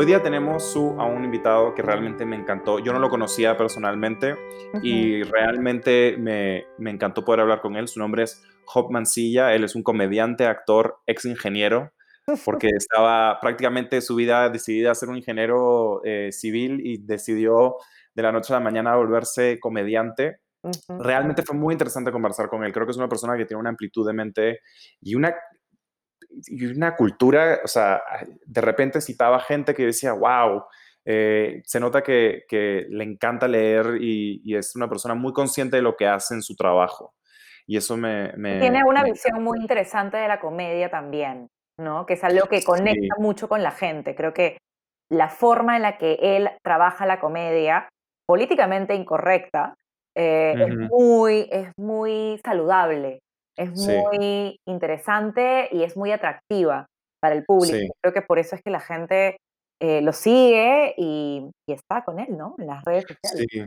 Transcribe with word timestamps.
Hoy 0.00 0.06
día 0.06 0.22
tenemos 0.22 0.64
su, 0.64 0.98
a 0.98 1.04
un 1.04 1.24
invitado 1.26 1.74
que 1.74 1.82
realmente 1.82 2.24
me 2.24 2.34
encantó. 2.34 2.78
Yo 2.78 2.94
no 2.94 2.98
lo 2.98 3.10
conocía 3.10 3.58
personalmente 3.58 4.34
y 4.82 5.22
realmente 5.24 6.16
me, 6.16 6.64
me, 6.78 6.90
encantó 6.90 7.22
poder 7.22 7.40
hablar 7.40 7.60
con 7.60 7.76
él. 7.76 7.86
Su 7.86 7.98
nombre 7.98 8.22
es 8.22 8.42
Job 8.64 8.90
Mancilla. 8.90 9.52
Él 9.52 9.62
es 9.62 9.74
un 9.74 9.82
comediante, 9.82 10.46
actor, 10.46 11.00
ex 11.06 11.26
ingeniero, 11.26 11.92
porque 12.46 12.68
estaba 12.74 13.40
prácticamente 13.42 14.00
su 14.00 14.14
vida 14.14 14.48
decidida 14.48 14.90
a 14.90 14.94
ser 14.94 15.10
un 15.10 15.18
ingeniero 15.18 16.00
eh, 16.02 16.32
civil 16.32 16.80
y 16.82 16.96
decidió 16.96 17.76
de 18.14 18.22
la 18.22 18.32
noche 18.32 18.54
a 18.54 18.56
la 18.56 18.64
mañana 18.64 18.96
volverse 18.96 19.60
comediante. 19.60 20.40
Realmente 20.98 21.42
fue 21.42 21.56
muy 21.56 21.74
interesante 21.74 22.10
conversar 22.10 22.48
con 22.48 22.64
él. 22.64 22.72
Creo 22.72 22.86
que 22.86 22.92
es 22.92 22.98
una 22.98 23.08
persona 23.08 23.36
que 23.36 23.44
tiene 23.44 23.60
una 23.60 23.68
amplitud 23.68 24.06
de 24.06 24.14
mente 24.14 24.60
y 25.02 25.14
una 25.14 25.34
y 26.46 26.66
una 26.66 26.96
cultura, 26.96 27.60
o 27.64 27.68
sea, 27.68 28.02
de 28.44 28.60
repente 28.60 29.00
citaba 29.00 29.40
gente 29.40 29.74
que 29.74 29.86
decía, 29.86 30.12
wow, 30.12 30.64
eh, 31.04 31.62
se 31.64 31.80
nota 31.80 32.02
que, 32.02 32.44
que, 32.48 32.86
le 32.88 33.04
encanta 33.04 33.48
leer 33.48 33.96
y, 34.00 34.54
es 34.54 34.76
una 34.76 34.88
persona 34.88 35.14
muy 35.14 35.32
consciente 35.32 35.76
de 35.76 35.82
lo 35.82 35.96
que 35.96 36.06
hace 36.06 36.34
en 36.34 36.42
su 36.42 36.54
trabajo. 36.54 37.14
Y 37.66 37.76
eso 37.76 37.96
me... 37.96 38.32
Tiene 38.58 38.84
una 38.84 39.04
visión 39.04 39.42
muy 39.42 39.58
interesante 39.60 40.16
de 40.16 40.28
la 40.28 40.40
comedia 40.40 40.90
también, 40.90 41.48
¿no? 41.78 42.04
Que 42.04 42.14
es 42.14 42.24
algo 42.24 42.46
que 42.48 42.62
conecta 42.62 43.14
mucho 43.18 43.48
con 43.48 43.62
la 43.62 43.70
gente. 43.70 44.14
Creo 44.14 44.34
que 44.34 44.58
la 45.10 45.28
forma 45.28 45.76
en 45.76 45.82
la 45.82 45.98
que 45.98 46.18
él 46.20 46.50
trabaja 46.62 47.06
la 47.06 47.20
comedia, 47.20 47.88
políticamente 48.26 48.94
incorrecta, 48.94 49.74
eh, 50.16 50.54
es, 50.58 50.76
muy, 50.90 51.48
es 51.50 51.70
muy 51.76 52.40
saludable. 52.44 53.20
Es 53.56 53.70
muy 53.72 54.58
interesante 54.66 55.68
y 55.72 55.82
es 55.82 55.96
muy 55.96 56.12
atractiva 56.12 56.86
para 57.20 57.34
el 57.34 57.44
público. 57.44 57.94
Creo 58.02 58.14
que 58.14 58.22
por 58.22 58.38
eso 58.38 58.56
es 58.56 58.62
que 58.62 58.70
la 58.70 58.80
gente 58.80 59.36
eh, 59.80 60.00
lo 60.02 60.12
sigue 60.12 60.94
y, 60.96 61.50
está 61.66 62.04
con 62.04 62.18
él, 62.18 62.36
¿no? 62.36 62.54
En 62.58 62.66
las 62.66 62.84
redes 62.84 63.04
sociales. 63.06 63.46
Sí. 63.50 63.62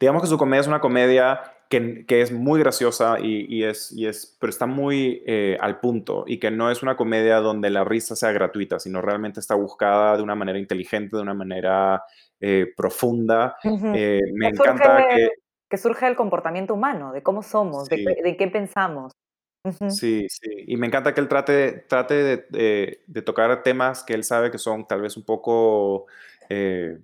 Digamos 0.00 0.22
que 0.22 0.28
su 0.28 0.38
comedia 0.38 0.60
es 0.60 0.66
una 0.66 0.80
comedia 0.80 1.40
que, 1.70 2.04
que 2.06 2.20
es 2.20 2.32
muy 2.32 2.60
graciosa 2.60 3.18
y, 3.20 3.46
y, 3.48 3.64
es, 3.64 3.92
y 3.92 4.06
es, 4.06 4.36
pero 4.40 4.50
está 4.50 4.66
muy 4.66 5.22
eh, 5.26 5.56
al 5.60 5.78
punto 5.80 6.24
y 6.26 6.38
que 6.38 6.50
no 6.50 6.70
es 6.70 6.82
una 6.82 6.96
comedia 6.96 7.36
donde 7.36 7.70
la 7.70 7.84
risa 7.84 8.16
sea 8.16 8.32
gratuita, 8.32 8.80
sino 8.80 9.00
realmente 9.00 9.40
está 9.40 9.54
buscada 9.54 10.16
de 10.16 10.22
una 10.22 10.34
manera 10.34 10.58
inteligente, 10.58 11.16
de 11.16 11.22
una 11.22 11.34
manera 11.34 12.02
eh, 12.40 12.72
profunda. 12.76 13.56
me 13.62 14.48
encanta 14.48 15.06
que... 15.08 15.28
Que 15.68 15.76
surge 15.76 16.06
del 16.06 16.16
comportamiento 16.16 16.74
humano, 16.74 17.12
de 17.12 17.22
cómo 17.22 17.42
somos, 17.42 17.88
de, 17.88 18.16
de 18.22 18.36
qué 18.36 18.48
pensamos. 18.48 19.12
Sí, 19.90 20.26
sí. 20.28 20.64
Y 20.66 20.76
me 20.76 20.86
encanta 20.86 21.14
que 21.14 21.20
él 21.20 21.28
trate, 21.28 21.84
trate 21.88 22.46
de, 22.48 23.22
tocar 23.24 23.62
temas 23.62 24.02
que 24.04 24.14
él 24.14 24.24
sabe 24.24 24.50
que 24.50 24.58
son 24.58 24.86
tal 24.86 25.00
vez 25.02 25.16
un 25.16 25.24
poco 25.24 26.06
eh, 26.48 26.98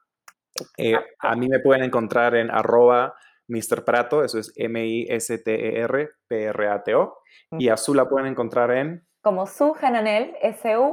A 1.20 1.36
mí 1.36 1.48
me 1.48 1.60
pueden 1.60 1.84
encontrar 1.84 2.34
en 2.36 2.50
arroba 2.52 3.16
Mr. 3.48 3.84
Prato, 3.84 4.24
eso 4.24 4.40
es 4.40 4.54
M-I-S-T-E-R-P-R-A-T-O. 4.56 7.18
Y 7.60 7.70
a 7.70 7.78
Su 7.78 7.94
la 7.94 8.10
pueden 8.10 8.26
encontrar 8.28 8.72
en... 8.72 9.06
Como 9.22 9.46
Su 9.46 9.76
Hananel, 9.80 10.36
S-U-H-A-N-A-N-E-L. 10.42 10.84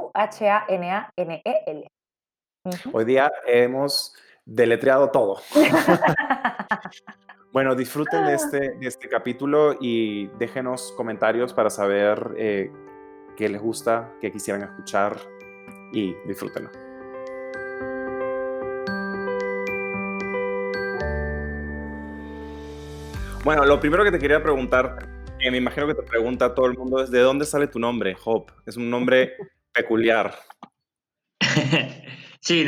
Hoy 2.93 3.05
día 3.05 3.31
hemos 3.47 4.15
deletreado 4.45 5.09
todo. 5.09 5.39
bueno, 7.51 7.73
disfruten 7.75 8.25
de 8.25 8.35
este, 8.35 8.75
de 8.75 8.87
este 8.87 9.09
capítulo 9.09 9.75
y 9.79 10.27
déjenos 10.37 10.93
comentarios 10.95 11.53
para 11.53 11.69
saber 11.69 12.33
eh, 12.37 12.71
qué 13.35 13.49
les 13.49 13.61
gusta, 13.61 14.13
qué 14.21 14.31
quisieran 14.31 14.63
escuchar 14.63 15.17
y 15.91 16.15
disfrútenlo. 16.25 16.69
Bueno, 23.43 23.65
lo 23.65 23.79
primero 23.79 24.03
que 24.03 24.11
te 24.11 24.19
quería 24.19 24.43
preguntar, 24.43 24.99
que 25.39 25.49
me 25.49 25.57
imagino 25.57 25.87
que 25.87 25.95
te 25.95 26.03
pregunta 26.03 26.53
todo 26.53 26.67
el 26.67 26.77
mundo, 26.77 27.01
es 27.01 27.09
¿de 27.09 27.21
dónde 27.21 27.45
sale 27.45 27.67
tu 27.67 27.79
nombre, 27.79 28.15
Hop? 28.23 28.51
Es 28.67 28.77
un 28.77 28.87
nombre 28.89 29.33
peculiar. 29.73 30.35
sí, 32.39 32.65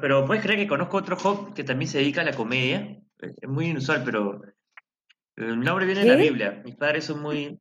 pero 0.00 0.24
puedes 0.24 0.42
creer 0.42 0.60
que 0.60 0.68
conozco 0.68 0.98
otro 0.98 1.16
Hop 1.24 1.54
que 1.54 1.64
también 1.64 1.90
se 1.90 1.98
dedica 1.98 2.20
a 2.20 2.24
la 2.24 2.32
comedia. 2.32 2.96
Es 3.18 3.48
muy 3.48 3.66
inusual, 3.66 4.02
pero 4.04 4.40
el 5.36 5.58
nombre 5.58 5.84
viene 5.84 6.02
de 6.02 6.10
la 6.10 6.16
Biblia. 6.16 6.62
Mis 6.64 6.76
padres 6.76 7.06
son 7.06 7.20
muy... 7.20 7.58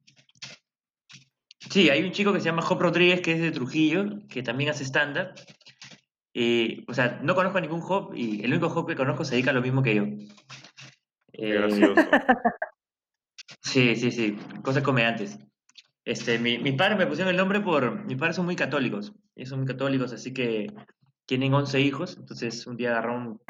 Sí, 1.71 1.89
hay 1.89 2.03
un 2.03 2.11
chico 2.11 2.33
que 2.33 2.39
se 2.39 2.45
llama 2.45 2.67
Hop 2.69 2.79
Rodríguez, 2.79 3.21
que 3.21 3.31
es 3.31 3.41
de 3.41 3.51
Trujillo, 3.51 4.05
que 4.29 4.43
también 4.43 4.69
hace 4.69 4.83
stand-up. 4.83 5.29
o 6.87 6.93
sea, 6.93 7.19
no 7.23 7.33
conozco 7.33 7.57
a 7.57 7.61
ningún 7.61 7.81
Hop 7.81 8.13
y 8.15 8.43
el 8.43 8.51
único 8.51 8.67
Hop 8.67 8.87
que 8.87 8.95
conozco 8.95 9.25
se 9.25 9.33
dedica 9.33 9.49
a 9.49 9.55
lo 9.55 9.61
mismo 9.61 9.81
que 9.81 9.95
yo. 9.95 10.03
Gracioso. 11.33 11.95
sí, 13.61 13.95
sí, 13.95 14.11
sí, 14.11 14.37
cosas 14.63 14.83
comediantes. 14.83 15.39
Este, 16.05 16.37
mi, 16.37 16.57
mis 16.57 16.73
padres 16.73 16.97
me 16.97 17.07
pusieron 17.07 17.31
el 17.31 17.37
nombre 17.37 17.61
por. 17.61 18.05
Mis 18.05 18.17
padres 18.17 18.35
son 18.35 18.45
muy 18.45 18.55
católicos. 18.55 19.13
Ellos 19.35 19.49
son 19.49 19.59
muy 19.59 19.67
católicos, 19.67 20.11
así 20.13 20.33
que 20.33 20.67
tienen 21.25 21.53
11 21.53 21.79
hijos. 21.79 22.17
Entonces, 22.17 22.67
un 22.67 22.77
día 22.77 22.91
agarraron. 22.91 23.41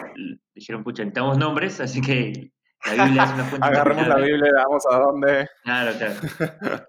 Dijeron, 0.53 0.83
pucha, 0.83 1.03
necesitamos 1.03 1.37
nombres, 1.37 1.79
así 1.79 1.99
que 2.01 2.51
la 2.85 3.05
Biblia 3.05 3.23
es 3.23 3.33
una 3.33 3.43
fuente. 3.45 3.67
Agarramos 3.67 4.07
la 4.07 4.17
Biblia 4.17 4.49
y 4.49 4.53
vamos 4.53 4.83
a 4.89 4.97
dónde. 4.99 5.49
Claro, 5.63 5.91
claro. 5.97 6.19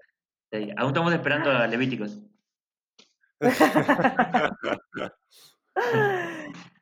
aún 0.77 0.87
estamos 0.87 1.13
esperando 1.13 1.51
a 1.51 1.67
Levíticos. 1.67 2.21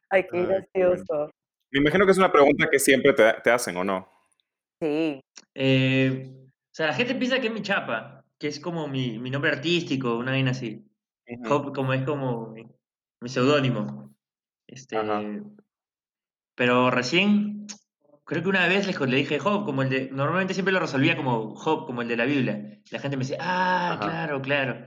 Ay, 0.10 0.28
qué 0.30 0.46
gracioso. 0.46 1.32
Me 1.74 1.80
imagino 1.80 2.06
que 2.06 2.12
es 2.12 2.20
una 2.20 2.32
pregunta 2.32 2.70
que 2.70 2.78
siempre 2.78 3.14
te, 3.14 3.50
hacen, 3.50 3.76
¿o 3.78 3.84
no? 3.84 4.08
Sí. 4.80 5.20
Eh, 5.56 6.32
o 6.38 6.76
sea, 6.76 6.88
la 6.88 6.94
gente 6.94 7.16
piensa 7.16 7.42
que 7.42 7.48
es 7.48 7.54
mi 7.54 7.64
chapa, 7.64 8.24
que 8.38 8.48
es 8.48 8.60
como 8.60 8.88
mi, 8.88 9.18
nombre 9.18 9.50
artístico, 9.50 10.16
una 10.16 10.32
vaina 10.32 10.52
así. 10.52 10.86
como 11.48 11.94
es 11.94 12.04
como 12.04 12.54
mi, 12.54 13.30
seudónimo. 13.30 14.16
Este, 14.68 14.98
pero 16.54 16.92
recién, 16.92 17.66
creo 18.24 18.44
que 18.44 18.50
una 18.50 18.68
vez 18.68 18.88
le, 19.00 19.18
dije 19.18 19.40
Job, 19.40 19.66
como 19.66 19.82
el 19.82 19.90
de. 19.90 20.10
Normalmente 20.12 20.54
siempre 20.54 20.74
lo 20.74 20.80
resolvía 20.80 21.18
como 21.18 21.56
Job, 21.56 21.88
como 21.88 22.04
el 22.04 22.08
de 22.08 22.18
la 22.18 22.26
Biblia. 22.26 22.82
La 22.92 23.00
gente 23.00 23.18
me 23.18 23.24
decía, 23.24 23.38
ah, 23.42 23.98
claro, 24.00 24.44
claro. 24.44 24.86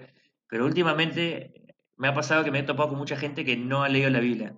Pero 0.48 0.64
últimamente 0.64 1.74
me 1.96 2.06
ha 2.06 2.14
pasado 2.14 2.44
que 2.44 2.52
me 2.52 2.60
he 2.60 2.62
topado 2.62 2.90
con 2.90 2.98
mucha 2.98 3.16
gente 3.16 3.44
que 3.44 3.56
no 3.56 3.82
ha 3.82 3.88
leído 3.88 4.08
la 4.08 4.20
Biblia. 4.20 4.54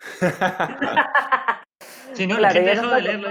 sí, 2.14 2.26
no, 2.26 2.38
la 2.38 2.50
gente 2.50 2.70
dejado 2.70 2.94
de 2.94 3.02
leerlo 3.02 3.28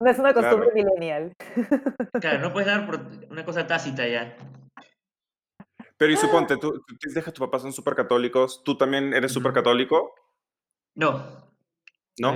No 0.00 0.10
es 0.10 0.18
una 0.18 0.34
costumbre 0.34 0.70
millennial. 0.74 1.32
Claro, 2.20 2.40
no 2.40 2.52
puedes 2.52 2.66
dar 2.66 2.86
por 2.86 3.00
una 3.30 3.44
cosa 3.44 3.66
tácita 3.66 4.06
ya. 4.06 4.36
Pero 5.96 6.12
y 6.12 6.16
suponte, 6.16 6.56
tú, 6.56 6.84
tú 6.86 6.96
dejas 7.14 7.32
tus 7.32 7.46
papás 7.46 7.62
son 7.62 7.72
súper 7.72 7.94
católicos, 7.94 8.62
¿tú 8.64 8.76
también 8.76 9.14
eres 9.14 9.32
súper 9.32 9.52
católico? 9.52 10.14
No. 10.94 11.44
¿No? 12.18 12.34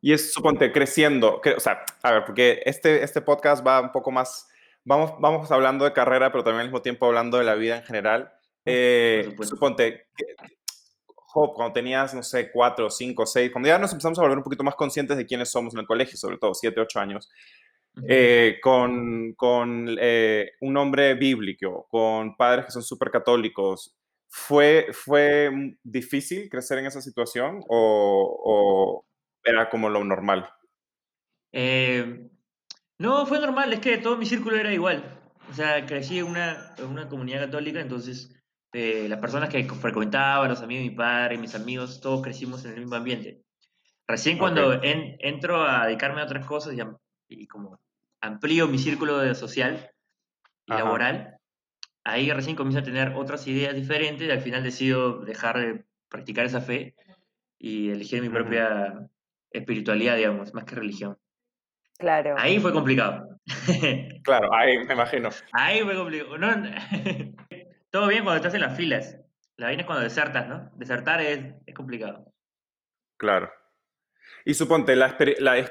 Y 0.00 0.12
es, 0.12 0.32
suponte, 0.32 0.72
creciendo, 0.72 1.40
que, 1.40 1.52
o 1.52 1.60
sea, 1.60 1.84
a 2.02 2.12
ver, 2.12 2.24
porque 2.24 2.62
este, 2.64 3.04
este 3.04 3.20
podcast 3.20 3.64
va 3.64 3.80
un 3.80 3.92
poco 3.92 4.10
más, 4.10 4.48
vamos, 4.84 5.14
vamos 5.20 5.50
hablando 5.52 5.84
de 5.84 5.92
carrera, 5.92 6.32
pero 6.32 6.42
también 6.42 6.62
al 6.62 6.66
mismo 6.66 6.82
tiempo 6.82 7.06
hablando 7.06 7.38
de 7.38 7.44
la 7.44 7.54
vida 7.54 7.76
en 7.76 7.84
general. 7.84 8.32
Eh, 8.64 9.36
suponte, 9.42 10.08
cuando 11.32 11.72
tenías, 11.72 12.14
no 12.14 12.22
sé, 12.22 12.50
cuatro, 12.50 12.90
cinco, 12.90 13.26
seis, 13.26 13.50
cuando 13.50 13.68
ya 13.68 13.78
nos 13.78 13.92
empezamos 13.92 14.18
a 14.18 14.22
volver 14.22 14.38
un 14.38 14.44
poquito 14.44 14.64
más 14.64 14.74
conscientes 14.74 15.16
de 15.16 15.26
quiénes 15.26 15.50
somos 15.50 15.74
en 15.74 15.80
el 15.80 15.86
colegio, 15.86 16.16
sobre 16.16 16.38
todo 16.38 16.54
siete, 16.54 16.80
ocho 16.80 17.00
años, 17.00 17.30
eh, 18.08 18.58
con, 18.62 19.34
con 19.34 19.96
eh, 20.00 20.52
un 20.60 20.72
nombre 20.72 21.14
bíblico, 21.14 21.86
con 21.90 22.36
padres 22.36 22.66
que 22.66 22.72
son 22.72 22.82
súper 22.82 23.10
católicos, 23.10 23.96
¿fue, 24.28 24.88
¿fue 24.92 25.50
difícil 25.82 26.48
crecer 26.48 26.78
en 26.78 26.86
esa 26.86 27.00
situación 27.00 27.62
o, 27.68 29.04
era 29.44 29.68
como 29.68 29.88
lo 29.88 30.04
normal? 30.04 30.48
Eh, 31.52 32.28
no, 32.98 33.26
fue 33.26 33.40
normal, 33.40 33.72
es 33.72 33.80
que 33.80 33.98
todo 33.98 34.16
mi 34.16 34.26
círculo 34.26 34.56
era 34.56 34.72
igual. 34.72 35.18
O 35.50 35.54
sea, 35.54 35.84
crecí 35.84 36.18
en 36.18 36.26
una, 36.26 36.74
en 36.78 36.86
una 36.86 37.08
comunidad 37.08 37.46
católica, 37.46 37.80
entonces 37.80 38.39
eh, 38.72 39.06
las 39.08 39.18
personas 39.18 39.48
que 39.48 39.64
frecuentaba, 39.64 40.46
los 40.46 40.62
amigos 40.62 40.84
de 40.84 40.90
mi 40.90 40.96
padre, 40.96 41.38
mis 41.38 41.54
amigos, 41.54 42.00
todos 42.00 42.22
crecimos 42.22 42.64
en 42.64 42.72
el 42.72 42.80
mismo 42.80 42.94
ambiente. 42.94 43.42
Recién 44.06 44.38
cuando 44.38 44.80
entro 44.82 45.62
a 45.62 45.86
dedicarme 45.86 46.20
a 46.20 46.24
otras 46.24 46.46
cosas 46.46 46.74
y, 47.28 47.46
como 47.46 47.80
amplío 48.20 48.66
mi 48.66 48.78
círculo 48.78 49.18
de 49.18 49.34
social 49.34 49.90
y 50.66 50.72
laboral, 50.72 51.38
ahí 52.04 52.30
recién 52.32 52.56
comienzo 52.56 52.80
a 52.80 52.84
tener 52.84 53.12
otras 53.14 53.46
ideas 53.46 53.74
diferentes 53.74 54.26
y 54.26 54.30
al 54.30 54.40
final 54.40 54.62
decido 54.62 55.20
dejar 55.20 55.58
de 55.58 55.84
practicar 56.08 56.46
esa 56.46 56.60
fe 56.60 56.94
y 57.58 57.90
elegir 57.90 58.20
mi 58.20 58.28
propia 58.28 59.08
espiritualidad, 59.52 60.16
digamos, 60.16 60.54
más 60.54 60.64
que 60.64 60.74
religión. 60.74 61.16
Claro. 61.98 62.34
Ahí 62.38 62.58
fue 62.58 62.72
complicado. 62.72 63.38
claro, 64.24 64.52
ahí 64.52 64.78
me 64.78 64.94
imagino. 64.94 65.28
Ahí 65.52 65.82
fue 65.82 65.94
complicado. 65.94 66.32
todo 67.90 68.08
bien 68.08 68.24
cuando 68.24 68.36
estás 68.36 68.54
en 68.54 68.60
las 68.60 68.76
filas. 68.76 69.18
La 69.56 69.66
vaina 69.66 69.82
es 69.82 69.86
cuando 69.86 70.04
desertas, 70.04 70.48
¿no? 70.48 70.70
Desertar 70.76 71.20
es, 71.20 71.54
es 71.66 71.74
complicado. 71.74 72.32
Claro. 73.18 73.50
Y 74.44 74.54
suponte, 74.54 74.96
la, 74.96 75.16
la 75.38 75.70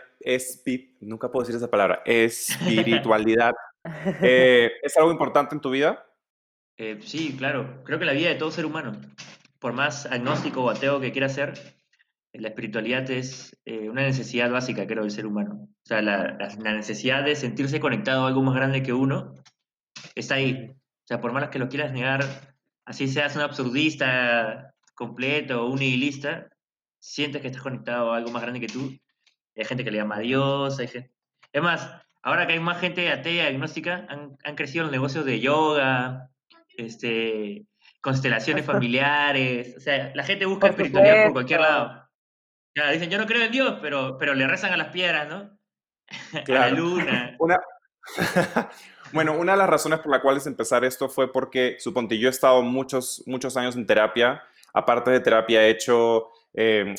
nunca 1.01 1.31
puedo 1.31 1.43
decir 1.43 1.55
esa 1.55 1.71
palabra, 1.71 2.03
espiritualidad, 2.05 3.53
eh, 4.21 4.71
¿es 4.83 4.97
algo 4.97 5.11
importante 5.11 5.55
en 5.55 5.61
tu 5.61 5.71
vida? 5.71 6.05
Eh, 6.77 6.99
sí, 7.01 7.35
claro. 7.37 7.83
Creo 7.83 7.99
que 7.99 8.05
la 8.05 8.13
vida 8.13 8.29
de 8.29 8.35
todo 8.35 8.51
ser 8.51 8.65
humano, 8.65 8.93
por 9.59 9.73
más 9.73 10.05
agnóstico 10.05 10.63
o 10.63 10.69
ateo 10.69 10.99
que 10.99 11.11
quiera 11.11 11.29
ser, 11.29 11.53
la 12.33 12.49
espiritualidad 12.49 13.09
es 13.09 13.57
eh, 13.65 13.89
una 13.89 14.03
necesidad 14.03 14.51
básica, 14.51 14.85
creo, 14.85 15.03
del 15.03 15.11
ser 15.11 15.25
humano. 15.25 15.61
O 15.63 15.85
sea, 15.85 16.01
la, 16.01 16.37
la, 16.37 16.73
necesidad 16.73 17.23
de 17.23 17.35
sentirse 17.35 17.79
conectado 17.79 18.23
a 18.23 18.27
algo 18.27 18.43
más 18.43 18.55
grande 18.55 18.83
que 18.83 18.93
uno 18.93 19.33
está 20.15 20.35
ahí. 20.35 20.75
O 21.09 21.11
sea, 21.11 21.21
por 21.21 21.31
más 21.31 21.49
que 21.49 21.57
lo 21.57 21.69
quieras 21.69 21.91
negar, 21.91 22.23
así 22.85 23.07
seas 23.07 23.35
un 23.35 23.41
absurdista 23.41 24.75
completo 24.93 25.63
o 25.63 25.71
un 25.71 25.79
nihilista, 25.79 26.49
sientes 26.99 27.41
que 27.41 27.47
estás 27.47 27.63
conectado 27.63 28.13
a 28.13 28.17
algo 28.17 28.29
más 28.29 28.43
grande 28.43 28.59
que 28.59 28.67
tú. 28.67 28.95
Hay 29.57 29.65
gente 29.65 29.83
que 29.83 29.89
le 29.89 29.97
llama 29.97 30.17
a 30.17 30.19
Dios, 30.19 30.77
hay 30.77 30.87
gente... 30.87 31.11
Es 31.51 31.63
más, 31.63 31.89
ahora 32.21 32.45
que 32.45 32.53
hay 32.53 32.59
más 32.59 32.79
gente 32.79 33.11
atea, 33.11 33.47
agnóstica, 33.47 34.05
han, 34.07 34.37
han 34.43 34.55
crecido 34.55 34.83
los 34.83 34.91
negocios 34.91 35.25
de 35.25 35.39
yoga, 35.39 36.29
este, 36.77 37.65
constelaciones 38.01 38.63
familiares, 38.63 39.77
o 39.77 39.79
sea, 39.79 40.11
la 40.13 40.23
gente 40.23 40.45
busca 40.45 40.67
espiritualidad 40.67 41.23
por 41.23 41.33
cualquier 41.33 41.61
lado. 41.61 42.07
Ya, 42.75 42.91
dicen, 42.91 43.09
yo 43.09 43.17
no 43.17 43.25
creo 43.25 43.45
en 43.45 43.51
Dios, 43.51 43.79
pero, 43.81 44.15
pero 44.19 44.35
le 44.35 44.47
rezan 44.47 44.73
a 44.73 44.77
las 44.77 44.89
piedras, 44.89 45.27
¿no? 45.27 45.57
Claro. 46.45 46.61
a 46.65 46.69
la 46.69 46.69
luna. 46.69 47.35
Una... 47.39 47.59
bueno, 49.13 49.37
una 49.37 49.53
de 49.53 49.57
las 49.57 49.69
razones 49.69 49.99
por 49.99 50.11
las 50.11 50.21
cuales 50.21 50.45
empezar 50.47 50.83
esto 50.85 51.09
fue 51.09 51.31
porque, 51.31 51.77
suponte, 51.79 52.17
yo 52.17 52.27
he 52.27 52.31
estado 52.31 52.61
muchos, 52.61 53.23
muchos 53.25 53.57
años 53.57 53.75
en 53.75 53.85
terapia. 53.85 54.41
Aparte 54.73 55.11
de 55.11 55.19
terapia, 55.19 55.63
he 55.65 55.71
hecho 55.71 56.29
eh, 56.53 56.95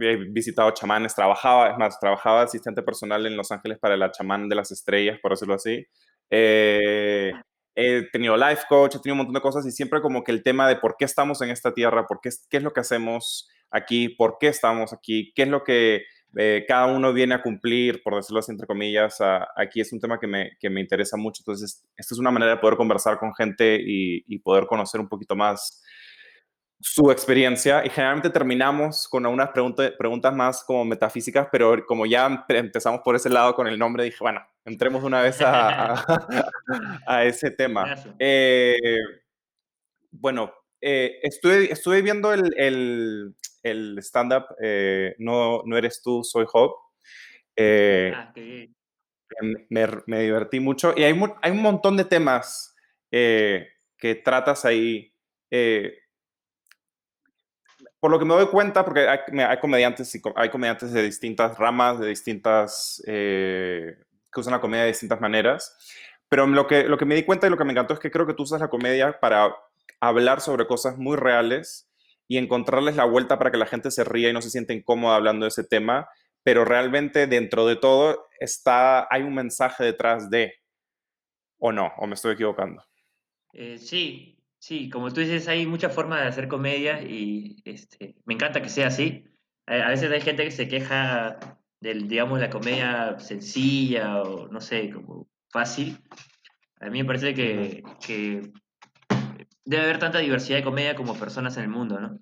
he 0.00 0.16
visitado 0.30 0.70
chamanes, 0.72 1.14
trabajaba, 1.14 1.70
es 1.70 1.78
más, 1.78 1.98
trabajaba 1.98 2.42
asistente 2.42 2.82
personal 2.82 3.26
en 3.26 3.36
Los 3.36 3.50
Ángeles 3.50 3.78
para 3.78 3.96
la 3.96 4.10
chamán 4.10 4.48
de 4.48 4.56
las 4.56 4.70
estrellas, 4.70 5.18
por 5.20 5.32
decirlo 5.32 5.54
así. 5.54 5.86
Eh, 6.30 7.32
he 7.74 8.02
tenido 8.10 8.36
life 8.36 8.62
coach, 8.68 8.96
he 8.96 8.98
tenido 9.00 9.14
un 9.14 9.18
montón 9.18 9.34
de 9.34 9.40
cosas 9.40 9.66
y 9.66 9.72
siempre 9.72 10.00
como 10.00 10.22
que 10.22 10.32
el 10.32 10.42
tema 10.42 10.68
de 10.68 10.76
por 10.76 10.96
qué 10.98 11.04
estamos 11.04 11.40
en 11.42 11.50
esta 11.50 11.72
tierra, 11.74 12.06
por 12.06 12.20
qué, 12.20 12.30
qué 12.48 12.58
es 12.58 12.62
lo 12.62 12.72
que 12.72 12.80
hacemos 12.80 13.48
aquí, 13.70 14.08
por 14.10 14.38
qué 14.38 14.48
estamos 14.48 14.92
aquí, 14.92 15.32
qué 15.34 15.42
es 15.42 15.48
lo 15.48 15.64
que 15.64 16.04
eh, 16.36 16.64
cada 16.66 16.86
uno 16.86 17.12
viene 17.12 17.34
a 17.34 17.42
cumplir, 17.42 18.02
por 18.02 18.14
decirlo 18.14 18.40
así 18.40 18.52
entre 18.52 18.66
comillas, 18.66 19.18
aquí 19.56 19.80
es 19.80 19.92
un 19.92 20.00
tema 20.00 20.18
que 20.18 20.26
me, 20.26 20.52
que 20.58 20.70
me, 20.70 20.80
interesa 20.80 21.16
mucho. 21.16 21.42
Entonces, 21.42 21.84
esta 21.96 22.14
es 22.14 22.18
una 22.18 22.30
manera 22.30 22.52
de 22.52 22.58
poder 22.58 22.76
conversar 22.76 23.18
con 23.18 23.34
gente 23.34 23.78
y, 23.80 24.24
y 24.26 24.38
poder 24.38 24.66
conocer 24.66 25.00
un 25.00 25.08
poquito 25.08 25.34
más 25.36 25.82
su 26.80 27.10
experiencia 27.10 27.84
y 27.84 27.90
generalmente 27.90 28.30
terminamos 28.30 29.06
con 29.06 29.26
algunas 29.26 29.50
preguntas 29.50 30.34
más 30.34 30.64
como 30.64 30.84
metafísicas, 30.86 31.48
pero 31.52 31.84
como 31.84 32.06
ya 32.06 32.44
empezamos 32.48 33.02
por 33.04 33.16
ese 33.16 33.28
lado 33.28 33.54
con 33.54 33.66
el 33.66 33.78
nombre, 33.78 34.04
dije, 34.04 34.16
bueno, 34.20 34.40
entremos 34.64 35.04
una 35.04 35.20
vez 35.20 35.40
a, 35.42 35.94
a, 37.06 37.24
ese 37.24 37.50
tema. 37.50 37.94
Eh, 38.18 38.98
bueno, 40.10 40.52
eh, 40.80 41.18
estuve, 41.22 41.70
estuve 41.70 42.00
viendo 42.00 42.32
el, 42.32 42.54
el, 42.56 43.36
el 43.62 43.98
stand-up 43.98 44.44
eh, 44.62 45.14
no, 45.18 45.62
no 45.64 45.76
eres 45.76 46.02
tú, 46.02 46.22
soy 46.24 46.46
Job. 46.46 46.72
Ah, 47.58 48.32
me, 49.68 49.86
me, 50.06 50.20
divertí 50.20 50.60
mucho 50.60 50.94
y 50.96 51.04
hay, 51.04 51.18
hay 51.42 51.50
un 51.50 51.62
montón 51.62 51.96
de 51.96 52.04
temas 52.04 52.74
que 53.10 54.22
tratas 54.24 54.64
ahí 54.64 55.12
por 58.00 58.10
lo 58.10 58.18
que 58.18 58.24
me 58.24 58.34
doy 58.34 58.46
cuenta, 58.46 58.84
porque 58.84 59.06
hay, 59.06 59.58
comediantes 59.60 60.14
y 60.14 60.22
hay 60.34 60.48
comediantes 60.48 60.92
de 60.92 61.02
distintas 61.02 61.56
ramas, 61.58 62.00
de 62.00 62.08
distintas, 62.08 63.02
eh, 63.06 63.94
que 64.32 64.40
usan 64.40 64.54
la 64.54 64.60
comedia 64.60 64.84
de 64.84 64.88
distintas 64.88 65.20
maneras, 65.20 65.76
pero 66.28 66.46
lo 66.46 66.66
que, 66.66 66.84
lo 66.84 66.96
que 66.96 67.04
me 67.04 67.14
di 67.14 67.24
cuenta 67.24 67.46
y 67.46 67.50
lo 67.50 67.58
que 67.58 67.64
me 67.64 67.72
encantó 67.72 67.92
es 67.92 68.00
que 68.00 68.10
creo 68.10 68.26
que 68.26 68.32
tú 68.32 68.44
usas 68.44 68.60
la 68.60 68.68
comedia 68.68 69.20
para 69.20 69.54
hablar 70.00 70.40
sobre 70.40 70.66
cosas 70.66 70.96
muy 70.96 71.16
reales 71.16 71.89
y 72.30 72.38
encontrarles 72.38 72.94
la 72.94 73.04
vuelta 73.04 73.38
para 73.38 73.50
que 73.50 73.58
la 73.58 73.66
gente 73.66 73.90
se 73.90 74.04
ría 74.04 74.30
y 74.30 74.32
no 74.32 74.40
se 74.40 74.50
sienta 74.50 74.72
incómoda 74.72 75.16
hablando 75.16 75.44
de 75.44 75.48
ese 75.48 75.64
tema, 75.64 76.08
pero 76.44 76.64
realmente 76.64 77.26
dentro 77.26 77.66
de 77.66 77.74
todo 77.74 78.28
está, 78.38 79.08
hay 79.10 79.22
un 79.22 79.34
mensaje 79.34 79.82
detrás 79.82 80.30
de, 80.30 80.54
o 81.58 81.72
no, 81.72 81.92
o 81.98 82.06
me 82.06 82.14
estoy 82.14 82.34
equivocando. 82.34 82.84
Eh, 83.52 83.78
sí, 83.78 84.40
Sí, 84.60 84.90
como 84.90 85.10
tú 85.10 85.20
dices, 85.20 85.48
hay 85.48 85.66
muchas 85.66 85.94
formas 85.94 86.20
de 86.20 86.28
hacer 86.28 86.46
comedia 86.46 87.02
y 87.02 87.56
este, 87.64 88.14
me 88.26 88.34
encanta 88.34 88.60
que 88.60 88.68
sea 88.68 88.88
así. 88.88 89.24
A, 89.66 89.88
veces 89.88 90.10
hay 90.12 90.20
gente 90.20 90.44
que 90.44 90.50
se 90.50 90.68
queja 90.68 91.38
del, 91.80 92.08
digamos, 92.08 92.40
la 92.40 92.50
comedia 92.50 93.18
sencilla 93.20 94.20
o 94.22 94.48
no 94.48 94.60
sé, 94.60 94.90
como 94.90 95.28
fácil. 95.48 95.98
A 96.80 96.90
mí 96.90 96.98
me 97.02 97.06
parece 97.06 97.32
que, 97.34 97.82
que 98.06 98.52
debe 99.64 99.84
haber 99.84 99.98
tanta 99.98 100.18
diversidad 100.18 100.58
de 100.58 100.64
comedia 100.64 100.94
como 100.94 101.18
personas 101.18 101.56
en 101.56 101.64
el 101.64 101.68
mundo, 101.68 102.00
¿no? 102.00 102.18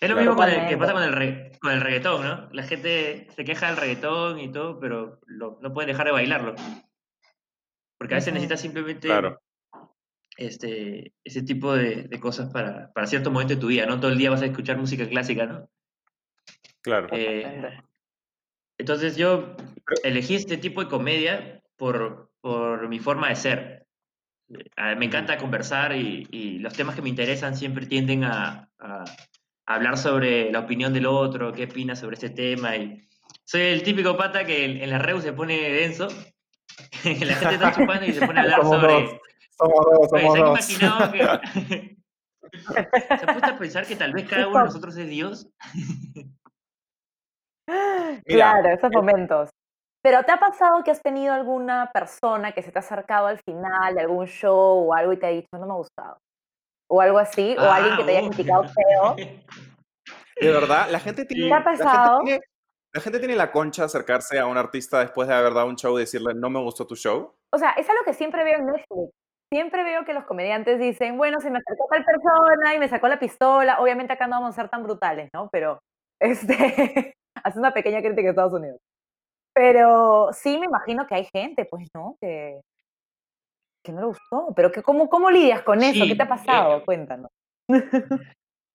Es 0.00 0.08
lo 0.08 0.16
mismo 0.16 0.36
que 0.36 0.76
pasa 0.76 0.92
con 0.92 1.02
el, 1.02 1.58
con 1.58 1.72
el 1.72 1.80
reggaetón, 1.80 2.22
¿no? 2.22 2.48
La 2.52 2.62
gente 2.62 3.26
se 3.34 3.44
queja 3.44 3.66
del 3.66 3.76
reggaetón 3.76 4.38
y 4.38 4.52
todo, 4.52 4.78
pero 4.78 5.20
no 5.26 5.74
pueden 5.74 5.88
dejar 5.88 6.06
de 6.06 6.12
bailarlo. 6.12 6.54
Porque 7.98 8.14
a 8.14 8.18
veces 8.18 8.32
necesitas 8.32 8.60
simplemente 8.60 9.08
claro 9.08 9.40
este, 10.38 11.12
ese 11.24 11.42
tipo 11.42 11.74
de, 11.74 12.08
cosas 12.20 12.50
para, 12.52 12.92
para, 12.92 13.06
cierto 13.08 13.30
momento 13.30 13.54
de 13.54 13.60
tu 13.60 13.66
vida, 13.66 13.86
no 13.86 13.98
todo 13.98 14.12
el 14.12 14.18
día 14.18 14.30
vas 14.30 14.40
a 14.40 14.46
escuchar 14.46 14.78
música 14.78 15.06
clásica, 15.08 15.46
¿no? 15.46 15.68
Claro. 16.80 17.08
Eh, 17.10 17.82
entonces 18.78 19.16
yo 19.16 19.56
elegí 20.04 20.36
este 20.36 20.56
tipo 20.56 20.82
de 20.82 20.88
comedia 20.88 21.60
por, 21.76 22.30
por 22.40 22.88
mi 22.88 23.00
forma 23.00 23.28
de 23.28 23.34
ser. 23.34 23.86
Me 24.48 25.04
encanta 25.04 25.36
conversar 25.36 25.94
y, 25.94 26.58
los 26.60 26.72
temas 26.72 26.94
que 26.94 27.02
me 27.02 27.08
interesan 27.08 27.56
siempre 27.56 27.86
tienden 27.86 28.24
a, 28.24 28.70
hablar 29.66 29.98
sobre 29.98 30.50
la 30.50 30.60
opinión 30.60 30.94
del 30.94 31.06
otro, 31.06 31.52
qué 31.52 31.64
opina 31.64 31.94
sobre 31.94 32.14
este 32.14 32.30
tema. 32.30 32.76
Y 32.76 33.06
soy 33.44 33.62
el 33.62 33.82
típico 33.82 34.16
pata 34.16 34.44
que 34.44 34.82
en, 34.82 34.90
la 34.90 34.98
REU 34.98 35.20
se 35.20 35.34
pone 35.34 35.56
denso, 35.56 36.08
la 37.04 37.34
gente 37.34 37.54
está 37.54 37.72
chupando 37.72 38.06
y 38.06 38.12
se 38.12 38.26
pone 38.26 38.40
a 38.40 38.42
hablar 38.44 38.62
sobre... 38.62 39.20
Somos 39.50 39.84
dos, 39.84 40.10
somos 40.10 40.34
¿Se 40.34 40.40
dos. 40.40 40.70
imaginado 40.70 41.12
que... 41.12 41.98
¿Se 42.52 42.78
ha 42.78 43.32
puesto 43.32 43.50
a 43.50 43.58
pensar 43.58 43.86
que 43.86 43.96
tal 43.96 44.12
vez 44.12 44.28
cada 44.28 44.48
uno 44.48 44.58
de 44.58 44.64
nosotros 44.64 44.96
es 44.96 45.08
Dios? 45.08 45.48
claro, 48.24 48.68
esos 48.70 48.90
momentos. 48.92 49.50
Pero 50.02 50.22
¿te 50.22 50.32
ha 50.32 50.38
pasado 50.38 50.82
que 50.84 50.90
has 50.90 51.02
tenido 51.02 51.34
alguna 51.34 51.90
persona 51.92 52.52
que 52.52 52.62
se 52.62 52.70
te 52.70 52.78
ha 52.78 52.80
acercado 52.80 53.26
al 53.26 53.40
final 53.40 53.94
de 53.94 54.00
algún 54.00 54.26
show 54.26 54.88
o 54.88 54.94
algo 54.94 55.12
y 55.12 55.18
te 55.18 55.26
ha 55.26 55.30
dicho, 55.30 55.48
no 55.52 55.66
me 55.66 55.72
ha 55.72 55.76
gustado? 55.76 56.18
O 56.90 57.00
algo 57.00 57.18
así, 57.18 57.56
o 57.58 57.62
alguien 57.62 57.96
que 57.96 58.04
te 58.04 58.10
haya 58.16 58.26
ah, 58.26 58.30
criticado 58.30 58.64
feo. 58.64 59.16
De 60.40 60.52
verdad, 60.52 60.88
la 60.88 61.00
gente 61.00 61.24
tiene... 61.24 61.48
¿Te 61.48 61.54
ha 61.54 61.64
pasado? 61.64 62.22
La 62.94 63.02
gente, 63.02 63.18
tiene, 63.18 63.36
la 63.36 63.52
concha 63.52 63.82
de 63.82 63.86
acercarse 63.86 64.38
a 64.38 64.46
un 64.46 64.56
artista 64.56 65.00
después 65.00 65.28
de 65.28 65.34
haber 65.34 65.52
dado 65.52 65.66
un 65.66 65.76
show 65.76 65.96
y 65.96 66.00
decirle, 66.00 66.32
no 66.34 66.48
me 66.48 66.60
gustó 66.60 66.86
tu 66.86 66.96
show. 66.96 67.34
O 67.52 67.58
sea, 67.58 67.72
es 67.72 67.88
algo 67.90 68.02
que 68.04 68.14
siempre 68.14 68.44
veo 68.44 68.58
en 68.58 68.66
Netflix 68.66 69.12
siempre 69.52 69.82
veo 69.82 70.04
que 70.04 70.12
los 70.12 70.24
comediantes 70.24 70.78
dicen, 70.78 71.16
bueno, 71.16 71.40
se 71.40 71.50
me 71.50 71.58
acercó 71.58 71.86
tal 71.90 72.04
persona 72.04 72.74
y 72.74 72.78
me 72.78 72.88
sacó 72.88 73.08
la 73.08 73.18
pistola. 73.18 73.80
Obviamente 73.80 74.12
acá 74.12 74.26
no 74.26 74.36
vamos 74.36 74.50
a 74.50 74.60
ser 74.62 74.68
tan 74.68 74.82
brutales, 74.82 75.30
¿no? 75.32 75.48
Pero, 75.50 75.80
este, 76.20 77.14
hace 77.42 77.58
una 77.58 77.72
pequeña 77.72 78.00
crítica 78.00 78.28
a 78.28 78.30
Estados 78.30 78.52
Unidos. 78.52 78.78
Pero 79.54 80.30
sí 80.32 80.58
me 80.58 80.66
imagino 80.66 81.06
que 81.06 81.14
hay 81.14 81.24
gente, 81.32 81.64
pues, 81.64 81.88
¿no? 81.94 82.16
Que, 82.20 82.60
que 83.82 83.92
no 83.92 84.00
le 84.00 84.06
gustó. 84.06 84.52
Pero 84.54 84.70
que, 84.70 84.82
¿cómo, 84.82 85.08
¿cómo 85.08 85.30
lidias 85.30 85.62
con 85.62 85.82
eso? 85.82 86.04
¿Qué 86.04 86.14
te 86.14 86.22
ha 86.22 86.26
eh, 86.26 86.28
pasado? 86.28 86.84
Cuéntanos. 86.84 87.30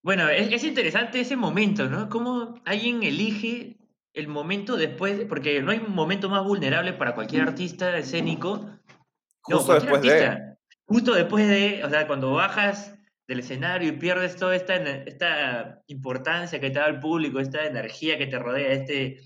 Bueno, 0.05 0.27
es, 0.27 0.51
es, 0.51 0.65
interesante 0.65 1.21
ese 1.21 1.37
momento, 1.37 1.87
¿no? 1.87 2.09
Cómo 2.09 2.55
alguien 2.65 3.03
elige 3.03 3.77
el 4.13 4.27
momento 4.27 4.75
después, 4.75 5.25
porque 5.29 5.61
no 5.61 5.71
hay 5.71 5.79
un 5.79 5.95
momento 5.95 6.27
más 6.29 6.43
vulnerable 6.43 6.91
para 6.91 7.15
cualquier 7.15 7.43
artista 7.43 7.97
escénico. 7.97 8.69
Justo 9.41 9.73
después 9.73 10.01
de 10.01 10.53
justo 10.85 11.13
después 11.13 11.47
de, 11.47 11.83
o 11.83 11.89
sea, 11.89 12.07
cuando 12.07 12.33
bajas 12.33 12.93
del 13.27 13.39
escenario 13.39 13.89
y 13.89 13.93
pierdes 13.97 14.35
toda 14.35 14.55
esta, 14.55 14.75
esta 14.75 15.81
importancia 15.87 16.59
que 16.59 16.69
te 16.69 16.79
da 16.79 16.87
el 16.87 16.99
público, 16.99 17.39
esta 17.39 17.65
energía 17.65 18.17
que 18.17 18.27
te 18.27 18.37
rodea, 18.37 18.73
este, 18.73 19.19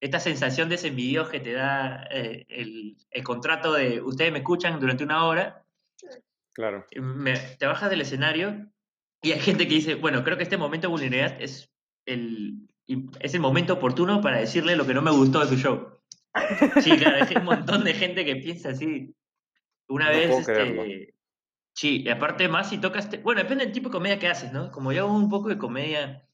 esta 0.00 0.20
sensación 0.20 0.68
de 0.68 0.76
desenvidios 0.76 1.28
que 1.28 1.40
te 1.40 1.52
da 1.52 2.06
eh, 2.10 2.46
el, 2.48 2.96
el, 3.10 3.22
contrato 3.22 3.74
de 3.74 4.00
ustedes 4.00 4.32
me 4.32 4.38
escuchan 4.38 4.80
durante 4.80 5.04
una 5.04 5.24
hora, 5.24 5.64
Claro. 6.52 6.84
te 7.58 7.66
bajas 7.66 7.90
del 7.90 8.00
escenario 8.00 8.66
y 9.22 9.32
hay 9.32 9.40
gente 9.40 9.68
que 9.68 9.74
dice, 9.74 9.94
bueno, 9.94 10.24
creo 10.24 10.36
que 10.36 10.42
este 10.42 10.56
momento 10.56 10.88
de 10.88 10.92
vulnerabilidad 10.92 11.40
es 11.40 11.70
el, 12.06 12.68
es 13.20 13.34
el 13.34 13.40
momento 13.40 13.74
oportuno 13.74 14.20
para 14.20 14.38
decirle 14.38 14.76
lo 14.76 14.86
que 14.86 14.94
no 14.94 15.02
me 15.02 15.10
gustó 15.10 15.40
de 15.40 15.46
su 15.46 15.56
show. 15.56 16.00
Sí, 16.80 16.96
claro, 16.96 17.24
hay 17.24 17.36
un 17.36 17.44
montón 17.44 17.84
de 17.84 17.94
gente 17.94 18.24
que 18.24 18.36
piensa 18.36 18.70
así. 18.70 19.14
Una 19.88 20.08
vez, 20.08 20.30
este, 20.30 21.14
sí, 21.74 22.02
y 22.04 22.08
aparte 22.08 22.48
más 22.48 22.68
si 22.70 22.78
tocas, 22.78 23.08
bueno, 23.22 23.42
depende 23.42 23.64
del 23.64 23.72
tipo 23.72 23.88
de 23.88 23.94
comedia 23.94 24.18
que 24.18 24.28
haces, 24.28 24.52
¿no? 24.52 24.70
Como 24.70 24.92
yo 24.92 25.04
hago 25.04 25.16
un 25.16 25.28
poco 25.28 25.48
de 25.48 25.58
comedia, 25.58 26.24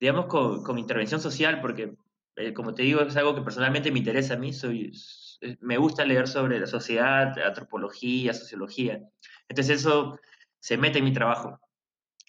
digamos, 0.00 0.26
con, 0.26 0.64
con 0.64 0.78
intervención 0.78 1.20
social, 1.20 1.60
porque, 1.60 1.94
eh, 2.36 2.52
como 2.52 2.74
te 2.74 2.82
digo, 2.82 3.00
es 3.00 3.16
algo 3.16 3.34
que 3.34 3.42
personalmente 3.42 3.90
me 3.90 3.98
interesa 3.98 4.34
a 4.34 4.38
mí, 4.38 4.52
soy, 4.52 4.92
me 5.60 5.76
gusta 5.76 6.04
leer 6.04 6.26
sobre 6.28 6.58
la 6.58 6.66
sociedad, 6.66 7.38
antropología, 7.38 8.34
sociología. 8.34 9.00
Entonces 9.48 9.80
eso 9.80 10.18
se 10.58 10.76
mete 10.76 10.98
en 10.98 11.04
mi 11.04 11.12
trabajo. 11.12 11.60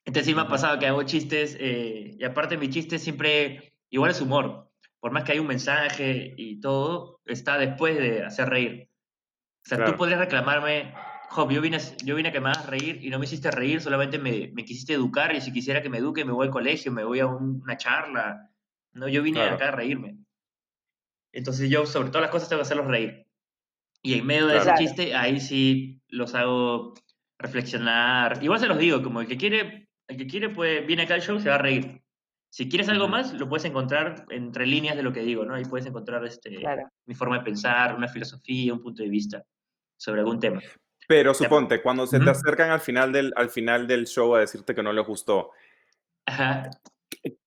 Entonces 0.06 0.28
sí 0.28 0.36
me 0.36 0.42
ha 0.42 0.48
pasado 0.48 0.78
que 0.78 0.88
hago 0.88 1.04
chistes, 1.04 1.58
eh, 1.60 2.16
y 2.20 2.24
aparte 2.24 2.58
mi 2.58 2.70
chiste 2.70 3.00
siempre, 3.00 3.74
igual 3.90 4.12
es 4.12 4.22
humor, 4.22 4.70
por 5.00 5.12
más 5.12 5.24
que 5.24 5.32
hay 5.32 5.40
un 5.40 5.48
mensaje 5.48 6.34
y 6.38 6.60
todo, 6.60 7.22
está 7.26 7.58
después 7.58 7.98
de 7.98 8.24
hacer 8.24 8.50
reír. 8.50 8.90
O 9.66 9.68
sea, 9.68 9.84
tú 9.84 9.96
podrías 9.96 10.20
reclamarme, 10.20 10.94
Job, 11.30 11.50
yo 11.52 11.60
vine, 11.60 11.80
yo 12.04 12.16
vine 12.16 12.30
a 12.30 12.32
que 12.32 12.40
me 12.40 12.50
hagas 12.50 12.68
reír 12.68 13.04
y 13.04 13.10
no 13.10 13.18
me 13.18 13.26
hiciste 13.26 13.50
reír, 13.50 13.82
solamente 13.82 14.20
me, 14.20 14.52
me, 14.54 14.64
quisiste 14.64 14.94
educar 14.94 15.36
y 15.36 15.42
si 15.42 15.52
quisiera 15.52 15.82
que 15.82 15.90
me 15.90 15.98
eduque 15.98 16.24
me 16.24 16.32
voy 16.32 16.48
al 16.48 16.54
colegio, 16.54 16.92
me 16.92 17.04
voy 17.04 17.20
a 17.20 17.26
una 17.26 17.78
charla. 17.78 18.52
No, 18.96 19.08
yo 19.08 19.22
vine 19.22 19.42
acá 19.42 19.68
a 19.68 19.72
reírme. 19.72 20.18
Entonces 21.34 21.70
yo 21.70 21.86
sobre 21.86 22.10
todas 22.10 22.24
las 22.24 22.32
cosas 22.32 22.50
tengo 22.50 22.62
que 22.62 22.66
hacerlos 22.66 22.88
reír. 22.88 23.28
Y 24.02 24.20
en 24.20 24.26
medio 24.26 24.48
de 24.48 24.58
ese 24.58 24.74
chiste, 24.78 25.16
ahí 25.16 25.40
sí 25.40 26.02
los 26.08 26.34
hago 26.34 26.94
reflexionar. 27.38 28.42
Igual 28.42 28.60
se 28.60 28.68
los 28.68 28.78
digo, 28.78 29.04
como 29.04 29.22
el 29.22 29.28
que 29.28 29.38
quiere, 29.38 29.90
el 30.08 30.18
que 30.18 30.28
quiere 30.28 30.50
puede, 30.50 30.82
viene 30.82 31.04
acá 31.04 31.16
al 31.16 31.22
show, 31.22 31.40
se 31.40 31.50
va 31.50 31.56
a 31.56 31.60
reír. 31.60 32.02
Si 32.50 32.70
quieres 32.70 32.88
algo 32.88 33.10
más, 33.10 33.34
lo 33.34 33.50
puedes 33.50 33.66
encontrar 33.66 34.26
entre 34.30 34.66
líneas 34.66 34.96
de 34.96 35.04
lo 35.04 35.12
que 35.12 35.22
digo, 35.22 35.44
¿no? 35.44 35.56
Ahí 35.56 35.66
puedes 35.66 35.86
encontrar 35.86 36.24
este, 36.24 36.64
mi 37.06 37.16
forma 37.16 37.40
de 37.40 37.44
pensar, 37.44 37.96
una 37.96 38.08
filosofía, 38.08 38.74
un 38.74 38.82
punto 38.82 39.04
de 39.04 39.10
vista 39.10 39.44
sobre 39.98 40.22
algún 40.22 40.40
tema. 40.40 40.62
Pero 41.08 41.34
suponte, 41.34 41.82
cuando 41.82 42.08
se 42.08 42.20
te 42.20 42.30
acercan 42.30 42.72
al 42.72 42.80
final, 42.80 43.12
del, 43.12 43.34
al 43.36 43.50
final 43.50 43.88
del 43.88 44.08
show 44.08 44.36
a 44.36 44.40
decirte 44.40 44.74
que 44.74 44.82
no 44.82 44.94
les 44.94 45.06
gustó, 45.06 45.52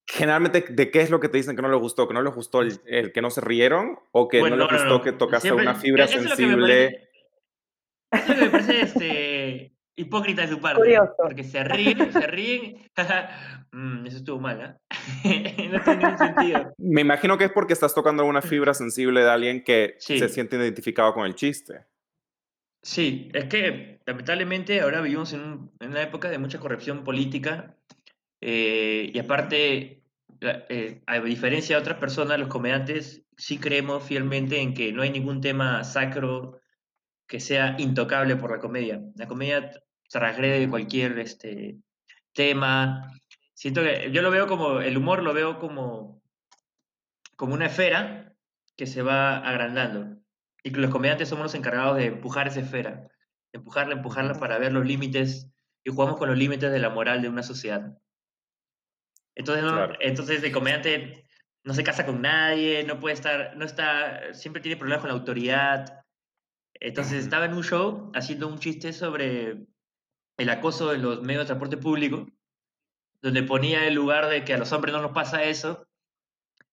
generalmente, 0.09 0.65
¿de 0.69 0.91
qué 0.91 1.03
es 1.03 1.11
lo 1.11 1.21
que 1.21 1.29
te 1.29 1.37
dicen 1.37 1.55
que 1.55 1.63
no 1.63 1.69
les 1.69 1.81
gustó? 1.81 2.09
¿Que 2.09 2.15
no 2.15 2.23
les 2.23 2.35
gustó 2.35 2.63
el, 2.63 3.13
que 3.13 3.23
no 3.23 3.31
se 3.31 3.41
rieron? 3.41 3.99
¿O 4.13 4.29
que 4.29 4.41
no 4.41 4.57
les 4.57 4.71
gustó 4.71 5.03
que 5.03 5.13
tocaste 5.13 5.53
una 5.53 5.75
fibra 5.75 6.07
sensible? 6.07 7.09
Eso 8.11 8.35
me 8.35 8.49
parece 8.49 8.81
este, 8.81 9.77
hipócrita 9.97 10.43
de 10.43 10.49
su 10.49 10.61
parte. 10.61 10.99
Porque 11.17 11.45
se 11.45 11.63
ríen, 11.63 12.13
se 12.13 12.27
ríen. 12.27 12.79
Mm, 13.71 14.07
eso 14.07 14.17
estuvo 14.17 14.41
mal, 14.41 14.61
¿eh? 14.61 15.69
no 15.71 15.81
tiene 15.83 15.97
ningún 15.99 16.19
sentido. 16.19 16.73
Me 16.79 17.03
imagino 17.03 17.37
que 17.37 17.45
es 17.45 17.53
porque 17.53 17.75
estás 17.75 17.95
tocando 17.95 18.25
una 18.25 18.41
fibra 18.41 18.73
sensible 18.73 19.21
de 19.21 19.31
alguien 19.31 19.63
que 19.63 19.97
se 19.99 20.29
siente 20.29 20.57
identificado 20.57 21.13
con 21.13 21.27
el 21.27 21.35
chiste. 21.35 21.85
Sí, 22.83 23.29
es 23.35 23.45
que 23.47 24.01
lamentablemente 24.07 24.81
ahora 24.81 25.01
vivimos 25.01 25.33
en, 25.33 25.71
una 25.81 26.03
época 26.03 26.31
de 26.31 26.39
mucha 26.39 26.61
corrupción 26.61 27.05
política 27.05 27.77
eh, 28.41 29.11
y 29.13 29.19
aparte, 29.19 29.98
eh, 30.41 31.03
a 31.07 31.21
diferencia 31.21 31.77
de 31.77 31.83
otras 31.83 31.99
personas, 31.99 32.39
los 32.39 32.49
comediantes 32.49 33.25
sí 33.37 33.59
creemos 33.59 34.05
fielmente 34.05 34.61
en 34.61 34.75
que 34.75 34.93
no 34.93 35.03
hay 35.03 35.11
ningún 35.11 35.41
tema 35.41 35.85
sacro 35.85 36.61
que 37.27 37.41
sea 37.41 37.77
intocable 37.79 38.37
por 38.37 38.51
la 38.51 38.59
comedia. 38.59 39.01
La 39.17 39.29
comedia 39.29 39.71
transgrede 40.09 40.69
cualquier 40.69 41.19
este, 41.19 41.79
tema. 42.33 43.13
Siento 43.55 43.83
que 43.83 44.11
yo 44.13 44.23
lo 44.23 44.31
veo 44.31 44.47
como, 44.47 44.81
el 44.81 44.97
humor 44.97 45.23
lo 45.23 45.35
veo 45.35 45.59
como, 45.59 46.23
como 47.37 47.55
una 47.55 47.67
esfera 47.67 48.33
que 48.77 48.87
se 48.87 49.03
va 49.03 49.39
agrandando. 49.39 50.17
Y 50.63 50.71
los 50.71 50.91
comediantes 50.91 51.29
somos 51.29 51.45
los 51.45 51.55
encargados 51.55 51.97
de 51.97 52.07
empujar 52.07 52.49
esa 52.49 52.61
esfera, 52.61 53.09
empujarla, 53.53 53.95
empujarla 53.95 54.35
para 54.35 54.59
ver 54.59 54.73
los 54.73 54.87
límites 54.87 55.51
y 55.85 55.91
jugamos 55.91 56.17
con 56.17 56.29
los 56.29 56.39
límites 56.39 56.71
de 56.71 56.79
la 56.79 56.91
moral 56.91 57.23
de 57.23 57.29
una 57.29 57.43
sociedad. 57.43 57.99
Entonces, 59.39 59.97
entonces 60.01 60.43
el 60.43 60.53
comediante 60.53 61.25
no 61.63 61.73
se 61.73 61.85
casa 61.85 62.05
con 62.05 62.21
nadie, 62.21 62.83
no 62.83 62.99
puede 62.99 63.15
estar, 63.15 63.57
no 63.57 63.65
está, 63.65 64.35
siempre 64.35 64.61
tiene 64.61 64.77
problemas 64.77 65.01
con 65.01 65.09
la 65.09 65.15
autoridad. 65.15 66.05
Entonces 66.75 67.23
estaba 67.23 67.45
en 67.45 67.55
un 67.55 67.63
show 67.63 68.11
haciendo 68.15 68.49
un 68.49 68.59
chiste 68.59 68.93
sobre 68.93 69.67
el 70.39 70.51
acoso 70.51 70.93
en 70.93 71.03
los 71.03 71.23
medios 71.23 71.45
de 71.45 71.47
transporte 71.47 71.77
público, 71.77 72.27
donde 73.23 73.45
ponía 73.45 73.87
el 73.87 73.95
lugar 73.95 74.29
de 74.29 74.45
que 74.45 74.55
a 74.55 74.59
los 74.59 74.73
hombres 74.73 74.93
no 74.93 75.03
nos 75.03 75.13
pasa 75.13 75.45
eso, 75.45 75.87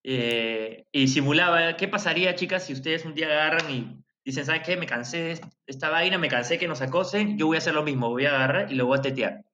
eh, 0.02 0.86
y 0.90 1.06
simulaba, 1.08 1.76
¿qué 1.76 1.86
pasaría, 1.86 2.34
chicas, 2.34 2.66
si 2.66 2.72
ustedes 2.72 3.04
un 3.04 3.14
día 3.14 3.26
agarran 3.26 3.70
y 3.70 4.04
dicen, 4.24 4.44
¿sabes 4.44 4.62
qué? 4.64 4.76
Me 4.76 4.86
cansé 4.86 5.18
de 5.18 5.40
esta 5.66 5.88
vaina, 5.88 6.18
me 6.18 6.28
cansé 6.28 6.58
que 6.58 6.68
nos 6.68 6.80
acosen, 6.80 7.38
yo 7.38 7.46
voy 7.46 7.56
a 7.56 7.58
hacer 7.58 7.74
lo 7.74 7.84
mismo, 7.84 8.10
voy 8.10 8.26
a 8.26 8.34
agarrar 8.34 8.72
y 8.72 8.74
lo 8.74 8.86
voy 8.86 8.98
a 8.98 9.02
tetear. 9.02 9.44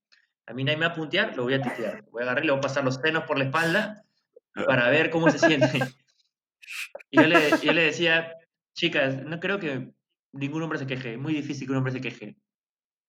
A 0.47 0.55
mí 0.55 0.65
nadie 0.65 0.79
me 0.79 0.87
va 0.87 0.93
a 0.93 0.97
puntear, 0.97 1.37
lo 1.37 1.45
voy 1.45 1.55
a 1.55 1.63
tetear. 1.63 2.05
Voy 2.11 2.23
a 2.23 2.25
agarrar 2.25 2.45
y 2.45 2.47
le 2.47 2.53
voy 2.53 2.59
a 2.59 2.63
pasar 2.63 2.85
los 2.85 2.97
senos 2.97 3.25
por 3.25 3.39
la 3.39 3.45
espalda 3.45 4.05
para 4.55 4.89
ver 4.91 5.11
cómo 5.11 5.31
se 5.31 5.39
siente. 5.39 5.81
Y 7.11 7.21
yo 7.21 7.27
le, 7.27 7.51
yo 7.63 7.73
le 7.73 7.83
decía, 7.83 8.35
chicas, 8.75 9.23
no 9.25 9.39
creo 9.41 9.59
que 9.59 9.93
ningún 10.33 10.63
hombre 10.63 10.79
se 10.79 10.87
queje, 10.87 11.15
es 11.15 11.19
muy 11.19 11.35
difícil 11.35 11.67
que 11.67 11.73
un 11.73 11.79
hombre 11.79 11.93
se 11.93 12.01
queje. 12.01 12.37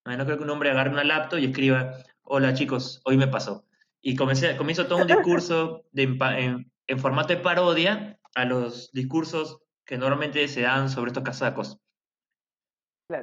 No 0.04 0.24
creo 0.26 0.36
que 0.36 0.44
un 0.44 0.50
hombre 0.50 0.70
agarre 0.70 0.90
una 0.90 1.04
laptop 1.04 1.38
y 1.38 1.46
escriba, 1.46 1.96
hola 2.22 2.52
chicos, 2.52 3.00
hoy 3.04 3.16
me 3.16 3.28
pasó. 3.28 3.66
Y 4.02 4.16
comencé, 4.16 4.56
comienzo 4.56 4.86
todo 4.86 4.98
un 4.98 5.06
discurso 5.06 5.86
de, 5.92 6.02
en, 6.02 6.70
en 6.86 6.98
formato 6.98 7.34
de 7.34 7.40
parodia 7.40 8.18
a 8.34 8.44
los 8.44 8.92
discursos 8.92 9.60
que 9.86 9.96
normalmente 9.96 10.46
se 10.48 10.62
dan 10.62 10.90
sobre 10.90 11.10
estos 11.10 11.42
acoso. 11.42 11.80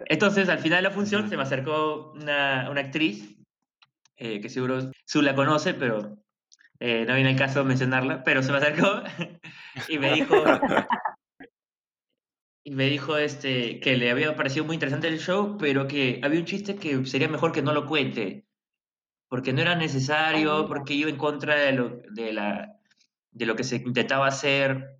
Entonces, 0.05 0.49
al 0.49 0.59
final 0.59 0.83
de 0.83 0.89
la 0.89 0.95
función, 0.95 1.29
se 1.29 1.37
me 1.37 1.43
acercó 1.43 2.11
una, 2.13 2.69
una 2.69 2.81
actriz, 2.81 3.37
eh, 4.21 4.39
que 4.39 4.49
seguro 4.49 4.91
Su 5.05 5.23
la 5.23 5.33
conoce, 5.33 5.73
pero 5.73 6.15
eh, 6.79 7.05
no 7.07 7.15
viene 7.15 7.31
el 7.31 7.37
caso 7.37 7.65
mencionarla, 7.65 8.23
pero 8.23 8.43
se 8.43 8.51
me 8.51 8.59
acercó 8.59 9.01
y 9.89 9.97
me 9.97 10.13
dijo, 10.13 10.35
y 12.63 12.71
me 12.71 12.85
dijo 12.85 13.17
este, 13.17 13.79
que 13.79 13.97
le 13.97 14.11
había 14.11 14.35
parecido 14.35 14.63
muy 14.63 14.75
interesante 14.75 15.07
el 15.07 15.19
show, 15.19 15.57
pero 15.57 15.87
que 15.87 16.21
había 16.23 16.39
un 16.39 16.45
chiste 16.45 16.75
que 16.75 17.03
sería 17.07 17.29
mejor 17.29 17.51
que 17.51 17.63
no 17.63 17.73
lo 17.73 17.87
cuente, 17.87 18.45
porque 19.27 19.53
no 19.53 19.61
era 19.61 19.73
necesario, 19.75 20.67
porque 20.67 20.93
iba 20.93 21.09
en 21.09 21.17
contra 21.17 21.55
de, 21.55 21.71
lo, 21.71 22.01
de 22.11 22.31
la 22.31 22.79
de 23.31 23.45
lo 23.47 23.55
que 23.55 23.63
se 23.63 23.77
intentaba 23.77 24.27
hacer. 24.27 24.97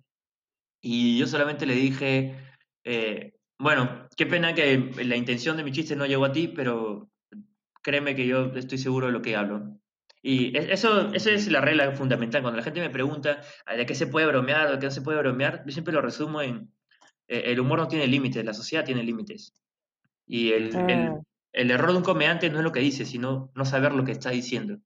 Y 0.80 1.16
yo 1.16 1.28
solamente 1.28 1.64
le 1.64 1.74
dije, 1.74 2.36
eh, 2.82 3.34
bueno, 3.56 4.08
qué 4.16 4.26
pena 4.26 4.52
que 4.52 4.90
la 5.04 5.14
intención 5.14 5.56
de 5.56 5.62
mi 5.62 5.70
chiste 5.70 5.94
no 5.94 6.06
llegó 6.06 6.24
a 6.24 6.32
ti, 6.32 6.48
pero 6.48 7.11
créeme 7.82 8.14
que 8.14 8.26
yo 8.26 8.52
estoy 8.54 8.78
seguro 8.78 9.06
de 9.06 9.12
lo 9.12 9.22
que 9.22 9.36
hablo. 9.36 9.78
Y 10.22 10.56
eso, 10.56 11.12
esa 11.12 11.30
es 11.30 11.50
la 11.50 11.60
regla 11.60 11.92
fundamental. 11.92 12.42
Cuando 12.42 12.56
la 12.56 12.62
gente 12.62 12.80
me 12.80 12.90
pregunta 12.90 13.40
de 13.76 13.86
qué 13.86 13.94
se 13.94 14.06
puede 14.06 14.26
bromear 14.26 14.68
o 14.68 14.72
de 14.72 14.78
qué 14.78 14.86
no 14.86 14.92
se 14.92 15.02
puede 15.02 15.18
bromear, 15.18 15.64
yo 15.66 15.72
siempre 15.72 15.92
lo 15.92 16.00
resumo 16.00 16.40
en 16.40 16.72
eh, 17.28 17.52
el 17.52 17.60
humor 17.60 17.78
no 17.78 17.88
tiene 17.88 18.06
límites, 18.06 18.44
la 18.44 18.54
sociedad 18.54 18.84
tiene 18.84 19.02
límites. 19.02 19.54
Y 20.26 20.52
el, 20.52 20.74
el, 20.88 21.08
ah. 21.08 21.20
el, 21.52 21.70
error 21.70 21.92
de 21.92 21.96
un 21.96 22.04
comediante 22.04 22.50
no 22.50 22.58
es 22.58 22.64
lo 22.64 22.72
que 22.72 22.80
dice, 22.80 23.04
sino 23.04 23.50
no 23.54 23.64
saber 23.64 23.92
lo 23.92 24.04
que 24.04 24.12
está 24.12 24.30
diciendo. 24.30 24.78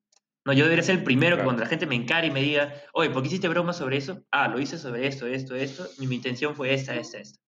No, 0.44 0.52
yo 0.52 0.64
debería 0.64 0.84
ser 0.84 0.98
el 0.98 1.04
primero 1.04 1.36
que 1.36 1.42
cuando 1.42 1.62
la 1.62 1.68
gente 1.68 1.86
me 1.86 1.96
encare 1.96 2.28
y 2.28 2.30
me 2.30 2.40
diga, 2.40 2.72
oye, 2.92 3.10
¿por 3.10 3.22
qué 3.22 3.28
hiciste 3.28 3.48
broma 3.48 3.72
sobre 3.72 3.96
eso? 3.96 4.22
Ah, 4.30 4.46
lo 4.46 4.60
hice 4.60 4.78
sobre 4.78 5.06
esto, 5.08 5.26
esto, 5.26 5.56
esto, 5.56 5.88
y 5.98 6.06
mi 6.06 6.14
intención 6.14 6.54
fue 6.54 6.72
esta, 6.72 6.94
esta, 6.94 7.18
esta. 7.18 7.40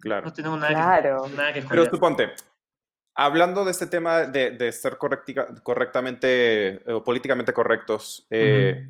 Claro. 0.00 0.26
No 0.26 0.32
tenemos 0.32 0.58
nada, 0.58 0.72
claro. 0.72 1.22
que, 1.24 1.36
nada 1.36 1.52
que 1.52 1.62
Pero 1.62 1.84
suponte, 1.84 2.30
hablando 3.24 3.64
de 3.64 3.70
este 3.70 3.86
tema 3.86 4.26
de, 4.26 4.50
de 4.52 4.72
ser 4.72 4.96
correctamente 4.98 6.82
o 6.90 7.04
políticamente 7.04 7.52
correctos, 7.52 8.26
eh, 8.30 8.88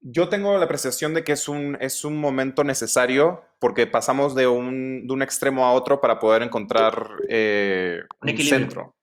yo 0.00 0.28
tengo 0.28 0.56
la 0.56 0.64
apreciación 0.64 1.14
de 1.14 1.24
que 1.24 1.32
es 1.32 1.48
un, 1.48 1.76
es 1.80 2.04
un 2.04 2.20
momento 2.20 2.64
necesario 2.64 3.44
porque 3.58 3.86
pasamos 3.86 4.34
de 4.34 4.46
un, 4.46 5.06
de 5.06 5.12
un 5.12 5.22
extremo 5.22 5.64
a 5.64 5.72
otro 5.72 6.00
para 6.00 6.18
poder 6.18 6.42
encontrar 6.42 7.08
eh, 7.28 8.02
un, 8.22 8.38
centro. 8.38 8.94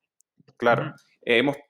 Claro 0.58 0.94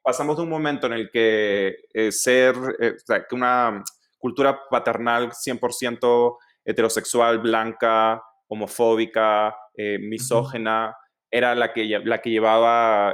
pasamos 0.03 0.35
de 0.35 0.43
un 0.43 0.49
momento 0.49 0.87
en 0.87 0.93
el 0.93 1.09
que 1.09 1.75
eh, 1.93 2.11
ser, 2.11 2.55
eh, 2.79 2.95
que 3.07 3.35
una 3.35 3.83
cultura 4.17 4.59
paternal 4.69 5.31
100% 5.31 6.37
heterosexual, 6.65 7.39
blanca, 7.39 8.21
homofóbica, 8.47 9.55
eh, 9.75 9.97
misógena, 9.99 10.95
era 11.31 11.55
la 11.55 11.73
que, 11.73 11.99
la 12.03 12.21
que 12.21 12.29
llevaba 12.29 13.13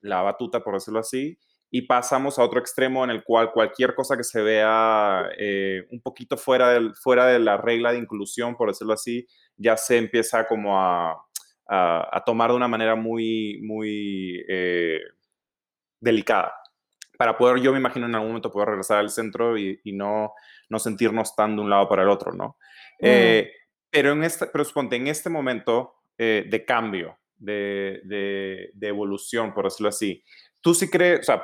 la 0.00 0.22
batuta, 0.22 0.60
por 0.60 0.74
decirlo 0.74 1.00
así, 1.00 1.38
y 1.70 1.82
pasamos 1.82 2.38
a 2.38 2.44
otro 2.44 2.60
extremo 2.60 3.04
en 3.04 3.10
el 3.10 3.24
cual 3.24 3.52
cualquier 3.52 3.94
cosa 3.94 4.16
que 4.16 4.24
se 4.24 4.42
vea 4.42 5.28
un 5.90 6.00
poquito 6.00 6.36
fuera, 6.36 6.70
del, 6.70 6.94
fuera 6.94 7.26
de 7.26 7.38
la 7.38 7.56
regla 7.56 7.92
de 7.92 7.98
inclusión, 7.98 8.56
por 8.56 8.68
decirlo 8.68 8.92
así, 8.92 9.26
ya 9.56 9.76
se 9.76 9.98
empieza 9.98 10.46
como 10.46 10.80
a, 10.80 11.16
a, 11.68 12.22
tomar 12.24 12.50
de 12.50 12.56
una 12.56 12.68
manera 12.68 12.94
muy, 12.94 13.60
muy 13.62 14.44
eh, 14.48 15.00
delicada. 16.00 16.54
Para 17.16 17.36
poder, 17.36 17.60
yo 17.60 17.72
me 17.72 17.78
imagino 17.78 18.06
en 18.06 18.14
algún 18.14 18.30
momento 18.30 18.50
poder 18.50 18.68
regresar 18.68 18.98
al 18.98 19.10
centro 19.10 19.58
y, 19.58 19.80
no, 19.92 20.32
no 20.68 20.78
sentirnos 20.78 21.34
tan 21.34 21.56
de 21.56 21.62
un 21.62 21.70
lado 21.70 21.88
para 21.88 22.02
el 22.02 22.08
otro, 22.08 22.32
¿no? 22.32 22.56
Mm. 23.00 23.06
Eh, 23.06 23.52
pero, 23.90 24.12
en 24.12 24.24
este, 24.24 24.46
pero 24.46 24.64
suponte, 24.64 24.96
en 24.96 25.08
este 25.08 25.28
momento 25.28 25.94
eh, 26.16 26.46
de 26.48 26.64
cambio, 26.64 27.18
de, 27.38 28.00
de, 28.04 28.88
evolución, 28.88 29.54
por 29.54 29.64
decirlo 29.64 29.88
así, 29.88 30.22
tú 30.60 30.74
sí 30.74 30.90
crees, 30.90 31.28
o 31.28 31.42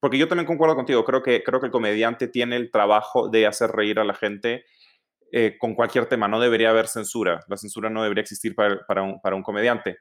porque 0.00 0.18
yo 0.18 0.28
también 0.28 0.46
concuerdo 0.46 0.76
contigo, 0.76 1.04
creo 1.04 1.22
que, 1.22 1.42
creo 1.42 1.60
que 1.60 1.66
el 1.66 1.72
comediante 1.72 2.28
tiene 2.28 2.56
el 2.56 2.70
trabajo 2.70 3.28
de 3.28 3.46
hacer 3.46 3.70
reír 3.70 3.98
a 3.98 4.04
la 4.04 4.14
gente 4.14 4.64
eh, 5.32 5.56
con 5.58 5.74
cualquier 5.74 6.06
tema, 6.06 6.28
no 6.28 6.40
debería 6.40 6.70
haber 6.70 6.88
censura, 6.88 7.40
la 7.48 7.56
censura 7.56 7.90
no 7.90 8.02
debería 8.02 8.22
existir 8.22 8.54
para, 8.54 8.86
para, 8.86 9.02
un, 9.02 9.20
para, 9.20 9.36
un, 9.36 9.42
comediante. 9.42 9.98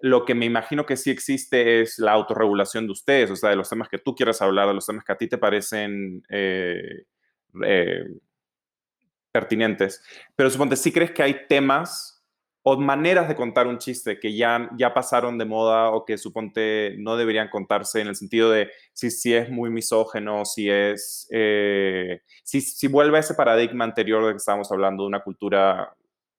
Lo 0.00 0.24
que 0.24 0.34
me 0.34 0.46
imagino 0.46 0.86
que 0.86 0.96
sí 0.96 1.10
existe 1.10 1.80
es 1.80 1.98
la 1.98 2.12
autorregulación 2.12 2.86
de 2.86 2.92
ustedes, 2.92 3.30
o 3.30 3.36
sea, 3.36 3.50
de 3.50 3.56
los 3.56 3.68
temas 3.68 3.88
que 3.88 3.98
tú 3.98 4.14
quieras 4.14 4.40
hablar, 4.40 4.68
de 4.68 4.74
los 4.74 4.86
temas 4.86 5.04
que 5.04 5.12
a 5.12 5.16
ti 5.16 5.28
te 5.28 5.38
parecen 5.38 6.22
eh, 6.30 7.04
pertinentes. 9.32 10.02
Pero 10.36 10.50
suponte, 10.50 10.76
¿sí 10.76 10.92
crees 10.92 11.10
que 11.10 11.22
hay 11.22 11.46
temas 11.48 12.17
o 12.70 12.76
maneras 12.78 13.28
de 13.28 13.34
contar 13.34 13.66
un 13.66 13.78
chiste 13.78 14.20
que 14.20 14.36
ya, 14.36 14.68
ya 14.76 14.92
pasaron 14.92 15.38
de 15.38 15.46
moda 15.46 15.90
o 15.90 16.04
que 16.04 16.18
suponte 16.18 16.96
no 16.98 17.16
deberían 17.16 17.48
contarse 17.48 18.02
en 18.02 18.08
el 18.08 18.14
sentido 18.14 18.50
de 18.50 18.70
si, 18.92 19.10
si 19.10 19.32
es 19.34 19.48
muy 19.48 19.70
misógeno, 19.70 20.44
si 20.44 20.68
es, 20.68 21.26
eh, 21.30 22.20
si, 22.44 22.60
si, 22.60 22.86
vuelve 22.86 23.16
a 23.16 23.20
ese 23.20 23.34
paradigma 23.34 23.84
anterior 23.84 24.26
de 24.26 24.32
que 24.32 24.36
estábamos 24.36 24.70
hablando 24.70 25.04
de 25.04 25.08
una 25.08 25.22
cultura 25.22 25.96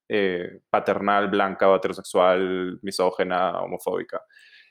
eh, 0.08 0.60
paternal, 0.70 1.28
blanca 1.30 1.68
o 1.68 1.74
heterosexual, 1.74 2.78
misógena, 2.82 3.60
homofóbica. 3.62 4.22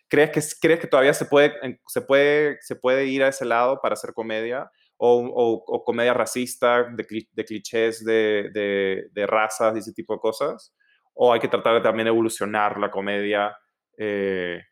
¿Crees 0.08 0.32
que, 0.32 0.42
¿Crees 0.62 0.80
que 0.80 0.88
todavía 0.88 1.14
se 1.14 1.26
puede, 1.26 1.54
se, 1.88 2.02
puede, 2.02 2.58
se 2.62 2.78
puede 2.78 3.06
ir 3.08 3.22
a 3.22 3.28
ese 3.28 3.44
lado 3.44 3.82
para 3.82 3.94
hacer 3.94 4.14
comedia? 4.14 4.72
O, 4.96 5.64
o, 5.66 5.84
comedia 5.84 6.14
racista, 6.14 6.86
de, 6.86 7.06
clichés 7.46 8.04
de, 8.06 8.50
de, 8.54 9.08
de 9.12 9.28
razas 9.28 9.76
y 9.76 9.80
ese 9.80 9.92
tipo 9.92 10.14
de 10.14 10.20
cosas? 10.20 10.74
O 11.22 11.34
hay 11.34 11.42
que 11.42 11.50
tratar 11.50 11.74
de 11.74 11.82
también 11.82 12.08
evolucionar 12.08 12.80
la 12.80 12.90
comedia 12.90 13.54
eh, 13.98 14.64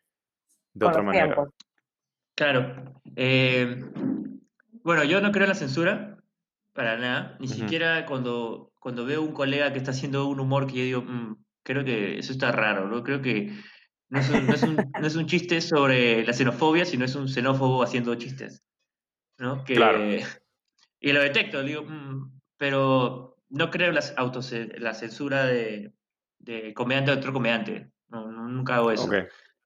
de 0.72 0.86
otra 0.86 1.02
manera. 1.02 1.36
Claro. 2.34 2.94
Eh, 3.16 3.84
bueno, 4.82 5.04
yo 5.04 5.20
no 5.20 5.30
creo 5.30 5.44
en 5.44 5.50
la 5.50 5.54
censura, 5.54 6.16
para 6.72 6.96
nada. 6.96 7.36
Ni 7.38 7.48
siquiera 7.48 8.06
cuando, 8.06 8.72
cuando 8.80 9.04
veo 9.04 9.20
un 9.20 9.32
colega 9.32 9.74
que 9.74 9.78
está 9.78 9.90
haciendo 9.90 10.26
un 10.26 10.40
humor 10.40 10.66
que 10.66 10.78
yo 10.78 10.84
digo, 10.84 11.02
mm, 11.02 11.36
creo 11.62 11.84
que 11.84 12.18
eso 12.18 12.32
está 12.32 12.50
raro, 12.50 12.88
¿no? 12.88 13.02
Creo 13.02 13.20
que 13.20 13.52
no 14.08 14.18
es, 14.18 14.30
un, 14.30 14.46
no, 14.46 15.06
es 15.06 15.16
un, 15.16 15.26
chiste 15.26 15.60
sobre 15.60 16.24
la 16.24 16.32
xenofobia, 16.32 16.86
sino 16.86 17.04
es 17.04 17.14
un 17.14 17.28
xenófobo 17.28 17.82
haciendo 17.82 18.14
chistes. 18.14 18.64
¿no? 19.36 19.64
Que, 19.64 19.74
claro. 19.74 20.02
Y 20.98 21.12
lo 21.12 21.20
detecto, 21.20 21.62
digo, 21.62 21.82
mm", 21.82 22.40
pero 22.56 23.36
no 23.50 23.70
creo 23.70 23.88
en 23.90 23.96
la, 23.96 24.04
la 24.78 24.94
censura 24.94 25.44
de, 25.44 25.92
de 26.38 26.74
comediante 26.74 27.10
a 27.10 27.14
otro 27.14 27.32
comediante. 27.32 27.90
No, 28.08 28.30
nunca 28.30 28.76
hago 28.76 28.90
eso. 28.90 29.08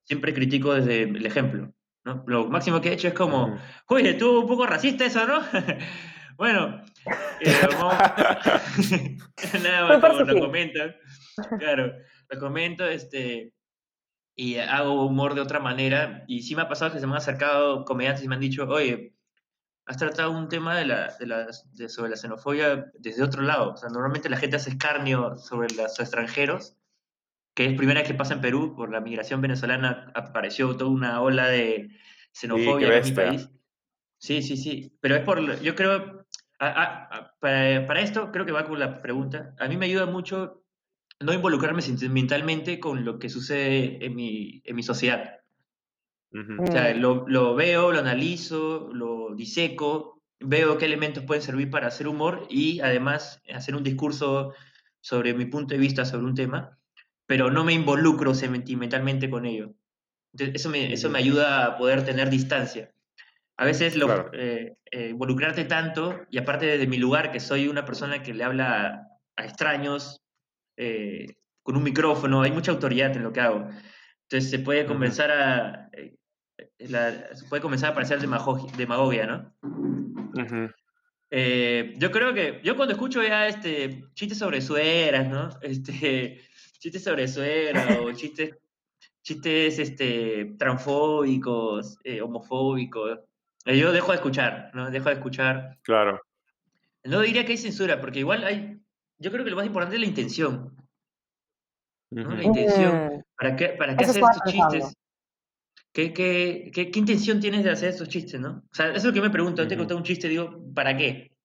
Siempre 0.04 0.34
critico 0.34 0.74
desde 0.74 1.02
el 1.02 1.24
ejemplo. 1.24 1.72
¿no? 2.04 2.24
Lo 2.26 2.48
máximo 2.48 2.80
que 2.80 2.90
he 2.90 2.94
hecho 2.94 3.08
es 3.08 3.14
como, 3.14 3.58
oye, 3.86 4.10
estuvo 4.10 4.40
un 4.40 4.48
poco 4.48 4.66
racista 4.66 5.04
eso, 5.04 5.26
¿no? 5.26 5.40
bueno, 6.36 6.82
eh, 7.40 7.54
nada 9.62 9.98
más 9.98 10.26
lo 10.26 10.40
comento. 10.40 10.80
Claro, 11.58 11.92
lo 12.28 12.40
comento 12.40 12.86
este, 12.86 13.52
y 14.34 14.56
hago 14.56 15.06
humor 15.06 15.34
de 15.34 15.40
otra 15.40 15.60
manera. 15.60 16.24
Y 16.26 16.42
sí 16.42 16.56
me 16.56 16.62
ha 16.62 16.68
pasado 16.68 16.92
que 16.92 17.00
se 17.00 17.06
me 17.06 17.12
han 17.12 17.18
acercado 17.18 17.84
comediantes 17.84 18.24
y 18.24 18.28
me 18.28 18.34
han 18.34 18.40
dicho, 18.40 18.66
oye, 18.68 19.11
has 19.86 19.96
tratado 19.96 20.30
un 20.30 20.48
tema 20.48 20.76
de 20.76 20.86
la, 20.86 21.14
de 21.18 21.26
la, 21.26 21.52
sobre 21.88 22.10
la 22.10 22.16
xenofobia 22.16 22.90
desde 22.98 23.22
otro 23.22 23.42
lado. 23.42 23.72
O 23.72 23.76
sea, 23.76 23.88
normalmente 23.88 24.30
la 24.30 24.36
gente 24.36 24.56
hace 24.56 24.70
escarnio 24.70 25.36
sobre 25.36 25.74
los 25.74 25.98
extranjeros, 25.98 26.76
que 27.54 27.66
es 27.66 27.74
primera 27.74 28.00
vez 28.00 28.08
que 28.08 28.14
pasa 28.14 28.34
en 28.34 28.40
Perú, 28.40 28.74
por 28.76 28.90
la 28.90 29.00
migración 29.00 29.40
venezolana 29.40 30.10
apareció 30.14 30.76
toda 30.76 30.90
una 30.90 31.20
ola 31.20 31.48
de 31.48 31.90
xenofobia 32.32 32.96
en 32.96 33.04
mi 33.04 33.12
país. 33.12 33.50
Sí, 34.18 34.42
sí, 34.42 34.56
sí. 34.56 34.96
Pero 35.00 35.16
es 35.16 35.22
por, 35.22 35.60
yo 35.60 35.74
creo, 35.74 36.26
para, 36.58 37.34
para, 37.40 38.00
esto 38.00 38.30
creo 38.30 38.46
que 38.46 38.52
va 38.52 38.66
con 38.66 38.78
la 38.78 39.02
pregunta. 39.02 39.54
A 39.58 39.66
mí 39.66 39.76
me 39.76 39.86
ayuda 39.86 40.06
mucho 40.06 40.64
no 41.18 41.32
involucrarme 41.32 41.82
sentimentalmente 41.82 42.78
con 42.78 43.04
lo 43.04 43.18
que 43.18 43.28
sucede 43.28 44.04
en 44.04 44.14
mi, 44.14 44.62
en 44.64 44.76
mi 44.76 44.82
sociedad. 44.82 45.41
O 46.32 46.66
sea, 46.66 46.94
mm. 46.94 46.98
lo, 46.98 47.28
lo, 47.28 47.54
veo, 47.54 47.92
lo 47.92 47.98
analizo, 47.98 48.90
lo 48.92 49.34
diseco, 49.34 50.22
veo 50.40 50.78
qué 50.78 50.86
elementos 50.86 51.24
pueden 51.24 51.42
servir 51.42 51.70
para 51.70 51.88
hacer 51.88 52.08
humor 52.08 52.46
y 52.48 52.80
además 52.80 53.42
hacer 53.52 53.76
un 53.76 53.84
discurso 53.84 54.54
sobre 55.00 55.34
mi 55.34 55.46
punto 55.46 55.74
de 55.74 55.80
vista 55.80 56.04
sobre 56.04 56.24
un 56.24 56.34
tema, 56.34 56.78
pero 57.26 57.50
no 57.50 57.64
me 57.64 57.72
involucro 57.72 58.34
sentimentalmente 58.34 59.28
con 59.28 59.46
ello. 59.46 59.74
Entonces, 60.32 60.60
eso, 60.60 60.70
me, 60.70 60.92
eso 60.92 61.10
me 61.10 61.18
ayuda 61.18 61.66
a 61.66 61.76
poder 61.76 62.04
tener 62.04 62.30
distancia. 62.30 62.92
A 63.58 63.64
veces 63.66 63.96
lo, 63.96 64.32
eh, 64.32 64.76
eh, 64.90 65.08
involucrarte 65.10 65.64
tanto, 65.64 66.20
y 66.30 66.38
aparte 66.38 66.78
de 66.78 66.86
mi 66.86 66.96
lugar, 66.96 67.30
que 67.32 67.40
soy 67.40 67.68
una 67.68 67.84
persona 67.84 68.22
que 68.22 68.32
le 68.32 68.44
habla 68.44 69.08
a, 69.36 69.44
extraños, 69.44 70.22
eh, 70.76 71.34
con 71.62 71.76
un 71.76 71.82
micrófono, 71.82 72.42
hay 72.42 72.50
mucha 72.50 72.72
autoridad 72.72 73.14
en 73.14 73.22
lo 73.22 73.32
que 73.32 73.40
hago. 73.40 73.68
Entonces 74.22 74.50
se 74.50 74.58
puede 74.58 74.86
comenzar 74.86 75.30
a, 75.30 75.90
puede 77.48 77.62
comenzar 77.62 77.90
a 77.90 77.94
parecer 77.94 78.20
demagogia, 78.20 79.26
¿no? 79.26 79.52
Eh, 81.34 81.94
yo 81.96 82.10
creo 82.10 82.34
que, 82.34 82.60
yo 82.62 82.76
cuando 82.76 82.92
escucho 82.92 83.22
ya 83.22 83.48
este, 83.48 84.04
chistes 84.12 84.38
sobre 84.38 84.60
sueras, 84.60 85.28
¿no? 85.28 85.48
Este, 85.62 86.42
chistes 86.78 87.02
sobre 87.02 87.26
sueras 87.26 87.98
o 87.98 88.12
chistes, 88.12 88.54
chistes 89.22 89.78
este, 89.78 90.54
transfóbicos, 90.58 91.98
eh, 92.04 92.20
homofóbicos, 92.20 93.20
eh, 93.64 93.78
yo 93.78 93.92
dejo 93.92 94.12
de 94.12 94.16
escuchar, 94.16 94.70
¿no? 94.74 94.90
Dejo 94.90 95.08
de 95.08 95.14
escuchar. 95.14 95.78
Claro. 95.82 96.20
No 97.04 97.20
diría 97.20 97.46
que 97.46 97.52
hay 97.52 97.58
censura, 97.58 98.00
porque 98.00 98.18
igual 98.18 98.44
hay, 98.44 98.78
yo 99.18 99.32
creo 99.32 99.42
que 99.42 99.50
lo 99.50 99.56
más 99.56 99.66
importante 99.66 99.96
es 99.96 100.00
la 100.00 100.08
intención. 100.08 100.76
¿no? 102.10 102.34
La 102.34 102.42
intención. 102.42 103.06
Mm. 103.06 103.22
¿Para 103.38 103.56
qué, 103.56 103.68
para 103.70 103.96
qué 103.96 104.04
hacer 104.04 104.22
estos 104.22 104.52
chistes? 104.52 104.94
¿Qué, 105.92 106.14
qué, 106.14 106.70
qué, 106.72 106.90
qué, 106.90 106.98
intención 106.98 107.38
tienes 107.38 107.64
de 107.64 107.70
hacer 107.70 107.90
esos 107.90 108.08
chistes, 108.08 108.40
no? 108.40 108.64
O 108.70 108.74
sea, 108.74 108.88
eso 108.88 108.96
es 108.96 109.04
lo 109.04 109.12
que 109.12 109.20
me 109.20 109.30
pregunto. 109.30 109.60
Antes 109.60 109.76
de 109.76 109.80
contar 109.80 109.96
un 109.98 110.02
chiste, 110.02 110.26
digo, 110.26 110.64
¿para 110.74 110.96
qué? 110.96 111.36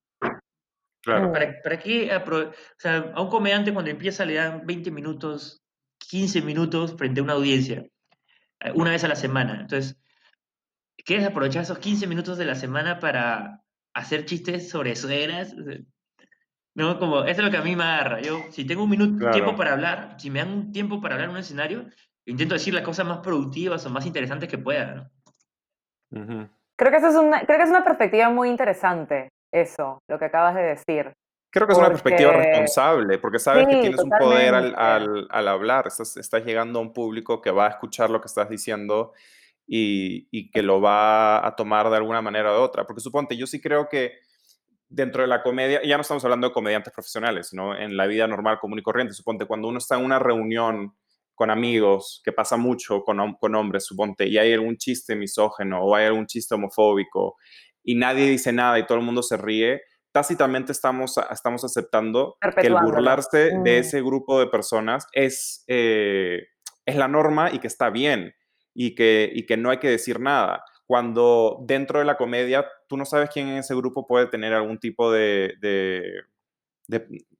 Claro. 1.01 1.33
¿Para, 1.33 1.61
para 1.61 1.79
qué? 1.79 2.09
O 2.15 2.53
sea, 2.77 3.11
a 3.13 3.21
un 3.21 3.29
comediante 3.29 3.73
cuando 3.73 3.91
empieza 3.91 4.25
le 4.25 4.35
dan 4.35 4.65
20 4.65 4.89
minutos, 4.91 5.63
15 6.09 6.41
minutos 6.41 6.95
frente 6.97 7.19
a 7.19 7.23
una 7.23 7.33
audiencia, 7.33 7.85
eh, 8.61 8.71
una 8.73 8.91
vez 8.91 9.03
a 9.03 9.09
la 9.09 9.15
semana. 9.15 9.59
Entonces, 9.61 9.99
¿quieres 11.05 11.25
aprovechar 11.25 11.63
esos 11.63 11.79
15 11.79 12.07
minutos 12.07 12.37
de 12.37 12.45
la 12.45 12.55
semana 12.55 12.99
para 12.99 13.63
hacer 13.93 14.25
chistes 14.25 14.69
sobre 14.69 14.95
sueras? 14.95 15.53
No, 16.73 16.99
como, 16.99 17.23
eso 17.23 17.41
es 17.41 17.45
lo 17.45 17.51
que 17.51 17.57
a 17.57 17.63
mí 17.63 17.75
me 17.75 17.83
agarra. 17.83 18.21
Yo, 18.21 18.45
si 18.51 18.63
tengo 18.63 18.83
un 18.83 18.89
minuto, 18.89 19.29
tiempo 19.31 19.57
para 19.57 19.73
hablar, 19.73 20.15
si 20.19 20.29
me 20.29 20.39
dan 20.39 20.51
un 20.51 20.71
tiempo 20.71 21.01
para 21.01 21.15
hablar 21.15 21.29
en 21.29 21.35
un 21.35 21.41
escenario, 21.41 21.87
intento 22.27 22.53
decir 22.53 22.73
las 22.73 22.83
cosas 22.83 23.05
más 23.05 23.19
productivas 23.19 23.85
o 23.85 23.89
más 23.89 24.05
interesantes 24.05 24.49
que 24.49 24.57
pueda. 24.57 25.09
creo, 26.11 26.91
que 26.91 26.97
eso 26.97 27.07
es 27.07 27.15
una, 27.15 27.45
creo 27.45 27.57
que 27.57 27.63
es 27.63 27.69
una 27.69 27.83
perspectiva 27.83 28.29
muy 28.29 28.49
interesante, 28.49 29.29
eso, 29.51 29.99
lo 30.07 30.19
que 30.19 30.25
acabas 30.25 30.55
de 30.55 30.61
decir. 30.61 31.13
Creo 31.49 31.65
que 31.65 31.73
es 31.73 31.79
una 31.79 31.89
perspectiva 31.89 32.33
responsable, 32.33 33.17
porque 33.17 33.39
sabes 33.39 33.65
que 33.67 33.79
tienes 33.79 34.03
un 34.03 34.09
poder 34.09 34.53
al, 34.53 35.27
al, 35.29 35.47
hablar, 35.47 35.87
estás, 35.87 36.17
estás, 36.17 36.43
llegando 36.45 36.79
a 36.79 36.81
un 36.81 36.93
público 36.93 37.41
que 37.41 37.51
va 37.51 37.67
a 37.67 37.69
escuchar 37.69 38.09
lo 38.09 38.19
que 38.19 38.27
estás 38.27 38.49
diciendo 38.49 39.13
y, 39.65 40.27
y, 40.29 40.51
que 40.51 40.61
lo 40.61 40.81
va 40.81 41.45
a 41.45 41.55
tomar 41.55 41.89
de 41.89 41.95
alguna 41.95 42.21
manera 42.21 42.51
u 42.51 42.61
otra. 42.61 42.85
Porque 42.85 43.01
suponte, 43.01 43.37
yo 43.37 43.47
sí 43.47 43.61
creo 43.61 43.87
que 43.87 44.19
dentro 44.89 45.21
de 45.21 45.27
la 45.27 45.41
comedia, 45.41 45.81
ya 45.83 45.95
no 45.95 46.01
estamos 46.01 46.23
hablando 46.25 46.47
de 46.47 46.53
comediantes 46.53 46.93
profesionales, 46.93 47.47
sino 47.47 47.75
en 47.75 47.95
la 47.95 48.05
vida 48.05 48.27
normal, 48.27 48.59
común 48.59 48.79
y 48.79 48.83
corriente, 48.83 49.13
suponte, 49.13 49.45
cuando 49.45 49.69
uno 49.69 49.77
está 49.77 49.95
en 49.97 50.05
una 50.05 50.19
reunión 50.19 50.93
con 51.37 51.51
amigos, 51.51 52.19
que 52.25 52.31
pasa 52.31 52.57
mucho 52.57 53.03
con, 53.03 53.35
con 53.35 53.53
hombres, 53.53 53.85
suponte, 53.85 54.27
y 54.27 54.39
hay 54.39 54.51
algún 54.53 54.75
chiste 54.75 55.15
misógeno 55.15 55.83
o 55.83 55.95
hay 55.95 56.07
algún 56.07 56.25
chiste 56.25 56.55
homofóbico 56.55 57.35
y 57.83 57.93
nadie 57.93 58.27
dice 58.27 58.51
nada 58.51 58.79
y 58.79 58.87
todo 58.87 58.97
el 58.97 59.03
mundo 59.03 59.21
se 59.21 59.37
ríe, 59.37 59.81
tácitamente 60.11 60.71
estamos, 60.71 61.15
estamos 61.31 61.63
aceptando 61.63 62.37
que 62.59 62.65
el 62.65 62.73
burlarse 62.73 63.51
de 63.51 63.59
mm. 63.59 63.67
ese 63.67 64.01
grupo 64.01 64.39
de 64.39 64.47
personas 64.47 65.05
es, 65.13 65.63
eh, 65.67 66.47
es 66.87 66.95
la 66.95 67.07
norma 67.07 67.51
y 67.53 67.59
que 67.59 67.67
está 67.67 67.91
bien 67.91 68.33
y 68.73 68.95
que, 68.95 69.29
y 69.31 69.45
que 69.45 69.57
no 69.57 69.69
hay 69.69 69.77
que 69.77 69.91
decir 69.91 70.19
nada. 70.19 70.63
Cuando 70.87 71.59
dentro 71.67 71.99
de 71.99 72.05
la 72.05 72.17
comedia 72.17 72.65
tú 72.89 72.97
no 72.97 73.05
sabes 73.05 73.29
quién 73.29 73.47
en 73.49 73.57
ese 73.57 73.75
grupo 73.75 74.07
puede 74.07 74.25
tener 74.25 74.53
algún 74.53 74.79
tipo 74.79 75.11
de 75.11 75.53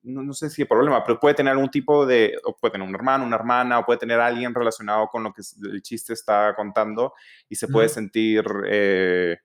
no, 0.04 0.34
sé 0.34 0.50
si 0.50 0.62
hay 0.62 0.68
problema, 0.68 1.04
pero 1.04 1.20
puede 1.20 1.36
tener 1.36 1.52
algún 1.52 1.70
tipo 1.70 2.06
de, 2.06 2.38
o 2.44 2.56
puede 2.56 2.74
tener 2.74 2.88
un 2.88 2.94
hermano, 2.94 3.26
una 3.26 3.38
hermana, 3.38 3.80
o 3.80 3.86
puede 3.86 4.00
tener 4.00 4.20
alguien 4.20 4.54
relacionado 4.54 5.08
con 5.08 5.24
lo 5.24 5.34
que 5.34 5.42
el 5.72 5.82
chiste 5.82 6.14
está 6.14 6.54
contando 6.56 7.14
y 7.48 7.56
se 7.56 7.68
puede 7.68 7.88
sentir 7.88 8.44
eh, 8.68 9.38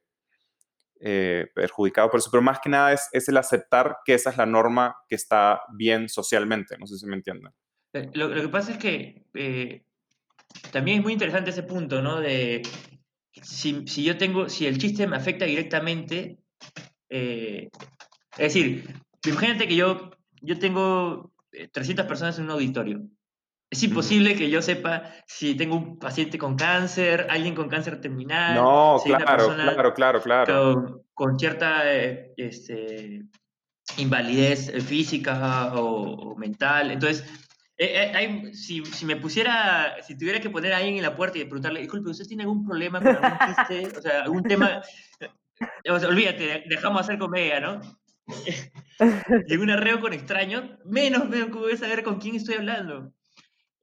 eh, 1.00 1.46
perjudicado 1.54 2.10
por 2.10 2.18
eso. 2.18 2.30
Pero 2.30 2.42
más 2.42 2.58
que 2.60 2.68
nada 2.68 2.92
es, 2.92 3.08
es, 3.12 3.28
el 3.28 3.36
aceptar 3.36 3.98
que 4.04 4.14
esa 4.14 4.30
es 4.30 4.36
la 4.36 4.46
norma 4.46 4.96
que 5.08 5.14
está 5.14 5.62
bien 5.72 6.08
socialmente. 6.08 6.76
No 6.78 6.86
sé 6.86 6.98
si 6.98 7.06
me 7.06 7.16
entienden. 7.16 7.52
Eh, 7.92 8.10
lo, 8.14 8.28
lo 8.28 8.42
que 8.42 8.48
pasa 8.48 8.72
es 8.72 8.78
que 8.78 9.84
también 10.72 10.98
es 10.98 11.04
muy 11.04 11.12
interesante 11.12 11.50
ese 11.50 11.62
punto, 11.62 12.02
¿no? 12.02 12.20
De 12.20 12.62
si, 13.40 13.86
si, 13.86 14.02
yo 14.02 14.18
tengo, 14.18 14.48
si 14.48 14.66
el 14.66 14.78
chiste 14.78 15.06
me 15.06 15.16
afecta 15.16 15.44
directamente, 15.44 16.38
es 17.08 17.70
decir, 18.38 18.84
Imagínate 19.24 19.68
que 19.68 19.76
yo, 19.76 20.10
yo 20.40 20.58
tengo 20.58 21.32
300 21.72 22.04
eh, 22.04 22.08
personas 22.08 22.38
en 22.38 22.44
un 22.44 22.50
auditorio. 22.50 23.02
Es 23.70 23.82
imposible 23.82 24.36
que 24.36 24.50
yo 24.50 24.60
sepa 24.60 25.14
si 25.26 25.54
tengo 25.54 25.76
un 25.76 25.98
paciente 25.98 26.36
con 26.36 26.56
cáncer, 26.56 27.26
alguien 27.30 27.54
con 27.54 27.70
cáncer 27.70 28.00
terminal. 28.02 28.54
No, 28.54 29.00
claro, 29.02 29.54
claro, 29.54 29.94
claro, 29.94 30.20
claro. 30.20 31.04
Con, 31.14 31.38
cierta 31.38 31.90
eh, 31.90 32.34
este, 32.36 33.22
invalidez 33.96 34.68
eh, 34.68 34.80
física 34.82 35.72
o, 35.74 36.36
mental. 36.36 36.90
Entonces, 36.90 37.24
si, 38.52 38.84
si, 38.84 39.06
me 39.06 39.16
pusiera, 39.16 39.96
si 40.02 40.18
tuviera 40.18 40.38
que 40.38 40.50
poner 40.50 40.74
a 40.74 40.76
alguien 40.76 40.96
en 40.96 41.02
la 41.02 41.16
puerta 41.16 41.38
y 41.38 41.44
preguntarle, 41.44 41.80
disculpe, 41.80 42.10
¿usted 42.10 42.26
tiene 42.26 42.42
algún 42.42 42.66
problema 42.66 43.00
con 43.00 43.16
algún 43.16 43.38
chiste? 43.46 43.98
O 43.98 44.02
sea, 44.02 44.22
algún 44.22 44.42
tema. 44.42 44.82
olvídate, 45.88 46.64
dejamos 46.68 47.00
hacer 47.00 47.18
comedia, 47.18 47.58
¿no? 47.58 47.80
Llegó 49.48 49.62
un 49.62 49.70
arreo 49.70 50.00
con 50.00 50.12
extraños, 50.12 50.64
menos 50.84 51.28
me 51.28 51.40
a 51.40 51.76
saber 51.76 52.02
con 52.02 52.18
quién 52.18 52.36
estoy 52.36 52.56
hablando. 52.56 53.12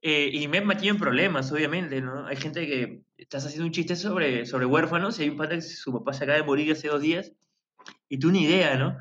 Eh, 0.02 0.30
y 0.32 0.48
me 0.48 0.62
metido 0.62 0.94
en 0.94 1.00
problemas, 1.00 1.52
obviamente, 1.52 2.00
¿no? 2.00 2.26
Hay 2.26 2.36
gente 2.36 2.66
que 2.66 3.02
estás 3.18 3.44
haciendo 3.44 3.66
un 3.66 3.72
chiste 3.72 3.96
sobre, 3.96 4.46
sobre 4.46 4.64
huérfanos 4.64 5.18
y 5.18 5.24
hay 5.24 5.28
un 5.28 5.36
padre 5.36 5.56
que 5.56 5.62
su 5.62 5.92
papá 5.92 6.14
se 6.14 6.24
acaba 6.24 6.38
de 6.38 6.44
morir 6.44 6.72
hace 6.72 6.88
dos 6.88 7.02
días 7.02 7.32
y 8.08 8.18
tú 8.18 8.30
ni 8.30 8.44
idea, 8.44 8.76
¿no? 8.76 8.96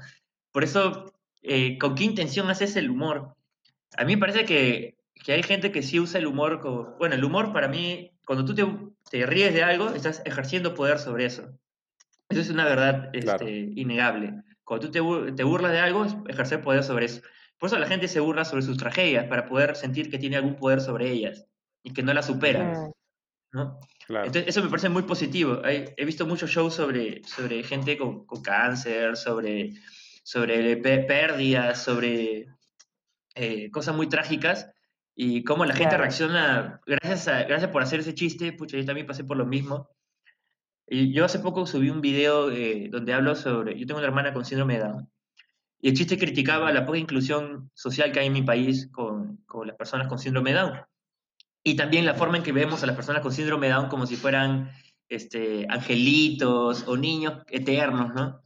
Por 0.52 0.64
eso, 0.64 1.14
eh, 1.42 1.78
¿con 1.78 1.96
qué 1.96 2.04
intención 2.04 2.50
haces 2.50 2.76
el 2.76 2.90
humor? 2.90 3.36
A 3.98 4.04
mí 4.04 4.16
me 4.16 4.20
parece 4.20 4.44
que, 4.46 4.98
que 5.24 5.32
hay 5.32 5.44
gente 5.44 5.72
que 5.72 5.84
sí 5.84 6.00
usa 6.00 6.20
el 6.20 6.28
humor 6.28 6.60
como... 6.60 6.98
Bueno, 6.98 7.16
el 7.16 7.24
humor 7.24 7.54
para 7.54 7.70
mí, 7.70 8.12
cuando 8.26 8.44
tú 8.44 8.54
te, 8.54 8.66
te 9.10 9.26
ríes 9.26 9.54
de 9.54 9.64
algo, 9.64 9.90
estás 9.90 10.22
ejerciendo 10.26 10.76
poder 10.76 11.00
sobre 11.00 11.26
eso. 11.26 11.50
Eso 12.30 12.42
es 12.42 12.50
una 12.50 12.66
verdad 12.66 13.10
este, 13.14 13.72
innegable. 13.76 14.44
Cuando 14.70 14.86
tú 14.86 14.92
te, 15.36 15.44
burlas 15.44 15.72
de 15.72 15.80
algo, 15.80 16.06
es 16.06 16.16
ejercer 16.28 16.62
poder 16.62 16.84
sobre 16.84 17.06
eso. 17.06 17.22
Por 17.58 17.66
eso 17.66 17.80
la 17.80 17.88
gente 17.88 18.08
se 18.08 18.20
burla 18.20 18.46
sobre 18.46 18.62
sus 18.62 18.78
tragedias, 18.78 19.26
para 19.26 19.48
poder 19.48 19.76
sentir 19.76 20.12
que 20.12 20.20
tiene 20.20 20.36
algún 20.36 20.58
poder 20.58 20.80
sobre 20.80 21.10
ellas 21.10 21.48
y 21.82 21.92
que 21.92 22.04
no 22.04 22.14
las 22.14 22.28
supera. 22.28 22.92
¿no? 23.52 23.80
Entonces, 24.10 24.44
eso 24.46 24.62
me 24.62 24.70
parece 24.70 24.90
muy 24.90 25.02
positivo. 25.02 25.64
he 25.66 26.06
visto 26.06 26.28
muchos 26.28 26.52
shows 26.52 26.76
sobre, 26.76 27.24
sobre 27.24 27.64
gente 27.64 27.98
con, 27.98 28.28
cáncer, 28.44 29.18
sobre, 29.18 29.74
sobre 30.22 30.78
pérdidas, 30.78 31.82
sobre 31.82 32.46
eh, 33.34 33.72
cosas 33.72 33.96
muy 33.96 34.08
trágicas 34.08 34.70
y 35.16 35.44
cómo 35.44 35.66
la 35.66 35.74
gente 35.74 35.98
reacciona 35.98 36.80
gracias, 36.86 37.28
a, 37.28 37.42
gracias 37.46 37.72
por 37.72 37.82
hacer 37.82 38.02
ese 38.02 38.14
chiste. 38.14 38.54
Pucha, 38.54 38.78
yo 38.78 38.86
también 38.86 39.08
pasé 39.08 39.24
por 39.24 39.36
lo 39.36 39.48
mismo. 39.48 39.90
Yo 40.90 41.26
hace 41.26 41.40
poco 41.40 41.68
subí 41.68 41.90
un 41.90 42.02
video 42.02 42.50
eh, 42.52 42.90
donde 42.92 43.14
hablo 43.14 43.36
sobre, 43.36 43.78
yo 43.78 43.86
tengo 43.86 44.00
una 44.00 44.08
hermana 44.08 44.34
con 44.34 44.44
síndrome 44.44 44.76
de 44.76 44.86
Down, 44.86 45.10
y 45.82 45.90
el 45.90 45.96
chiste 45.96 46.18
criticaba 46.18 46.72
la 46.74 46.86
poca 46.86 46.98
inclusión 46.98 47.70
social 47.74 48.12
que 48.12 48.20
hay 48.20 48.28
en 48.28 48.34
mi 48.34 48.42
país 48.42 48.90
con, 48.92 49.38
con, 49.46 49.68
las 49.68 49.78
personas 49.78 50.08
con 50.08 50.20
síndrome 50.20 50.52
de 50.52 50.60
Down. 50.60 50.82
Y 51.64 51.76
también 51.76 52.06
la 52.06 52.16
forma 52.16 52.38
en 52.38 52.44
que 52.44 52.52
vemos 52.52 52.84
a 52.84 52.88
las 52.88 52.96
personas 52.96 53.22
con 53.22 53.32
síndrome 53.32 53.68
de 53.68 53.74
Down 53.74 53.88
como 53.88 54.06
si 54.06 54.16
fueran 54.16 54.72
este, 55.08 55.66
angelitos 55.70 56.88
o 56.88 56.98
niños 56.98 57.44
eternos, 57.48 58.14
¿no? 58.14 58.42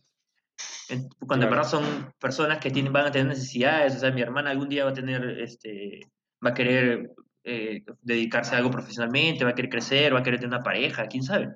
Cuando 1.25 1.45
en 1.45 1.51
verdad 1.51 1.67
son 1.67 2.13
personas 2.19 2.59
que 2.59 2.69
tienen, 2.69 2.93
van 2.93 3.07
a 3.07 3.11
tener 3.11 3.27
necesidades, 3.27 3.95
o 3.95 3.99
sea, 3.99 4.11
mi 4.11 4.21
hermana 4.21 4.51
algún 4.51 4.69
día 4.69 4.85
va 4.85 4.91
a 4.91 4.93
tener, 4.93 5.41
este, 5.41 6.01
va 6.45 6.51
a 6.51 6.53
querer 6.53 7.11
eh, 7.43 7.83
dedicarse 8.01 8.53
a 8.53 8.57
algo 8.57 8.69
profesionalmente, 8.69 9.43
va 9.43 9.51
a 9.51 9.55
querer 9.55 9.71
crecer, 9.71 10.13
va 10.13 10.19
a 10.19 10.23
querer 10.23 10.39
tener 10.39 10.55
una 10.55 10.63
pareja, 10.63 11.07
quién 11.07 11.23
sabe. 11.23 11.49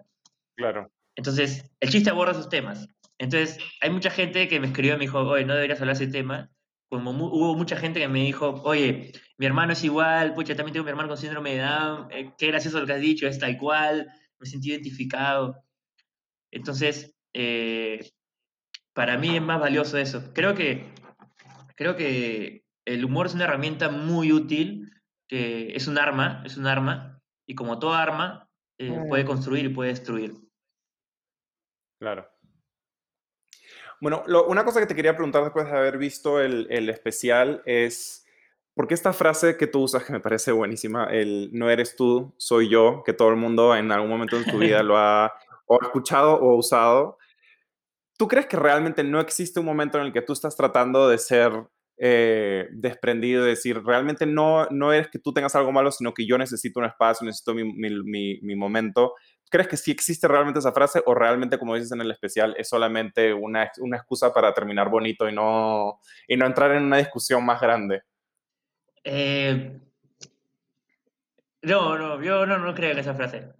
Claro. 0.58 0.92
Entonces, 1.16 1.72
el 1.80 1.90
chiste 1.90 2.10
aborda 2.10 2.34
esos 2.34 2.50
temas. 2.50 2.88
Entonces, 3.18 3.58
hay 3.82 3.90
mucha 3.90 4.10
gente 4.10 4.48
que 4.48 4.60
me 4.60 4.68
escribió 4.68 4.96
y 4.96 4.98
me 4.98 5.06
dijo, 5.06 5.20
oye, 5.20 5.46
no 5.46 5.56
deberías 5.56 5.80
hablar 5.80 5.98
de 5.98 6.04
ese 6.04 6.12
tema. 6.12 6.50
Como 6.90 7.12
hubo 7.12 7.56
mucha 7.56 7.76
gente 7.76 8.00
que 8.00 8.08
me 8.08 8.24
dijo, 8.24 8.62
oye, 8.64 9.12
mi 9.38 9.46
hermano 9.46 9.74
es 9.74 9.84
igual, 9.84 10.34
pucha, 10.34 10.56
también 10.56 10.74
tengo 10.74 10.84
mi 10.86 10.90
hermano 10.90 11.10
con 11.10 11.18
síndrome 11.18 11.56
de 11.56 11.62
Down, 11.62 12.08
eh, 12.12 12.34
qué 12.38 12.48
gracioso 12.48 12.80
lo 12.80 12.86
que 12.86 12.94
has 12.94 13.02
dicho, 13.02 13.28
es 13.28 13.40
tal 13.40 13.58
cual, 13.58 14.08
me 14.40 14.48
sentí 14.48 14.70
identificado. 14.70 15.64
Entonces, 16.52 17.14
eh, 17.34 18.10
para 18.94 19.18
mí 19.18 19.36
es 19.36 19.42
más 19.42 19.60
valioso 19.60 19.98
eso. 19.98 20.32
Creo 20.34 20.56
que, 20.56 20.94
creo 21.76 21.96
que 21.96 22.64
el 22.86 23.04
humor 23.04 23.28
es 23.28 23.34
una 23.34 23.44
herramienta 23.44 23.90
muy 23.90 24.32
útil, 24.32 24.90
que 25.28 25.76
es 25.76 25.88
un 25.88 25.98
arma, 25.98 26.42
es 26.46 26.56
un 26.56 26.68
arma, 26.68 27.20
y 27.46 27.56
como 27.56 27.80
toda 27.80 28.02
arma, 28.02 28.50
eh, 28.80 28.98
puede 29.10 29.26
construir 29.26 29.66
y 29.66 29.70
puede 29.70 29.90
destruir. 29.90 30.47
Claro. 32.00 32.28
Bueno, 34.00 34.24
una 34.48 34.64
cosa 34.64 34.80
que 34.80 34.86
te 34.86 34.96
quería 34.96 35.16
preguntar 35.16 35.44
después 35.44 35.66
de 35.66 35.76
haber 35.76 35.98
visto 35.98 36.40
el, 36.40 36.68
el, 36.70 36.88
especial 36.90 37.64
es, 37.66 38.26
¿por 38.76 38.88
qué 38.88 38.94
esta 38.94 39.12
frase 39.12 39.58
que 39.58 39.66
tú 39.66 39.82
usas, 39.82 40.04
que 40.04 40.14
me 40.14 40.20
parece 40.20 40.52
buenísima, 40.52 41.06
el 41.06 41.50
no 41.52 41.70
eres 41.72 41.96
tú, 41.96 42.34
soy 42.38 42.70
yo, 42.70 43.02
que 43.04 43.14
todo 43.14 43.30
el 43.30 43.38
mundo 43.38 43.76
en 43.76 43.92
algún 43.92 44.10
momento 44.10 44.38
de 44.38 44.46
tu 44.46 44.60
vida 44.60 44.84
lo 44.84 44.98
ha 44.98 45.34
o 45.66 45.80
escuchado 45.82 46.36
o 46.36 46.56
usado? 46.56 47.18
¿Tú 48.18 48.28
crees 48.28 48.46
que 48.46 48.58
realmente 48.58 49.04
no 49.04 49.20
existe 49.20 49.60
un 49.60 49.66
momento 49.66 49.98
en 49.98 50.06
el 50.06 50.14
que 50.14 50.22
tú 50.22 50.34
estás 50.34 50.56
tratando 50.56 51.10
de 51.10 51.18
ser 51.18 51.52
eh, 51.98 52.68
desprendido, 52.72 53.44
de 53.44 53.50
decir, 53.50 53.84
realmente 53.84 54.28
no, 54.28 54.68
no 54.70 54.94
es 54.94 55.08
que 55.08 55.18
tú 55.18 55.34
tengas 55.34 55.56
algo 55.56 55.72
malo, 55.72 55.92
sino 55.92 56.14
que 56.14 56.28
yo 56.28 56.38
necesito 56.38 56.80
un 56.80 56.86
espacio, 56.86 57.26
necesito 57.26 57.56
mi, 57.56 57.64
mi, 57.64 58.40
mi 58.42 58.56
momento? 58.56 59.16
¿Crees 59.50 59.68
que 59.68 59.78
sí 59.78 59.92
existe 59.92 60.28
realmente 60.28 60.60
esa 60.60 60.74
frase 60.74 61.02
o 61.06 61.14
realmente, 61.14 61.58
como 61.58 61.76
dices 61.76 61.92
en 61.94 62.02
el 62.02 62.12
especial, 62.12 62.54
es 62.58 62.68
solamente 62.68 63.34
una, 63.34 63.72
una 63.78 63.98
excusa 63.98 64.34
para 64.34 64.54
terminar 64.54 64.90
bonito 64.90 65.30
y 65.30 65.34
no, 65.34 66.00
y 66.28 66.36
no 66.36 66.46
entrar 66.46 66.72
en 66.72 66.84
una 66.84 66.98
discusión 66.98 67.46
más 67.46 67.62
grande? 67.62 68.04
Eh, 69.04 69.80
no, 71.62 71.98
no, 71.98 72.22
yo 72.22 72.46
no, 72.46 72.58
no 72.58 72.76
creo 72.76 72.92
en 72.92 73.00
esa 73.00 73.14
frase. 73.14 73.54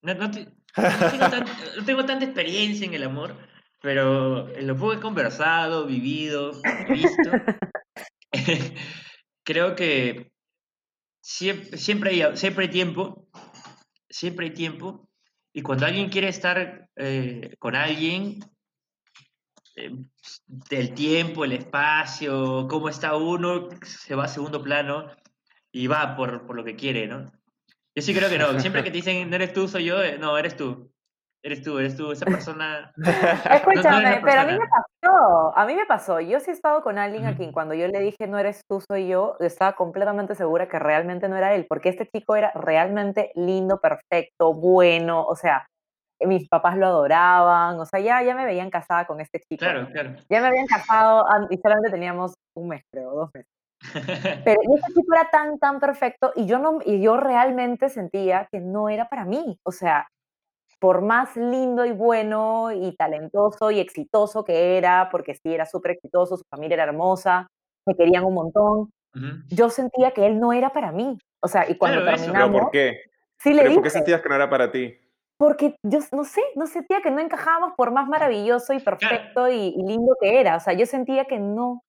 No, 0.00 0.14
no, 0.14 0.30
tengo 0.30 0.50
no, 0.74 1.84
tengo 1.84 2.04
tanta 2.04 2.24
experiencia 2.24 2.86
en 2.86 2.94
el 2.94 3.04
amor, 3.04 3.36
pero 3.80 4.48
en 4.54 4.66
lo 4.66 4.76
poco 4.76 4.94
he 4.94 5.00
conversado, 5.00 5.86
vivido, 5.86 6.52
visto, 6.88 7.30
creo 9.44 9.74
que 9.76 10.32
siempre, 11.20 11.78
siempre, 11.78 12.10
hay, 12.10 12.36
siempre 12.36 12.64
hay 12.64 12.70
tiempo, 12.70 13.28
siempre 14.08 14.46
hay 14.46 14.52
tiempo 14.52 15.08
y 15.56 15.62
cuando 15.62 15.86
alguien 15.86 16.10
quiere 16.10 16.28
estar 16.28 16.88
eh, 16.96 17.54
con 17.60 17.76
alguien, 17.76 18.40
eh, 19.76 19.90
del 20.46 20.94
tiempo, 20.94 21.44
el 21.44 21.52
espacio, 21.52 22.66
cómo 22.68 22.88
está 22.88 23.16
uno, 23.16 23.68
se 23.82 24.16
va 24.16 24.24
a 24.24 24.28
segundo 24.28 24.60
plano 24.60 25.06
y 25.70 25.86
va 25.86 26.16
por, 26.16 26.44
por 26.44 26.56
lo 26.56 26.64
que 26.64 26.74
quiere, 26.74 27.06
¿no? 27.06 27.32
Yo 27.94 28.02
sí 28.02 28.12
creo 28.12 28.28
que 28.28 28.38
no. 28.38 28.58
Siempre 28.58 28.82
que 28.82 28.90
te 28.90 28.96
dicen, 28.96 29.30
no 29.30 29.36
eres 29.36 29.52
tú, 29.52 29.68
soy 29.68 29.84
yo, 29.84 30.02
eh, 30.02 30.18
no, 30.18 30.36
eres 30.36 30.56
tú. 30.56 30.92
Eres 31.44 31.62
tú, 31.62 31.78
eres 31.78 31.94
tú, 31.94 32.10
esa 32.10 32.24
persona. 32.54 32.90
Escúchame, 32.96 34.22
pero 34.24 34.40
a 34.40 34.44
mí 34.46 34.52
me 34.52 34.66
pasó, 34.66 35.52
a 35.54 35.66
mí 35.66 35.74
me 35.74 35.84
pasó. 35.84 36.20
Yo 36.20 36.40
sí 36.40 36.50
he 36.50 36.54
estado 36.54 36.82
con 36.82 36.96
alguien 36.96 37.26
a 37.26 37.36
quien 37.36 37.52
cuando 37.52 37.74
yo 37.74 37.86
le 37.86 38.00
dije 38.00 38.26
no 38.26 38.38
eres 38.38 38.62
tú, 38.66 38.80
soy 38.80 39.08
yo, 39.08 39.36
estaba 39.40 39.74
completamente 39.74 40.34
segura 40.34 40.68
que 40.68 40.78
realmente 40.78 41.28
no 41.28 41.36
era 41.36 41.54
él, 41.54 41.66
porque 41.68 41.90
este 41.90 42.08
chico 42.08 42.34
era 42.34 42.50
realmente 42.54 43.30
lindo, 43.34 43.78
perfecto, 43.78 44.54
bueno, 44.54 45.22
o 45.26 45.36
sea, 45.36 45.66
mis 46.20 46.48
papás 46.48 46.78
lo 46.78 46.86
adoraban, 46.86 47.78
o 47.78 47.84
sea, 47.84 48.00
ya, 48.00 48.22
ya 48.22 48.34
me 48.34 48.46
veían 48.46 48.70
casada 48.70 49.06
con 49.06 49.20
este 49.20 49.38
chico. 49.40 49.66
Claro, 49.66 49.86
claro. 49.92 50.14
Ya 50.30 50.40
me 50.40 50.46
habían 50.46 50.66
casado 50.66 51.26
y 51.50 51.58
solamente 51.58 51.90
teníamos 51.90 52.32
un 52.56 52.68
mes, 52.68 52.82
creo, 52.90 53.10
dos 53.10 53.30
meses. 53.34 53.50
Pero 54.46 54.60
este 54.62 54.94
chico 54.94 55.14
era 55.14 55.28
tan, 55.30 55.58
tan 55.58 55.78
perfecto 55.78 56.32
y 56.36 56.46
yo, 56.46 56.58
no, 56.58 56.78
y 56.82 57.02
yo 57.02 57.18
realmente 57.18 57.90
sentía 57.90 58.48
que 58.50 58.60
no 58.60 58.88
era 58.88 59.10
para 59.10 59.26
mí. 59.26 59.58
O 59.62 59.72
sea, 59.72 60.08
por 60.84 61.00
más 61.00 61.34
lindo 61.34 61.86
y 61.86 61.92
bueno 61.92 62.70
y 62.70 62.94
talentoso 62.94 63.70
y 63.70 63.80
exitoso 63.80 64.44
que 64.44 64.76
era, 64.76 65.08
porque 65.10 65.34
sí 65.34 65.54
era 65.54 65.64
súper 65.64 65.92
exitoso, 65.92 66.36
su 66.36 66.44
familia 66.50 66.74
era 66.74 66.84
hermosa, 66.84 67.46
me 67.86 67.96
querían 67.96 68.22
un 68.22 68.34
montón, 68.34 68.90
yo 69.48 69.70
sentía 69.70 70.10
que 70.10 70.26
él 70.26 70.38
no 70.38 70.52
era 70.52 70.74
para 70.74 70.92
mí. 70.92 71.16
O 71.40 71.48
sea, 71.48 71.64
y 71.70 71.78
cuando 71.78 72.04
terminamos... 72.04 72.50
¿Pero 72.50 72.64
por 72.64 72.70
qué? 72.70 73.00
Sí 73.38 73.54
le 73.54 73.70
¿Por 73.70 73.82
qué 73.82 73.88
sentías 73.88 74.20
que 74.20 74.28
no 74.28 74.34
era 74.34 74.50
para 74.50 74.70
ti? 74.70 74.94
Porque 75.38 75.74
yo 75.82 76.00
no 76.12 76.22
sé, 76.24 76.42
no 76.54 76.66
sentía 76.66 77.00
que 77.00 77.10
no 77.10 77.20
encajábamos 77.20 77.72
por 77.78 77.90
más 77.90 78.06
maravilloso 78.06 78.74
y 78.74 78.80
perfecto 78.80 79.48
y, 79.48 79.74
lindo 79.86 80.14
que 80.20 80.38
era. 80.38 80.56
O 80.56 80.60
sea, 80.60 80.74
yo 80.74 80.84
sentía 80.84 81.24
que 81.24 81.38
no. 81.38 81.82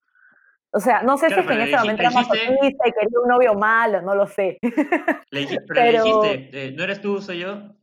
O 0.72 0.80
sea, 0.80 1.02
no 1.02 1.18
sé 1.18 1.28
si 1.28 1.42
es 1.42 1.46
que 1.46 1.54
en 1.54 1.62
ese 1.62 1.76
momento 1.76 2.02
era 2.02 2.12
masoquista 2.12 2.88
y 2.88 2.92
quería 2.94 3.20
un 3.22 3.28
novio 3.28 3.56
malo, 3.56 4.02
no 4.02 4.16
lo 4.16 4.26
sé. 4.26 4.58
Le, 4.62 5.48
pero, 5.68 6.06
le 6.06 6.32
dijiste, 6.32 6.68
eh, 6.68 6.72
¿no 6.72 6.84
eres 6.86 7.02
tú, 7.02 7.22
soy 7.22 7.40
yo? 7.40 7.76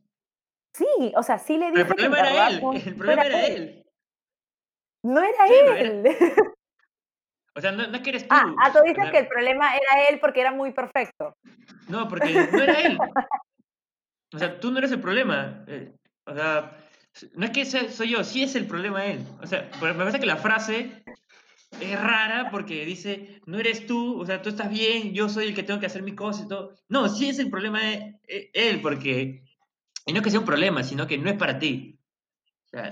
Sí, 0.73 1.13
o 1.15 1.23
sea, 1.23 1.37
sí 1.37 1.57
le 1.57 1.71
dije. 1.71 1.81
el 1.81 1.87
problema 1.87 2.19
era 2.19 2.49
él, 2.49 2.61
el 2.85 2.95
problema 2.95 3.23
era 3.23 3.45
él. 3.45 3.85
No 5.03 5.21
era 5.21 5.47
él. 5.47 6.03
O 7.55 7.61
sea, 7.61 7.71
no, 7.71 7.83
es 7.83 8.01
que 8.01 8.09
eres 8.09 8.25
ah, 8.29 8.45
tú. 8.45 8.55
Ah, 8.59 8.73
tú 8.73 8.79
dices 8.83 9.11
que 9.11 9.19
el 9.19 9.27
problema 9.27 9.75
era 9.75 10.09
él 10.09 10.19
porque 10.19 10.41
era 10.41 10.51
muy 10.51 10.71
perfecto. 10.71 11.37
No, 11.87 12.07
porque 12.07 12.33
no 12.51 12.61
era 12.61 12.81
él. 12.81 12.97
O 14.33 14.39
sea, 14.39 14.59
tú 14.59 14.71
no 14.71 14.79
eres 14.79 14.91
el 14.91 14.99
problema. 14.99 15.63
Eh, 15.67 15.93
o 16.25 16.33
sea, 16.33 16.75
no 17.35 17.45
es 17.45 17.51
que 17.51 17.65
soy 17.65 18.09
yo, 18.09 18.23
sí 18.23 18.41
es 18.41 18.55
el 18.55 18.65
problema 18.65 19.05
él. 19.05 19.23
O 19.43 19.45
sea, 19.45 19.69
me 19.79 19.93
parece 19.93 20.19
que 20.19 20.25
la 20.25 20.37
frase 20.37 21.03
es 21.79 22.01
rara 22.01 22.49
porque 22.49 22.83
dice, 22.83 23.41
no 23.45 23.59
eres 23.59 23.85
tú, 23.85 24.19
o 24.19 24.25
sea, 24.25 24.41
tú 24.41 24.49
estás 24.49 24.71
bien, 24.71 25.13
yo 25.13 25.29
soy 25.29 25.49
el 25.49 25.53
que 25.53 25.61
tengo 25.61 25.79
que 25.79 25.85
hacer 25.85 26.01
mi 26.01 26.15
cosa 26.15 26.43
y 26.43 26.47
todo. 26.47 26.75
No, 26.89 27.09
sí 27.09 27.29
es 27.29 27.37
el 27.37 27.51
problema 27.51 27.79
de 27.79 28.19
él, 28.53 28.81
porque. 28.81 29.43
Y 30.05 30.13
no 30.13 30.19
es 30.19 30.23
que 30.23 30.31
sea 30.31 30.39
un 30.39 30.45
problema, 30.45 30.83
sino 30.83 31.07
que 31.07 31.17
no 31.17 31.29
es 31.29 31.37
para 31.37 31.59
ti. 31.59 31.99
O 32.65 32.69
sea, 32.69 32.89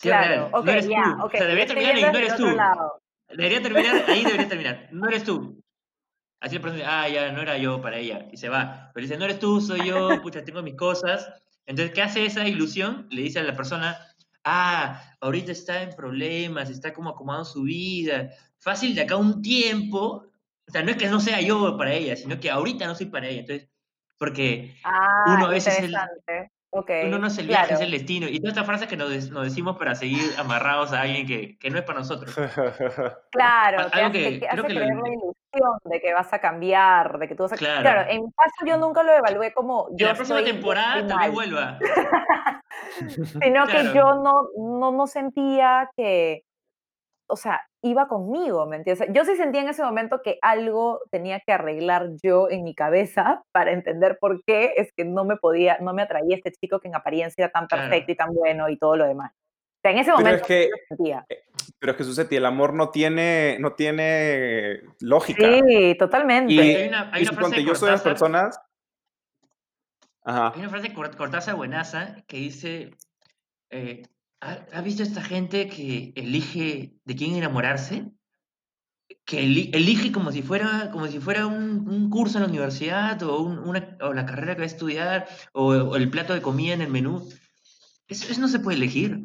claro, 0.00 0.50
no 0.50 0.70
eres 0.70 0.86
tú. 0.86 0.92
O 1.22 1.30
sea, 1.30 1.44
debería 1.44 1.66
terminar 1.66 1.98
y 1.98 2.02
no 2.02 2.18
eres 2.18 2.36
tú. 2.36 2.46
Debería 3.28 3.62
terminar, 3.62 4.04
ahí 4.08 4.24
debería 4.24 4.48
terminar. 4.48 4.88
No 4.92 5.08
eres 5.08 5.24
tú. 5.24 5.62
Así 6.40 6.54
le 6.54 6.60
pregunta, 6.60 6.86
ah, 6.88 7.08
ya, 7.08 7.32
no 7.32 7.42
era 7.42 7.58
yo 7.58 7.80
para 7.82 7.98
ella. 7.98 8.26
Y 8.32 8.36
se 8.38 8.48
va. 8.48 8.90
Pero 8.94 9.04
dice, 9.04 9.18
no 9.18 9.26
eres 9.26 9.38
tú, 9.38 9.60
soy 9.60 9.86
yo, 9.86 10.08
pucha, 10.22 10.44
tengo 10.44 10.62
mis 10.62 10.74
cosas. 10.74 11.30
Entonces, 11.66 11.94
¿qué 11.94 12.02
hace 12.02 12.24
esa 12.24 12.48
ilusión? 12.48 13.06
Le 13.10 13.22
dice 13.22 13.38
a 13.38 13.42
la 13.42 13.54
persona, 13.54 13.98
ah, 14.44 15.02
ahorita 15.20 15.52
está 15.52 15.82
en 15.82 15.94
problemas, 15.94 16.70
está 16.70 16.92
como 16.92 17.10
acomodando 17.10 17.44
su 17.44 17.62
vida. 17.62 18.30
Fácil 18.58 18.94
de 18.94 19.02
acá 19.02 19.16
un 19.16 19.42
tiempo. 19.42 20.26
O 20.66 20.72
sea, 20.72 20.82
no 20.82 20.90
es 20.90 20.96
que 20.96 21.08
no 21.08 21.20
sea 21.20 21.40
yo 21.40 21.76
para 21.76 21.92
ella, 21.92 22.16
sino 22.16 22.40
que 22.40 22.50
ahorita 22.50 22.86
no 22.86 22.94
soy 22.94 23.06
para 23.06 23.28
ella. 23.28 23.40
Entonces, 23.40 23.68
porque 24.20 24.76
ah, 24.84 25.24
uno 25.26 25.46
a 25.46 25.48
veces 25.48 25.90
Okay, 26.72 27.08
Uno 27.08 27.18
no 27.18 27.26
es 27.26 27.36
el 27.36 27.48
viaje, 27.48 27.74
es 27.74 27.80
el 27.80 27.90
destino. 27.90 28.28
Y 28.28 28.38
todas 28.38 28.52
estas 28.52 28.64
frases 28.64 28.86
que 28.86 28.96
nos, 28.96 29.10
nos, 29.30 29.42
decimos 29.42 29.76
para 29.76 29.96
seguir 29.96 30.20
amarrados 30.38 30.92
a 30.92 31.00
alguien 31.00 31.26
que, 31.26 31.58
que 31.58 31.68
no 31.68 31.78
es 31.78 31.84
para 31.84 31.98
nosotros. 31.98 32.32
Claro, 33.32 33.88
Algo 33.90 34.12
que, 34.12 34.38
te, 34.38 34.48
hace 34.48 34.62
creer 34.62 34.94
la 34.94 35.08
ilusión 35.08 35.78
de 35.82 36.00
que 36.00 36.14
vas 36.14 36.32
a 36.32 36.38
cambiar, 36.38 37.18
de 37.18 37.26
que 37.26 37.34
tú 37.34 37.42
vas 37.42 37.54
a... 37.54 37.56
Claro, 37.56 37.82
claro 37.82 38.08
en 38.08 38.22
mi 38.22 38.30
caso 38.30 38.64
yo 38.64 38.76
nunca 38.76 39.02
lo 39.02 39.12
evalué 39.12 39.52
como... 39.52 39.88
Yo 39.96 40.06
la 40.06 40.14
próxima 40.14 40.44
temporada 40.44 41.04
también 41.08 41.32
vuelva. 41.32 41.76
Sino 43.42 43.66
que 43.66 43.92
yo 43.92 44.14
no, 44.14 44.50
no, 44.56 44.92
no 44.92 45.06
sentía 45.08 45.90
que 45.96 46.44
o 47.30 47.36
sea, 47.36 47.60
iba 47.82 48.08
conmigo, 48.08 48.66
¿me 48.66 48.76
entiendes? 48.76 49.08
Yo 49.12 49.24
sí 49.24 49.36
sentía 49.36 49.62
en 49.62 49.68
ese 49.68 49.82
momento 49.82 50.20
que 50.22 50.38
algo 50.42 51.00
tenía 51.10 51.40
que 51.40 51.52
arreglar 51.52 52.10
yo 52.22 52.50
en 52.50 52.62
mi 52.62 52.74
cabeza 52.74 53.42
para 53.52 53.72
entender 53.72 54.18
por 54.20 54.42
qué 54.44 54.74
es 54.76 54.92
que 54.94 55.04
no 55.04 55.24
me 55.24 55.36
podía, 55.36 55.78
no 55.80 55.94
me 55.94 56.02
atraía 56.02 56.36
este 56.36 56.52
chico 56.52 56.80
que 56.80 56.88
en 56.88 56.94
apariencia 56.94 57.44
era 57.44 57.52
tan 57.52 57.68
perfecto 57.68 58.12
y 58.12 58.16
tan 58.16 58.34
bueno 58.34 58.68
y 58.68 58.76
todo 58.76 58.96
lo 58.96 59.06
demás. 59.06 59.32
O 59.32 59.80
sea, 59.82 59.92
en 59.92 59.98
ese 59.98 60.10
momento 60.12 60.30
pero 60.30 60.42
es 60.42 60.46
que, 60.46 60.70
sentía. 60.88 61.26
Eh, 61.30 61.42
pero 61.78 61.92
es 61.92 61.98
que 61.98 62.04
Susetti, 62.04 62.36
el 62.36 62.44
amor 62.44 62.74
no 62.74 62.90
tiene, 62.90 63.56
no 63.60 63.72
tiene 63.72 64.82
lógica. 65.00 65.42
Sí, 65.42 65.96
totalmente. 65.98 66.52
Y, 66.52 66.58
hay 66.58 66.88
una, 66.88 67.10
hay 67.12 67.22
una 67.22 67.32
frase 67.32 67.64
yo 67.64 67.74
soy 67.74 67.86
de 67.86 67.92
las 67.92 68.02
personas... 68.02 68.60
Ajá. 70.22 70.52
Hay 70.54 70.60
una 70.60 70.68
frase 70.68 70.88
de 70.88 70.94
Cortázar 70.94 71.54
Buenaza 71.54 72.16
que 72.26 72.36
dice, 72.36 72.90
eh, 73.70 74.02
¿Has 74.40 74.82
visto 74.84 75.02
esta 75.02 75.22
gente 75.22 75.68
que 75.68 76.14
elige 76.16 76.94
de 77.04 77.14
quién 77.14 77.36
enamorarse? 77.36 78.10
Que 79.26 79.40
elige 79.40 80.12
como 80.12 80.32
si 80.32 80.40
fuera, 80.40 80.90
como 80.90 81.06
si 81.08 81.20
fuera 81.20 81.46
un, 81.46 82.08
curso 82.08 82.38
en 82.38 82.44
la 82.44 82.48
universidad 82.48 83.22
o, 83.22 83.42
una, 83.42 83.98
o, 84.00 84.14
la 84.14 84.24
carrera 84.24 84.54
que 84.54 84.60
va 84.60 84.64
a 84.64 84.66
estudiar 84.66 85.28
o, 85.52 85.94
el 85.94 86.08
plato 86.08 86.32
de 86.32 86.40
comida 86.40 86.72
en 86.72 86.80
el 86.80 86.88
menú. 86.88 87.28
Eso, 88.08 88.40
no 88.40 88.48
se 88.48 88.60
puede 88.60 88.78
elegir. 88.78 89.20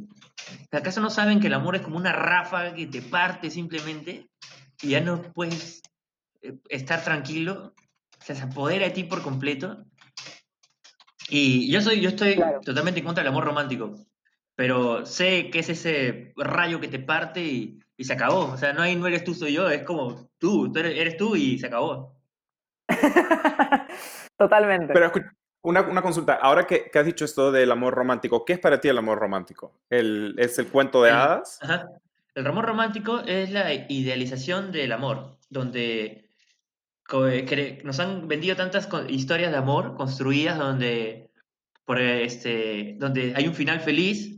¿Acaso 0.72 1.00
no 1.00 1.10
saben 1.10 1.40
que 1.40 1.48
el 1.48 1.54
amor 1.54 1.78
es 1.78 1.82
como 1.82 1.96
una 1.96 2.12
ráfaga 2.12 2.76
que 2.76 2.86
te 2.86 3.02
parte 3.02 3.50
simplemente 3.50 4.30
y 4.82 4.90
ya 4.90 5.00
no 5.00 5.22
puedes 5.34 5.82
eh, 6.42 6.60
estar 6.68 7.02
tranquilo? 7.04 7.74
O 8.20 8.24
sea, 8.24 8.36
se 8.36 8.44
apodera 8.44 8.86
de 8.86 8.92
ti 8.92 9.06
por 9.06 9.22
completo. 9.22 9.86
Y 11.30 11.72
yo, 11.72 11.82
soy, 11.82 12.02
yo 12.02 12.10
estoy 12.10 12.38
totalmente 12.64 13.00
en 13.00 13.06
contra 13.06 13.24
del 13.24 13.32
amor 13.32 13.46
romántico 13.46 13.96
pero 14.56 15.06
sé 15.06 15.50
que 15.50 15.60
es 15.60 15.70
ese 15.70 16.34
rayo 16.36 16.80
que 16.80 16.88
te 16.88 17.00
parte 17.00 17.42
y, 17.42 17.82
se 18.00 18.14
acabó. 18.14 18.52
O 18.52 18.58
sea, 18.58 18.74
no, 18.74 18.82
hay, 18.82 18.96
no 18.96 19.08
eres 19.08 19.24
tú, 19.24 19.34
soy 19.34 19.54
yo, 19.54 19.70
es 19.70 19.84
como 19.84 20.30
tú, 20.38 20.72
tú 20.72 20.80
eres, 20.80 21.18
tú 21.18 21.36
y 21.36 21.58
se 21.60 21.68
acabó. 21.68 22.14
Totalmente. 24.38 24.94
Pero 24.94 25.12
una, 25.62 25.82
una 25.82 26.02
consulta, 26.02 26.36
ahora 26.36 26.68
que, 26.68 26.92
has 26.94 27.06
dicho 27.06 27.26
esto 27.26 27.52
del 27.52 27.72
amor 27.72 27.94
romántico, 27.94 28.44
¿qué 28.44 28.54
es 28.54 28.60
para 28.60 28.82
ti 28.82 28.90
el 28.90 28.98
amor 28.98 29.18
romántico? 29.18 29.80
¿El, 29.90 30.36
¿Es 30.38 30.60
el 30.60 30.68
cuento 30.68 31.02
de 31.04 31.12
hadas? 31.12 31.60
Ajá. 31.62 31.88
El 32.36 32.48
amor 32.48 32.66
romántico 32.66 33.22
es 33.22 33.50
la 33.52 33.74
idealización 33.74 34.74
del 34.74 34.92
amor, 34.92 35.38
donde 35.50 36.30
nos 37.84 38.00
han 38.00 38.28
vendido 38.28 38.58
tantas 38.58 38.90
historias 39.08 39.52
de 39.52 39.58
amor 39.58 39.96
construidas 39.96 40.58
donde, 40.58 41.30
por 41.86 42.02
este, 42.02 42.96
donde 43.00 43.34
hay 43.38 43.48
un 43.48 43.54
final 43.54 43.80
feliz 43.80 44.35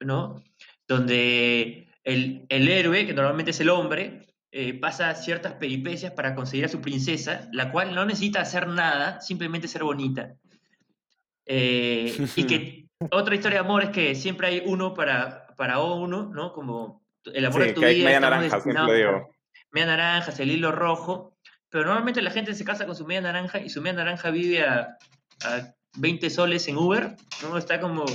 ¿no? 0.00 0.42
Donde 0.86 1.88
el, 2.04 2.46
héroe, 2.48 3.06
que 3.06 3.12
normalmente 3.12 3.50
es 3.50 3.60
el 3.60 3.68
hombre, 3.68 4.26
eh, 4.50 4.74
pasa 4.74 5.14
ciertas 5.14 5.54
peripecias 5.54 6.12
para 6.12 6.34
conseguir 6.34 6.64
a 6.64 6.68
su 6.68 6.80
princesa, 6.80 7.48
la 7.52 7.70
cual 7.70 7.94
no 7.94 8.04
necesita 8.06 8.40
hacer 8.40 8.66
nada, 8.66 9.20
simplemente 9.20 9.68
ser 9.68 9.84
bonita. 9.84 10.34
Eh, 11.44 12.14
y 12.36 12.44
que 12.44 12.86
otra 13.10 13.34
historia 13.34 13.60
de 13.60 13.64
amor 13.64 13.84
es 13.84 13.90
que 13.90 14.14
siempre 14.14 14.48
hay 14.48 14.62
uno 14.64 14.94
para, 14.94 15.46
para 15.56 15.80
uno, 15.80 16.30
¿no? 16.32 16.52
Como 16.52 17.02
el 17.24 17.44
amor 17.44 17.62
de 17.62 17.72
tu 17.72 17.80
vida. 17.80 18.04
Media 18.04 18.20
naranja, 18.20 18.60
siempre 18.60 18.96
digo. 18.96 19.28
Media 19.70 19.86
naranja, 19.86 20.32
el 20.38 20.50
hilo 20.50 20.72
rojo. 20.72 21.36
Pero 21.70 21.84
normalmente 21.84 22.22
la 22.22 22.30
gente 22.30 22.54
se 22.54 22.64
casa 22.64 22.86
con 22.86 22.96
su 22.96 23.04
media 23.04 23.20
naranja 23.20 23.58
y 23.58 23.68
su 23.68 23.82
media 23.82 23.98
naranja 23.98 24.30
vive 24.30 24.64
a, 24.64 24.96
a 25.44 25.74
20 25.98 26.30
soles 26.30 26.66
en 26.68 26.78
Uber, 26.78 27.14
¿no? 27.42 27.58
Está 27.58 27.78
como 27.80 28.06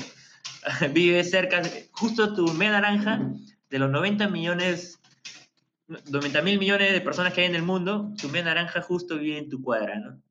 vive 0.94 1.24
cerca, 1.24 1.62
justo 1.92 2.34
tu 2.34 2.48
media 2.54 2.74
naranja, 2.74 3.20
de 3.70 3.80
los 3.80 3.90
90 3.90 4.28
millones, 4.30 5.00
90 5.88 6.42
mil 6.42 6.60
millones 6.60 6.94
de 6.94 7.02
personas 7.02 7.34
que 7.34 7.42
hay 7.42 7.48
en 7.48 7.56
el 7.56 7.64
mundo, 7.64 8.14
tu 8.20 8.28
media 8.30 8.46
naranja 8.46 8.82
justo 8.82 9.18
vive 9.18 9.38
en 9.38 9.50
tu 9.50 9.62
cuadra, 9.62 10.00
¿no? 10.00 10.22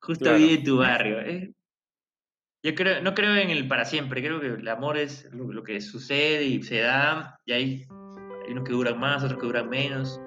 Justo 0.00 0.34
vive 0.34 0.54
en 0.54 0.64
tu 0.64 0.78
barrio. 0.78 1.20
¿eh? 1.20 1.54
Yo 2.62 2.74
creo, 2.74 3.02
no 3.02 3.14
creo 3.14 3.36
en 3.36 3.50
el 3.50 3.68
para 3.68 3.84
siempre, 3.84 4.22
creo 4.22 4.40
que 4.40 4.46
el 4.46 4.68
amor 4.68 4.96
es 4.96 5.28
lo, 5.32 5.62
que 5.62 5.80
sucede 5.80 6.44
y 6.44 6.62
se 6.62 6.80
da, 6.80 7.38
y 7.44 7.52
hay, 7.52 7.86
hay 8.44 8.52
unos 8.52 8.64
que 8.64 8.72
duran 8.72 8.98
más, 8.98 9.22
otros 9.22 9.40
que 9.40 9.46
duran 9.46 9.68
menos. 9.68 10.20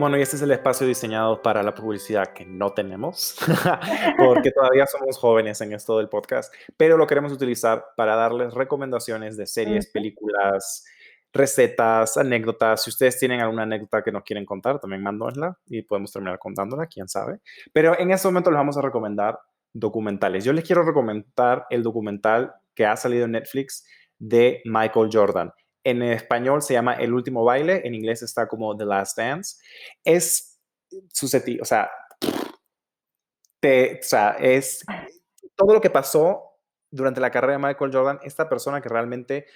Bueno, 0.00 0.16
y 0.16 0.22
este 0.22 0.36
es 0.36 0.42
el 0.42 0.50
espacio 0.50 0.86
diseñado 0.86 1.42
para 1.42 1.62
la 1.62 1.74
publicidad 1.74 2.32
que 2.32 2.46
no 2.46 2.72
tenemos, 2.72 3.36
porque 4.16 4.50
todavía 4.50 4.86
somos 4.86 5.18
jóvenes 5.18 5.60
en 5.60 5.74
esto 5.74 5.98
del 5.98 6.08
podcast, 6.08 6.50
pero 6.78 6.96
lo 6.96 7.06
queremos 7.06 7.32
utilizar 7.32 7.84
para 7.98 8.16
darles 8.16 8.54
recomendaciones 8.54 9.36
de 9.36 9.46
series, 9.46 9.88
películas, 9.88 10.86
recetas, 11.34 12.16
anécdotas. 12.16 12.82
Si 12.82 12.88
ustedes 12.88 13.18
tienen 13.18 13.40
alguna 13.40 13.64
anécdota 13.64 14.02
que 14.02 14.10
nos 14.10 14.22
quieren 14.22 14.46
contar, 14.46 14.80
también 14.80 15.02
mándonosla 15.02 15.58
y 15.66 15.82
podemos 15.82 16.10
terminar 16.10 16.38
contándola, 16.38 16.86
quién 16.86 17.06
sabe. 17.06 17.40
Pero 17.74 17.98
en 17.98 18.10
este 18.10 18.26
momento 18.26 18.50
les 18.50 18.56
vamos 18.56 18.78
a 18.78 18.80
recomendar 18.80 19.38
documentales. 19.74 20.46
Yo 20.46 20.54
les 20.54 20.64
quiero 20.64 20.82
recomendar 20.82 21.66
el 21.68 21.82
documental 21.82 22.54
que 22.74 22.86
ha 22.86 22.96
salido 22.96 23.26
en 23.26 23.32
Netflix 23.32 23.86
de 24.18 24.62
Michael 24.64 25.10
Jordan. 25.12 25.52
En 25.84 26.02
español 26.02 26.62
se 26.62 26.74
llama 26.74 26.94
El 26.94 27.14
último 27.14 27.44
baile, 27.44 27.80
en 27.84 27.94
inglés 27.94 28.22
está 28.22 28.46
como 28.46 28.76
The 28.76 28.84
Last 28.84 29.16
Dance. 29.16 29.56
Es 30.04 30.60
susceptible, 31.12 31.62
o 31.62 31.64
sea, 31.64 31.90
o 33.62 34.02
sea, 34.02 34.30
es 34.38 34.84
todo 35.54 35.74
lo 35.74 35.80
que 35.80 35.90
pasó 35.90 36.58
durante 36.90 37.20
la 37.20 37.30
carrera 37.30 37.54
de 37.54 37.58
Michael 37.58 37.92
Jordan, 37.92 38.20
esta 38.22 38.48
persona 38.48 38.80
que 38.80 38.88
realmente 38.88 39.46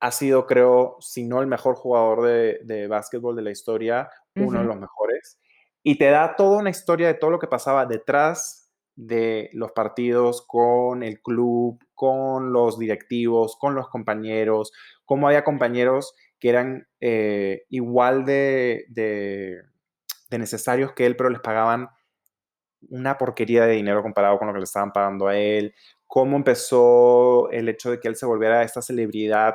ha 0.00 0.10
sido, 0.10 0.46
creo, 0.46 0.96
si 1.00 1.24
no 1.24 1.40
el 1.40 1.46
mejor 1.46 1.74
jugador 1.74 2.22
de, 2.22 2.60
de 2.64 2.86
básquetbol 2.86 3.36
de 3.36 3.42
la 3.42 3.50
historia, 3.50 4.10
uno 4.34 4.60
de 4.60 4.64
los 4.64 4.76
mejores. 4.76 5.38
Y 5.82 5.98
te 5.98 6.06
da 6.06 6.36
toda 6.36 6.58
una 6.58 6.70
historia 6.70 7.08
de 7.08 7.14
todo 7.14 7.30
lo 7.30 7.38
que 7.38 7.46
pasaba 7.46 7.84
detrás 7.84 8.59
de 9.06 9.48
los 9.54 9.72
partidos 9.72 10.44
con 10.46 11.02
el 11.02 11.22
club, 11.22 11.78
con 11.94 12.52
los 12.52 12.78
directivos, 12.78 13.56
con 13.56 13.74
los 13.74 13.88
compañeros, 13.88 14.72
cómo 15.04 15.26
había 15.26 15.42
compañeros 15.42 16.14
que 16.38 16.50
eran 16.50 16.86
eh, 17.00 17.64
igual 17.70 18.24
de, 18.24 18.84
de, 18.88 19.62
necesarios 20.30 20.92
que 20.92 21.06
él, 21.06 21.16
pero 21.16 21.30
les 21.30 21.40
pagaban 21.40 21.88
una 22.88 23.18
porquería 23.18 23.66
de 23.66 23.74
dinero 23.74 24.02
comparado 24.02 24.38
con 24.38 24.48
lo 24.48 24.54
que 24.54 24.60
le 24.60 24.64
estaban 24.64 24.92
pagando 24.92 25.28
a 25.28 25.36
él, 25.36 25.74
cómo 26.06 26.36
empezó 26.36 27.50
el 27.50 27.68
hecho 27.68 27.90
de 27.90 28.00
que 28.00 28.08
él 28.08 28.16
se 28.16 28.26
volviera 28.26 28.62
esta 28.62 28.82
celebridad 28.82 29.54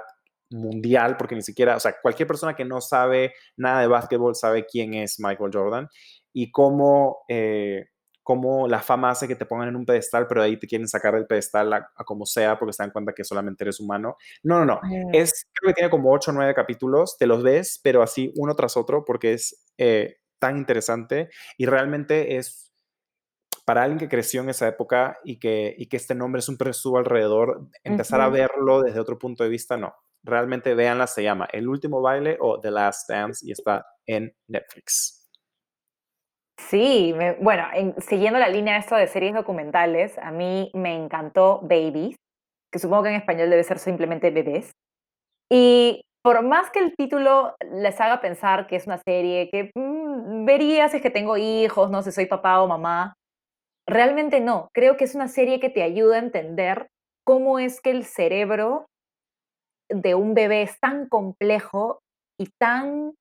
mundial, 0.50 1.18
porque 1.18 1.36
ni 1.36 1.42
siquiera, 1.42 1.76
o 1.76 1.80
sea, 1.80 1.96
cualquier 2.02 2.28
persona 2.28 2.56
que 2.56 2.66
no 2.66 2.82
sabe 2.82 3.34
nada 3.58 3.82
de 3.82 3.88
básquetbol 3.88 4.36
sabe 4.36 4.66
quién 4.66 4.94
es 4.94 5.20
Michael 5.20 5.52
Jordan. 5.54 5.88
Y 6.34 6.52
cómo, 6.52 7.20
eh, 7.30 7.86
cómo 8.26 8.68
la 8.68 8.82
fama 8.82 9.12
hace 9.12 9.28
que 9.28 9.36
te 9.36 9.46
pongan 9.46 9.70
en 9.70 9.76
un 9.76 9.86
pedestal, 9.86 10.26
pero 10.26 10.42
de 10.42 10.48
ahí 10.48 10.58
te 10.58 10.66
quieren 10.66 10.88
sacar 10.88 11.14
del 11.14 11.28
pedestal 11.28 11.72
a, 11.72 11.92
como 12.06 12.26
sea 12.26 12.58
porque 12.58 12.74
se 12.74 12.82
dan 12.82 12.90
cuenta 12.90 13.14
que 13.14 13.24
solamente 13.24 13.64
eres 13.64 13.80
humano. 13.80 14.18
No, 14.42 14.58
no, 14.58 14.66
no. 14.66 14.82
Es, 15.14 15.46
creo 15.54 15.70
que 15.70 15.76
tiene 15.76 15.92
como 15.92 16.12
8 16.12 16.32
o 16.32 16.34
9 16.34 16.56
capítulos, 16.56 17.20
te 17.20 17.28
los 17.28 17.44
ves, 17.44 17.80
pero 17.84 18.02
así 18.02 18.34
uno 18.36 18.56
tras 18.56 18.78
otro 18.78 19.06
porque 19.06 19.34
es 19.34 19.64
eh, 19.78 20.18
tan 20.40 20.58
interesante 20.58 21.30
y 21.56 21.68
realmente 21.68 22.38
es 22.38 22.74
para 23.64 23.84
alguien 23.84 24.00
que 24.00 24.10
creció 24.10 24.42
en 24.42 24.50
esa 24.50 24.68
época 24.68 25.20
y 25.24 25.38
que, 25.38 25.76
y 25.78 25.86
que 25.86 25.98
este 25.98 26.16
nombre 26.16 26.40
es 26.40 26.50
un 26.50 26.58
presumo 26.58 26.98
alrededor, 26.98 27.68
empezar 27.84 28.22
a 28.22 28.30
verlo 28.30 28.82
desde 28.82 29.00
otro 29.00 29.20
punto 29.20 29.44
de 29.44 29.52
vista, 29.52 29.78
no. 29.78 29.94
Realmente 30.24 30.74
véanla, 30.74 31.06
se 31.06 31.22
llama 31.22 31.48
El 31.54 31.68
último 31.68 32.02
baile 32.02 32.40
o 32.42 32.60
The 32.60 32.72
Last 32.72 33.08
Dance 33.08 33.46
y 33.48 33.52
está 33.52 33.86
en 34.08 34.36
Netflix. 34.48 35.25
Sí, 36.58 37.14
bueno, 37.42 37.66
siguiendo 37.98 38.40
la 38.40 38.50
línea 38.50 38.78
esto 38.78 38.96
de 38.96 39.08
series 39.08 39.34
documentales, 39.34 40.18
a 40.18 40.32
mí 40.32 40.72
me 40.74 40.96
encantó 40.96 41.60
Babies, 41.62 42.16
que 42.72 42.80
supongo 42.80 43.04
que 43.04 43.10
en 43.10 43.16
español 43.16 43.50
debe 43.50 43.64
ser 43.64 43.78
simplemente 43.78 44.32
bebés. 44.32 44.72
Y 45.52 46.02
por 46.24 46.44
más 46.44 46.72
que 46.72 46.80
el 46.80 46.96
título 46.96 47.56
les 47.72 48.00
haga 48.02 48.22
pensar 48.22 48.68
que 48.68 48.78
es 48.78 48.88
una 48.88 48.98
serie 48.98 49.50
que 49.52 49.72
mm, 49.76 50.46
vería 50.46 50.90
si 50.90 50.98
es 50.98 51.04
que 51.04 51.12
tengo 51.12 51.38
hijos, 51.38 51.92
no 51.92 52.02
sé, 52.02 52.12
si 52.12 52.16
soy 52.16 52.26
papá 52.26 52.62
o 52.62 52.68
mamá, 52.68 53.16
realmente 53.88 54.40
no. 54.42 54.70
Creo 54.74 54.98
que 54.98 55.04
es 55.04 55.16
una 55.16 55.28
serie 55.28 55.60
que 55.60 55.70
te 55.70 55.84
ayuda 55.84 56.16
a 56.16 56.20
entender 56.20 56.88
cómo 57.26 57.60
es 57.60 57.82
que 57.82 57.92
el 57.92 58.06
cerebro 58.06 58.88
de 59.90 60.16
un 60.16 60.34
bebé 60.34 60.64
es 60.64 60.80
tan 60.80 61.08
complejo 61.08 62.00
y 62.40 62.50
tan 62.60 63.14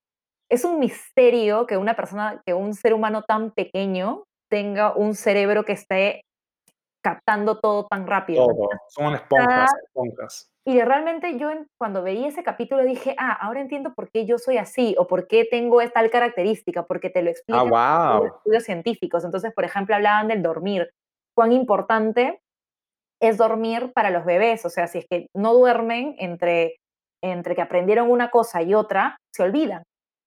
es 0.50 0.64
un 0.64 0.78
misterio 0.78 1.66
que 1.66 1.76
una 1.76 1.94
persona, 1.94 2.42
que 2.44 2.54
un 2.54 2.74
ser 2.74 2.94
humano 2.94 3.22
tan 3.22 3.50
pequeño 3.50 4.24
tenga 4.50 4.94
un 4.94 5.14
cerebro 5.14 5.64
que 5.64 5.72
esté 5.72 6.22
captando 7.02 7.60
todo 7.60 7.86
tan 7.86 8.06
rápido. 8.06 8.46
Todo, 8.46 8.68
son 8.88 9.14
esponjas, 9.14 9.70
esponjas. 9.84 10.50
Y 10.66 10.80
realmente 10.80 11.38
yo 11.38 11.50
cuando 11.78 12.02
veía 12.02 12.28
ese 12.28 12.42
capítulo 12.42 12.82
dije, 12.82 13.14
ah, 13.18 13.32
ahora 13.32 13.60
entiendo 13.60 13.92
por 13.94 14.10
qué 14.10 14.24
yo 14.24 14.38
soy 14.38 14.56
así 14.56 14.94
o 14.98 15.06
por 15.06 15.28
qué 15.28 15.44
tengo 15.44 15.86
tal 15.90 16.10
característica, 16.10 16.84
porque 16.84 17.10
te 17.10 17.22
lo 17.22 17.28
explican 17.28 17.68
ah, 17.74 18.18
wow. 18.18 18.26
estudios 18.26 18.64
científicos. 18.64 19.24
Entonces, 19.24 19.52
por 19.52 19.64
ejemplo, 19.64 19.94
hablaban 19.94 20.28
del 20.28 20.42
dormir, 20.42 20.90
cuán 21.36 21.52
importante 21.52 22.40
es 23.20 23.36
dormir 23.36 23.92
para 23.94 24.08
los 24.08 24.24
bebés. 24.24 24.64
O 24.64 24.70
sea, 24.70 24.86
si 24.86 24.98
es 24.98 25.06
que 25.10 25.26
no 25.34 25.52
duermen 25.52 26.14
entre, 26.18 26.76
entre 27.22 27.54
que 27.54 27.62
aprendieron 27.62 28.10
una 28.10 28.30
cosa 28.30 28.62
y 28.62 28.72
otra, 28.72 29.18
se 29.34 29.42
olvidan. 29.42 29.82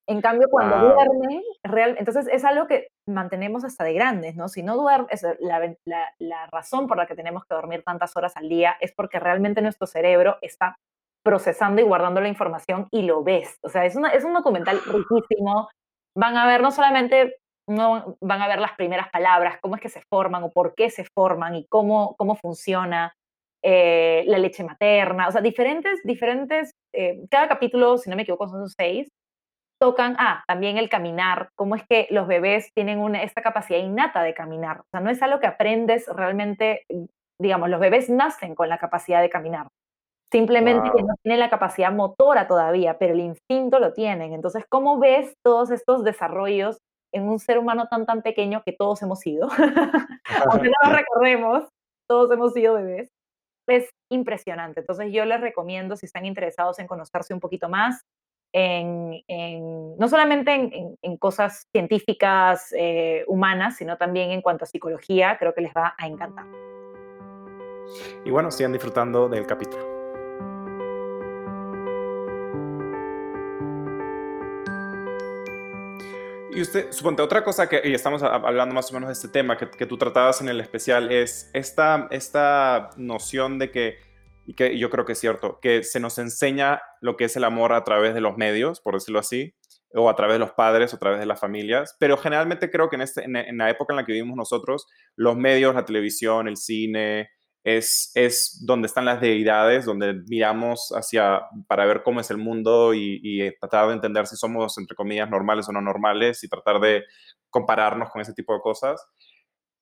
En 0.10 0.22
cambio, 0.22 0.48
cuando 0.50 0.78
duermen, 0.80 1.41
real, 1.63 1.98
entonces 2.00 2.28
es 2.32 2.46
algo 2.46 2.65
que 2.65 2.88
mantenemos 3.06 3.65
hasta 3.65 3.84
de 3.84 3.93
grandes, 3.93 4.38
¿no? 4.38 4.48
Si 4.48 4.63
no 4.63 4.78
duermes, 4.78 5.22
la, 5.39 5.60
la, 6.17 6.48
razón 6.48 6.88
por 6.88 6.96
la 6.96 7.08
que 7.08 7.15
tenemos 7.15 7.43
que 7.43 7.54
dormir 7.54 7.84
tantas 7.84 8.15
horas 8.15 8.38
al 8.38 8.48
día 8.48 8.78
es 8.80 8.93
porque 8.93 9.20
realmente 9.20 9.62
nuestro 9.62 9.86
cerebro 9.86 10.38
está 10.41 10.78
procesando 11.26 11.82
y 11.82 11.84
guardando 11.84 12.22
la 12.22 12.30
información 12.30 12.88
y 12.89 13.02
lo 13.02 13.22
ves. 13.22 13.58
O 13.62 13.67
sea, 13.67 13.86
es, 13.86 13.98
una, 13.98 14.12
es 14.12 14.24
un 14.24 14.34
documental 14.34 14.80
riquísimo. 14.80 15.67
Van 16.15 16.38
a 16.38 16.48
ver 16.48 16.62
no 16.62 16.72
solamente, 16.72 17.36
no, 17.67 18.15
van 18.22 18.41
a 18.41 18.48
ver 18.48 18.60
las 18.60 18.78
primeras 18.78 19.10
palabras, 19.10 19.60
cómo 19.62 19.76
es 19.76 19.82
que 19.82 19.89
se 19.89 20.02
forman 20.10 20.43
o 20.43 20.54
por 20.54 20.74
qué 20.74 20.89
se 20.89 21.06
forman 21.13 21.56
y 21.56 21.67
cómo, 21.67 22.15
cómo 22.17 22.36
funciona 22.36 23.13
eh, 23.62 24.24
la 24.28 24.38
leche 24.38 24.63
materna, 24.63 25.28
o 25.28 25.32
sea, 25.32 25.41
diferentes, 25.41 26.00
diferentes, 26.04 26.72
eh, 26.93 27.26
cada 27.30 27.50
capítulo, 27.50 27.98
si 27.98 28.10
no 28.10 28.15
me 28.15 28.22
equivoco, 28.22 28.48
son 28.48 28.70
seis, 28.70 29.10
tocan, 29.80 30.16
ah, 30.20 30.44
también 30.48 30.78
el 30.78 30.90
caminar, 30.90 31.50
cómo 31.56 31.76
es 31.76 31.84
que 31.88 32.08
los 32.10 32.28
bebés 32.28 32.72
tienen 32.74 33.00
una, 33.00 33.24
esta 33.24 33.42
capacidad 33.42 33.80
innata 33.80 34.24
de 34.24 34.34
caminar. 34.34 34.82
O 34.82 34.86
sea, 34.92 35.00
no 35.00 35.10
es 35.10 35.22
algo 35.22 35.40
que 35.40 35.48
aprendes 35.48 36.08
realmente, 36.08 36.86
digamos, 37.40 37.70
los 37.70 37.80
bebés 37.80 38.10
nacen 38.10 38.56
con 38.56 38.70
la 38.70 38.78
capacidad 38.78 39.22
de 39.22 39.30
caminar. 39.30 39.68
Simplemente 40.32 40.92
que 40.94 41.04
no 41.04 41.13
tienen 41.24 41.40
la 41.40 41.50
capacidad 41.50 41.92
motora 41.92 42.48
todavía, 42.48 42.98
pero 42.98 43.13
el 43.13 43.22
instinto 43.22 43.80
lo 43.80 43.94
tienen. 43.94 44.34
Entonces, 44.34 44.66
¿cómo 44.70 45.00
ves 45.00 45.34
todos 45.42 45.72
estos 45.72 46.04
desarrollos 46.04 46.80
en 47.13 47.30
un 47.30 47.40
ser 47.40 47.58
humano 47.58 47.88
tan, 47.88 48.06
tan 48.06 48.22
pequeño 48.22 48.62
que 48.66 48.74
todos 48.74 49.02
hemos 49.04 49.20
sido? 49.20 49.48
Aunque 50.52 50.68
no 50.68 50.90
lo 50.90 50.96
recorremos, 50.96 51.70
todos 52.10 52.30
hemos 52.32 52.54
sido 52.54 52.74
bebés. 52.74 53.10
Es 53.70 53.90
impresionante. 54.12 54.82
Entonces, 54.82 55.13
yo 55.13 55.24
les 55.24 55.40
recomiendo, 55.40 55.96
si 55.96 56.06
están 56.06 56.26
interesados 56.26 56.80
en 56.80 56.88
conocerse 56.88 57.34
un 57.34 57.40
poquito 57.40 57.70
más, 57.70 58.02
en, 58.54 59.98
no 59.98 60.08
solamente 60.08 60.98
en, 61.02 61.18
cosas 61.18 61.68
científicas 61.72 62.74
eh, 62.78 63.24
humanas, 63.28 63.78
sino 63.78 63.98
también 63.98 64.32
en 64.32 64.42
cuanto 64.42 64.64
a 64.64 64.68
psicología, 64.68 65.38
creo 65.38 65.54
que 65.54 65.62
les 65.62 65.74
va 65.74 65.96
a 65.98 66.08
encantar. 66.08 66.46
Y 68.26 68.32
bueno, 68.32 68.52
sigan 68.52 68.74
disfrutando 68.74 69.30
del 69.30 69.46
capítulo. 69.46 69.98
Y 76.58 76.62
usted, 76.62 76.92
suponte, 76.92 77.22
otra 77.22 77.44
cosa 77.44 77.70
que, 77.70 77.82
estamos 77.94 78.24
hablando 78.24 78.74
más 78.74 78.90
o 78.90 78.94
menos 78.96 79.10
de 79.10 79.14
este 79.14 79.28
tema 79.28 79.58
que, 79.58 79.70
que 79.70 79.86
tú 79.86 79.96
tratabas 79.96 80.42
en 80.42 80.50
el 80.50 80.60
especial, 80.60 81.12
es 81.12 81.52
esta, 81.54 82.08
esta 82.10 82.90
noción 82.98 83.60
de 83.60 83.70
que 83.70 84.07
y 84.48 84.54
que 84.56 84.80
yo 84.80 84.90
creo 84.90 85.04
que 85.04 85.12
es 85.12 85.20
cierto, 85.20 85.60
que 85.62 85.84
se 85.84 86.00
nos 86.00 86.18
enseña 86.18 86.82
lo 87.02 87.18
que 87.18 87.26
es 87.26 87.36
el 87.36 87.44
amor 87.44 87.74
a 87.74 87.84
través 87.84 88.14
de 88.14 88.22
los 88.22 88.38
medios, 88.38 88.80
por 88.80 88.94
decirlo 88.94 89.20
así, 89.20 89.54
o 89.94 90.10
a 90.10 90.16
través 90.16 90.36
de 90.36 90.40
los 90.40 90.52
padres, 90.52 90.94
o 90.94 90.96
a 90.96 91.00
través 91.00 91.20
de 91.20 91.26
las 91.26 91.40
familias, 91.40 91.98
pero 92.00 92.18
generalmente 92.18 92.72
creo 92.72 92.90
que 92.90 92.96
en, 92.96 93.02
este, 93.02 93.26
en, 93.26 93.58
la 93.58 93.70
época 93.70 93.92
en 93.94 93.98
la 93.98 94.06
que 94.06 94.14
vivimos 94.14 94.38
nosotros, 94.38 94.88
los 95.18 95.36
medios, 95.36 95.76
la 95.76 95.84
televisión, 95.84 96.48
el 96.48 96.56
cine, 96.56 97.30
es, 97.66 98.12
es 98.16 98.64
donde 98.66 98.86
están 98.86 99.04
las 99.04 99.20
deidades, 99.20 99.84
donde 99.84 100.14
miramos 100.30 100.94
hacia, 100.96 101.42
para 101.68 101.86
ver 101.86 102.02
cómo 102.04 102.22
es 102.22 102.32
el 102.32 102.38
mundo 102.38 102.94
y, 102.94 103.20
y 103.22 103.52
tratar 103.60 103.90
de 103.90 103.96
entender 103.96 104.28
si 104.28 104.38
somos, 104.38 104.78
entre 104.78 104.96
comillas, 104.96 105.30
normales 105.30 105.68
o 105.68 105.74
no 105.74 105.82
normales 105.82 106.42
y 106.46 106.48
tratar 106.48 106.80
de 106.80 107.04
compararnos 107.50 108.10
con 108.12 108.22
ese 108.22 108.34
tipo 108.34 108.54
de 108.54 108.62
cosas. 108.62 109.06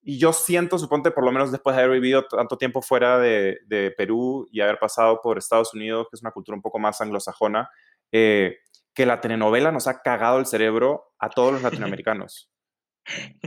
Y 0.08 0.20
yo 0.20 0.34
siento, 0.34 0.78
suponte, 0.78 1.10
por 1.10 1.26
lo 1.26 1.32
menos 1.32 1.52
después 1.52 1.76
de 1.76 1.82
haber 1.82 2.00
vivido 2.00 2.28
tanto 2.28 2.60
tiempo 2.60 2.84
fuera 2.84 3.18
de, 3.18 3.58
de 3.66 3.90
Perú 3.90 4.48
y 4.52 4.62
haber 4.62 4.78
pasado 4.78 5.20
por 5.20 5.40
Estados 5.40 5.74
Unidos, 5.74 6.06
que 6.10 6.16
es 6.16 6.22
una 6.22 6.30
cultura 6.30 6.56
un 6.56 6.62
poco 6.62 6.78
más 6.78 7.02
anglosajona, 7.02 7.72
eh, 8.12 8.60
que 8.94 9.08
la 9.08 9.20
telenovela 9.20 9.72
nos 9.72 9.88
ha 9.88 10.04
cagado 10.04 10.38
el 10.38 10.46
cerebro 10.46 11.16
a 11.18 11.30
todos 11.30 11.54
los 11.54 11.62
latinoamericanos. 11.64 12.52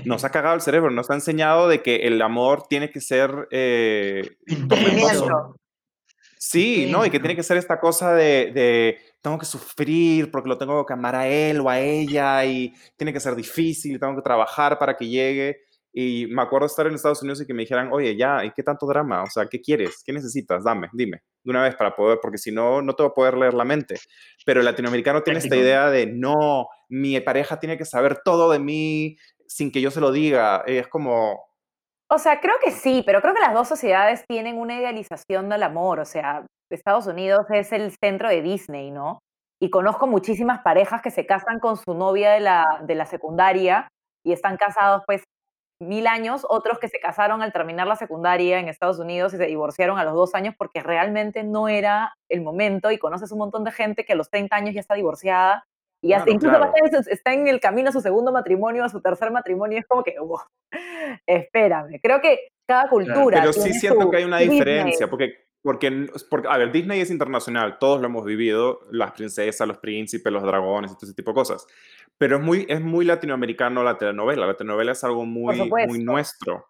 Nos 0.04 0.24
ha 0.24 0.30
cagado 0.30 0.56
el 0.56 0.60
cerebro, 0.60 0.90
nos 0.90 1.10
ha 1.10 1.14
enseñado 1.14 1.68
de 1.68 1.80
que 1.80 2.08
el 2.08 2.20
amor 2.22 2.66
tiene 2.68 2.90
que 2.90 3.00
ser 3.00 3.46
eh, 3.52 4.36
Sí, 6.38 6.88
¿no? 6.90 7.06
Y 7.06 7.10
que 7.10 7.20
tiene 7.20 7.36
que 7.36 7.42
ser 7.44 7.56
esta 7.56 7.78
cosa 7.78 8.14
de, 8.14 8.50
de, 8.52 8.98
tengo 9.20 9.38
que 9.38 9.46
sufrir 9.46 10.30
porque 10.30 10.48
lo 10.48 10.58
tengo 10.58 10.84
que 10.86 10.92
amar 10.92 11.14
a 11.14 11.28
él 11.28 11.60
o 11.60 11.68
a 11.68 11.78
ella 11.80 12.44
y 12.44 12.74
tiene 12.96 13.12
que 13.12 13.20
ser 13.20 13.36
difícil, 13.36 14.00
tengo 14.00 14.16
que 14.16 14.22
trabajar 14.22 14.76
para 14.78 14.96
que 14.96 15.06
llegue. 15.06 15.67
Y 15.92 16.26
me 16.28 16.42
acuerdo 16.42 16.66
estar 16.66 16.86
en 16.86 16.94
Estados 16.94 17.22
Unidos 17.22 17.40
y 17.40 17.46
que 17.46 17.54
me 17.54 17.62
dijeran, 17.62 17.90
oye, 17.92 18.16
ya, 18.16 18.44
¿y 18.44 18.52
qué 18.52 18.62
tanto 18.62 18.86
drama? 18.86 19.22
O 19.22 19.26
sea, 19.26 19.46
¿qué 19.46 19.60
quieres? 19.60 20.02
¿Qué 20.04 20.12
necesitas? 20.12 20.62
Dame, 20.64 20.88
dime, 20.92 21.22
de 21.42 21.50
una 21.50 21.62
vez 21.62 21.74
para 21.76 21.96
poder, 21.96 22.18
porque 22.20 22.38
si 22.38 22.52
no, 22.52 22.82
no 22.82 22.94
te 22.94 23.02
voy 23.02 23.10
a 23.10 23.14
poder 23.14 23.36
leer 23.36 23.54
la 23.54 23.64
mente. 23.64 23.96
Pero 24.44 24.60
el 24.60 24.66
latinoamericano 24.66 25.22
tiene 25.22 25.38
esta 25.38 25.56
idea 25.56 25.90
de, 25.90 26.06
no, 26.06 26.68
mi 26.88 27.18
pareja 27.20 27.58
tiene 27.58 27.78
que 27.78 27.84
saber 27.84 28.20
todo 28.24 28.50
de 28.50 28.58
mí 28.58 29.16
sin 29.46 29.72
que 29.72 29.80
yo 29.80 29.90
se 29.90 30.00
lo 30.00 30.12
diga. 30.12 30.62
Es 30.66 30.88
como... 30.88 31.48
O 32.10 32.18
sea, 32.18 32.40
creo 32.40 32.54
que 32.62 32.70
sí, 32.70 33.02
pero 33.04 33.20
creo 33.20 33.34
que 33.34 33.40
las 33.40 33.52
dos 33.52 33.68
sociedades 33.68 34.24
tienen 34.26 34.56
una 34.56 34.78
idealización 34.78 35.48
del 35.48 35.62
amor. 35.62 36.00
O 36.00 36.04
sea, 36.04 36.46
Estados 36.70 37.06
Unidos 37.06 37.46
es 37.50 37.72
el 37.72 37.92
centro 38.02 38.28
de 38.28 38.42
Disney, 38.42 38.90
¿no? 38.90 39.18
Y 39.60 39.70
conozco 39.70 40.06
muchísimas 40.06 40.60
parejas 40.60 41.02
que 41.02 41.10
se 41.10 41.26
casan 41.26 41.58
con 41.58 41.76
su 41.76 41.94
novia 41.94 42.30
de 42.30 42.40
la, 42.40 42.64
de 42.86 42.94
la 42.94 43.06
secundaria 43.06 43.88
y 44.24 44.32
están 44.32 44.56
casados 44.56 45.02
pues 45.06 45.22
mil 45.80 46.06
años, 46.06 46.44
otros 46.48 46.78
que 46.78 46.88
se 46.88 46.98
casaron 46.98 47.42
al 47.42 47.52
terminar 47.52 47.86
la 47.86 47.96
secundaria 47.96 48.58
en 48.58 48.68
Estados 48.68 48.98
Unidos 48.98 49.32
y 49.34 49.36
se 49.36 49.46
divorciaron 49.46 49.98
a 49.98 50.04
los 50.04 50.14
dos 50.14 50.34
años 50.34 50.54
porque 50.58 50.82
realmente 50.82 51.44
no 51.44 51.68
era 51.68 52.16
el 52.28 52.40
momento 52.40 52.90
y 52.90 52.98
conoces 52.98 53.30
un 53.32 53.38
montón 53.38 53.64
de 53.64 53.72
gente 53.72 54.04
que 54.04 54.14
a 54.14 54.16
los 54.16 54.30
30 54.30 54.56
años 54.56 54.74
ya 54.74 54.80
está 54.80 54.94
divorciada 54.94 55.66
y 56.00 56.12
hasta 56.12 56.30
incluso 56.30 56.56
está 57.10 57.32
en 57.32 57.48
el 57.48 57.60
camino 57.60 57.88
a 57.88 57.92
su 57.92 58.00
segundo 58.00 58.32
matrimonio, 58.32 58.84
a 58.84 58.88
su 58.88 59.00
tercer 59.00 59.30
matrimonio, 59.30 59.78
es 59.78 59.86
como 59.86 60.04
que, 60.04 60.16
espérame, 61.26 61.98
creo 62.00 62.20
que 62.20 62.50
cada 62.66 62.88
cultura... 62.88 63.40
Pero 63.40 63.52
sí 63.52 63.72
siento 63.72 64.08
que 64.10 64.18
hay 64.18 64.24
una 64.24 64.38
diferencia, 64.38 65.08
porque 65.08 65.47
porque, 65.62 66.08
porque, 66.30 66.48
a 66.48 66.56
ver, 66.56 66.72
Disney 66.72 67.00
es 67.00 67.10
internacional, 67.10 67.78
todos 67.78 68.00
lo 68.00 68.06
hemos 68.06 68.24
vivido, 68.24 68.80
las 68.90 69.12
princesas, 69.12 69.66
los 69.66 69.78
príncipes, 69.78 70.32
los 70.32 70.42
dragones, 70.42 70.92
todo 70.92 71.06
ese 71.06 71.14
tipo 71.14 71.32
de 71.32 71.36
cosas. 71.36 71.66
Pero 72.16 72.36
es 72.36 72.42
muy, 72.42 72.66
es 72.68 72.80
muy 72.80 73.04
latinoamericano 73.04 73.82
la 73.82 73.98
telenovela. 73.98 74.46
La 74.46 74.56
telenovela 74.56 74.92
es 74.92 75.04
algo 75.04 75.24
muy, 75.24 75.70
muy 75.86 76.02
nuestro. 76.02 76.68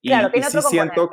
Y, 0.00 0.08
claro, 0.08 0.30
tiene 0.30 0.50
sí 0.50 0.58
siento, 0.62 1.10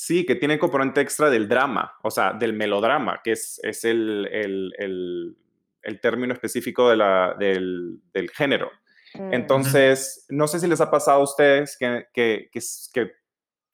Sí, 0.00 0.24
que 0.24 0.36
tiene 0.36 0.60
componente 0.60 1.00
extra 1.00 1.28
del 1.28 1.48
drama, 1.48 1.94
o 2.04 2.10
sea, 2.12 2.32
del 2.32 2.52
melodrama, 2.52 3.20
que 3.24 3.32
es, 3.32 3.58
es 3.64 3.84
el, 3.84 4.28
el, 4.30 5.36
el, 5.82 6.00
término 6.00 6.32
específico 6.32 6.88
de 6.88 6.96
la, 6.96 7.34
del, 7.36 7.98
del, 8.12 8.30
género. 8.30 8.70
Mm. 9.14 9.34
Entonces, 9.34 10.24
no 10.28 10.46
sé 10.46 10.60
si 10.60 10.68
les 10.68 10.80
ha 10.80 10.88
pasado 10.88 11.18
a 11.18 11.24
ustedes 11.24 11.76
que, 11.76 12.06
que, 12.14 12.48
que, 12.52 12.60
que 12.94 13.10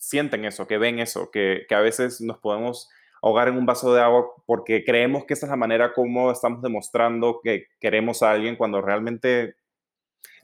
sienten 0.05 0.45
eso, 0.45 0.67
que 0.67 0.79
ven 0.79 0.99
eso, 0.99 1.31
que, 1.31 1.65
que, 1.69 1.75
a 1.75 1.81
veces 1.81 2.21
nos 2.21 2.39
podemos 2.39 2.91
ahogar 3.23 3.49
en 3.49 3.57
un 3.57 3.65
vaso 3.65 3.95
de 3.95 4.03
agua 4.03 4.27
porque 4.45 4.85
creemos 4.85 5.25
que 5.25 5.35
esa 5.35 5.47
es 5.47 5.51
la 5.51 5.57
manera 5.57 5.95
como 5.95 6.31
estamos 6.31 6.61
demostrando 6.61 7.41
que 7.43 7.69
queremos 7.81 8.23
a 8.23 8.33
alguien 8.33 8.57
cuando 8.57 8.83
realmente 8.83 9.57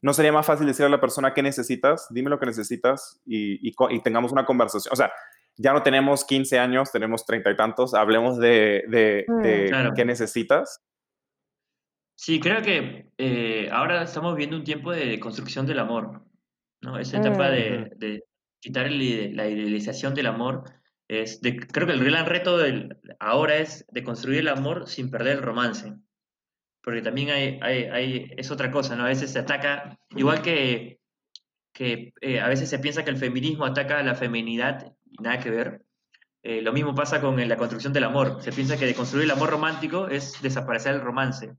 no 0.03 0.15
sería 0.15 0.33
más 0.33 0.47
fácil 0.47 0.67
decirle 0.67 0.87
a 0.87 0.91
la 0.91 1.01
persona 1.01 1.35
qué 1.35 1.43
necesitas, 1.43 2.07
dime 2.11 2.31
lo 2.31 2.39
que 2.39 2.47
necesitas 2.47 3.21
y, 3.27 3.69
y, 3.69 3.75
y 3.91 4.01
tengamos 4.01 4.33
una 4.33 4.47
conversación. 4.47 4.93
O 4.93 4.97
sea, 4.97 5.13
ya 5.57 5.75
no 5.75 5.83
tenemos 5.83 6.25
15 6.25 6.59
años, 6.59 6.91
tenemos 6.91 7.27
treinta 7.27 7.51
y 7.51 7.57
tantos, 7.57 7.93
hablemos 7.93 8.39
de, 8.39 8.85
de, 8.89 9.27
mm, 9.29 9.95
qué 9.95 10.05
necesitas. 10.07 10.83
Sí, 12.15 12.41
creo 12.41 12.63
que 12.63 13.11
eh, 13.19 13.69
ahora 13.71 14.03
estamos 14.03 14.37
viendo 14.37 14.57
un 14.57 14.65
tiempo 14.65 14.91
de 14.91 15.21
construcción 15.21 15.67
del 15.67 15.81
amor, 15.81 16.23
¿no? 16.81 16.99
Esa 16.99 17.19
etapa 17.19 17.51
de, 17.51 17.91
de, 17.97 18.25
quitar 18.61 18.91
la 18.91 19.49
idealización 19.49 20.15
del 20.15 20.27
amor. 20.27 20.65
Es 21.09 21.41
de, 21.41 21.59
creo 21.59 21.87
que 21.87 21.95
el 21.95 22.05
gran 22.05 22.27
reto 22.27 22.57
del, 22.57 22.97
ahora 23.19 23.57
es 23.57 23.85
de 23.91 24.05
construir 24.05 24.41
el 24.41 24.49
amor 24.49 24.89
sin 24.89 25.11
perder 25.11 25.39
el 25.39 25.43
romance. 25.43 25.95
Porque 26.83 27.03
también 27.03 27.31
hay, 27.31 27.59
hay, 27.63 27.85
hay, 27.85 28.31
es 28.37 28.51
otra 28.51 28.71
cosa, 28.71 28.97
¿no? 28.97 29.05
A 29.05 29.09
veces 29.09 29.33
se 29.33 29.39
ataca, 29.39 29.99
igual 30.17 30.41
que, 30.41 31.01
que 31.73 32.13
eh, 32.21 32.41
a 32.41 32.49
veces 32.49 32.71
se 32.71 32.79
piensa 32.79 33.05
que 33.05 33.11
el 33.11 33.17
feminismo 33.17 33.65
ataca 33.65 33.99
a 33.99 34.03
la 34.03 34.15
feminidad 34.15 34.95
nada 35.19 35.39
que 35.41 35.51
ver. 35.51 35.83
Eh, 36.43 36.63
lo 36.63 36.73
mismo 36.73 36.95
pasa 36.95 37.21
con 37.21 37.37
la 37.49 37.57
construcción 37.57 37.93
del 37.93 38.05
amor. 38.05 38.43
Se 38.43 38.53
piensa 38.53 38.79
que 38.79 38.87
de 38.87 38.95
construir 38.95 39.25
el 39.25 39.31
amor 39.33 39.51
romántico 39.51 40.09
es 40.09 40.41
desaparecer 40.41 40.95
el 40.95 41.03
romance. 41.03 41.55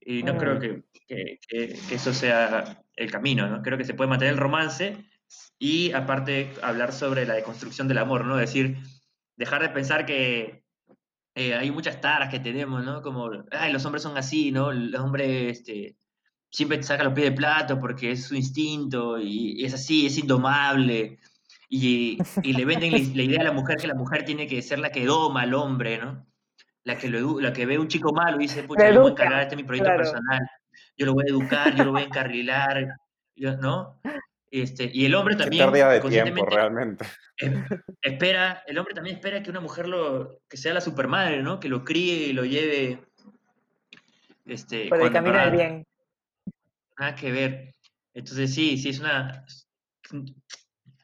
Y 0.00 0.22
no 0.22 0.36
creo 0.36 0.56
mm. 0.56 0.60
que, 0.60 1.38
que, 1.48 1.68
eso 1.90 2.12
sea 2.12 2.82
el 2.96 3.10
camino, 3.10 3.48
¿no? 3.48 3.62
Creo 3.62 3.78
que 3.78 3.84
se 3.84 3.94
puede 3.94 4.10
mantener 4.10 4.34
el 4.34 4.40
romance 4.40 4.96
y 5.58 5.92
aparte 5.92 6.52
hablar 6.62 6.92
sobre 6.92 7.26
la 7.26 7.34
deconstrucción 7.34 7.88
del 7.88 7.98
amor, 7.98 8.24
¿no? 8.24 8.38
Es 8.38 8.50
decir, 8.50 8.78
dejar 9.36 9.62
de 9.62 9.70
pensar 9.70 10.06
que 10.06 10.64
eh, 11.34 11.54
hay 11.54 11.70
muchas 11.70 12.00
taras 12.00 12.30
que 12.30 12.40
tenemos, 12.40 12.84
¿no? 12.84 13.02
Como, 13.02 13.30
ay, 13.50 13.72
los 13.72 13.84
hombres 13.84 14.02
son 14.02 14.16
así, 14.16 14.52
¿no? 14.52 14.70
El 14.70 14.94
hombre 14.96 15.50
este, 15.50 15.96
siempre 16.50 16.82
saca 16.82 17.04
los 17.04 17.12
pies 17.12 17.30
de 17.30 17.36
plato 17.36 17.80
porque 17.80 18.12
es 18.12 18.26
su 18.26 18.34
instinto 18.34 19.18
y 19.18 19.64
es 19.64 19.74
así, 19.74 20.06
es 20.06 20.18
indomable 20.18 21.18
y, 21.68 22.18
le 22.42 22.64
venden 22.64 22.92
la, 22.92 23.22
idea 23.22 23.40
a 23.40 23.44
la 23.44 23.52
mujer 23.52 23.76
que 23.76 23.88
la 23.88 23.94
mujer 23.94 24.24
tiene 24.24 24.46
que 24.46 24.62
ser 24.62 24.78
la 24.78 24.90
que 24.90 25.04
doma 25.04 25.42
al 25.42 25.54
hombre, 25.54 25.98
¿no? 25.98 26.24
La 26.84 26.96
que, 26.98 27.08
lo, 27.08 27.40
la 27.40 27.52
que 27.52 27.66
ve 27.66 27.78
un 27.78 27.88
chico 27.88 28.12
malo 28.12 28.36
y 28.36 28.40
dice, 28.40 28.62
pucha, 28.62 28.90
yo 28.90 29.00
voy 29.00 29.10
a 29.10 29.12
encargar, 29.12 29.42
este 29.42 29.54
es 29.54 29.60
mi 29.60 29.64
proyecto 29.66 29.90
personal, 29.96 30.40
yo 30.96 31.06
lo 31.06 31.14
voy 31.14 31.24
a 31.26 31.30
educar, 31.30 31.74
yo 31.74 31.84
lo 31.84 31.92
voy 31.92 32.02
a 32.02 32.04
encarrilar, 32.04 32.86
¿no? 33.60 34.00
Este, 34.54 34.88
y 34.94 35.04
el 35.04 35.16
hombre 35.16 35.34
también, 35.34 35.72
de 35.72 36.00
tiempo, 36.00 36.46
realmente. 36.46 37.04
espera, 38.02 38.62
el 38.68 38.78
hombre 38.78 38.94
también 38.94 39.16
espera 39.16 39.42
que 39.42 39.50
una 39.50 39.58
mujer 39.58 39.88
lo, 39.88 40.42
que 40.48 40.56
sea 40.56 40.72
la 40.72 40.80
supermadre, 40.80 41.42
¿no? 41.42 41.58
Que 41.58 41.68
lo 41.68 41.82
críe 41.82 42.28
y 42.28 42.32
lo 42.32 42.44
lleve, 42.44 43.04
este, 44.46 44.86
por 44.86 45.00
el 45.00 45.10
camino 45.10 45.40
del 45.40 45.50
bien. 45.50 45.86
Nada 46.96 47.16
que 47.16 47.32
ver. 47.32 47.74
Entonces 48.14 48.54
sí, 48.54 48.78
sí 48.78 48.90
es 48.90 49.00
una, 49.00 49.44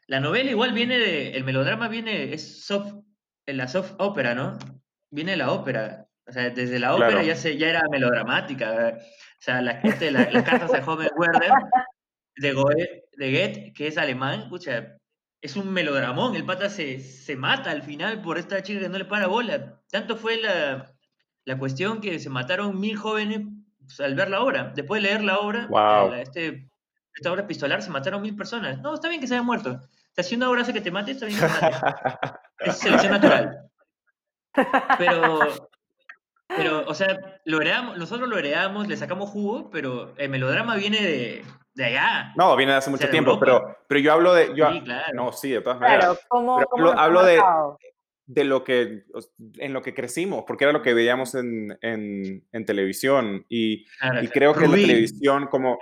la 0.07 0.21
novela 0.21 0.53
igual 0.53 0.73
viene 0.73 1.01
de, 1.01 1.33
el 1.33 1.43
melodrama 1.43 1.89
viene, 1.89 2.33
es 2.33 2.65
soft, 2.65 3.03
en 3.47 3.57
la 3.57 3.67
soft 3.67 3.95
ópera, 3.99 4.33
¿no? 4.33 4.61
Viene 5.11 5.33
de 5.33 5.39
la 5.39 5.51
ópera. 5.51 6.07
O 6.25 6.31
sea, 6.33 6.51
desde 6.51 6.79
la 6.79 6.95
ópera 6.95 7.25
ya, 7.25 7.35
se, 7.35 7.59
ya 7.59 7.71
era 7.71 7.83
melodramática. 7.91 8.97
O 8.97 9.43
sea, 9.43 9.61
la, 9.61 9.73
este, 9.81 10.13
la, 10.13 10.31
las 10.31 10.45
cartas 10.45 10.71
de 10.71 10.83
Joven 10.83 11.11
Werder 11.17 11.51
de, 12.37 12.53
Goethe, 12.53 13.05
de 13.21 13.31
Goethe, 13.31 13.73
que 13.73 13.87
es 13.87 13.99
alemán, 13.99 14.41
escucha, 14.41 14.97
es 15.41 15.57
un 15.57 15.73
melodramón. 15.73 16.35
El 16.35 16.45
pata 16.45 16.69
se, 16.69 16.99
se 17.01 17.37
mata 17.37 17.71
al 17.71 17.83
final 17.83 18.21
por 18.23 18.39
esta 18.39 18.63
chica 18.63 18.81
que 18.81 18.89
no 18.89 18.99
le 18.99 19.05
para 19.05 19.29
bola. 19.29 19.81
Tanto 19.91 20.17
fue 20.17 20.37
la, 20.39 20.93
la 21.45 21.59
cuestión 21.59 22.01
que 22.01 22.19
se 22.19 22.31
mataron 22.31 22.81
mil 22.81 22.97
jóvenes 22.97 23.43
pues, 23.79 24.01
al 24.01 24.15
ver 24.15 24.31
la 24.31 24.43
obra. 24.43 24.73
Después 24.75 25.03
de 25.03 25.09
leer 25.09 25.23
la 25.23 25.39
obra, 25.39 25.67
wow. 25.69 26.15
este, 26.15 26.69
esta 27.15 27.31
obra 27.31 27.43
epistolar, 27.43 27.81
se 27.81 27.91
mataron 27.91 28.23
mil 28.23 28.35
personas. 28.35 28.81
No, 28.81 28.95
está 28.95 29.09
bien 29.09 29.21
que 29.21 29.29
se 29.29 29.35
hayan 29.35 29.47
muerto 29.47 29.81
si 30.23 30.35
una 30.35 30.49
hora 30.49 30.63
hace 30.63 30.73
que 30.73 30.81
te 30.81 30.91
mate, 30.91 31.13
está 31.13 31.27
bien 31.27 31.39
que 31.39 31.47
te 31.47 31.53
mate. 31.53 32.39
es 32.61 32.79
selección 32.79 33.13
natural. 33.13 33.71
Pero, 34.99 35.70
pero, 36.57 36.85
o 36.87 36.95
sea, 36.95 37.41
lo 37.45 37.61
heredamos, 37.61 37.99
nosotros 37.99 38.29
lo 38.29 38.39
heredamos, 38.39 38.89
le 38.89 38.97
sacamos 38.97 39.31
jugo, 39.31 39.71
pero 39.71 40.15
el 40.17 40.31
melodrama 40.31 40.77
viene 40.77 41.03
de, 41.03 41.45
de 41.75 41.85
allá. 41.85 42.33
No, 42.37 42.57
viene 42.57 42.73
de 42.73 42.79
hace 42.79 42.91
mucho 42.91 43.09
tiempo, 43.09 43.39
pero, 43.39 43.79
pero 43.89 44.01
yo 44.01 44.13
hablo 44.13 44.35
de... 44.35 44.55
Yo, 44.55 44.71
sí, 44.71 44.81
claro. 44.83 45.15
No, 45.15 45.33
sí, 45.33 45.51
de 45.51 45.61
todas 45.61 45.81
maneras. 45.81 46.05
Claro, 46.05 46.21
¿cómo, 46.29 46.63
cómo 46.71 46.91
hablo, 46.91 47.25
de, 47.25 47.41
de 48.27 48.45
lo 48.45 48.65
que, 48.65 49.05
en 49.59 49.73
lo 49.73 49.83
que 49.83 49.95
crecimos, 49.95 50.45
porque 50.47 50.65
era 50.65 50.73
lo 50.73 50.83
que 50.83 50.95
veíamos 50.95 51.35
en, 51.35 51.79
en, 51.83 52.45
en 52.53 52.65
televisión. 52.65 53.45
Y, 53.49 53.87
y 54.23 54.29
creo 54.29 54.55
que 54.55 54.67
la 54.67 54.75
televisión, 54.75 55.47
como, 55.47 55.79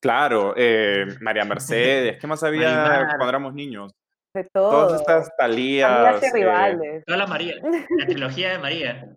Claro, 0.00 0.54
eh, 0.56 1.06
María 1.20 1.44
Mercedes, 1.44 2.18
¿qué 2.20 2.26
más 2.28 2.42
había 2.44 3.04
cuando 3.08 3.28
éramos 3.28 3.52
niños? 3.52 3.92
De 4.32 4.44
todo. 4.44 4.70
Todas 4.70 5.00
estas 5.00 5.36
Talías. 5.36 6.22
Eh, 6.22 6.30
rivales. 6.32 7.04
Toda 7.04 7.18
la 7.18 7.26
María, 7.26 7.56
la 7.60 8.06
trilogía 8.06 8.50
de 8.50 8.58
María. 8.58 9.16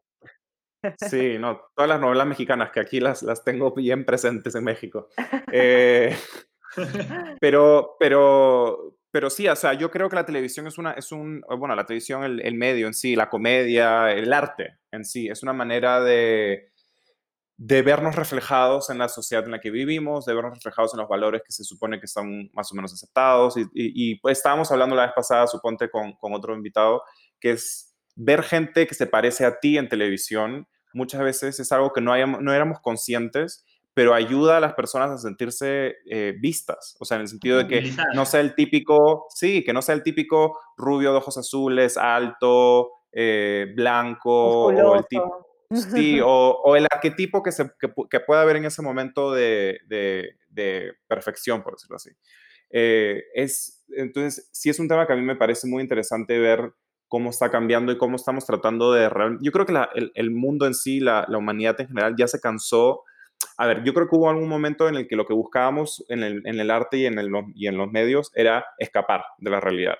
Sí, 1.09 1.37
no, 1.37 1.61
todas 1.75 1.89
las 1.89 1.99
novelas 1.99 2.27
mexicanas 2.27 2.71
que 2.71 2.79
aquí 2.79 2.99
las, 2.99 3.23
las 3.23 3.43
tengo 3.43 3.73
bien 3.73 4.05
presentes 4.05 4.55
en 4.55 4.63
México. 4.63 5.09
Eh, 5.51 6.15
pero, 7.39 7.95
pero, 7.99 8.97
pero 9.11 9.29
sí, 9.29 9.47
o 9.47 9.55
sea, 9.55 9.73
yo 9.73 9.91
creo 9.91 10.09
que 10.09 10.15
la 10.15 10.25
televisión 10.25 10.67
es 10.67 10.77
una, 10.77 10.91
es 10.93 11.11
un, 11.11 11.43
bueno, 11.57 11.75
la 11.75 11.85
televisión, 11.85 12.23
el, 12.23 12.41
el 12.41 12.55
medio 12.55 12.87
en 12.87 12.93
sí, 12.93 13.15
la 13.15 13.29
comedia, 13.29 14.11
el 14.11 14.31
arte 14.33 14.79
en 14.91 15.05
sí, 15.05 15.27
es 15.27 15.43
una 15.43 15.53
manera 15.53 16.01
de, 16.01 16.71
de 17.63 17.83
vernos 17.83 18.15
reflejados 18.15 18.89
en 18.89 18.97
la 18.97 19.07
sociedad 19.07 19.45
en 19.45 19.51
la 19.51 19.59
que 19.59 19.69
vivimos, 19.69 20.25
de 20.25 20.33
vernos 20.33 20.55
reflejados 20.55 20.95
en 20.95 20.99
los 20.99 21.07
valores 21.07 21.43
que 21.45 21.51
se 21.51 21.63
supone 21.63 21.99
que 21.99 22.07
están 22.07 22.49
más 22.53 22.71
o 22.71 22.75
menos 22.75 22.91
aceptados. 22.91 23.53
Y, 23.71 24.15
pues 24.15 24.39
estábamos 24.39 24.71
hablando 24.71 24.95
la 24.95 25.05
vez 25.05 25.11
pasada, 25.15 25.45
suponte, 25.45 25.87
con, 25.91 26.15
otro 26.19 26.55
invitado, 26.55 27.03
que 27.39 27.51
es 27.51 27.90
ver 28.15 28.43
gente 28.43 28.87
que 28.87 28.95
se 28.95 29.07
parece 29.07 29.45
a 29.45 29.59
ti 29.59 29.77
en 29.77 29.89
televisión. 29.89 30.67
Muchas 30.93 31.21
veces 31.21 31.59
es 31.59 31.71
algo 31.71 31.93
que 31.93 32.01
no, 32.01 32.15
no 32.41 32.53
éramos 32.53 32.79
conscientes, 32.81 33.65
pero 33.93 34.13
ayuda 34.13 34.57
a 34.57 34.59
las 34.59 34.73
personas 34.73 35.11
a 35.11 35.17
sentirse 35.17 35.95
eh, 36.09 36.33
vistas, 36.39 36.95
o 36.99 37.05
sea, 37.05 37.15
en 37.15 37.21
el 37.21 37.27
sentido 37.27 37.57
de 37.57 37.67
que 37.67 37.93
no 38.15 38.25
sea 38.25 38.39
el 38.39 38.55
típico, 38.55 39.25
sí, 39.29 39.63
que 39.63 39.73
no 39.73 39.81
sea 39.81 39.95
el 39.95 40.03
típico 40.03 40.57
rubio 40.77 41.11
de 41.11 41.17
ojos 41.17 41.37
azules, 41.37 41.97
alto, 41.97 42.91
eh, 43.11 43.67
blanco, 43.75 44.67
o 44.67 44.95
el 44.95 45.05
tipo 45.07 45.51
Sí, 45.73 46.19
o, 46.23 46.75
el 46.75 46.85
arquetipo 46.91 47.41
que, 47.41 47.51
se, 47.51 47.71
que, 47.79 48.19
pueda 48.19 48.41
haber 48.41 48.57
en 48.57 48.65
ese 48.65 48.81
momento 48.81 49.31
de, 49.31 49.79
de, 49.87 50.93
perfección, 51.07 51.63
por 51.63 51.73
decirlo 51.73 51.95
así. 51.95 52.11
Eh, 52.69 53.23
es, 53.33 53.83
entonces, 53.89 54.49
sí 54.51 54.69
es 54.69 54.79
un 54.79 54.87
tema 54.87 55.05
que 55.05 55.13
a 55.13 55.15
mí 55.15 55.21
me 55.21 55.35
parece 55.35 55.67
muy 55.67 55.81
interesante 55.81 56.39
ver 56.39 56.73
cómo 57.11 57.29
está 57.29 57.51
cambiando 57.51 57.91
y 57.91 57.97
cómo 57.97 58.15
estamos 58.15 58.45
tratando 58.45 58.93
de... 58.93 59.09
Yo 59.41 59.51
creo 59.51 59.65
que 59.65 59.73
el, 59.95 60.13
el, 60.15 60.31
mundo 60.31 60.65
en 60.65 60.73
sí, 60.73 61.01
la, 61.01 61.25
la, 61.27 61.39
humanidad 61.39 61.75
en 61.81 61.89
general, 61.89 62.15
ya 62.17 62.25
se 62.25 62.39
cansó. 62.39 63.03
A 63.57 63.67
ver, 63.67 63.83
yo 63.83 63.93
creo 63.93 64.07
que 64.07 64.15
hubo 64.15 64.29
algún 64.29 64.47
momento 64.47 64.87
en 64.87 64.95
el 64.95 65.09
que 65.09 65.17
lo 65.17 65.25
que 65.25 65.33
buscábamos 65.33 66.05
en 66.07 66.23
el, 66.23 66.41
en 66.45 66.61
el 66.61 66.71
arte 66.71 66.99
y 66.99 67.07
en, 67.07 67.19
el, 67.19 67.29
y 67.53 67.67
en 67.67 67.75
los 67.75 67.91
medios 67.91 68.31
era 68.33 68.63
escapar 68.77 69.25
de 69.39 69.51
la 69.51 69.59
realidad. 69.59 69.95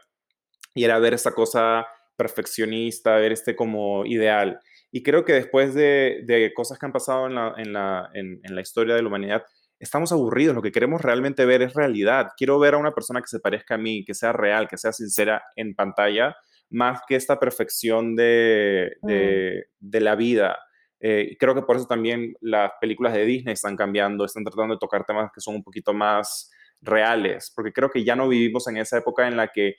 Y 0.73 0.85
era 0.85 0.99
ver 0.99 1.13
esa 1.13 1.33
cosa 1.33 1.85
perfeccionista, 2.15 3.17
ver 3.17 3.33
este 3.33 3.57
como 3.57 4.05
ideal. 4.05 4.61
Y 4.89 5.03
creo 5.03 5.25
que 5.25 5.33
después 5.33 5.73
de, 5.73 6.53
cosas 6.55 6.79
que 6.79 6.85
han 6.85 6.93
pasado 6.93 7.27
en 7.27 7.35
la, 7.35 7.53
en, 7.57 7.73
la, 7.73 8.09
en, 8.13 8.55
la, 8.55 8.61
historia 8.61 8.95
de 8.95 9.01
la 9.01 9.09
humanidad, 9.09 9.43
estamos 9.79 10.13
aburridos. 10.13 10.55
Lo 10.55 10.61
que 10.61 10.71
queremos 10.71 11.01
realmente 11.01 11.45
ver 11.45 11.61
es 11.61 11.73
realidad. 11.73 12.29
Quiero 12.37 12.57
ver 12.57 12.75
a 12.75 12.77
una 12.77 12.93
persona 12.93 13.19
que 13.19 13.27
se 13.27 13.41
parezca 13.41 13.75
a 13.75 13.77
mí, 13.77 14.05
que 14.05 14.13
sea 14.13 14.31
real, 14.31 14.69
que 14.69 14.77
sea 14.77 14.93
sincera 14.93 15.43
en 15.57 15.75
pantalla, 15.75 16.37
más 16.71 17.01
que 17.07 17.15
esta 17.15 17.39
perfección 17.39 18.15
de, 18.15 18.95
de, 19.01 19.65
mm. 19.79 20.03
la 20.03 20.15
vida. 20.15 20.57
Eh, 20.99 21.35
creo 21.39 21.53
que 21.55 21.61
por 21.61 21.75
eso 21.75 21.85
también 21.85 22.33
las 22.41 22.71
películas 22.79 23.13
de 23.13 23.25
Disney 23.25 23.53
están 23.53 23.75
cambiando, 23.75 24.25
están 24.25 24.43
tratando 24.43 24.75
de 24.75 24.79
tocar 24.79 25.05
temas 25.05 25.31
que 25.33 25.41
son 25.41 25.55
un 25.55 25.63
poquito 25.63 25.93
más 25.93 26.51
reales, 26.81 27.51
porque 27.55 27.73
creo 27.73 27.89
que 27.89 28.03
ya 28.03 28.15
no 28.15 28.27
vivimos 28.27 28.67
en 28.67 28.77
esa 28.77 28.97
época 28.97 29.27
en 29.27 29.37
la 29.37 29.47
que 29.47 29.75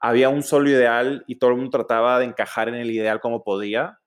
había 0.00 0.28
un 0.28 0.42
solo 0.42 0.70
ideal 0.70 1.24
y 1.26 1.38
todo 1.38 1.50
el 1.50 1.56
mundo 1.56 1.70
trataba 1.70 2.18
de 2.18 2.26
encajar 2.26 2.68
en 2.68 2.76
el 2.76 2.90
ideal 2.90 3.20
como 3.20 3.42
podía, 3.42 3.98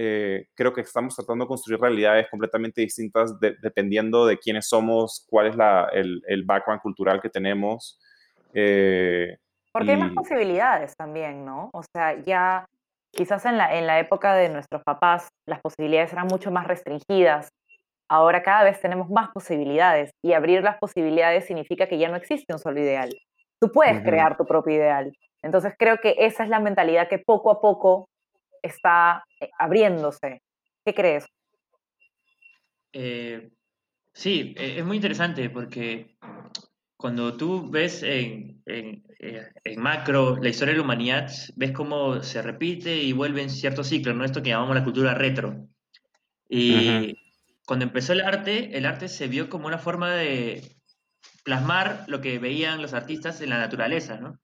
eh, 0.00 0.46
creo 0.54 0.72
que 0.72 0.82
estamos 0.82 1.16
tratando 1.16 1.44
de 1.44 1.48
construir 1.48 1.80
realidades 1.80 2.28
completamente 2.30 2.80
distintas 2.80 3.34
dependiendo 3.40 4.26
de 4.26 4.38
quiénes 4.38 4.68
somos, 4.68 5.26
cuál 5.28 5.48
es 5.48 5.56
el, 6.28 6.44
background 6.44 6.80
cultural 6.80 7.20
que 7.20 7.28
tenemos. 7.28 7.98
Eh, 8.54 9.38
Porque 9.78 9.92
hay 9.92 9.98
más 9.98 10.12
posibilidades 10.12 10.96
también, 10.96 11.44
¿no? 11.44 11.70
O 11.72 11.82
sea, 11.82 12.20
ya 12.20 12.66
quizás 13.12 13.44
en 13.44 13.56
la, 13.56 13.78
en 13.78 13.86
la 13.86 14.00
época 14.00 14.34
de 14.34 14.48
nuestros 14.48 14.82
papás 14.82 15.28
las 15.46 15.60
posibilidades 15.60 16.12
eran 16.12 16.26
mucho 16.26 16.50
más 16.50 16.66
restringidas. 16.66 17.48
Ahora 18.08 18.42
cada 18.42 18.64
vez 18.64 18.80
tenemos 18.80 19.08
más 19.08 19.30
posibilidades 19.30 20.10
y 20.20 20.32
abrir 20.32 20.62
las 20.62 20.78
posibilidades 20.78 21.46
significa 21.46 21.86
que 21.86 21.98
ya 21.98 22.08
no 22.08 22.16
existe 22.16 22.52
un 22.52 22.58
solo 22.58 22.80
ideal. 22.80 23.10
Tú 23.60 23.70
puedes 23.70 24.02
crear 24.02 24.36
tu 24.36 24.44
propio 24.46 24.74
ideal. 24.74 25.12
Entonces 25.42 25.74
creo 25.78 25.98
que 25.98 26.16
esa 26.18 26.42
es 26.42 26.48
la 26.48 26.58
mentalidad 26.58 27.08
que 27.08 27.18
poco 27.18 27.50
a 27.52 27.60
poco 27.60 28.08
está 28.62 29.24
eh, 29.40 29.50
abriéndose. 29.58 30.42
¿Qué 30.84 30.94
crees? 30.94 31.26
Eh, 32.92 33.50
sí, 34.12 34.54
e, 34.58 34.78
es 34.78 34.84
muy 34.84 34.96
interesante 34.96 35.50
porque 35.50 36.16
cuando 36.98 37.36
tú 37.36 37.70
ves 37.70 38.02
en, 38.02 38.60
en, 38.66 39.04
eh, 39.20 39.48
en, 39.62 39.80
macro 39.80 40.36
la 40.36 40.48
historia 40.48 40.72
de 40.72 40.78
la 40.78 40.84
humanidad, 40.84 41.30
ves 41.54 41.70
cómo 41.70 42.24
se 42.24 42.42
repite 42.42 42.96
y 42.96 43.12
vuelve 43.12 43.40
en 43.40 43.50
ciertos 43.50 43.86
ciclos, 43.86 44.16
¿no? 44.16 44.24
Esto 44.24 44.42
que 44.42 44.50
llamamos 44.50 44.74
la 44.74 44.84
cultura 44.84 45.14
retro. 45.14 45.68
Y 46.48 47.16
cuando 47.64 47.84
empezó 47.84 48.14
el 48.14 48.22
arte, 48.22 48.76
el 48.76 48.84
arte 48.84 49.08
se 49.08 49.28
vio 49.28 49.48
como 49.48 49.68
una 49.68 49.78
forma 49.78 50.12
de 50.12 50.76
plasmar 51.44 52.04
lo 52.08 52.20
que 52.20 52.40
veían 52.40 52.82
los 52.82 52.94
artistas 52.94 53.40
en 53.40 53.50
la 53.50 53.58
naturaleza, 53.58 54.18
¿no? 54.18 54.40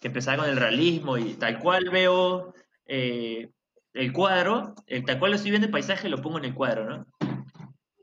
Que 0.00 0.08
empezaba 0.08 0.44
con 0.44 0.50
el 0.50 0.56
realismo 0.56 1.18
y 1.18 1.34
tal 1.34 1.58
cual 1.58 1.90
veo 1.90 2.54
eh, 2.86 3.50
el 3.92 4.12
cuadro, 4.14 4.74
el, 4.86 5.04
tal 5.04 5.18
cual 5.18 5.32
lo 5.32 5.36
estoy 5.36 5.50
viendo 5.50 5.66
el 5.66 5.72
paisaje, 5.72 6.08
lo 6.08 6.22
pongo 6.22 6.38
en 6.38 6.46
el 6.46 6.54
cuadro, 6.54 6.88
¿no? 6.88 7.06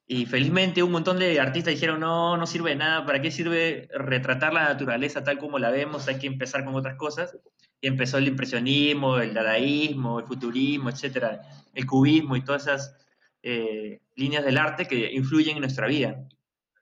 Y 0.10 0.26
felizmente 0.26 0.82
un 0.84 0.92
montón 0.94 1.20
de 1.20 1.38
artistas 1.40 1.74
dijeron, 1.74 2.00
no, 2.00 2.38
no 2.38 2.48
sirve 2.48 2.70
de 2.70 2.78
nada, 2.78 3.06
¿para 3.06 3.22
qué 3.22 3.30
sirve 3.30 3.90
retratar 3.94 4.54
la 4.54 4.64
naturaleza 4.64 5.26
tal 5.26 5.38
como 5.38 5.60
la 5.60 5.70
vemos? 5.70 6.08
Hay 6.08 6.18
que 6.18 6.28
empezar 6.28 6.64
con 6.64 6.76
otras 6.76 6.96
cosas. 6.96 7.38
Y 7.82 7.88
empezó 7.88 8.18
el 8.18 8.30
impresionismo, 8.30 9.20
el 9.20 9.34
dadaísmo, 9.34 10.20
el 10.20 10.26
futurismo, 10.26 10.90
etcétera, 10.90 11.42
el 11.74 11.86
cubismo 11.86 12.38
y 12.38 12.44
todas 12.44 12.64
esas 12.64 12.96
eh, 13.44 14.00
líneas 14.16 14.46
del 14.46 14.58
arte 14.58 14.88
que 14.88 15.12
influyen 15.12 15.58
en 15.58 15.62
nuestra 15.62 15.88
vida. 15.88 16.26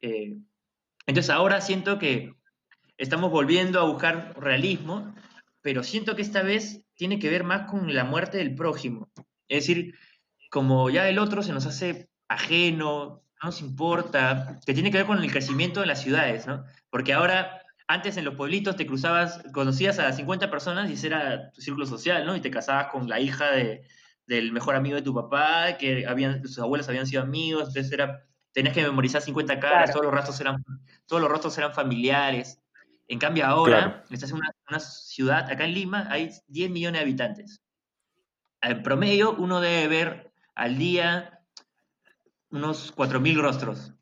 Eh, 0.02 0.38
entonces 1.08 1.30
ahora 1.32 1.62
siento 1.62 1.98
que 1.98 2.34
estamos 2.98 3.32
volviendo 3.32 3.80
a 3.80 3.86
buscar 3.86 4.40
realismo, 4.40 5.16
pero 5.62 5.84
siento 5.84 6.16
que 6.16 6.22
esta 6.22 6.44
vez 6.44 6.86
tiene 6.94 7.18
que 7.18 7.30
ver 7.32 7.44
más 7.44 7.70
con 7.70 7.94
la 7.94 8.04
muerte 8.04 8.38
del 8.38 8.54
prójimo. 8.54 9.10
Es 9.48 9.66
decir, 9.68 9.96
como 10.50 10.90
ya 10.92 11.10
el 11.10 11.18
otro 11.18 11.42
se 11.42 11.54
nos 11.54 11.66
hace 11.66 12.08
ajeno, 12.28 13.24
no 13.42 13.46
nos 13.46 13.62
importa, 13.62 14.60
que 14.66 14.74
tiene 14.74 14.92
que 14.92 14.98
ver 14.98 15.06
con 15.06 15.22
el 15.22 15.32
crecimiento 15.32 15.82
de 15.82 15.86
las 15.86 16.02
ciudades, 16.02 16.48
¿no? 16.48 16.64
Porque 16.90 17.14
ahora, 17.14 17.62
antes 17.88 18.18
en 18.18 18.26
los 18.26 18.36
pueblitos 18.36 18.76
te 18.76 18.88
cruzabas, 18.88 19.44
conocías 19.54 20.00
a 20.00 20.12
50 20.12 20.50
personas 20.50 20.90
y 20.90 20.94
ese 20.94 21.08
era 21.08 21.52
tu 21.52 21.62
círculo 21.62 21.86
social, 21.86 22.26
¿no? 22.26 22.36
Y 22.36 22.42
te 22.42 22.52
casabas 22.52 22.88
con 22.88 23.08
la 23.08 23.20
hija 23.20 23.52
de, 23.52 23.86
del 24.28 24.52
mejor 24.52 24.76
amigo 24.76 24.96
de 24.96 25.02
tu 25.02 25.14
papá, 25.14 25.78
que 25.78 26.06
habían, 26.08 26.42
sus 26.42 26.60
abuelos 26.60 26.88
habían 26.90 27.06
sido 27.08 27.22
amigos, 27.22 27.68
entonces 27.68 27.92
era, 27.92 28.26
tenías 28.52 28.74
que 28.74 28.82
memorizar 28.82 29.22
50 29.22 29.60
caras, 29.60 29.92
todos, 29.92 30.06
los 30.06 30.14
rostros 30.14 30.40
eran, 30.42 30.64
todos 31.06 31.22
los 31.22 31.30
rostros 31.30 31.58
eran 31.58 31.74
familiares. 31.74 32.62
En 33.08 33.20
cambio 33.20 33.46
ahora, 33.46 34.04
estás 34.10 34.32
en 34.32 34.38
una, 34.38 34.52
una 34.68 34.80
ciudad, 34.80 35.52
acá 35.52 35.66
en 35.66 35.76
Lima 35.76 36.08
hay 36.10 36.32
10 36.48 36.72
millones 36.72 37.00
de 37.00 37.04
habitantes. 37.04 37.62
En 38.62 38.82
promedio, 38.82 39.36
uno 39.36 39.62
debe 39.62 39.88
ver 39.88 40.34
al 40.56 40.78
día 40.80 41.35
unos 42.50 42.94
4.000 42.96 43.42
rostros. 43.42 43.94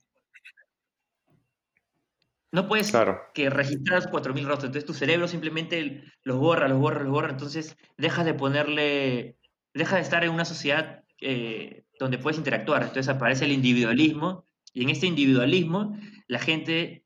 No 2.51 2.67
puedes 2.67 2.93
que 3.33 3.49
registrar 3.49 4.11
4.000 4.11 4.45
rostros, 4.45 4.65
entonces 4.65 4.85
tu 4.85 4.93
cerebro 4.93 5.27
simplemente 5.27 6.03
los 6.23 6.37
borra, 6.37 6.67
los 6.67 6.77
borra, 6.77 7.01
los 7.01 7.11
borra, 7.11 7.31
entonces 7.31 7.75
dejas 7.97 8.25
de 8.25 8.35
ponerle, 8.35 9.39
deja 9.73 9.95
de 9.95 10.03
estar 10.03 10.23
en 10.23 10.29
una 10.29 10.45
sociedad 10.45 11.03
eh, 11.19 11.83
donde 11.99 12.19
puedes 12.19 12.37
interactuar, 12.37 12.83
entonces 12.83 13.09
aparece 13.09 13.45
el 13.45 13.53
individualismo 13.53 14.45
y 14.71 14.83
en 14.83 14.91
este 14.91 15.07
individualismo 15.07 15.97
la 16.27 16.37
gente 16.37 17.03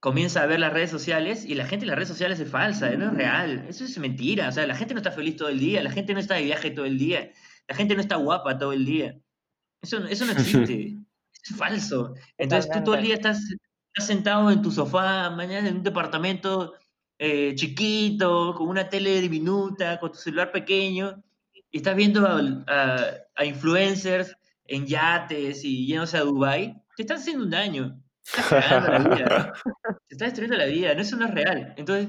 comienza 0.00 0.42
a 0.42 0.46
ver 0.46 0.60
las 0.60 0.72
redes 0.72 0.90
sociales 0.90 1.44
y 1.44 1.54
la 1.54 1.66
gente 1.66 1.84
en 1.84 1.88
las 1.88 1.96
redes 1.96 2.08
sociales 2.08 2.40
es 2.40 2.50
falsa, 2.50 2.90
no 2.92 3.08
es 3.08 3.14
real, 3.14 3.66
eso 3.68 3.84
es 3.84 3.98
mentira, 3.98 4.48
o 4.48 4.52
sea, 4.52 4.66
la 4.66 4.74
gente 4.74 4.94
no 4.94 5.00
está 5.00 5.10
feliz 5.10 5.36
todo 5.36 5.48
el 5.48 5.58
día, 5.58 5.82
la 5.82 5.90
gente 5.90 6.14
no 6.14 6.20
está 6.20 6.36
de 6.36 6.44
viaje 6.44 6.70
todo 6.70 6.86
el 6.86 6.98
día, 6.98 7.30
la 7.66 7.74
gente 7.74 7.94
no 7.94 8.00
está 8.00 8.16
guapa 8.16 8.58
todo 8.58 8.72
el 8.72 8.86
día. 8.86 9.18
Eso, 9.82 10.04
eso 10.06 10.26
no 10.26 10.32
existe. 10.32 10.96
es 11.42 11.56
falso. 11.56 12.14
Entonces 12.36 12.70
tú 12.70 12.82
todo 12.84 12.94
el 12.96 13.04
día 13.04 13.14
estás, 13.14 13.40
sentado 13.94 14.50
en 14.50 14.62
tu 14.62 14.70
sofá, 14.70 15.28
mañana 15.30 15.68
en 15.68 15.78
un 15.78 15.82
departamento 15.82 16.74
eh, 17.18 17.54
chiquito, 17.56 18.54
con 18.56 18.68
una 18.68 18.88
tele 18.88 19.20
diminuta, 19.20 19.98
con 19.98 20.12
tu 20.12 20.18
celular 20.18 20.52
pequeño, 20.52 21.20
y 21.70 21.78
estás 21.78 21.96
viendo 21.96 22.24
a, 22.26 23.44
influencers 23.44 24.36
en 24.66 24.86
yates 24.86 25.64
y 25.64 25.86
yéndose 25.86 26.16
a 26.16 26.22
Dubai, 26.22 26.80
te 26.96 27.02
estás 27.02 27.22
haciendo 27.22 27.44
un 27.44 27.50
daño. 27.50 28.00
Te 28.22 28.40
estás 28.40 28.64
cagando 28.64 28.92
la 28.92 29.16
vida. 29.16 29.52
Te 30.06 30.14
estás 30.14 30.28
destruyendo 30.28 30.56
la 30.56 30.66
vida. 30.66 30.94
No, 30.94 31.00
eso 31.00 31.16
no 31.16 31.26
es 31.26 31.34
real. 31.34 31.74
Entonces 31.76 32.08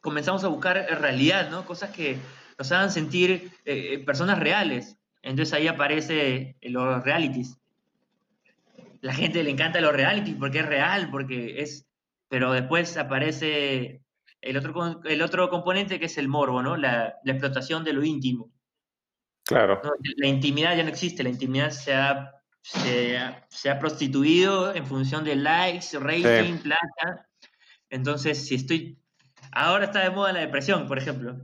comenzamos 0.00 0.44
a 0.44 0.48
buscar 0.48 0.76
realidad, 1.00 1.50
¿no? 1.50 1.64
Cosas 1.64 1.90
que 1.90 2.18
nos 2.58 2.70
hagan 2.72 2.90
sentir 2.90 3.52
eh, 3.64 4.02
personas 4.04 4.38
reales. 4.38 4.98
Entonces 5.22 5.54
ahí 5.54 5.68
aparece 5.68 6.56
los 6.62 7.02
realities. 7.04 7.58
La 9.00 9.14
gente 9.14 9.42
le 9.42 9.50
encanta 9.50 9.80
los 9.80 9.92
realities 9.92 10.36
porque 10.38 10.60
es 10.60 10.66
real, 10.66 11.10
porque 11.10 11.62
es... 11.62 11.86
Pero 12.28 12.52
después 12.52 12.96
aparece 12.96 14.02
el 14.40 14.56
otro, 14.56 15.00
el 15.04 15.22
otro 15.22 15.48
componente 15.48 16.00
que 16.00 16.06
es 16.06 16.18
el 16.18 16.28
morbo, 16.28 16.62
¿no? 16.62 16.76
La, 16.76 17.18
explotación 17.24 17.84
de 17.84 17.92
lo 17.92 18.02
íntimo. 18.04 18.50
Claro. 19.44 19.80
La 20.16 20.26
intimidad 20.26 20.76
ya 20.76 20.82
no 20.82 20.88
existe, 20.88 21.22
la 21.22 21.28
intimidad 21.28 21.70
se 21.70 21.94
ha, 21.94 22.32
se 22.60 23.70
ha, 23.70 23.78
prostituido 23.78 24.74
en 24.74 24.86
función 24.86 25.24
de 25.24 25.36
likes, 25.36 25.98
rating, 25.98 26.58
plata. 26.58 27.28
Entonces, 27.90 28.46
si 28.46 28.56
estoy... 28.56 28.98
Ahora 29.52 29.84
está 29.84 30.00
de 30.00 30.10
moda 30.10 30.32
la 30.32 30.40
depresión, 30.40 30.88
por 30.88 30.98
ejemplo. 30.98 31.36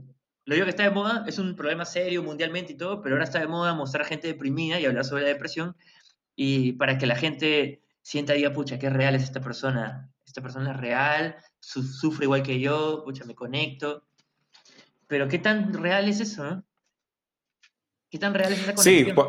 Lo 0.49 0.55
digo 0.55 0.65
que 0.65 0.71
está 0.71 0.81
de 0.81 0.89
moda, 0.89 1.25
es 1.27 1.37
un 1.37 1.55
problema 1.55 1.85
serio 1.85 2.23
mundialmente 2.23 2.73
y 2.73 2.75
todo, 2.75 3.03
pero 3.03 3.13
ahora 3.13 3.25
está 3.25 3.37
de 3.37 3.45
moda 3.45 3.75
mostrar 3.75 4.03
gente 4.03 4.25
deprimida 4.25 4.79
y 4.79 4.85
hablar 4.87 5.05
sobre 5.05 5.21
la 5.21 5.27
depresión 5.27 5.77
y 6.35 6.71
para 6.71 6.97
que 6.97 7.05
la 7.05 7.15
gente 7.15 7.83
sienta, 8.01 8.33
diga, 8.33 8.51
pucha, 8.51 8.79
qué 8.79 8.89
real 8.89 9.13
es 9.13 9.21
esta 9.21 9.41
persona, 9.41 10.11
esta 10.25 10.41
persona 10.41 10.71
es 10.71 10.77
real, 10.77 11.35
sufre 11.59 12.25
igual 12.25 12.41
que 12.41 12.59
yo, 12.59 13.03
pucha, 13.05 13.25
me 13.25 13.35
conecto. 13.35 14.07
Pero 15.05 15.27
¿qué 15.27 15.37
tan 15.37 15.71
real 15.71 16.09
es 16.09 16.19
eso? 16.19 16.43
No? 16.43 16.65
¿Qué 18.09 18.17
tan 18.17 18.33
real 18.33 18.51
es 18.51 18.59
esa 18.63 18.73
conexión? 18.73 19.05
Sí, 19.05 19.21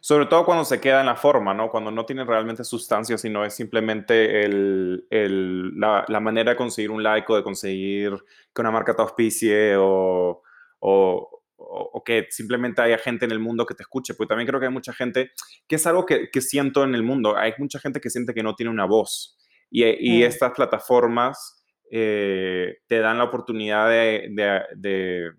sobre 0.00 0.26
todo 0.26 0.44
cuando 0.44 0.64
se 0.64 0.80
queda 0.80 1.00
en 1.00 1.06
la 1.06 1.16
forma, 1.16 1.54
¿no? 1.54 1.70
Cuando 1.70 1.90
no 1.90 2.06
tiene 2.06 2.24
realmente 2.24 2.64
sustancia, 2.64 3.18
sino 3.18 3.44
es 3.44 3.54
simplemente 3.54 4.44
el, 4.44 5.06
el, 5.10 5.78
la, 5.78 6.04
la, 6.08 6.20
manera 6.20 6.52
de 6.52 6.56
conseguir 6.56 6.90
un 6.90 7.02
like 7.02 7.30
o 7.32 7.36
de 7.36 7.42
conseguir 7.42 8.12
que 8.54 8.60
una 8.60 8.70
marca 8.70 8.94
te 8.94 9.02
auspicie 9.02 9.76
o, 9.76 10.42
o, 10.80 11.42
o, 11.56 12.04
que 12.04 12.26
simplemente 12.30 12.80
haya 12.80 12.98
gente 12.98 13.24
en 13.24 13.32
el 13.32 13.40
mundo 13.40 13.66
que 13.66 13.74
te 13.74 13.82
escuche. 13.82 14.14
Porque 14.14 14.28
también 14.28 14.46
creo 14.46 14.60
que 14.60 14.66
hay 14.66 14.72
mucha 14.72 14.92
gente, 14.92 15.32
que 15.66 15.76
es 15.76 15.86
algo 15.86 16.06
que, 16.06 16.30
que 16.30 16.40
siento 16.40 16.84
en 16.84 16.94
el 16.94 17.02
mundo, 17.02 17.36
hay 17.36 17.52
mucha 17.58 17.78
gente 17.78 18.00
que 18.00 18.10
siente 18.10 18.34
que 18.34 18.42
no 18.42 18.54
tiene 18.54 18.70
una 18.70 18.86
voz. 18.86 19.36
Y, 19.70 19.84
y 19.84 20.20
mm. 20.20 20.26
estas 20.26 20.52
plataformas 20.52 21.64
eh, 21.90 22.78
te 22.86 23.00
dan 23.00 23.18
la 23.18 23.24
oportunidad 23.24 23.88
de, 23.88 24.28
de 24.30 24.62
de 24.76 25.32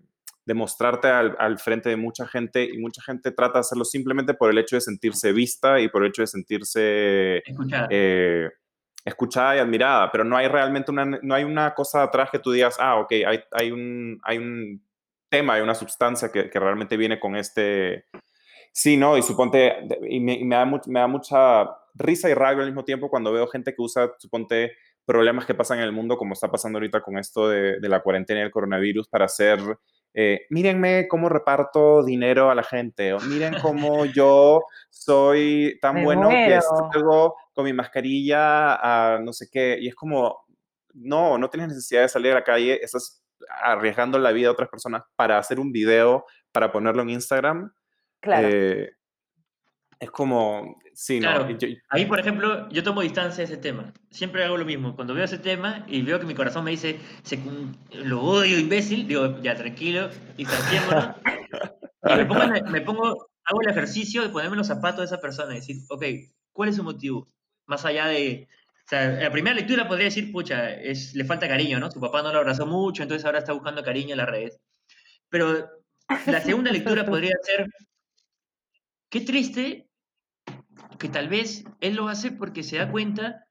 mostrarte 0.54 1.08
al, 1.08 1.58
frente 1.58 1.88
de 1.88 1.96
mucha 1.96 2.26
gente 2.26 2.64
y 2.64 2.78
mucha 2.78 3.02
gente 3.02 3.30
trata 3.30 3.54
de 3.54 3.60
hacerlo 3.60 3.84
simplemente 3.84 4.34
por 4.34 4.50
el 4.50 4.58
hecho 4.58 4.76
de 4.76 4.80
sentirse 4.80 5.32
vista 5.32 5.80
y 5.80 5.88
por 5.88 6.02
el 6.02 6.10
hecho 6.10 6.22
de 6.22 6.26
sentirse 6.26 7.42
eh, 7.90 8.48
escuchada, 9.04 9.56
y 9.56 9.58
admirada, 9.58 10.10
pero 10.10 10.24
no 10.24 10.36
hay 10.36 10.48
realmente 10.48 10.90
una, 10.90 11.04
no 11.04 11.34
hay 11.34 11.44
una 11.44 11.74
cosa 11.74 12.02
atrás 12.02 12.30
que 12.30 12.38
tú 12.38 12.52
digas, 12.52 12.76
ah, 12.78 12.96
ok, 12.96 13.12
hay, 13.26 13.40
hay, 13.52 13.70
un, 13.70 14.20
hay 14.22 14.38
un 14.38 14.84
tema, 15.28 15.54
hay 15.54 15.62
una 15.62 15.74
sustancia 15.74 16.30
que, 16.30 16.50
que 16.50 16.60
realmente 16.60 16.96
viene 16.96 17.18
con 17.18 17.36
este... 17.36 18.06
Sí, 18.72 18.96
¿no? 18.96 19.18
Y 19.18 19.22
suponte, 19.22 19.74
y 20.08 20.20
me, 20.20 20.44
me, 20.44 20.54
da 20.54 20.64
me 20.64 21.00
da 21.00 21.08
mucha 21.08 21.68
risa 21.94 22.30
y 22.30 22.34
rabia 22.34 22.62
al 22.62 22.68
mismo 22.68 22.84
tiempo 22.84 23.10
cuando 23.10 23.32
veo 23.32 23.48
gente 23.48 23.74
que 23.74 23.82
usa, 23.82 24.12
suponte, 24.18 24.72
problemas 25.04 25.44
que 25.44 25.54
pasan 25.54 25.78
en 25.78 25.84
el 25.84 25.92
mundo, 25.92 26.16
como 26.16 26.34
está 26.34 26.48
pasando 26.50 26.78
ahorita 26.78 27.00
con 27.00 27.18
esto 27.18 27.48
de, 27.48 27.80
de 27.80 27.88
la 27.88 28.00
cuarentena 28.00 28.40
y 28.40 28.42
el 28.44 28.52
coronavirus, 28.52 29.08
para 29.08 29.24
hacer 29.24 29.58
eh, 30.14 30.46
mírenme 30.50 31.06
cómo 31.08 31.28
reparto 31.28 32.04
dinero 32.04 32.50
a 32.50 32.54
la 32.54 32.62
gente, 32.62 33.12
o 33.12 33.20
miren 33.20 33.54
cómo 33.60 34.04
yo 34.06 34.62
soy 34.88 35.78
tan 35.80 36.02
bueno 36.02 36.28
que 36.28 36.60
salgo 36.60 37.36
con 37.54 37.64
mi 37.64 37.72
mascarilla 37.72 38.74
a 38.74 39.18
no 39.20 39.32
sé 39.32 39.48
qué, 39.50 39.78
y 39.80 39.88
es 39.88 39.94
como, 39.94 40.46
no, 40.94 41.38
no 41.38 41.48
tienes 41.50 41.68
necesidad 41.68 42.02
de 42.02 42.08
salir 42.08 42.32
a 42.32 42.36
la 42.36 42.44
calle, 42.44 42.82
estás 42.82 43.22
arriesgando 43.62 44.18
la 44.18 44.32
vida 44.32 44.46
de 44.46 44.52
otras 44.52 44.68
personas 44.68 45.02
para 45.16 45.38
hacer 45.38 45.60
un 45.60 45.72
video, 45.72 46.24
para 46.52 46.72
ponerlo 46.72 47.02
en 47.02 47.10
Instagram. 47.10 47.72
Claro. 48.20 48.48
Eh, 48.50 48.90
es 49.98 50.10
como, 50.10 50.78
Sí, 51.02 51.18
claro, 51.18 51.48
no. 51.48 51.58
ahí, 51.88 52.04
por 52.04 52.20
ejemplo, 52.20 52.68
yo 52.68 52.82
tomo 52.82 53.00
distancia 53.00 53.38
de 53.38 53.44
ese 53.44 53.56
tema. 53.56 53.90
Siempre 54.10 54.44
hago 54.44 54.58
lo 54.58 54.66
mismo. 54.66 54.94
Cuando 54.94 55.14
veo 55.14 55.24
ese 55.24 55.38
tema 55.38 55.86
y 55.88 56.02
veo 56.02 56.20
que 56.20 56.26
mi 56.26 56.34
corazón 56.34 56.62
me 56.62 56.72
dice, 56.72 57.00
lo 58.04 58.20
odio, 58.22 58.58
imbécil, 58.58 59.08
digo, 59.08 59.40
ya, 59.40 59.54
tranquilo, 59.54 60.10
distanciémonos. 60.36 61.16
y 62.04 62.14
me 62.16 62.26
pongo, 62.26 62.70
me 62.70 62.80
pongo, 62.82 63.30
hago 63.44 63.62
el 63.62 63.70
ejercicio 63.70 64.20
de 64.20 64.28
ponerme 64.28 64.58
los 64.58 64.66
zapatos 64.66 64.98
de 64.98 65.06
esa 65.06 65.22
persona 65.22 65.52
y 65.52 65.60
decir, 65.60 65.78
ok, 65.88 66.04
¿cuál 66.52 66.68
es 66.68 66.76
su 66.76 66.84
motivo? 66.84 67.26
Más 67.64 67.86
allá 67.86 68.06
de, 68.06 68.46
o 68.84 68.88
sea, 68.90 69.08
la 69.08 69.32
primera 69.32 69.56
lectura 69.56 69.88
podría 69.88 70.04
decir, 70.04 70.30
pucha, 70.30 70.70
es, 70.70 71.14
le 71.14 71.24
falta 71.24 71.48
cariño, 71.48 71.80
¿no? 71.80 71.90
Su 71.90 71.98
papá 71.98 72.20
no 72.20 72.30
lo 72.30 72.40
abrazó 72.40 72.66
mucho, 72.66 73.02
entonces 73.02 73.24
ahora 73.24 73.38
está 73.38 73.54
buscando 73.54 73.82
cariño 73.82 74.10
en 74.10 74.18
las 74.18 74.28
redes. 74.28 74.60
Pero 75.30 75.66
la 76.26 76.42
segunda 76.42 76.70
lectura 76.70 77.06
podría 77.06 77.36
ser, 77.42 77.70
qué 79.08 79.22
triste 79.22 79.89
que 81.00 81.08
tal 81.08 81.28
vez 81.28 81.64
él 81.80 81.96
lo 81.96 82.08
hace 82.08 82.30
porque 82.30 82.62
se 82.62 82.76
da 82.76 82.90
cuenta 82.90 83.46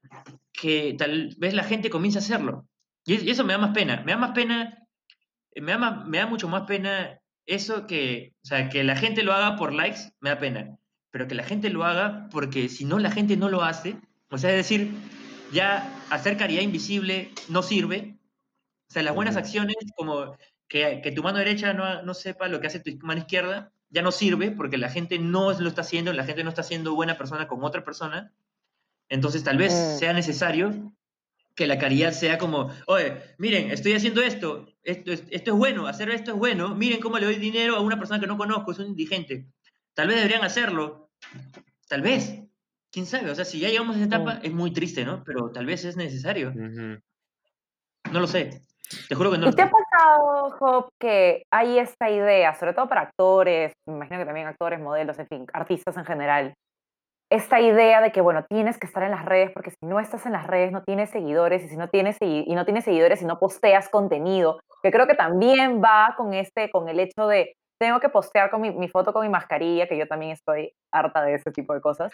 que 0.52 0.94
tal 0.96 1.34
vez 1.36 1.52
la 1.52 1.64
gente 1.64 1.90
comienza 1.90 2.20
a 2.20 2.22
hacerlo. 2.22 2.66
Y 3.04 3.28
eso 3.28 3.44
me 3.44 3.52
da 3.52 3.58
más 3.58 3.72
pena. 3.72 4.02
Me 4.06 4.12
da 4.12 4.18
más 4.18 4.30
pena, 4.30 4.86
me 5.56 5.72
da, 5.72 5.90
me 6.06 6.18
da 6.18 6.26
mucho 6.26 6.48
más 6.48 6.62
pena 6.62 7.20
eso 7.46 7.88
que, 7.88 8.34
o 8.44 8.46
sea, 8.46 8.68
que 8.68 8.84
la 8.84 8.94
gente 8.94 9.24
lo 9.24 9.32
haga 9.32 9.56
por 9.56 9.72
likes, 9.72 10.12
me 10.20 10.30
da 10.30 10.38
pena. 10.38 10.78
Pero 11.10 11.26
que 11.26 11.34
la 11.34 11.42
gente 11.42 11.70
lo 11.70 11.84
haga 11.84 12.28
porque 12.30 12.68
si 12.68 12.84
no 12.84 13.00
la 13.00 13.10
gente 13.10 13.36
no 13.36 13.48
lo 13.48 13.64
hace, 13.64 13.96
o 14.30 14.38
sea, 14.38 14.50
es 14.50 14.56
decir, 14.56 14.92
ya 15.52 15.92
hacer 16.08 16.36
caridad 16.36 16.62
invisible 16.62 17.32
no 17.48 17.62
sirve. 17.62 18.16
O 18.88 18.92
sea, 18.92 19.02
las 19.02 19.14
buenas 19.14 19.36
acciones, 19.36 19.74
como 19.96 20.36
que, 20.68 21.00
que, 21.02 21.10
tu 21.10 21.24
mano 21.24 21.38
derecha 21.38 21.72
no, 21.72 22.02
no 22.02 22.14
sepa 22.14 22.46
lo 22.46 22.60
que 22.60 22.68
hace 22.68 22.78
tu 22.78 22.96
mano 23.04 23.22
izquierda, 23.22 23.72
ya 23.90 24.02
no 24.02 24.12
sirve 24.12 24.50
porque 24.50 24.78
la 24.78 24.88
gente 24.88 25.18
no 25.18 25.52
lo 25.52 25.68
está 25.68 25.82
haciendo, 25.82 26.12
la 26.12 26.24
gente 26.24 26.44
no 26.44 26.50
está 26.50 26.62
siendo 26.62 26.94
buena 26.94 27.18
persona 27.18 27.48
con 27.48 27.62
otra 27.62 27.84
persona. 27.84 28.32
Entonces 29.08 29.42
tal 29.42 29.58
vez 29.58 29.72
mm. 29.72 29.98
sea 29.98 30.12
necesario 30.12 30.92
que 31.54 31.66
la 31.66 31.78
caridad 31.78 32.12
sea 32.12 32.38
como, 32.38 32.70
oye, 32.86 33.16
miren, 33.38 33.70
estoy 33.70 33.92
haciendo 33.92 34.22
esto, 34.22 34.66
esto, 34.82 35.12
esto 35.12 35.50
es 35.52 35.56
bueno, 35.56 35.86
hacer 35.88 36.08
esto 36.10 36.32
es 36.32 36.38
bueno, 36.38 36.74
miren 36.74 37.00
cómo 37.00 37.18
le 37.18 37.26
doy 37.26 37.34
dinero 37.34 37.76
a 37.76 37.80
una 37.80 37.98
persona 37.98 38.20
que 38.20 38.26
no 38.26 38.38
conozco, 38.38 38.72
es 38.72 38.78
un 38.78 38.86
indigente. 38.86 39.46
Tal 39.92 40.06
vez 40.08 40.16
deberían 40.16 40.44
hacerlo, 40.44 41.10
tal 41.88 42.02
vez, 42.02 42.40
quién 42.90 43.04
sabe, 43.04 43.30
o 43.30 43.34
sea, 43.34 43.44
si 43.44 43.58
ya 43.58 43.68
llegamos 43.68 43.96
a 43.96 43.98
esa 43.98 44.06
etapa 44.06 44.34
mm. 44.36 44.40
es 44.44 44.52
muy 44.52 44.72
triste, 44.72 45.04
¿no? 45.04 45.24
Pero 45.24 45.50
tal 45.50 45.66
vez 45.66 45.84
es 45.84 45.96
necesario. 45.96 46.52
No 48.12 48.20
lo 48.20 48.26
sé. 48.26 48.62
Te 49.08 49.14
juro 49.14 49.30
que 49.30 49.38
no. 49.38 49.48
¿Y 49.48 49.52
te 49.52 49.62
ha 49.62 49.70
pasado, 49.70 50.50
Job, 50.58 50.88
que 51.00 51.44
hay 51.52 51.78
esta 51.78 52.10
idea, 52.10 52.54
sobre 52.54 52.72
todo 52.72 52.88
para 52.88 53.02
actores, 53.02 53.72
me 53.88 53.94
imagino 53.94 54.18
que 54.18 54.26
también 54.26 54.46
actores, 54.46 54.80
modelos, 54.80 55.18
en 55.18 55.26
fin, 55.26 55.46
artistas 55.52 55.96
en 55.96 56.04
general, 56.04 56.54
esta 57.30 57.60
idea 57.60 58.00
de 58.00 58.10
que, 58.10 58.20
bueno, 58.20 58.44
tienes 58.48 58.76
que 58.76 58.86
estar 58.86 59.04
en 59.04 59.12
las 59.12 59.24
redes 59.24 59.52
porque 59.52 59.70
si 59.70 59.86
no 59.86 60.00
estás 60.00 60.26
en 60.26 60.32
las 60.32 60.46
redes 60.46 60.72
no 60.72 60.82
tienes 60.82 61.10
seguidores 61.10 61.62
y 61.62 61.68
si 61.68 61.76
no 61.76 61.88
tienes, 61.88 62.16
y 62.20 62.52
no 62.54 62.64
tienes 62.64 62.84
seguidores 62.84 63.22
y 63.22 63.24
no 63.24 63.38
posteas 63.38 63.88
contenido, 63.88 64.58
que 64.82 64.90
creo 64.90 65.06
que 65.06 65.14
también 65.14 65.80
va 65.80 66.14
con, 66.16 66.34
este, 66.34 66.70
con 66.70 66.88
el 66.88 66.98
hecho 66.98 67.28
de 67.28 67.54
tengo 67.80 67.98
que 67.98 68.10
postear 68.10 68.50
con 68.50 68.60
mi, 68.60 68.88
foto 68.88 69.14
con 69.14 69.22
mi 69.22 69.30
mascarilla, 69.30 69.88
que 69.88 69.96
yo 69.96 70.06
también 70.06 70.32
estoy 70.32 70.74
harta 70.92 71.22
de 71.22 71.34
ese 71.34 71.50
tipo 71.50 71.72
de 71.72 71.80
cosas. 71.80 72.12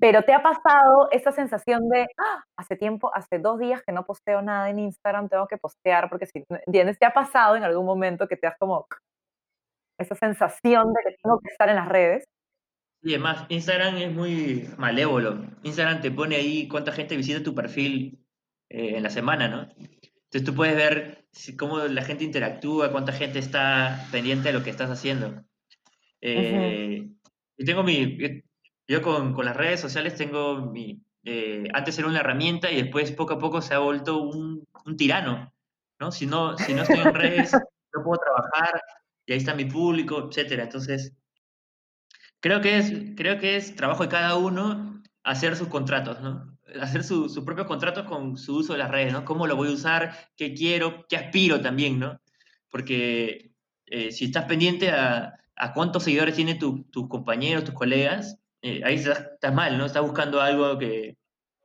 Pero 0.00 0.22
¿te 0.22 0.34
ha 0.34 0.42
pasado 0.42 1.08
esa 1.10 1.32
sensación 1.32 1.88
de, 1.88 2.06
¡Ah! 2.18 2.44
hace 2.58 2.76
tiempo, 2.76 3.10
hace 3.14 3.38
dos 3.38 3.58
días 3.58 3.82
que 3.82 3.92
no 3.92 4.04
posteo 4.04 4.42
nada 4.42 4.68
en 4.68 4.78
Instagram, 4.78 5.30
tengo 5.30 5.46
que 5.48 5.56
postear, 5.56 6.10
porque 6.10 6.26
si, 6.26 6.44
¿entiendes? 6.66 6.98
¿Te 6.98 7.06
ha 7.06 7.14
pasado 7.14 7.56
en 7.56 7.64
algún 7.64 7.86
momento 7.86 8.28
que 8.28 8.36
te 8.36 8.46
has 8.46 8.58
como 8.58 8.86
esa 9.98 10.14
sensación 10.14 10.92
de 10.92 11.00
que 11.10 11.16
tengo 11.22 11.40
que 11.40 11.50
estar 11.50 11.70
en 11.70 11.76
las 11.76 11.88
redes? 11.88 12.24
Y 13.00 13.14
además, 13.14 13.46
Instagram 13.48 13.96
es 13.96 14.12
muy 14.12 14.68
malévolo. 14.76 15.46
Instagram 15.62 16.02
te 16.02 16.10
pone 16.10 16.36
ahí 16.36 16.68
cuánta 16.68 16.92
gente 16.92 17.16
visita 17.16 17.42
tu 17.42 17.54
perfil 17.54 18.22
eh, 18.68 18.96
en 18.96 19.02
la 19.02 19.10
semana, 19.10 19.48
¿no? 19.48 19.68
Entonces 20.36 20.52
tú 20.52 20.54
puedes 20.54 20.76
ver 20.76 21.24
cómo 21.58 21.78
la 21.78 22.02
gente 22.02 22.22
interactúa, 22.22 22.92
cuánta 22.92 23.12
gente 23.12 23.38
está 23.38 24.06
pendiente 24.12 24.48
de 24.48 24.52
lo 24.52 24.62
que 24.62 24.68
estás 24.68 24.90
haciendo. 24.90 25.42
Eh, 26.20 27.08
y 27.56 27.64
tengo 27.64 27.82
mi, 27.82 28.18
yo 28.86 29.00
con, 29.00 29.32
con, 29.32 29.46
las 29.46 29.56
redes 29.56 29.80
sociales 29.80 30.14
tengo 30.14 30.70
mi, 30.70 31.02
eh, 31.24 31.64
antes 31.72 31.98
era 31.98 32.08
una 32.08 32.20
herramienta 32.20 32.70
y 32.70 32.82
después 32.82 33.12
poco 33.12 33.32
a 33.32 33.38
poco 33.38 33.62
se 33.62 33.72
ha 33.72 33.78
vuelto 33.78 34.20
un, 34.24 34.62
un 34.84 34.96
tirano, 34.98 35.54
¿no? 35.98 36.12
Si, 36.12 36.26
¿no? 36.26 36.58
si 36.58 36.74
no 36.74 36.82
estoy 36.82 36.98
en 36.98 37.14
redes, 37.14 37.52
no 37.54 38.04
puedo 38.04 38.20
trabajar 38.20 38.78
y 39.24 39.32
ahí 39.32 39.38
está 39.38 39.54
mi 39.54 39.64
público, 39.64 40.28
etcétera. 40.28 40.64
Entonces, 40.64 41.14
creo 42.40 42.60
que 42.60 42.76
es, 42.76 42.92
creo 43.16 43.38
que 43.38 43.56
es 43.56 43.74
trabajo 43.74 44.02
de 44.02 44.10
cada 44.10 44.36
uno 44.36 45.02
hacer 45.24 45.56
sus 45.56 45.68
contratos, 45.68 46.20
¿no? 46.20 46.55
Hacer 46.80 47.04
sus 47.04 47.32
su 47.32 47.44
propios 47.44 47.66
contratos 47.66 48.06
con 48.06 48.36
su 48.36 48.56
uso 48.56 48.72
de 48.72 48.78
las 48.78 48.90
redes, 48.90 49.12
¿no? 49.12 49.24
¿Cómo 49.24 49.46
lo 49.46 49.56
voy 49.56 49.68
a 49.68 49.72
usar? 49.72 50.30
¿Qué 50.36 50.54
quiero? 50.54 51.06
¿Qué 51.08 51.16
aspiro 51.16 51.60
también, 51.60 51.98
¿no? 51.98 52.20
Porque 52.70 53.52
eh, 53.86 54.12
si 54.12 54.26
estás 54.26 54.44
pendiente 54.44 54.90
a, 54.90 55.34
a, 55.56 55.72
cuántos 55.72 56.04
seguidores 56.04 56.34
tienen 56.34 56.58
tus 56.58 57.08
compañeros, 57.08 57.64
tus 57.64 57.74
colegas, 57.74 58.38
eh, 58.62 58.82
ahí 58.84 58.96
estás, 58.96 59.54
mal, 59.54 59.78
¿no? 59.78 59.86
Estás 59.86 60.02
buscando 60.02 60.40
algo 60.40 60.78
que... 60.78 61.16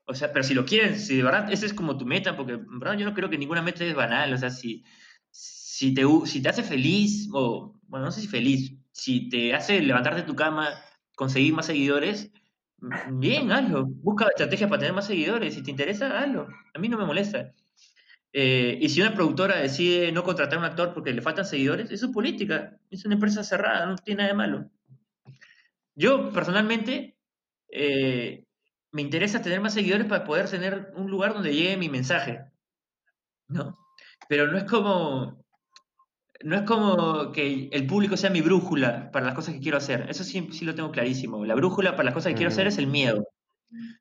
O 0.05 0.13
sea, 0.13 0.33
pero 0.33 0.43
si 0.43 0.53
lo 0.53 0.65
quieres, 0.65 1.07
si 1.07 1.17
de 1.17 1.23
verdad 1.23 1.51
esa 1.51 1.65
es 1.65 1.73
como 1.73 1.97
tu 1.97 2.05
meta, 2.05 2.35
porque 2.35 2.53
en 2.53 2.99
yo 2.99 3.05
no 3.05 3.13
creo 3.13 3.29
que 3.29 3.37
ninguna 3.37 3.61
meta 3.61 3.83
es 3.85 3.95
banal, 3.95 4.33
o 4.33 4.37
sea, 4.37 4.49
si, 4.49 4.83
si, 5.29 5.93
te, 5.93 6.03
si 6.25 6.41
te 6.41 6.49
hace 6.49 6.63
feliz, 6.63 7.29
o 7.33 7.79
bueno, 7.87 8.05
no 8.07 8.11
sé 8.11 8.21
si 8.21 8.27
feliz, 8.27 8.73
si 8.91 9.29
te 9.29 9.53
hace 9.53 9.81
levantarte 9.81 10.21
de 10.21 10.27
tu 10.27 10.35
cama, 10.35 10.69
conseguir 11.15 11.53
más 11.53 11.67
seguidores, 11.67 12.31
Bien, 13.11 13.51
hazlo. 13.51 13.85
Busca 13.85 14.27
estrategias 14.27 14.69
para 14.69 14.79
tener 14.79 14.95
más 14.95 15.05
seguidores. 15.05 15.53
Si 15.53 15.63
te 15.63 15.71
interesa, 15.71 16.19
hazlo. 16.19 16.47
A 16.73 16.79
mí 16.79 16.89
no 16.89 16.97
me 16.97 17.05
molesta. 17.05 17.53
Eh, 18.33 18.77
y 18.81 18.89
si 18.89 19.01
una 19.01 19.13
productora 19.13 19.57
decide 19.57 20.11
no 20.11 20.23
contratar 20.23 20.55
a 20.55 20.59
un 20.59 20.65
actor 20.65 20.93
porque 20.93 21.13
le 21.13 21.21
faltan 21.21 21.45
seguidores, 21.45 21.91
eso 21.91 22.07
es 22.07 22.11
política. 22.11 22.77
Es 22.89 23.05
una 23.05 23.15
empresa 23.15 23.43
cerrada, 23.43 23.85
no 23.85 23.95
tiene 23.95 24.19
nada 24.19 24.29
de 24.29 24.37
malo. 24.37 24.71
Yo, 25.95 26.31
personalmente, 26.31 27.17
eh, 27.69 28.45
me 28.91 29.01
interesa 29.01 29.41
tener 29.41 29.61
más 29.61 29.73
seguidores 29.73 30.07
para 30.07 30.23
poder 30.23 30.49
tener 30.49 30.91
un 30.95 31.09
lugar 31.11 31.33
donde 31.33 31.53
llegue 31.53 31.77
mi 31.77 31.89
mensaje. 31.89 32.45
¿No? 33.47 33.77
Pero 34.27 34.47
no 34.47 34.57
es 34.57 34.63
como 34.63 35.40
no 36.43 36.55
es 36.55 36.63
como 36.63 37.31
que 37.31 37.69
el 37.71 37.87
público 37.87 38.17
sea 38.17 38.29
mi 38.29 38.41
brújula 38.41 39.11
para 39.11 39.25
las 39.25 39.35
cosas 39.35 39.53
que 39.53 39.59
quiero 39.59 39.77
hacer. 39.77 40.05
Eso 40.09 40.23
sí, 40.23 40.49
sí 40.51 40.65
lo 40.65 40.75
tengo 40.75 40.91
clarísimo. 40.91 41.45
La 41.45 41.55
brújula 41.55 41.91
para 41.91 42.05
las 42.05 42.13
cosas 42.13 42.31
que 42.31 42.37
quiero 42.37 42.51
hacer 42.51 42.67
es 42.67 42.77
el 42.77 42.87
miedo. 42.87 43.27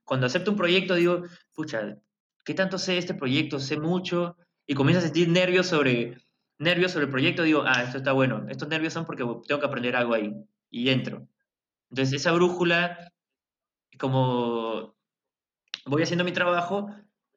Cuando 0.04 0.26
acepto 0.26 0.50
un 0.50 0.56
proyecto 0.56 0.94
digo, 0.94 1.22
pucha, 1.54 1.96
¿qué 2.44 2.54
tanto 2.54 2.78
sé 2.78 2.92
de 2.92 2.98
este 2.98 3.14
proyecto? 3.14 3.58
Sé 3.60 3.78
mucho. 3.78 4.36
Y 4.66 4.74
comienzo 4.74 5.00
a 5.00 5.04
sentir 5.04 5.28
nervios 5.28 5.66
sobre, 5.66 6.18
nervios 6.58 6.92
sobre 6.92 7.06
el 7.06 7.10
proyecto. 7.10 7.42
Digo, 7.42 7.64
ah, 7.66 7.82
esto 7.82 7.98
está 7.98 8.12
bueno. 8.12 8.46
Estos 8.48 8.68
nervios 8.68 8.92
son 8.92 9.04
porque 9.04 9.24
tengo 9.46 9.60
que 9.60 9.66
aprender 9.66 9.96
algo 9.96 10.14
ahí. 10.14 10.34
Y 10.70 10.88
entro. 10.90 11.26
Entonces 11.90 12.20
esa 12.20 12.32
brújula, 12.32 13.12
como 13.98 14.94
voy 15.86 16.02
haciendo 16.02 16.24
mi 16.24 16.32
trabajo 16.32 16.88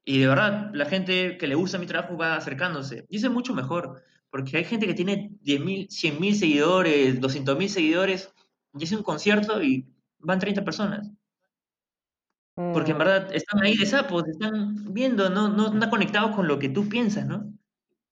y 0.06 0.20
de 0.20 0.28
verdad 0.28 0.70
la 0.74 0.86
gente 0.86 1.38
que 1.38 1.48
le 1.48 1.56
gusta 1.56 1.78
mi 1.78 1.88
trabajo 1.88 2.18
va 2.18 2.36
acercándose. 2.36 3.06
Y 3.10 3.18
eso 3.18 3.28
es 3.28 3.34
mucho 3.34 3.54
mejor. 3.54 4.04
Porque 4.34 4.58
hay 4.58 4.64
gente 4.64 4.88
que 4.88 4.96
tiene 4.96 5.30
10.000, 5.46 5.90
100.000 5.90 6.34
seguidores, 6.34 7.22
200.000 7.22 7.68
seguidores, 7.68 8.34
y 8.74 8.84
hace 8.84 8.96
un 8.96 9.04
concierto 9.04 9.62
y 9.62 9.86
van 10.18 10.40
30 10.40 10.66
personas. 10.66 11.08
Porque 12.56 12.90
en 12.90 12.98
mm. 12.98 13.00
verdad 13.00 13.36
están 13.36 13.62
ahí 13.62 13.78
de 13.78 13.86
sapos, 13.86 14.28
están 14.28 14.92
viendo, 14.92 15.30
no, 15.30 15.50
no 15.50 15.72
están 15.72 15.88
conectados 15.92 16.36
con 16.36 16.48
lo 16.48 16.58
que 16.58 16.70
tú 16.70 16.90
piensas, 16.90 17.28
¿no? 17.28 17.54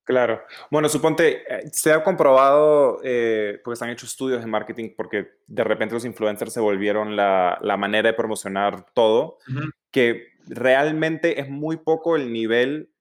Claro. 0.03 0.43
Bueno, 0.69 0.89
suponte, 0.89 1.41
eh, 1.51 1.69
se 1.71 1.91
ha 1.91 2.03
comprobado, 2.03 2.99
eh, 3.03 3.59
porque 3.63 3.77
se 3.77 3.85
han 3.85 3.89
hecho 3.89 4.05
estudios 4.05 4.41
de 4.41 4.45
marketing, 4.45 4.91
porque 4.95 5.27
de 5.47 5.63
repente 5.63 5.95
los 5.95 6.05
influencers 6.05 6.53
se 6.53 6.59
volvieron 6.59 7.15
la, 7.15 7.57
la 7.63 7.77
manera 7.77 8.09
de 8.09 8.15
promocionar 8.15 8.85
todo, 8.93 9.39
que 9.89 10.27
realmente 10.45 11.41
es 11.41 11.49
muy 11.49 11.77
poco 11.77 12.15
el 12.15 12.31
nivel 12.31 12.91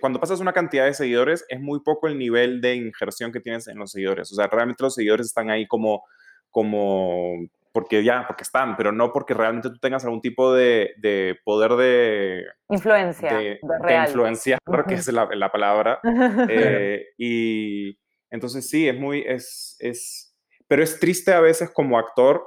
cuando 0.00 0.20
pasas 0.20 0.40
una 0.40 0.52
cantidad 0.52 0.84
de 0.84 0.94
seguidores, 0.94 1.44
es 1.48 1.60
muy 1.60 1.80
poco 1.80 2.08
el 2.08 2.18
nivel 2.18 2.60
de 2.60 2.74
injerción 2.74 3.32
que 3.32 3.40
tienes 3.40 3.68
en 3.68 3.78
los 3.78 3.92
seguidores. 3.92 4.30
O 4.32 4.34
sea, 4.34 4.46
realmente 4.48 4.82
los 4.82 4.94
seguidores 4.94 5.26
están 5.26 5.50
ahí 5.50 5.66
como, 5.66 6.04
como 6.50 7.36
porque 7.72 8.02
ya, 8.02 8.24
porque 8.26 8.42
están, 8.42 8.76
pero 8.76 8.90
no 8.90 9.12
porque 9.12 9.34
realmente 9.34 9.70
tú 9.70 9.78
tengas 9.78 10.04
algún 10.04 10.20
tipo 10.20 10.52
de, 10.52 10.92
de 10.98 11.38
poder 11.44 11.72
de... 11.72 12.44
Influencia. 12.68 13.32
De, 13.32 13.60
de, 13.86 13.96
influenciar, 14.06 14.58
que 14.88 14.94
es 14.94 15.06
la, 15.12 15.28
la 15.34 15.50
palabra. 15.50 16.00
Eh, 16.48 17.06
y 17.16 17.98
entonces 18.30 18.68
sí, 18.68 18.88
es 18.88 18.98
muy, 18.98 19.24
es, 19.26 19.76
es, 19.78 20.34
pero 20.66 20.82
es 20.82 20.98
triste 20.98 21.32
a 21.32 21.40
veces 21.40 21.70
como 21.70 21.98
actor 21.98 22.44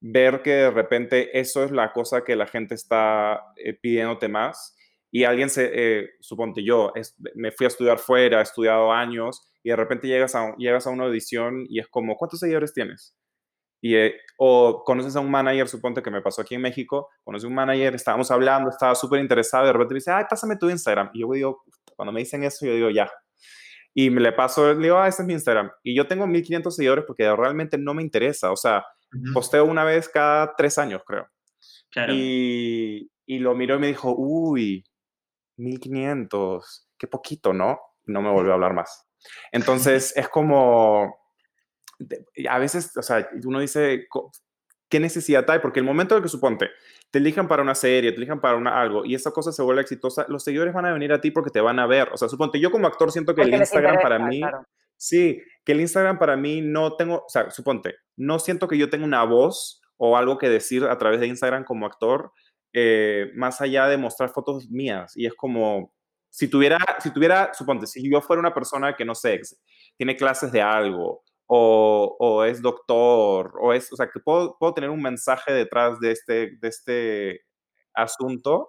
ver 0.00 0.42
que 0.42 0.50
de 0.50 0.70
repente 0.70 1.38
eso 1.38 1.64
es 1.64 1.70
la 1.70 1.92
cosa 1.92 2.22
que 2.22 2.36
la 2.36 2.46
gente 2.46 2.74
está 2.74 3.42
eh, 3.56 3.72
pidiéndote 3.72 4.28
más 4.28 4.75
y 5.16 5.24
alguien 5.24 5.48
se, 5.48 5.70
eh, 5.72 6.10
suponte 6.20 6.62
yo, 6.62 6.92
me 7.36 7.50
fui 7.50 7.64
a 7.64 7.68
estudiar 7.68 7.98
fuera, 7.98 8.40
he 8.40 8.42
estudiado 8.42 8.92
años 8.92 9.48
y 9.62 9.70
de 9.70 9.76
repente 9.76 10.08
llegas 10.08 10.34
a, 10.34 10.54
llegas 10.58 10.86
a 10.86 10.90
una 10.90 11.04
audición 11.04 11.64
y 11.70 11.80
es 11.80 11.88
como, 11.88 12.16
¿cuántos 12.16 12.40
seguidores 12.40 12.74
tienes? 12.74 13.16
Y, 13.80 13.94
eh, 13.96 14.14
o 14.36 14.82
conoces 14.84 15.16
a 15.16 15.20
un 15.20 15.30
manager, 15.30 15.68
suponte 15.68 16.02
que 16.02 16.10
me 16.10 16.20
pasó 16.20 16.42
aquí 16.42 16.56
en 16.56 16.60
México, 16.60 17.08
conoces 17.24 17.46
a 17.46 17.48
un 17.48 17.54
manager, 17.54 17.94
estábamos 17.94 18.30
hablando, 18.30 18.68
estaba 18.68 18.94
súper 18.94 19.22
interesado, 19.22 19.64
y 19.64 19.68
de 19.68 19.72
repente 19.72 19.94
me 19.94 19.98
dice, 20.00 20.10
ay, 20.10 20.24
pásame 20.28 20.56
tu 20.56 20.68
Instagram. 20.68 21.08
Y 21.14 21.22
yo 21.22 21.32
digo, 21.32 21.62
cuando 21.96 22.12
me 22.12 22.20
dicen 22.20 22.44
eso, 22.44 22.66
yo 22.66 22.74
digo, 22.74 22.90
ya. 22.90 23.10
Y 23.94 24.10
me 24.10 24.20
le 24.20 24.32
paso, 24.32 24.74
le 24.74 24.82
digo, 24.82 24.98
ah, 24.98 25.08
este 25.08 25.22
es 25.22 25.26
mi 25.26 25.32
Instagram. 25.32 25.70
Y 25.82 25.96
yo 25.96 26.06
tengo 26.06 26.26
1500 26.26 26.76
seguidores 26.76 27.06
porque 27.06 27.34
realmente 27.34 27.78
no 27.78 27.94
me 27.94 28.02
interesa. 28.02 28.52
O 28.52 28.56
sea, 28.56 28.84
posteo 29.32 29.64
una 29.64 29.82
vez 29.82 30.10
cada 30.10 30.54
tres 30.56 30.76
años, 30.76 31.00
creo. 31.06 31.26
Claro. 31.90 32.12
Y, 32.14 33.10
y 33.24 33.38
lo 33.38 33.54
miró 33.54 33.76
y 33.76 33.78
me 33.78 33.86
dijo, 33.86 34.14
uy, 34.14 34.84
1500, 35.56 36.88
qué 36.98 37.06
poquito, 37.06 37.52
¿no? 37.52 37.78
No 38.04 38.22
me 38.22 38.30
volvió 38.30 38.52
a 38.52 38.54
hablar 38.54 38.74
más. 38.74 39.06
Entonces, 39.52 40.12
es 40.16 40.28
como, 40.28 41.16
a 42.48 42.58
veces, 42.58 42.96
o 42.96 43.02
sea, 43.02 43.28
uno 43.44 43.60
dice, 43.60 44.06
¿qué 44.88 45.00
necesidad 45.00 45.48
hay? 45.50 45.60
Porque 45.60 45.80
el 45.80 45.86
momento 45.86 46.16
en 46.16 46.22
que 46.22 46.28
suponte, 46.28 46.70
te 47.10 47.18
elijan 47.18 47.48
para 47.48 47.62
una 47.62 47.74
serie, 47.74 48.12
te 48.12 48.18
elijan 48.18 48.40
para 48.40 48.56
una, 48.56 48.80
algo, 48.80 49.04
y 49.04 49.14
esa 49.14 49.30
cosa 49.30 49.52
se 49.52 49.62
vuelve 49.62 49.82
exitosa, 49.82 50.26
los 50.28 50.44
seguidores 50.44 50.74
van 50.74 50.86
a 50.86 50.92
venir 50.92 51.12
a 51.12 51.20
ti 51.20 51.30
porque 51.30 51.50
te 51.50 51.60
van 51.60 51.78
a 51.78 51.86
ver. 51.86 52.10
O 52.12 52.16
sea, 52.16 52.28
suponte, 52.28 52.60
yo 52.60 52.70
como 52.70 52.86
actor 52.86 53.10
siento 53.12 53.34
que 53.34 53.42
el 53.42 53.54
Instagram 53.54 53.98
para 54.02 54.18
mí, 54.18 54.40
sí, 54.96 55.42
que 55.64 55.72
el 55.72 55.80
Instagram 55.80 56.18
para 56.18 56.36
mí 56.36 56.60
no 56.60 56.96
tengo, 56.96 57.24
o 57.26 57.28
sea, 57.28 57.50
suponte, 57.50 57.96
no 58.16 58.38
siento 58.38 58.68
que 58.68 58.78
yo 58.78 58.90
tenga 58.90 59.04
una 59.04 59.24
voz 59.24 59.80
o 59.96 60.16
algo 60.16 60.38
que 60.38 60.48
decir 60.48 60.84
a 60.84 60.98
través 60.98 61.20
de 61.20 61.26
Instagram 61.26 61.64
como 61.64 61.86
actor, 61.86 62.32
eh, 62.78 63.32
más 63.34 63.62
allá 63.62 63.88
de 63.88 63.96
mostrar 63.96 64.28
fotos 64.28 64.68
mías. 64.68 65.16
Y 65.16 65.24
es 65.24 65.32
como, 65.32 65.94
si 66.28 66.46
tuviera, 66.46 66.76
si 66.98 67.10
tuviera, 67.10 67.50
suponte, 67.54 67.86
si 67.86 68.06
yo 68.10 68.20
fuera 68.20 68.40
una 68.40 68.52
persona 68.52 68.94
que 68.94 69.06
no 69.06 69.14
sé, 69.14 69.40
tiene 69.96 70.14
clases 70.14 70.52
de 70.52 70.60
algo, 70.60 71.22
o, 71.46 72.16
o, 72.18 72.44
es 72.44 72.60
doctor, 72.60 73.54
o 73.62 73.72
es, 73.72 73.90
o 73.94 73.96
sea, 73.96 74.10
que 74.12 74.20
puedo, 74.20 74.58
puedo, 74.58 74.74
tener 74.74 74.90
un 74.90 75.00
mensaje 75.00 75.54
detrás 75.54 75.98
de 76.00 76.10
este, 76.12 76.58
de 76.60 76.68
este 76.68 77.40
asunto, 77.94 78.68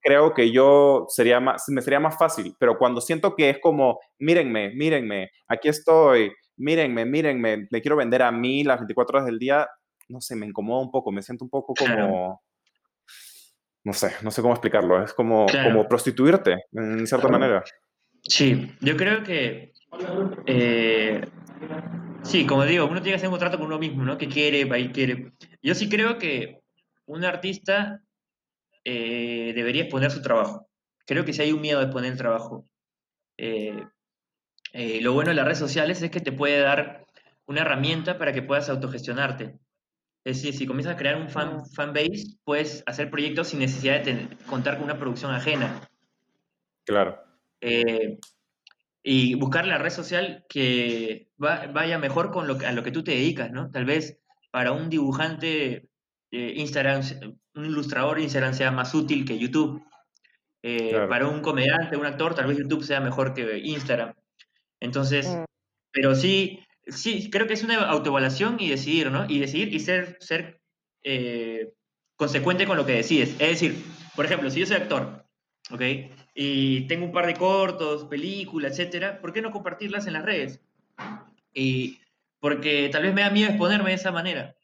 creo 0.00 0.34
que 0.34 0.52
yo 0.52 1.06
sería 1.08 1.40
más, 1.40 1.64
me 1.68 1.82
sería 1.82 1.98
más 1.98 2.16
fácil, 2.16 2.54
pero 2.60 2.78
cuando 2.78 3.00
siento 3.00 3.34
que 3.34 3.50
es 3.50 3.58
como, 3.60 3.98
mírenme, 4.20 4.70
mírenme, 4.70 5.32
aquí 5.48 5.68
estoy, 5.68 6.32
mírenme, 6.56 7.04
mírenme, 7.06 7.66
me 7.72 7.80
quiero 7.80 7.96
vender 7.96 8.22
a 8.22 8.30
mí 8.30 8.62
las 8.62 8.78
24 8.78 9.18
horas 9.18 9.26
del 9.26 9.40
día, 9.40 9.68
no 10.08 10.20
sé, 10.20 10.36
me 10.36 10.46
incomoda 10.46 10.80
un 10.80 10.92
poco, 10.92 11.10
me 11.10 11.22
siento 11.22 11.44
un 11.44 11.50
poco 11.50 11.74
como, 11.74 12.40
no 13.88 13.94
sé, 13.94 14.12
no 14.22 14.30
sé 14.30 14.42
cómo 14.42 14.52
explicarlo, 14.52 15.02
es 15.02 15.14
como, 15.14 15.46
como 15.64 15.88
prostituirte, 15.88 16.56
en 16.72 17.06
cierta 17.06 17.28
manera. 17.28 17.64
Sí, 18.22 18.70
yo 18.80 18.96
creo 18.96 19.22
que 19.22 19.72
eh, 20.46 21.22
Sí, 22.22 22.46
como 22.46 22.66
digo, 22.66 22.84
uno 22.84 23.00
tiene 23.00 23.12
que 23.12 23.16
hacer 23.16 23.28
un 23.28 23.32
contrato 23.32 23.56
con 23.56 23.68
uno 23.68 23.78
mismo, 23.78 24.04
¿no? 24.04 24.18
Que 24.18 24.28
quiere, 24.28 24.66
va 24.66 24.78
y 24.78 24.90
quiere. 24.90 25.32
Yo 25.62 25.74
sí 25.74 25.88
creo 25.88 26.18
que 26.18 26.60
un 27.06 27.24
artista 27.24 28.02
eh, 28.84 29.52
debería 29.54 29.84
exponer 29.84 30.10
su 30.10 30.20
trabajo. 30.20 30.68
Creo 31.06 31.24
que 31.24 31.32
si 31.32 31.40
hay 31.40 31.52
un 31.52 31.62
miedo 31.62 31.78
de 31.78 31.86
exponer 31.86 32.12
el 32.12 32.18
trabajo. 32.18 32.68
Eh, 33.38 33.82
eh, 34.74 35.00
lo 35.00 35.14
bueno 35.14 35.30
de 35.30 35.36
las 35.36 35.46
redes 35.46 35.58
sociales 35.58 36.02
es 36.02 36.10
que 36.10 36.20
te 36.20 36.32
puede 36.32 36.60
dar 36.60 37.06
una 37.46 37.62
herramienta 37.62 38.18
para 38.18 38.34
que 38.34 38.42
puedas 38.42 38.68
autogestionarte. 38.68 39.58
Es 40.28 40.42
decir, 40.42 40.54
si 40.54 40.66
comienzas 40.66 40.94
a 40.94 40.98
crear 40.98 41.16
un 41.16 41.28
fan, 41.28 41.62
base, 41.92 42.36
puedes 42.44 42.82
hacer 42.86 43.10
proyectos 43.10 43.48
sin 43.48 43.60
necesidad 43.60 44.04
de 44.04 44.28
contar 44.46 44.76
con 44.76 44.84
una 44.84 44.98
producción 44.98 45.32
ajena. 45.32 45.88
Claro 46.84 47.24
y 49.10 49.34
buscar 49.36 49.66
la 49.66 49.78
red 49.78 49.88
social 49.88 50.44
que 50.50 51.30
vaya 51.38 51.98
mejor 51.98 52.30
con 52.30 52.46
lo, 52.46 52.58
a 52.66 52.72
lo 52.72 52.82
que 52.82 52.90
tú 52.90 53.02
te 53.02 53.12
dedicas, 53.12 53.50
¿no? 53.50 53.70
Tal 53.70 53.86
vez 53.86 54.18
para 54.50 54.72
un 54.72 54.90
dibujante 54.90 55.88
eh, 56.30 56.52
Instagram, 56.56 57.00
un 57.54 57.64
ilustrador 57.64 58.20
Instagram 58.20 58.52
sea 58.52 58.70
más 58.70 58.94
útil 58.94 59.24
que 59.24 59.38
YouTube. 59.38 59.82
Eh, 60.62 61.06
para 61.08 61.26
un 61.26 61.40
comediante, 61.40 61.96
un 61.96 62.04
actor, 62.04 62.34
tal 62.34 62.48
vez 62.48 62.58
YouTube 62.58 62.84
sea 62.84 63.00
mejor 63.00 63.32
que 63.32 63.58
Instagram. 63.58 64.12
Entonces, 64.78 65.26
mm. 65.26 65.44
pero 65.90 66.14
sí, 66.14 66.60
sí, 66.88 67.30
creo 67.30 67.46
que 67.46 67.54
es 67.54 67.62
una 67.62 67.76
autoevaluación 67.88 68.56
y 68.58 68.68
decidir, 68.68 69.10
¿no? 69.10 69.26
Y 69.28 69.38
decidir 69.38 69.72
y 69.74 69.80
ser, 69.80 70.16
ser 70.20 70.60
eh, 71.02 71.72
consecuente 72.16 72.66
con 72.66 72.76
lo 72.76 72.86
que 72.86 72.92
decides. 72.92 73.30
Es 73.38 73.60
decir, 73.60 73.84
por 74.16 74.24
ejemplo, 74.24 74.50
si 74.50 74.60
yo 74.60 74.66
soy 74.66 74.76
actor, 74.76 75.24
¿ok? 75.70 75.82
y 76.40 76.82
tengo 76.86 77.04
un 77.04 77.10
par 77.10 77.26
de 77.26 77.34
cortos, 77.34 78.04
películas, 78.04 78.70
etcétera, 78.70 79.20
¿por 79.20 79.32
qué 79.32 79.42
no 79.42 79.50
compartirlas 79.50 80.06
en 80.06 80.12
las 80.12 80.24
redes? 80.24 80.60
Y 81.52 81.98
porque 82.38 82.88
tal 82.92 83.02
vez 83.02 83.12
me 83.12 83.22
da 83.22 83.30
miedo 83.30 83.48
exponerme 83.48 83.90
de 83.90 83.96
esa 83.96 84.12
manera. 84.12 84.56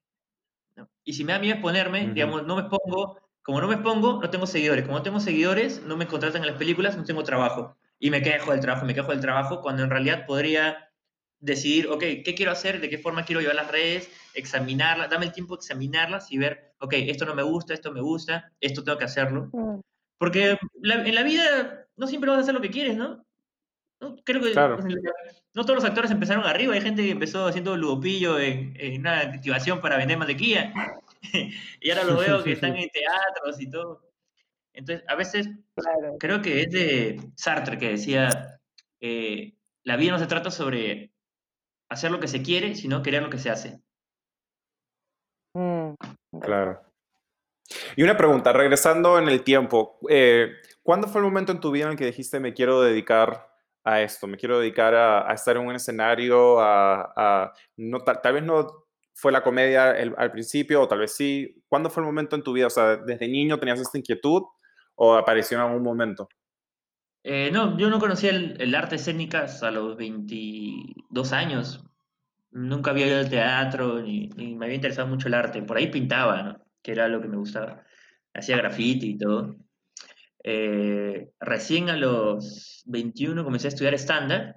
Y 1.02 1.14
si 1.14 1.24
me 1.24 1.32
da 1.32 1.40
miedo 1.40 1.54
exponerme, 1.54 2.12
digamos, 2.14 2.46
no 2.46 2.54
me 2.54 2.62
expongo, 2.62 3.18
como 3.42 3.60
no 3.60 3.66
me 3.66 3.74
expongo, 3.74 4.20
no 4.22 4.30
tengo 4.30 4.46
seguidores. 4.46 4.84
Como 4.84 4.98
no 4.98 5.02
tengo 5.02 5.18
seguidores, 5.18 5.82
no 5.82 5.96
me 5.96 6.06
contratan 6.06 6.42
en 6.42 6.48
las 6.50 6.58
películas, 6.58 6.96
no 6.96 7.02
tengo 7.02 7.24
trabajo. 7.24 7.76
Y 7.98 8.10
me 8.10 8.22
quejo 8.22 8.52
del 8.52 8.60
trabajo, 8.60 8.86
me 8.86 8.94
quejo 8.94 9.10
del 9.10 9.20
trabajo, 9.20 9.60
cuando 9.60 9.82
en 9.82 9.90
realidad 9.90 10.26
podría 10.26 10.92
decidir, 11.45 11.88
ok, 11.88 12.01
¿qué 12.24 12.34
quiero 12.34 12.53
hacer? 12.53 12.80
¿De 12.80 12.88
qué 12.88 12.99
forma 12.99 13.24
quiero 13.24 13.40
llevar 13.40 13.57
las 13.57 13.70
redes? 13.70 14.11
Examinarlas, 14.34 15.11
dame 15.11 15.26
el 15.26 15.32
tiempo 15.32 15.55
de 15.55 15.61
examinarlas 15.61 16.32
y 16.32 16.38
ver, 16.38 16.72
ok, 16.78 16.95
esto 16.95 17.26
no 17.26 17.34
me 17.34 17.42
gusta, 17.42 17.74
esto 17.74 17.92
me 17.92 18.01
gusta, 18.01 18.51
esto 18.61 18.82
tengo 18.82 18.99
que 18.99 19.05
hacerlo. 19.05 19.51
Mm. 19.53 19.80
Porque 20.18 20.59
en 20.82 21.14
la 21.14 21.22
vida 21.22 21.86
no 21.97 22.07
siempre 22.07 22.30
vas 22.30 22.38
a 22.38 22.42
hacer 22.42 22.55
lo 22.55 22.61
que 22.61 22.70
quieres, 22.70 22.97
¿no? 22.97 23.24
Creo 24.24 24.40
que 24.40 24.55
no 25.55 25.64
todos 25.64 25.76
los 25.76 25.84
actores 25.84 26.11
empezaron 26.11 26.45
arriba. 26.45 26.74
Hay 26.74 26.80
gente 26.80 27.03
que 27.03 27.11
empezó 27.11 27.47
haciendo 27.47 27.76
ludopillo 27.76 28.38
en, 28.38 28.74
en 28.78 29.01
una 29.01 29.20
activación 29.20 29.80
para 29.80 29.97
vender 29.97 30.18
mantequilla. 30.18 30.72
y 31.80 31.90
ahora 31.90 32.05
lo 32.05 32.18
veo 32.18 32.42
que 32.42 32.53
están 32.53 32.76
en 32.76 32.88
teatros 32.90 33.61
y 33.61 33.70
todo. 33.70 34.03
Entonces, 34.72 35.05
a 35.09 35.14
veces 35.14 35.49
creo 36.18 36.42
que 36.42 36.62
es 36.62 36.70
de 36.70 37.20
Sartre 37.36 37.78
que 37.78 37.90
decía, 37.90 38.59
eh, 39.01 39.55
la 39.84 39.97
vida 39.97 40.12
no 40.12 40.18
se 40.18 40.26
trata 40.26 40.51
sobre 40.51 41.13
hacer 41.89 42.11
lo 42.11 42.20
que 42.20 42.28
se 42.28 42.43
quiere, 42.43 42.74
sino 42.74 43.03
querer 43.03 43.22
lo 43.22 43.30
que 43.30 43.39
se 43.39 43.51
hace. 43.51 43.80
Mm, 45.55 45.95
claro. 46.41 46.80
Y 47.97 48.03
una 48.03 48.16
pregunta, 48.16 48.53
regresando 48.53 49.18
en 49.18 49.28
el 49.28 49.43
tiempo, 49.43 49.99
eh, 50.09 50.53
¿cuándo 50.82 51.09
fue 51.09 51.20
el 51.20 51.26
momento 51.26 51.53
en 51.53 51.61
tu 51.61 51.70
vida 51.70 51.87
en 51.87 51.93
el 51.93 51.97
que 51.97 52.07
dijiste 52.07 52.41
me 52.41 52.53
quiero 52.53 52.82
dedicar 52.82 53.49
a 53.85 54.03
esto, 54.03 54.26
me 54.26 54.37
quiero 54.37 54.59
dedicar 54.59 54.95
a, 54.95 55.32
estar 55.32 55.57
en 55.57 55.66
un 55.66 55.74
escenario, 55.74 56.59
a, 56.61 57.53
no, 57.76 58.01
tal, 58.01 58.32
vez 58.32 58.43
no 58.43 58.87
fue 59.12 59.30
la 59.30 59.43
comedia 59.43 59.91
al 59.91 60.32
principio, 60.32 60.82
o 60.82 60.89
tal 60.89 61.01
vez 61.01 61.14
sí. 61.14 61.62
¿Cuándo 61.68 61.91
fue 61.91 62.03
el 62.03 62.07
momento 62.07 62.35
en 62.35 62.43
tu 62.43 62.53
vida? 62.53 62.66
O 62.66 62.70
sea, 62.70 62.97
¿desde 62.97 63.28
niño 63.28 63.59
tenías 63.59 63.80
esta 63.80 63.99
inquietud 63.99 64.43
o 64.95 65.14
apareció 65.14 65.59
en 65.59 65.64
algún 65.64 65.82
momento? 65.82 66.28
Eh, 67.22 67.51
no, 67.51 67.78
yo 67.78 67.89
no 67.89 67.99
conocía 67.99 68.30
el, 68.30 68.61
el, 68.61 68.74
arte 68.74 68.97
escénicas 68.97 69.62
a 69.62 69.70
los 69.70 69.97
22 71.14 71.32
años. 71.32 71.84
Nunca 72.50 72.90
había 72.90 73.06
ido 73.06 73.18
al 73.18 73.30
teatro, 73.30 74.00
ni, 74.00 74.28
ni, 74.36 74.54
me 74.54 74.66
había 74.66 74.76
interesado 74.76 75.08
mucho 75.08 75.28
el 75.28 75.34
arte. 75.34 75.62
Por 75.62 75.76
ahí 75.76 75.88
pintaba, 75.88 76.42
¿no? 76.42 76.64
que 76.82 76.92
era 76.92 77.08
lo 77.08 77.20
que 77.20 77.28
me 77.28 77.36
gustaba. 77.36 77.82
Hacía 78.34 78.56
graffiti 78.56 79.10
y 79.10 79.18
todo. 79.18 79.56
Eh, 80.42 81.30
recién 81.40 81.88
a 81.88 81.96
los 81.96 82.82
21 82.86 83.42
comencé 83.44 83.68
a 83.68 83.70
estudiar 83.70 83.94
estándar 83.94 84.56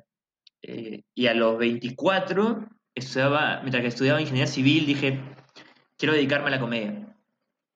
eh, 0.62 1.04
y 1.16 1.28
a 1.28 1.34
los 1.34 1.58
24 1.58 2.68
estudiaba, 2.94 3.60
mientras 3.62 3.82
que 3.82 3.88
estudiaba 3.88 4.20
ingeniería 4.20 4.52
civil, 4.52 4.86
dije, 4.86 5.22
quiero 5.98 6.14
dedicarme 6.14 6.48
a 6.48 6.52
la 6.52 6.60
comedia. 6.60 7.16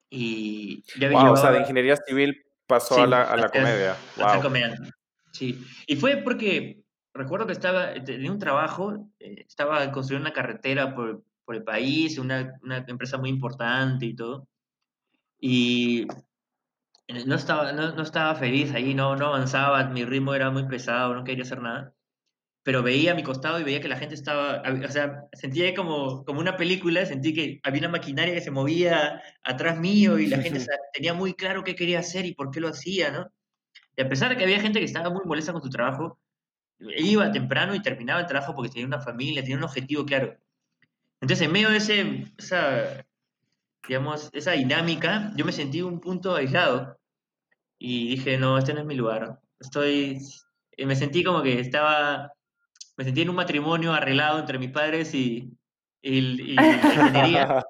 Y 0.09 0.83
ya 0.99 1.09
wow, 1.09 1.31
o 1.31 1.37
sea, 1.37 1.51
de 1.51 1.59
ingeniería 1.59 1.95
civil 1.95 2.43
pasó 2.67 3.03
a 3.03 3.07
la, 3.07 3.23
a 3.23 3.37
la 3.37 3.49
comedia. 3.49 3.95
wow. 4.17 4.51
Sí, 5.31 5.63
y 5.87 5.95
fue 5.95 6.17
porque 6.17 6.81
recuerdo 7.13 7.47
que 7.47 7.53
estaba, 7.53 7.93
tenía 8.03 8.31
un 8.31 8.39
trabajo, 8.39 9.09
eh, 9.19 9.45
estaba 9.47 9.91
construyendo 9.91 10.27
una 10.27 10.33
carretera 10.33 10.95
por, 10.95 11.23
por 11.45 11.55
el 11.55 11.63
país, 11.63 12.17
una, 12.17 12.59
una, 12.63 12.77
empresa 12.87 13.17
muy 13.17 13.29
importante 13.29 14.05
y 14.05 14.15
todo. 14.15 14.47
Y 15.39 16.07
no 17.25 17.35
estaba, 17.35 17.71
no, 17.73 17.93
no, 17.93 18.03
estaba 18.03 18.35
feliz 18.35 18.71
ahí, 18.73 18.93
no, 18.93 19.15
no 19.15 19.27
avanzaba, 19.27 19.83
mi 19.89 20.05
ritmo 20.05 20.33
era 20.33 20.51
muy 20.51 20.67
pesado, 20.67 21.13
no 21.13 21.23
quería 21.23 21.43
hacer 21.43 21.61
nada. 21.61 21.93
Pero 22.63 22.83
veía 22.83 23.13
a 23.13 23.15
mi 23.15 23.23
costado 23.23 23.59
y 23.59 23.63
veía 23.63 23.81
que 23.81 23.87
la 23.87 23.97
gente 23.97 24.13
estaba, 24.13 24.61
o 24.61 24.91
sea, 24.91 25.25
sentía 25.33 25.73
como, 25.73 26.23
como 26.25 26.39
una 26.39 26.57
película, 26.57 27.05
sentí 27.05 27.33
que 27.33 27.59
había 27.63 27.81
una 27.81 27.89
maquinaria 27.89 28.35
que 28.35 28.41
se 28.41 28.51
movía 28.51 29.21
atrás 29.43 29.79
mío 29.79 30.19
y 30.19 30.27
la 30.27 30.37
gente 30.37 30.63
tenía 30.93 31.13
muy 31.15 31.33
claro 31.33 31.63
qué 31.63 31.75
quería 31.75 31.99
hacer 31.99 32.25
y 32.25 32.35
por 32.35 32.51
qué 32.51 32.59
lo 32.59 32.69
hacía, 32.69 33.11
¿no? 33.11 33.31
Y 33.97 34.01
a 34.03 34.09
pesar 34.09 34.29
de 34.29 34.37
que 34.37 34.43
había 34.43 34.61
gente 34.61 34.79
que 34.79 34.85
estaba 34.85 35.09
muy 35.09 35.23
molesta 35.25 35.53
con 35.53 35.63
su 35.63 35.69
trabajo, 35.69 36.19
iba 36.97 37.31
temprano 37.31 37.75
y 37.75 37.81
terminaba 37.81 38.21
el 38.21 38.27
trabajo 38.27 38.55
porque 38.55 38.69
tenía 38.69 38.87
una 38.87 39.01
familia, 39.01 39.41
tenía 39.41 39.57
un 39.57 39.63
objetivo 39.63 40.05
claro. 40.05 40.37
Entonces, 41.21 41.45
en 41.45 41.53
medio 41.53 41.69
de 41.69 41.77
ese, 41.77 42.33
esa, 42.37 43.05
digamos, 43.87 44.29
esa 44.33 44.53
dinámica, 44.53 45.31
yo 45.35 45.45
me 45.45 45.51
sentí 45.51 45.81
un 45.81 45.99
punto 45.99 46.35
aislado 46.35 46.97
y 47.77 48.09
dije, 48.09 48.37
no, 48.37 48.57
este 48.57 48.73
no 48.73 48.81
es 48.81 48.85
mi 48.85 48.95
lugar. 48.95 49.39
Estoy, 49.59 50.19
me 50.77 50.95
sentí 50.95 51.23
como 51.23 51.43
que 51.43 51.59
estaba, 51.59 52.31
me 52.97 53.03
sentí 53.03 53.21
en 53.21 53.29
un 53.29 53.35
matrimonio 53.35 53.93
arreglado 53.93 54.39
entre 54.39 54.57
mis 54.59 54.71
padres 54.71 55.13
y, 55.13 55.51
y, 56.01 56.53
ingeniería. 56.53 57.63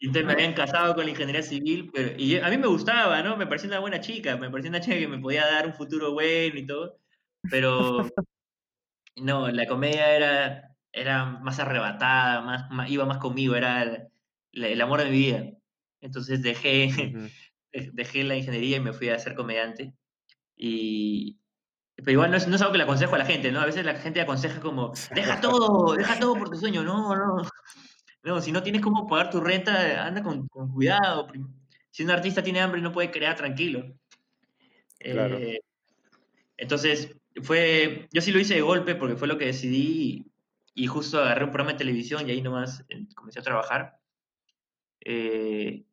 y 0.00 0.06
entonces 0.06 0.24
me 0.24 0.32
habían 0.32 0.54
casado 0.54 0.94
con 0.94 1.04
la 1.04 1.10
ingeniería 1.10 1.42
civil, 1.42 1.90
pero, 1.92 2.14
y 2.18 2.38
a 2.38 2.48
mí 2.50 2.58
me 2.58 2.66
gustaba, 2.66 3.22
¿no? 3.22 3.36
Me 3.36 3.46
parecía 3.46 3.68
una 3.68 3.80
buena 3.80 4.00
chica, 4.00 4.36
me 4.36 4.50
parecía 4.50 4.70
una 4.70 4.80
chica 4.80 4.98
que 4.98 5.08
me 5.08 5.18
podía 5.18 5.46
dar 5.46 5.66
un 5.66 5.74
futuro 5.74 6.12
bueno 6.12 6.58
y 6.58 6.66
todo, 6.66 6.98
pero 7.50 8.08
no, 9.16 9.48
la 9.48 9.66
comedia 9.66 10.16
era, 10.16 10.76
era 10.92 11.24
más 11.24 11.58
arrebatada, 11.58 12.40
más, 12.40 12.90
iba 12.90 13.04
más 13.04 13.18
conmigo, 13.18 13.54
era 13.54 14.08
el, 14.52 14.80
amor 14.80 15.00
de 15.02 15.10
mi 15.10 15.18
vida. 15.18 15.50
Entonces 16.00 16.42
dejé, 16.42 16.90
dejé 17.72 18.24
la 18.24 18.36
ingeniería 18.36 18.78
y 18.78 18.80
me 18.80 18.92
fui 18.92 19.08
a 19.08 19.18
ser 19.18 19.34
comediante. 19.34 19.94
Y, 20.56 21.40
pero 21.96 22.12
igual 22.12 22.30
no 22.30 22.36
es, 22.36 22.48
no 22.48 22.56
es, 22.56 22.62
algo 22.62 22.72
que 22.72 22.78
le 22.78 22.84
aconsejo 22.84 23.14
a 23.14 23.18
la 23.18 23.26
gente, 23.26 23.52
¿no? 23.52 23.60
A 23.60 23.66
veces 23.66 23.84
la 23.84 23.94
gente 23.94 24.20
aconseja 24.20 24.60
como, 24.60 24.92
deja 25.14 25.40
todo, 25.40 25.94
deja 25.94 26.18
todo 26.18 26.34
por 26.34 26.50
tu 26.50 26.56
sueño. 26.56 26.82
No, 26.82 27.14
no. 27.14 27.42
No, 28.22 28.40
si 28.40 28.52
no 28.52 28.62
tienes 28.62 28.80
cómo 28.80 29.06
pagar 29.06 29.28
tu 29.30 29.38
renta, 29.38 30.06
anda 30.06 30.22
con, 30.22 30.48
con 30.48 30.72
cuidado. 30.72 31.28
Si 31.90 32.02
un 32.02 32.10
artista 32.10 32.42
tiene 32.42 32.60
hambre, 32.60 32.80
no 32.80 32.90
puede 32.90 33.10
crear 33.10 33.36
tranquilo. 33.36 33.84
Claro. 34.98 35.36
Eh, 35.36 35.60
entonces, 36.56 37.14
fue, 37.42 38.08
yo 38.12 38.20
sí 38.20 38.32
lo 38.32 38.40
hice 38.40 38.54
de 38.54 38.62
golpe 38.62 38.94
porque 38.94 39.16
fue 39.16 39.28
lo 39.28 39.38
que 39.38 39.46
decidí 39.46 40.30
y, 40.74 40.86
justo 40.86 41.20
agarré 41.20 41.44
un 41.44 41.50
programa 41.50 41.72
de 41.72 41.78
televisión 41.78 42.28
y 42.28 42.32
ahí 42.32 42.42
nomás 42.42 42.84
comencé 43.14 43.40
a 43.40 43.42
trabajar. 43.42 43.98
Eh, 45.00 45.84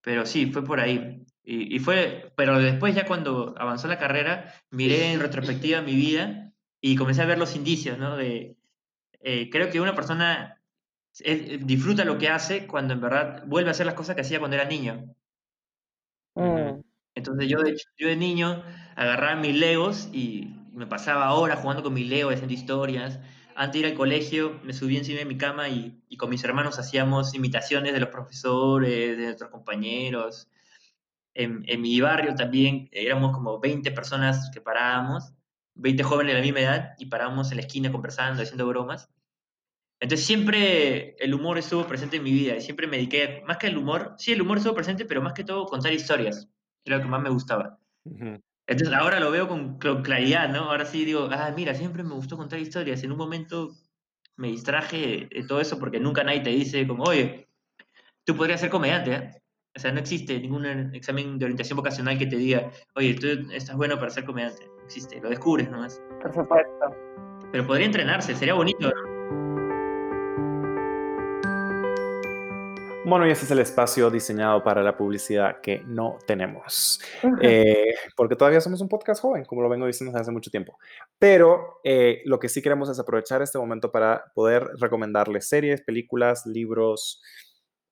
pero 0.00 0.26
sí, 0.26 0.46
fue 0.46 0.64
por 0.64 0.80
ahí. 0.80 1.24
Y, 1.42 1.78
fue, 1.78 2.32
pero 2.36 2.58
después 2.58 2.94
ya 2.94 3.06
cuando 3.06 3.54
avanzó 3.58 3.86
la 3.86 3.98
carrera, 3.98 4.54
miré 4.70 5.12
en 5.12 5.20
retrospectiva 5.20 5.82
mi 5.82 5.94
vida 5.94 6.52
y 6.80 6.96
comencé 6.96 7.22
a 7.22 7.26
ver 7.26 7.38
los 7.38 7.54
indicios, 7.54 7.98
¿no? 7.98 8.16
De, 8.16 8.56
eh, 9.20 9.50
creo 9.50 9.70
que 9.70 9.80
una 9.80 9.94
persona 9.94 10.60
disfruta 11.60 12.04
lo 12.04 12.18
que 12.18 12.28
hace 12.28 12.66
cuando 12.66 12.94
en 12.94 13.00
verdad 13.00 13.44
vuelve 13.46 13.68
a 13.68 13.72
hacer 13.72 13.86
las 13.86 13.94
cosas 13.94 14.16
que 14.16 14.22
hacía 14.22 14.38
cuando 14.38 14.56
era 14.56 14.64
niño. 14.64 15.14
Mm. 16.34 16.80
Entonces 17.14 17.48
yo 17.48 17.62
de, 17.62 17.76
yo 17.96 18.08
de 18.08 18.16
niño 18.16 18.64
agarraba 18.96 19.36
mis 19.36 19.54
legos 19.54 20.08
y 20.12 20.54
me 20.74 20.86
pasaba 20.86 21.32
horas 21.34 21.60
jugando 21.60 21.82
con 21.82 21.94
mis 21.94 22.08
legos, 22.08 22.34
haciendo 22.34 22.54
historias. 22.54 23.20
Antes 23.56 23.72
de 23.74 23.78
ir 23.80 23.92
al 23.92 23.98
colegio 23.98 24.60
me 24.64 24.72
subí 24.72 24.96
encima 24.96 25.20
de 25.20 25.24
mi 25.24 25.38
cama 25.38 25.68
y, 25.68 26.02
y 26.08 26.16
con 26.16 26.30
mis 26.30 26.42
hermanos 26.44 26.78
hacíamos 26.78 27.34
imitaciones 27.34 27.92
de 27.92 28.00
los 28.00 28.08
profesores, 28.08 29.16
de 29.16 29.24
nuestros 29.24 29.50
compañeros 29.50 30.48
en, 31.34 31.80
mi 31.80 32.00
barrio 32.00 32.34
también 32.34 32.88
éramos 32.92 33.32
como 33.32 33.58
20 33.58 33.90
personas 33.90 34.50
que 34.52 34.60
parábamos, 34.60 35.32
20 35.74 36.02
jóvenes 36.04 36.34
de 36.34 36.40
la 36.40 36.44
misma 36.44 36.60
edad, 36.60 36.94
y 36.98 37.06
parábamos 37.06 37.50
en 37.50 37.56
la 37.58 37.62
esquina 37.62 37.90
conversando, 37.90 38.42
haciendo 38.42 38.66
bromas. 38.66 39.10
Entonces 40.00 40.26
siempre 40.26 41.16
el 41.18 41.34
humor 41.34 41.58
estuvo 41.58 41.86
presente 41.86 42.16
en 42.16 42.24
mi 42.24 42.32
vida 42.32 42.56
y 42.56 42.60
siempre 42.60 42.86
me 42.86 42.96
dediqué, 42.96 43.42
más 43.46 43.58
que 43.58 43.68
el 43.68 43.76
humor, 43.76 44.14
sí, 44.18 44.32
el 44.32 44.42
humor 44.42 44.58
estuvo 44.58 44.74
presente, 44.74 45.04
pero 45.04 45.22
más 45.22 45.32
que 45.32 45.44
todo 45.44 45.66
contar 45.66 45.92
historias, 45.92 46.48
era 46.84 46.96
lo 46.96 47.02
que 47.02 47.08
más 47.08 47.22
me 47.22 47.30
gustaba. 47.30 47.78
Entonces 48.66 48.94
ahora 48.94 49.20
lo 49.20 49.30
veo 49.30 49.46
con, 49.46 49.78
claridad, 49.78 50.48
¿no? 50.48 50.70
Ahora 50.70 50.86
sí 50.86 51.04
digo, 51.04 51.28
ah, 51.30 51.52
mira, 51.54 51.74
siempre 51.74 52.02
me 52.02 52.14
gustó 52.14 52.36
contar 52.36 52.58
historias. 52.58 53.02
En 53.02 53.12
un 53.12 53.18
momento 53.18 53.72
me 54.36 54.48
distraje 54.48 55.28
de 55.30 55.44
todo 55.46 55.60
eso 55.60 55.78
porque 55.78 56.00
nunca 56.00 56.24
nadie 56.24 56.40
te 56.40 56.50
dice 56.50 56.86
como, 56.86 57.04
oye, 57.04 57.48
tú 58.24 58.36
podrías 58.36 58.60
ser 58.60 58.70
comediante, 58.70 59.12
¿eh? 59.12 59.30
O 59.76 59.80
sea, 59.80 59.90
no 59.90 59.98
existe 59.98 60.38
ningún 60.38 60.64
examen 60.94 61.36
de 61.36 61.46
orientación 61.46 61.76
vocacional 61.76 62.16
que 62.16 62.26
te 62.26 62.36
diga, 62.36 62.70
oye, 62.94 63.14
tú 63.14 63.26
estás 63.52 63.76
bueno 63.76 63.98
para 63.98 64.10
ser 64.10 64.24
comediante. 64.24 64.64
No 64.66 64.84
existe, 64.84 65.20
lo 65.20 65.30
descubres 65.30 65.68
nomás. 65.68 66.00
Por 66.22 66.32
supuesto. 66.32 66.70
Pero 67.50 67.66
podría 67.66 67.86
entrenarse, 67.86 68.36
sería 68.36 68.54
bonito, 68.54 68.92
Bueno, 73.06 73.26
y 73.26 73.30
ese 73.30 73.44
es 73.44 73.50
el 73.50 73.58
espacio 73.58 74.10
diseñado 74.10 74.64
para 74.64 74.82
la 74.82 74.96
publicidad 74.96 75.60
que 75.60 75.82
no 75.86 76.18
tenemos. 76.26 77.00
Eh, 77.42 77.94
porque 78.16 78.34
todavía 78.34 78.60
somos 78.60 78.80
un 78.80 78.88
podcast 78.88 79.20
joven, 79.20 79.44
como 79.44 79.60
lo 79.60 79.68
vengo 79.68 79.86
diciendo 79.86 80.10
desde 80.10 80.22
hace 80.22 80.32
mucho 80.32 80.50
tiempo. 80.50 80.78
Pero 81.18 81.80
eh, 81.84 82.22
lo 82.24 82.38
que 82.38 82.48
sí 82.48 82.62
queremos 82.62 82.88
es 82.88 82.98
aprovechar 82.98 83.42
este 83.42 83.58
momento 83.58 83.92
para 83.92 84.24
poder 84.34 84.64
recomendarles 84.80 85.46
series, 85.46 85.82
películas, 85.82 86.46
libros, 86.46 87.22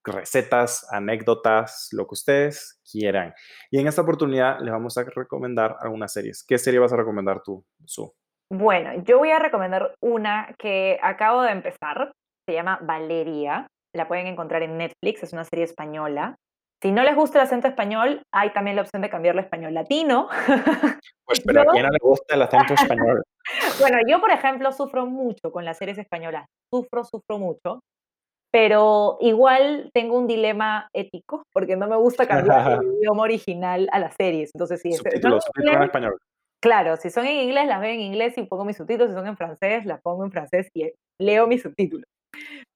recetas, 0.02 0.86
anécdotas, 0.90 1.88
lo 1.92 2.06
que 2.06 2.14
ustedes 2.14 2.80
quieran. 2.90 3.34
Y 3.70 3.78
en 3.78 3.88
esta 3.88 4.02
oportunidad 4.02 4.60
les 4.60 4.72
vamos 4.72 4.96
a 4.96 5.04
recomendar 5.04 5.76
algunas 5.80 6.12
series. 6.12 6.42
¿Qué 6.42 6.56
serie 6.56 6.80
vas 6.80 6.92
a 6.92 6.96
recomendar 6.96 7.42
tú, 7.42 7.64
Su? 7.84 8.14
Bueno, 8.50 9.02
yo 9.04 9.18
voy 9.18 9.30
a 9.30 9.38
recomendar 9.38 9.94
una 10.00 10.54
que 10.58 10.98
acabo 11.02 11.42
de 11.42 11.52
empezar. 11.52 12.12
Se 12.46 12.54
llama 12.54 12.78
Valeria. 12.82 13.66
La 13.95 14.09
pueden 14.09 14.26
encontrar 14.26 14.62
en 14.62 14.78
Netflix. 14.78 15.22
Es 15.22 15.32
una 15.32 15.45
serie 15.45 15.64
española. 15.64 16.36
Si 16.82 16.90
no 16.90 17.05
les 17.05 17.14
gusta 17.14 17.38
el 17.38 17.45
acento 17.45 17.68
español, 17.68 18.22
hay 18.32 18.53
también 18.53 18.76
la 18.76 18.82
opción 18.82 19.03
de 19.03 19.11
cambiarlo 19.11 19.40
a 19.40 19.45
español 19.45 19.74
latino. 19.74 20.28
Pues, 21.24 21.40
pero 21.47 21.62
¿a 21.62 21.66
quién 21.66 21.84
no 21.84 21.88
le 21.90 21.99
gusta 22.03 22.34
el 22.34 22.43
acento 22.43 22.74
español? 22.74 23.22
bueno, 23.80 23.99
yo, 24.07 24.20
por 24.20 24.30
ejemplo, 24.32 24.70
sufro 24.72 25.07
mucho 25.07 25.51
con 25.51 25.64
las 25.64 25.78
series 25.78 25.97
españolas. 25.97 26.47
Sufro, 26.70 27.05
sufro 27.05 27.38
mucho 27.38 27.80
pero 28.53 29.16
igual 29.20 29.90
tengo 29.95 30.18
un 30.18 30.26
dilema 30.26 30.90
ético 30.93 31.43
porque 31.53 31.74
no 31.74 31.88
me 31.88 31.97
gusta 31.97 32.28
cambiar 32.28 32.82
el 32.82 32.93
idioma 33.01 33.22
original 33.22 33.88
a 33.93 33.99
las 33.99 34.14
series. 34.14 34.51
Entonces, 34.55 34.80
si 34.82 34.93
subtítulos, 34.93 35.45
en 35.57 35.82
español. 35.82 36.18
Claro, 36.61 36.97
si 36.97 37.11
son 37.11 37.26
en 37.26 37.40
inglés, 37.40 37.66
las 37.66 37.80
veo 37.80 37.93
en 37.93 38.01
inglés 38.01 38.36
y 38.36 38.43
pongo 38.45 38.64
mis 38.64 38.76
subtítulos. 38.76 39.11
Si 39.11 39.16
son 39.16 39.26
en 39.26 39.36
francés, 39.36 39.86
las 39.86 40.01
pongo 40.03 40.24
en 40.24 40.30
francés 40.30 40.68
y 40.74 40.93
leo 41.18 41.47
mis 41.47 41.62
subtítulos. 41.62 42.07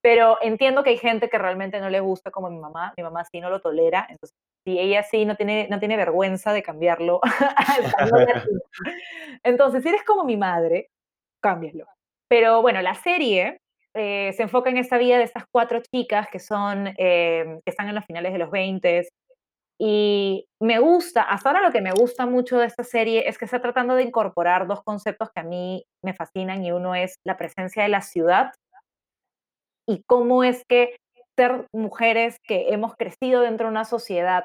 Pero 0.07 0.39
entiendo 0.41 0.85
que 0.85 0.91
hay 0.91 0.99
gente 0.99 1.29
que 1.29 1.37
realmente 1.37 1.81
no 1.81 1.91
le 1.91 1.99
gusta, 1.99 2.31
como 2.31 2.49
mi 2.49 2.61
mamá. 2.61 2.95
Mi 2.97 3.03
mamá 3.03 3.25
sí 3.25 3.41
no 3.41 3.51
lo 3.51 3.61
tolera. 3.61 4.07
Entonces, 4.09 4.37
si 4.65 4.79
ella 4.79 5.03
sí 5.03 5.25
no 5.25 5.35
tiene, 5.35 5.67
no 5.69 5.81
tiene 5.81 5.97
vergüenza 5.97 6.53
de 6.53 6.63
cambiarlo 6.63 7.21
Entonces, 9.43 9.83
si 9.83 9.89
eres 9.89 10.05
como 10.05 10.23
mi 10.23 10.37
madre, 10.37 10.91
cámbialo. 11.43 11.87
Pero 12.29 12.63
bueno, 12.63 12.83
la 12.83 12.95
serie 12.95 13.59
eh, 13.97 14.33
se 14.35 14.45
enfoca 14.45 14.71
en 14.71 14.77
esta 14.77 14.97
vida 14.97 15.19
de 15.19 15.25
estas 15.25 15.43
cuatro 15.51 15.83
chicas 15.93 16.29
que 16.31 16.39
son, 16.39 16.87
eh, 16.99 17.59
que 17.65 17.71
están 17.71 17.89
en 17.89 17.97
los 17.97 18.05
finales 18.05 18.33
de 18.33 18.39
los 18.39 18.53
20 18.53 19.09
y 19.79 20.47
me 20.63 20.79
gusta, 20.79 21.23
hasta 21.23 21.51
ahora 21.51 21.63
lo 21.63 21.73
que 21.73 21.83
me 21.83 21.93
gusta 21.93 22.27
mucho 22.27 22.59
de 22.59 22.67
esta 22.67 22.85
serie 22.85 23.29
es 23.29 23.37
que 23.37 23.45
está 23.45 23.61
tratando 23.61 23.95
de 23.95 24.05
incorporar 24.05 24.69
dos 24.69 24.83
conceptos 24.83 25.31
que 25.35 25.41
a 25.41 25.45
mí 25.45 25.85
me 26.03 26.15
fascinan 26.15 26.65
y 26.65 26.73
uno 26.73 26.95
es 26.95 27.17
la 27.27 27.37
presencia 27.37 27.83
de 27.83 27.89
la 27.89 28.01
ciudad 28.01 28.53
y 29.87 30.03
cómo 30.07 30.45
es 30.45 30.64
que 30.68 30.97
ser 31.37 31.66
mujeres 31.72 32.39
que 32.43 32.70
hemos 32.70 32.95
crecido 32.97 33.43
dentro 33.43 33.66
de 33.66 33.72
una 33.72 33.84
sociedad 33.84 34.45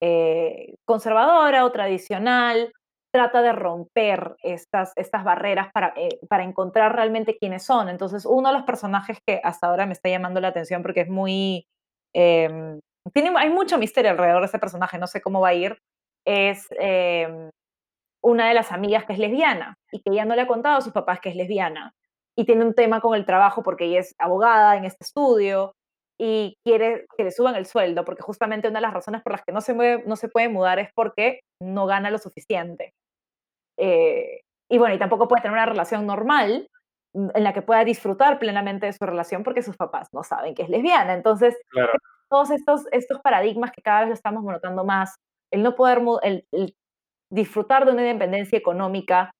eh, 0.00 0.74
conservadora 0.84 1.64
o 1.64 1.72
tradicional, 1.72 2.72
trata 3.12 3.40
de 3.40 3.52
romper 3.52 4.36
estas, 4.42 4.92
estas 4.96 5.24
barreras 5.24 5.68
para, 5.72 5.94
eh, 5.96 6.18
para 6.28 6.44
encontrar 6.44 6.94
realmente 6.94 7.38
quiénes 7.38 7.62
son. 7.62 7.88
Entonces, 7.88 8.26
uno 8.26 8.48
de 8.48 8.54
los 8.54 8.64
personajes 8.64 9.18
que 9.26 9.40
hasta 9.42 9.68
ahora 9.68 9.86
me 9.86 9.94
está 9.94 10.10
llamando 10.10 10.40
la 10.40 10.48
atención 10.48 10.82
porque 10.82 11.00
es 11.02 11.08
muy... 11.08 11.66
Em, 12.14 12.78
tiene, 13.14 13.32
hay 13.38 13.50
mucho 13.50 13.78
misterio 13.78 14.10
alrededor 14.10 14.40
de 14.40 14.46
ese 14.46 14.58
personaje, 14.58 14.98
no 14.98 15.06
sé 15.06 15.20
cómo 15.22 15.40
va 15.40 15.48
a 15.48 15.54
ir, 15.54 15.78
es 16.26 16.66
em, 16.72 17.50
una 18.22 18.48
de 18.48 18.54
las 18.54 18.72
amigas 18.72 19.04
que 19.06 19.12
es 19.12 19.18
lesbiana 19.18 19.76
y 19.92 20.00
que 20.02 20.14
ya 20.14 20.24
no 20.24 20.34
le 20.34 20.42
ha 20.42 20.46
contado 20.46 20.76
a 20.78 20.80
sus 20.80 20.92
papás 20.92 21.20
que 21.20 21.30
es 21.30 21.36
lesbiana 21.36 21.94
y 22.36 22.44
tiene 22.44 22.64
un 22.64 22.74
tema 22.74 23.00
con 23.00 23.14
el 23.14 23.24
trabajo 23.24 23.62
porque 23.62 23.86
ella 23.86 24.00
es 24.00 24.14
abogada 24.18 24.76
en 24.76 24.84
este 24.84 25.04
estudio 25.04 25.74
y 26.18 26.56
quiere 26.64 27.06
que 27.16 27.24
le 27.24 27.30
suban 27.30 27.56
el 27.56 27.66
sueldo 27.66 28.04
porque 28.04 28.22
justamente 28.22 28.68
una 28.68 28.78
de 28.78 28.86
las 28.86 28.94
razones 28.94 29.22
por 29.22 29.32
las 29.32 29.42
que 29.42 29.52
no 29.52 29.60
se, 29.60 29.74
no 30.06 30.16
se 30.16 30.28
puede 30.28 30.48
mudar 30.48 30.78
es 30.78 30.90
porque 30.94 31.40
no 31.60 31.86
gana 31.86 32.10
lo 32.10 32.18
suficiente. 32.18 32.92
Eh, 33.78 34.40
y 34.70 34.78
bueno, 34.78 34.94
y 34.94 34.98
tampoco 34.98 35.28
puede 35.28 35.42
tener 35.42 35.56
una 35.56 35.66
relación 35.66 36.06
normal 36.06 36.68
mm, 37.14 37.28
en 37.34 37.44
la 37.44 37.52
que 37.52 37.62
pueda 37.62 37.84
disfrutar 37.84 38.38
plenamente 38.38 38.86
de 38.86 38.92
su 38.92 39.04
relación 39.04 39.42
porque 39.42 39.62
sus 39.62 39.76
papás 39.76 40.08
no 40.12 40.22
saben 40.22 40.54
que 40.54 40.62
es 40.62 40.68
lesbiana. 40.68 41.14
Entonces, 41.14 41.56
todos 42.28 42.50
estos, 42.50 42.86
estos 42.92 43.20
paradigmas 43.20 43.72
que 43.72 43.82
cada 43.82 44.00
vez 44.00 44.08
lo 44.08 44.14
estamos 44.14 44.44
notando 44.44 44.84
más, 44.84 45.16
el 45.52 45.62
no 45.62 45.74
poder, 45.76 46.02
el, 46.22 46.74
disfrutar 47.30 47.84
de 47.84 47.92
una 47.92 48.02
independencia 48.02 48.58
económica 48.58 49.30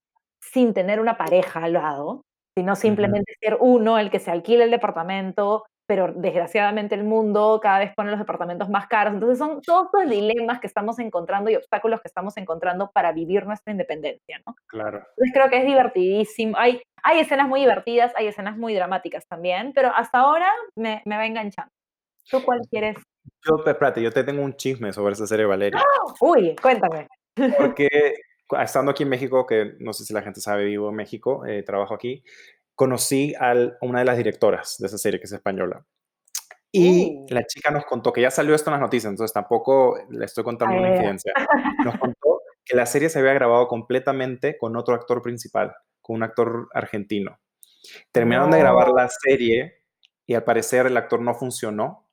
sin 0.40 0.74
tener 0.74 1.00
una 1.00 1.16
pareja 1.16 1.64
al 1.64 1.72
lado, 1.72 2.22
sino 2.56 2.74
simplemente 2.74 3.34
ser 3.40 3.58
uno 3.60 3.98
el 3.98 4.10
que 4.10 4.18
se 4.18 4.30
alquila 4.30 4.64
el 4.64 4.70
departamento, 4.70 5.64
pero 5.86 6.12
desgraciadamente 6.12 6.94
el 6.94 7.04
mundo 7.04 7.60
cada 7.62 7.78
vez 7.78 7.92
pone 7.94 8.10
los 8.10 8.18
departamentos 8.18 8.68
más 8.68 8.88
caros. 8.88 9.14
Entonces 9.14 9.38
son 9.38 9.60
todos 9.60 9.88
los 9.92 10.08
dilemas 10.10 10.58
que 10.58 10.66
estamos 10.66 10.98
encontrando 10.98 11.50
y 11.50 11.56
obstáculos 11.56 12.00
que 12.00 12.08
estamos 12.08 12.36
encontrando 12.38 12.90
para 12.92 13.12
vivir 13.12 13.46
nuestra 13.46 13.72
independencia, 13.72 14.40
¿no? 14.46 14.56
Claro. 14.66 14.98
Entonces 14.98 15.32
creo 15.32 15.50
que 15.50 15.58
es 15.58 15.66
divertidísimo. 15.66 16.56
Hay, 16.58 16.82
hay 17.02 17.20
escenas 17.20 17.46
muy 17.46 17.60
divertidas, 17.60 18.12
hay 18.16 18.26
escenas 18.26 18.56
muy 18.56 18.74
dramáticas 18.74 19.26
también, 19.28 19.72
pero 19.74 19.90
hasta 19.94 20.18
ahora 20.18 20.50
me, 20.76 21.02
me 21.04 21.16
va 21.16 21.26
enganchando. 21.26 21.70
¿Tú 22.28 22.42
cuál 22.42 22.60
quieres? 22.70 22.96
Yo, 23.44 23.62
espérate, 23.64 24.02
yo 24.02 24.10
te 24.10 24.24
tengo 24.24 24.42
un 24.42 24.56
chisme 24.56 24.92
sobre 24.92 25.12
esa 25.12 25.26
serie, 25.26 25.44
Valeria. 25.44 25.80
¡Ah! 25.80 26.14
Uy, 26.20 26.56
cuéntame. 26.60 27.06
Porque 27.58 28.14
estando 28.60 28.90
aquí 28.90 29.02
en 29.02 29.08
México, 29.08 29.46
que 29.46 29.74
no 29.80 29.92
sé 29.92 30.04
si 30.04 30.14
la 30.14 30.22
gente 30.22 30.40
sabe, 30.40 30.64
vivo 30.64 30.90
en 30.90 30.96
México, 30.96 31.44
eh, 31.46 31.62
trabajo 31.62 31.94
aquí, 31.94 32.22
conocí 32.74 33.34
a 33.40 33.54
una 33.80 34.00
de 34.00 34.04
las 34.04 34.16
directoras 34.16 34.76
de 34.78 34.86
esa 34.86 34.98
serie, 34.98 35.18
que 35.18 35.24
es 35.24 35.32
española. 35.32 35.84
Y 36.70 37.16
uh. 37.16 37.26
la 37.30 37.44
chica 37.44 37.70
nos 37.70 37.86
contó 37.86 38.12
que 38.12 38.20
ya 38.20 38.30
salió 38.30 38.54
esto 38.54 38.70
en 38.70 38.72
las 38.72 38.82
noticias, 38.82 39.10
entonces 39.10 39.32
tampoco 39.32 39.98
le 40.10 40.24
estoy 40.24 40.44
contando 40.44 40.76
una 40.76 40.90
incidencia. 40.90 41.32
Nos 41.84 41.98
contó 41.98 42.42
que 42.64 42.76
la 42.76 42.84
serie 42.84 43.08
se 43.08 43.18
había 43.18 43.32
grabado 43.32 43.68
completamente 43.68 44.58
con 44.58 44.76
otro 44.76 44.94
actor 44.94 45.22
principal, 45.22 45.72
con 46.02 46.16
un 46.16 46.22
actor 46.24 46.68
argentino. 46.74 47.38
Terminaron 48.12 48.50
de 48.50 48.58
grabar 48.58 48.90
la 48.90 49.08
serie 49.08 49.84
y 50.26 50.34
al 50.34 50.44
parecer 50.44 50.86
el 50.86 50.96
actor 50.96 51.20
no 51.20 51.34
funcionó 51.34 52.05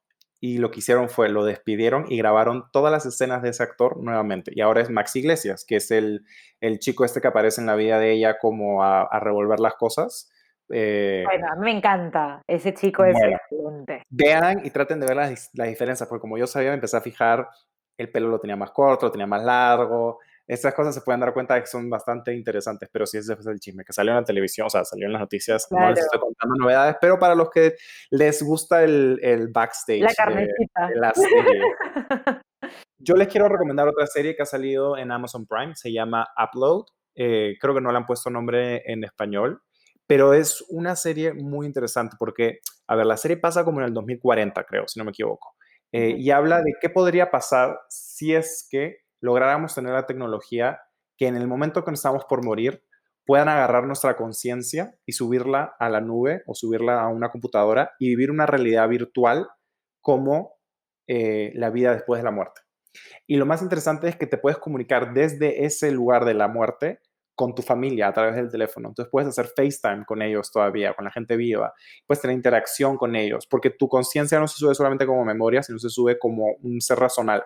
y 0.46 0.58
lo 0.58 0.72
que 0.72 0.80
hicieron 0.80 1.08
fue 1.08 1.30
lo 1.30 1.46
despidieron 1.46 2.04
y 2.10 2.18
grabaron 2.18 2.66
todas 2.74 2.91
las 2.91 3.06
escenas 3.06 3.41
de 3.41 3.52
ese 3.52 3.64
actor 3.64 3.96
nuevamente. 4.04 4.52
Y 4.54 4.60
ahora 4.60 4.82
es 4.82 4.89
Max 4.89 5.16
Iglesias, 5.16 5.64
que 5.66 5.78
es 5.78 5.89
el, 5.89 6.26
el 6.60 6.80
chico 6.80 7.06
este 7.06 7.22
que 7.22 7.30
aparece 7.30 7.62
en 7.62 7.68
la 7.68 7.76
vida 7.76 7.98
de 7.98 8.12
ella 8.12 8.38
como 8.39 8.84
a, 8.84 9.08
revolver 9.22 9.62
las 9.62 9.76
cosas. 9.76 10.30
Eh, 10.68 11.24
bueno, 11.26 11.48
a 11.50 11.56
mí 11.56 11.62
me 11.64 11.78
encanta 11.78 12.41
ese 12.46 12.74
chico, 12.74 13.06
es 13.06 13.16
excelente. 13.16 14.04
Vean 14.10 14.66
y 14.66 14.70
traten 14.72 15.00
de 15.00 15.08
ver 15.08 15.16
las, 15.16 15.50
las 15.54 15.70
diferencias, 15.70 16.10
porque 16.10 16.20
como 16.20 16.38
yo 16.38 16.46
sabía, 16.46 16.72
me 16.72 16.76
empecé 16.76 16.98
a 16.98 17.02
fijar, 17.02 17.48
el 17.98 18.12
pelo 18.12 18.28
lo 18.28 18.41
tenía 18.41 18.58
más 18.58 18.72
corto, 18.72 19.06
lo 19.06 19.14
tenía 19.14 19.28
más 19.28 19.46
largo, 19.46 20.20
estas 20.48 20.74
cosas 20.74 20.94
se 20.94 21.02
pueden 21.02 21.22
dar 21.22 21.34
cuenta 21.34 21.56
de 21.56 21.62
que 21.62 21.68
son 21.68 21.89
bastante 21.89 22.34
interesantes, 22.34 22.89
pero 22.91 23.06
sí 23.06 23.18
ese 23.18 23.34
es 23.34 23.48
el 23.48 23.60
chisme, 23.60 23.86
que 23.86 23.94
salió 23.94 24.12
en 24.12 24.18
la 24.18 24.26
televisión, 24.26 24.68
o 24.68 24.70
sea, 24.70 24.84
salió 24.84 25.06
en 25.06 25.14
las 25.14 25.22
noticias, 25.22 25.68
no 25.72 25.89
les 25.89 26.00
estoy 26.00 26.20
contando 26.20 26.56
novedades, 26.60 26.98
pero 27.00 27.18
para 27.18 27.36
los 27.36 27.50
que 27.50 27.76
les 28.12 28.44
gusta 28.44 28.84
el, 28.84 29.20
el 29.22 29.48
backstage 29.50 30.02
la 30.02 30.36
de, 30.36 30.96
la 30.96 31.14
serie, 31.14 31.62
yo 32.98 33.16
les 33.16 33.28
quiero 33.28 33.48
recomendar 33.48 33.88
otra 33.88 34.06
serie 34.08 34.36
que 34.36 34.44
ha 34.44 34.48
salido 34.48 34.98
en 34.98 35.12
Amazon 35.12 35.46
Prime, 35.48 35.76
se 35.76 35.91
llama 35.91 36.28
Upload, 36.38 36.86
eh, 37.16 37.56
creo 37.60 37.74
que 37.74 37.82
no 37.82 37.91
le 37.91 37.98
han 37.98 38.06
puesto 38.06 38.30
nombre 38.30 38.84
en 38.91 39.04
español, 39.04 39.62
pero 40.08 40.34
es 40.34 40.64
una 40.70 40.96
serie 40.98 41.34
muy 41.34 41.66
interesante 41.66 42.18
porque, 42.20 42.60
a 42.88 42.96
ver, 42.96 43.06
la 43.06 43.18
serie 43.18 43.38
pasa 43.38 43.64
como 43.64 43.80
en 43.80 43.88
el 43.88 43.94
2040, 43.94 44.64
creo, 44.66 44.88
si 44.88 45.00
no 45.00 45.06
me 45.06 45.12
equivoco, 45.12 45.56
eh, 45.94 46.16
y 46.18 46.32
habla 46.32 46.62
de 46.62 46.74
qué 46.82 46.89
podría 46.89 47.32
pasar 47.32 47.80
si 47.88 48.34
es 48.34 48.68
que 48.70 49.03
lográramos 49.24 49.74
tener 49.74 49.93
la 49.93 50.05
tecnología 50.05 50.82
que 51.17 51.28
en 51.28 51.38
el 51.38 51.47
momento 51.47 51.86
que 51.86 51.91
estamos 51.91 52.26
por 52.26 52.43
morir 52.43 52.84
puedan 53.26 53.47
agarrar 53.47 53.86
nuestra 53.86 54.17
conciencia 54.17 54.95
y 55.05 55.13
subirla 55.13 55.76
a 55.80 55.89
la 55.89 56.01
nube 56.01 56.43
o 56.45 56.53
subirla 56.53 57.01
a 57.01 57.07
una 57.07 57.30
computadora 57.30 57.93
y 57.99 58.09
vivir 58.09 58.32
una 58.32 58.45
realidad 58.45 58.89
virtual 58.89 59.47
como 60.01 60.57
eh, 61.07 61.53
la 61.55 61.69
vida 61.69 61.93
después 61.93 62.19
de 62.19 62.26
la 62.26 62.32
muerte. 62.32 62.61
Y 63.26 63.38
lo 63.38 63.45
más 63.45 63.61
interesante 63.61 64.09
es 64.09 64.17
que 64.17 64.28
te 64.28 64.38
puedes 64.38 64.57
comunicar 64.57 65.13
desde 65.13 65.63
ese 65.63 65.91
lugar 65.91 66.26
de 66.26 66.34
la 66.34 66.49
muerte 66.49 66.99
con 67.34 67.55
tu 67.55 67.61
familia 67.61 68.09
a 68.09 68.13
través 68.13 68.36
del 68.36 68.51
teléfono. 68.51 68.89
Entonces 68.89 69.09
puedes 69.09 69.30
hacer 69.30 69.47
FaceTime 69.55 70.03
con 70.05 70.21
ellos 70.21 70.51
todavía, 70.51 70.93
con 70.93 71.05
la 71.05 71.11
gente 71.11 71.38
viva. 71.38 71.74
Puedes 72.05 72.21
tener 72.21 72.36
interacción 72.36 72.97
con 72.97 73.15
ellos, 73.15 73.47
porque 73.47 73.69
tu 73.69 73.88
conciencia 73.88 74.38
no 74.38 74.49
se 74.49 74.57
sube 74.57 74.76
solamente 74.76 75.05
como 75.05 75.24
memoria, 75.24 75.63
sino 75.63 75.80
se 75.80 75.89
sube 75.89 76.19
como 76.19 76.55
un 76.61 76.82
ser 76.82 76.99
razonal. 76.99 77.41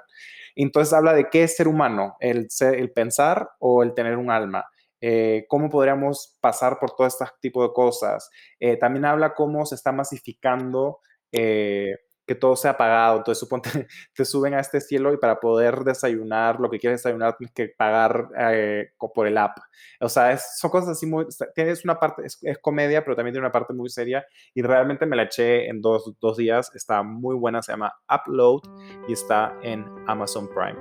Entonces 0.55 0.93
habla 0.93 1.13
de 1.13 1.29
qué 1.29 1.43
es 1.43 1.55
ser 1.55 1.67
humano, 1.67 2.15
el, 2.19 2.47
el 2.61 2.91
pensar 2.91 3.49
o 3.59 3.83
el 3.83 3.93
tener 3.93 4.17
un 4.17 4.31
alma. 4.31 4.65
Eh, 4.99 5.45
cómo 5.47 5.69
podríamos 5.69 6.37
pasar 6.41 6.79
por 6.79 6.91
todo 6.95 7.05
este 7.07 7.25
tipo 7.39 7.63
de 7.63 7.73
cosas. 7.73 8.29
Eh, 8.59 8.77
también 8.77 9.05
habla 9.05 9.33
cómo 9.35 9.65
se 9.65 9.75
está 9.75 9.91
masificando 9.91 10.99
eh, 11.31 11.95
que 12.27 12.35
todo 12.35 12.55
sea 12.55 12.71
apagado. 12.71 13.17
Entonces, 13.17 13.39
suponte, 13.39 13.69
te 14.13 14.25
suben 14.25 14.53
a 14.53 14.59
este 14.59 14.81
cielo 14.81 15.13
y 15.13 15.17
para 15.17 15.39
poder 15.39 15.83
desayunar 15.83 16.59
lo 16.59 16.69
que 16.69 16.77
quieres 16.77 17.01
desayunar 17.01 17.37
tienes 17.37 17.53
que 17.53 17.69
pagar 17.69 18.29
eh, 18.37 18.91
por 19.15 19.25
el 19.25 19.37
app. 19.37 19.57
O 20.01 20.09
sea, 20.09 20.37
son 20.37 20.69
cosas 20.69 20.89
así 20.89 21.05
muy. 21.05 21.25
Tienes 21.55 21.83
una 21.85 21.99
parte, 21.99 22.23
es, 22.25 22.39
comedia, 22.61 23.03
pero 23.03 23.15
también 23.15 23.33
tiene 23.33 23.45
una 23.45 23.51
parte 23.51 23.73
muy 23.73 23.89
seria 23.89 24.25
y 24.53 24.61
realmente 24.61 25.05
me 25.05 25.15
la 25.15 25.23
eché 25.23 25.69
en 25.69 25.81
dos, 25.81 26.13
dos 26.19 26.37
días. 26.37 26.71
Está 26.75 27.01
muy 27.01 27.35
buena, 27.35 27.63
se 27.63 27.71
llama 27.71 27.95
Upload 28.09 28.61
y 29.07 29.13
está 29.13 29.57
en 29.63 29.85
Amazon 30.07 30.49
Prime. 30.49 30.77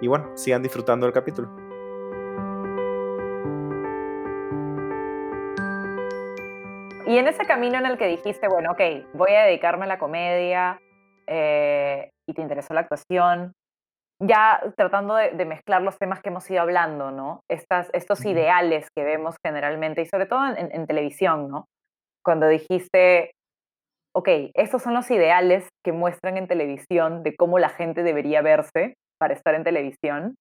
Y 0.00 0.06
bueno, 0.06 0.30
sigan 0.36 0.62
disfrutando 0.62 1.06
del 1.06 1.14
capítulo. 1.14 1.67
Y 7.08 7.16
en 7.16 7.26
ese 7.26 7.46
camino 7.46 7.78
en 7.78 7.86
el 7.86 7.96
que 7.96 8.06
dijiste, 8.06 8.48
bueno, 8.48 8.72
ok, 8.72 8.80
voy 9.14 9.30
a 9.30 9.44
dedicarme 9.44 9.86
a 9.86 9.88
la 9.88 9.98
comedia 9.98 10.78
eh, 11.26 12.10
y 12.28 12.34
te 12.34 12.42
interesó 12.42 12.74
la 12.74 12.80
actuación, 12.80 13.54
ya 14.20 14.60
tratando 14.76 15.14
de, 15.14 15.44
mezclar 15.46 15.80
los 15.80 15.96
temas 15.96 16.20
que 16.20 16.28
hemos 16.28 16.50
ido 16.50 16.60
hablando, 16.60 17.10
¿no? 17.10 17.40
Estas, 17.48 17.88
estos 17.94 18.26
ideales 18.26 18.88
que 18.94 19.04
vemos 19.04 19.36
generalmente 19.42 20.02
y 20.02 20.06
sobre 20.06 20.26
todo 20.26 20.54
en, 20.54 20.86
televisión, 20.86 21.48
¿no? 21.48 21.64
Cuando 22.22 22.46
dijiste, 22.46 23.30
ok, 24.14 24.28
estos 24.52 24.82
son 24.82 24.92
los 24.92 25.10
ideales 25.10 25.66
que 25.82 25.92
muestran 25.92 26.36
en 26.36 26.46
televisión 26.46 27.22
de 27.22 27.34
cómo 27.36 27.58
la 27.58 27.70
gente 27.70 28.02
debería 28.02 28.42
verse 28.42 28.96
para 29.18 29.32
estar 29.32 29.54
en 29.54 29.64
televisión. 29.64 30.34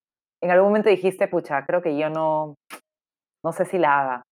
En 0.43 0.51
algún 0.51 0.67
momento 0.67 0.89
dijiste, 0.89 1.29
pucha, 1.29 1.65
creo 1.65 1.81
que 1.81 1.97
yo 1.97 2.09
no, 2.09 2.55
no 3.41 3.53
sé 3.53 3.63
si 3.63 3.77
la 3.77 4.01
haga. 4.01 4.26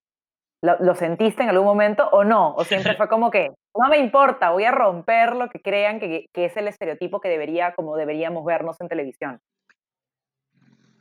¿Lo, 0.62 0.95
sentiste 0.95 1.43
en 1.43 1.49
algún 1.49 1.68
momento 1.68 2.08
o 2.12 2.24
no? 2.24 2.56
¿O 2.56 2.64
siempre 2.64 2.95
fue 2.95 3.08
como 3.08 3.30
que, 3.30 3.51
no 3.76 3.89
me 3.89 3.99
importa, 3.99 4.49
voy 4.49 4.64
a 4.64 4.72
romper 4.72 5.36
lo 5.36 5.49
que 5.49 5.62
crean 5.62 5.99
que, 5.99 6.28
que 6.34 6.45
es 6.45 6.58
el 6.58 6.68
estereotipo 6.68 7.22
que 7.22 7.30
debería, 7.30 7.76
como 7.76 7.95
deberíamos 7.95 8.43
vernos 8.45 8.80
en 8.82 8.88
televisión? 8.88 9.39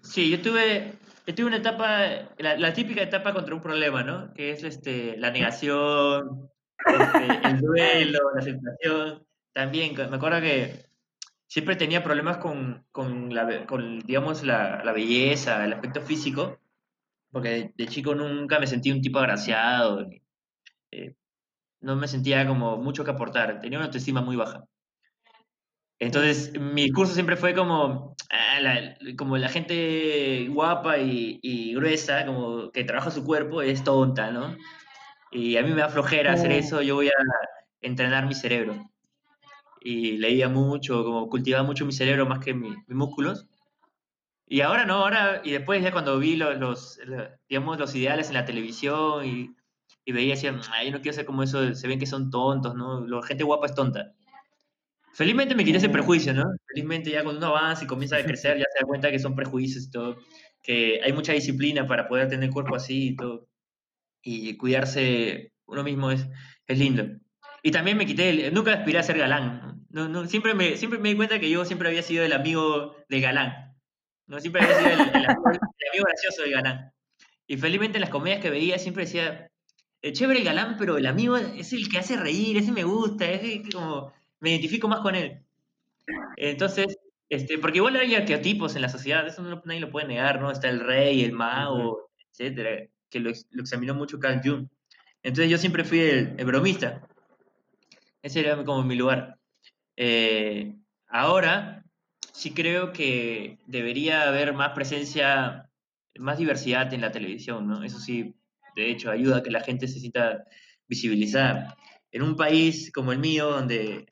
Sí, 0.03 0.31
yo 0.31 0.43
tuve, 0.43 0.93
yo 1.27 1.35
tuve 1.35 1.47
una 1.47 1.57
etapa, 1.57 2.01
la, 2.37 2.73
típica 2.75 3.01
etapa 3.01 3.33
contra 3.33 3.55
un 3.55 3.63
problema, 3.63 4.03
¿no? 4.03 4.35
Que 4.35 4.51
es 4.51 4.63
este, 4.65 5.17
la 5.17 5.31
negación, 5.31 6.51
este, 6.87 7.49
el 7.49 7.61
duelo, 7.61 8.19
la 8.35 8.41
aceptación. 8.41 9.27
También, 9.55 9.95
me 10.11 10.17
acuerdo 10.17 10.43
que 10.43 10.85
siempre 11.47 11.77
tenía 11.77 12.05
problemas 12.05 12.37
con, 12.37 12.85
con, 12.93 13.35
la, 13.35 13.65
con 13.65 14.01
digamos, 14.01 14.43
la, 14.43 14.85
la, 14.85 14.93
belleza, 14.93 15.65
el 15.65 15.73
aspecto 15.73 16.03
físico 16.03 16.59
porque 17.35 17.72
de, 17.76 17.87
chico 17.89 18.14
nunca 18.14 18.61
me 18.61 18.68
sentí 18.68 18.93
un 18.93 19.03
tipo 19.03 19.18
agraciado, 19.18 20.09
eh, 20.93 21.16
no 21.80 21.97
me 21.97 22.07
sentía 22.07 22.47
como 22.47 22.78
mucho 22.78 23.05
que 23.05 23.11
aportar, 23.11 23.61
tenía 23.61 23.78
una 23.78 23.87
autoestima 23.87 24.22
muy 24.22 24.37
baja. 24.37 24.64
Entonces, 25.99 26.53
mi 26.59 26.85
discurso 26.85 27.12
siempre 27.12 27.37
fue 27.37 27.53
como, 27.53 28.14
ah, 28.30 28.61
la, 28.61 28.97
como 29.16 29.37
la 29.37 29.49
gente 29.49 30.47
guapa 30.49 30.99
y, 30.99 31.74
gruesa, 31.74 32.24
como 32.24 32.70
que 32.70 32.85
trabaja 32.85 33.11
su 33.11 33.24
cuerpo, 33.24 33.62
es 33.62 33.82
tonta, 33.82 34.30
¿no? 34.30 34.57
Y 35.32 35.57
a 35.57 35.62
mí 35.62 35.70
me 35.70 35.80
da 35.80 35.89
flojera 35.89 36.35
hacer 36.35 36.53
eso, 36.53 36.82
yo 36.82 36.95
voy 36.95 37.09
a 37.09 37.12
entrenar 37.80 38.26
mi 38.26 38.35
cerebro. 38.35 38.76
Y 39.80 40.18
leía 40.18 40.49
mucho, 40.49 41.03
como 41.03 41.28
cultivaba 41.28 41.64
mucho 41.64 41.85
mi 41.85 41.93
cerebro 41.93 42.26
más 42.26 42.39
que 42.39 42.55
mis 42.55 42.76
músculos. 42.89 43.49
Y 44.47 44.61
ahora 44.61 44.84
no, 44.84 44.97
ahora, 44.97 45.40
y 45.45 45.53
después 45.53 45.82
ya 45.82 45.92
cuando 45.92 46.18
vi 46.18 46.36
los, 46.36 46.59
los, 46.59 46.99
digamos, 47.49 47.78
los 47.78 47.95
ideales 47.95 48.28
en 48.28 48.34
la 48.34 48.45
televisión 48.45 49.24
y, 49.24 49.57
y 50.05 50.12
veía, 50.12 50.34
decía, 50.34 50.59
ay, 50.70 50.90
no 50.90 51.01
quiero 51.01 51.14
ser 51.14 51.24
como 51.24 51.42
eso, 51.42 51.74
se 51.74 51.88
ven 51.88 51.99
que 51.99 52.07
son 52.07 52.30
tontos, 52.30 52.74
¿no? 52.74 53.07
La 53.07 53.22
gente 53.22 53.45
guapa 53.45 53.66
es 53.66 53.74
tonta. 53.74 54.12
Felizmente 55.14 55.55
me 55.55 55.64
quité 55.64 55.78
ese 55.78 55.88
prejuicio, 55.88 56.34
¿no? 56.34 56.45
Felizmente 56.66 57.11
ya 57.11 57.22
cuando 57.22 57.38
uno 57.38 57.57
avanza 57.57 57.84
y 57.84 57.86
comienza 57.86 58.16
a 58.16 58.24
crecer, 58.24 58.59
ya 58.59 58.64
se 58.72 58.80
da 58.80 58.86
cuenta 58.86 59.11
que 59.11 59.18
son 59.18 59.34
prejuicios 59.34 59.84
y 59.84 59.90
todo, 59.90 60.18
que 60.62 61.01
hay 61.03 61.12
mucha 61.12 61.32
disciplina 61.32 61.86
para 61.86 62.09
poder 62.09 62.28
tener 62.28 62.49
el 62.49 62.55
cuerpo 62.55 62.76
así 62.76 63.09
y 63.09 63.16
todo. 63.16 63.49
Y 64.22 64.57
cuidarse 64.57 65.53
uno 65.66 65.84
mismo 65.84 66.11
es, 66.11 66.26
es 66.66 66.78
lindo. 66.78 67.05
Y 67.62 67.70
también 67.70 67.97
me 67.97 68.07
quité, 68.07 68.51
nunca 68.51 68.74
aspiré 68.74 68.99
a 68.99 69.03
ser 69.03 69.18
galán. 69.18 69.86
No, 69.90 70.09
no, 70.09 70.26
siempre, 70.26 70.55
me, 70.55 70.76
siempre 70.76 70.99
me 70.99 71.11
di 71.11 71.16
cuenta 71.16 71.38
que 71.38 71.49
yo 71.49 71.64
siempre 71.64 71.88
había 71.88 72.03
sido 72.03 72.24
el 72.24 72.32
amigo 72.32 72.97
de 73.09 73.20
galán. 73.20 73.64
No, 74.27 74.41
siempre 74.41 74.62
había 74.62 74.79
sido 74.79 74.91
el, 74.91 75.01
amigo 75.01 76.05
gracioso 76.07 76.43
del 76.43 76.53
galán. 76.53 76.93
Y 77.47 77.57
felizmente 77.57 77.99
en 77.99 78.03
las 78.03 78.11
comedias 78.11 78.41
que 78.41 78.51
veía 78.51 78.79
siempre 78.79 79.05
decía, 79.05 79.51
el 80.01 80.12
chévere 80.12 80.41
el 80.41 80.45
galán, 80.45 80.77
pero 80.79 80.97
el 80.97 81.07
amigo 81.07 81.37
es 81.37 81.72
el 81.72 81.89
que 81.89 81.99
hace 81.99 82.16
reír, 82.16 82.57
ese 82.57 82.72
me 82.72 82.85
gusta, 82.85 83.31
es 83.31 83.62
como, 83.72 84.12
me 84.41 84.51
identifico 84.51 84.89
más 84.89 85.01
con 85.01 85.14
él. 85.14 85.43
Entonces, 86.37 86.99
este, 87.29 87.59
porque 87.59 87.79
igual 87.79 87.97
hay 87.97 88.14
arqueotipos 88.14 88.77
en 88.77 88.83
la 88.83 88.89
sociedad, 88.89 89.27
eso 89.27 89.43
nadie 89.43 89.81
lo 89.81 89.91
puede 89.91 90.07
negar, 90.07 90.41
¿no? 90.41 90.51
Está 90.51 90.68
el 90.68 90.81
rey, 90.81 91.25
el 91.25 91.33
mago, 91.33 92.11
etcétera, 92.31 92.87
que 93.11 93.20
lo, 93.20 93.31
examinó 93.31 93.95
mucho 93.95 94.18
Carl 94.18 94.41
Jung. 94.45 94.68
Entonces 95.22 95.51
yo 95.51 95.59
siempre 95.59 95.85
fui 95.85 96.01
el, 96.01 96.45
bromista. 96.45 97.07
Ese 98.22 98.41
era 98.41 98.62
como 98.64 98.83
mi 98.85 98.97
lugar. 98.97 99.39
Eh, 99.97 100.75
ahora, 101.09 101.84
sí 102.35 102.53
creo 102.53 102.93
que 102.93 103.59
debería 103.66 104.28
haber 104.28 104.53
más 104.53 104.72
presencia, 104.72 105.70
más 106.18 106.37
diversidad 106.37 106.93
en 106.93 107.01
la 107.01 107.12
televisión, 107.12 107.66
¿no? 107.66 107.82
Eso 107.85 108.01
sí, 108.01 108.35
de 108.76 108.91
hecho, 108.91 109.11
ayuda 109.11 109.39
a 109.39 109.43
que 109.43 109.53
la 109.53 109.61
gente 109.61 109.87
se 109.87 110.01
sienta 110.01 110.45
visibilizada. 110.89 111.76
En 112.11 112.22
un 112.22 112.37
país 112.37 112.91
como 112.93 113.12
el 113.12 113.20
mío, 113.20 113.51
donde 113.51 114.07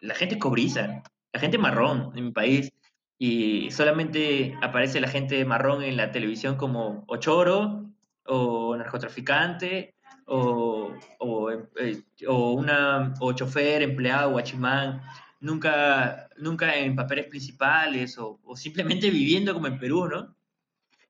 la 0.00 0.14
gente 0.14 0.36
es 0.36 0.40
cobriza, 0.40 1.02
la 1.32 1.40
gente 1.40 1.58
marrón 1.58 2.12
en 2.16 2.24
mi 2.24 2.32
país, 2.32 2.72
y 3.18 3.70
solamente 3.72 4.56
aparece 4.62 5.00
la 5.00 5.08
gente 5.08 5.44
marrón 5.44 5.82
en 5.82 5.96
la 5.96 6.12
televisión 6.12 6.56
como 6.56 7.04
o 7.08 7.16
choro, 7.18 7.90
o 8.24 8.76
narcotraficante, 8.76 9.94
o, 10.26 10.92
o, 11.18 11.50
eh, 11.50 12.02
o, 12.26 12.52
una, 12.52 13.14
o 13.20 13.32
chofer, 13.32 13.82
empleado, 13.82 14.30
guachimán, 14.30 15.02
nunca, 15.40 16.28
nunca 16.36 16.74
en 16.76 16.96
papeles 16.96 17.26
principales 17.26 18.18
o, 18.18 18.40
o, 18.44 18.56
simplemente 18.56 19.10
viviendo 19.10 19.54
como 19.54 19.66
en 19.66 19.78
Perú, 19.78 20.08
¿no? 20.08 20.34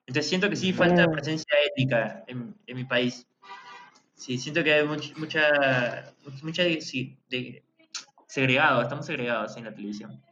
Entonces 0.07 0.29
siento 0.29 0.49
que 0.49 0.57
sí 0.57 0.73
falta 0.73 1.11
presencia 1.11 1.55
étnica 1.67 2.25
en, 2.27 2.55
en 2.67 2.77
mi 2.77 2.85
país. 2.85 3.27
Sí, 4.15 4.39
siento 4.39 4.65
que 4.65 4.73
hay 4.73 4.87
mucha, 4.87 5.13
mucha, 5.17 6.13
mucha 6.43 6.63
sí, 6.81 7.19
de, 7.29 7.63
segregado, 8.27 8.83
estamos 8.83 9.07
segregados 9.07 9.57
en 9.57 9.65
la 9.65 9.75
televisión. 9.75 10.23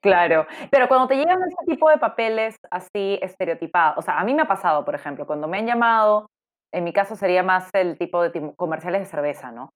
Claro, 0.00 0.46
pero 0.70 0.88
cuando 0.88 1.08
te 1.08 1.16
llegan 1.16 1.38
este 1.48 1.66
tipo 1.66 1.90
de 1.90 1.98
papeles 1.98 2.56
así 2.70 3.18
estereotipados, 3.20 3.98
o 3.98 4.02
sea, 4.02 4.18
a 4.18 4.24
mí 4.24 4.32
me 4.32 4.42
ha 4.42 4.48
pasado, 4.48 4.84
por 4.84 4.94
ejemplo, 4.94 5.26
cuando 5.26 5.48
me 5.48 5.58
han 5.58 5.66
llamado, 5.66 6.30
en 6.72 6.84
mi 6.84 6.92
caso 6.92 7.16
sería 7.16 7.42
más 7.42 7.68
el 7.72 7.98
tipo 7.98 8.22
de 8.22 8.54
comerciales 8.54 9.00
de 9.00 9.06
cerveza, 9.06 9.50
¿no? 9.50 9.70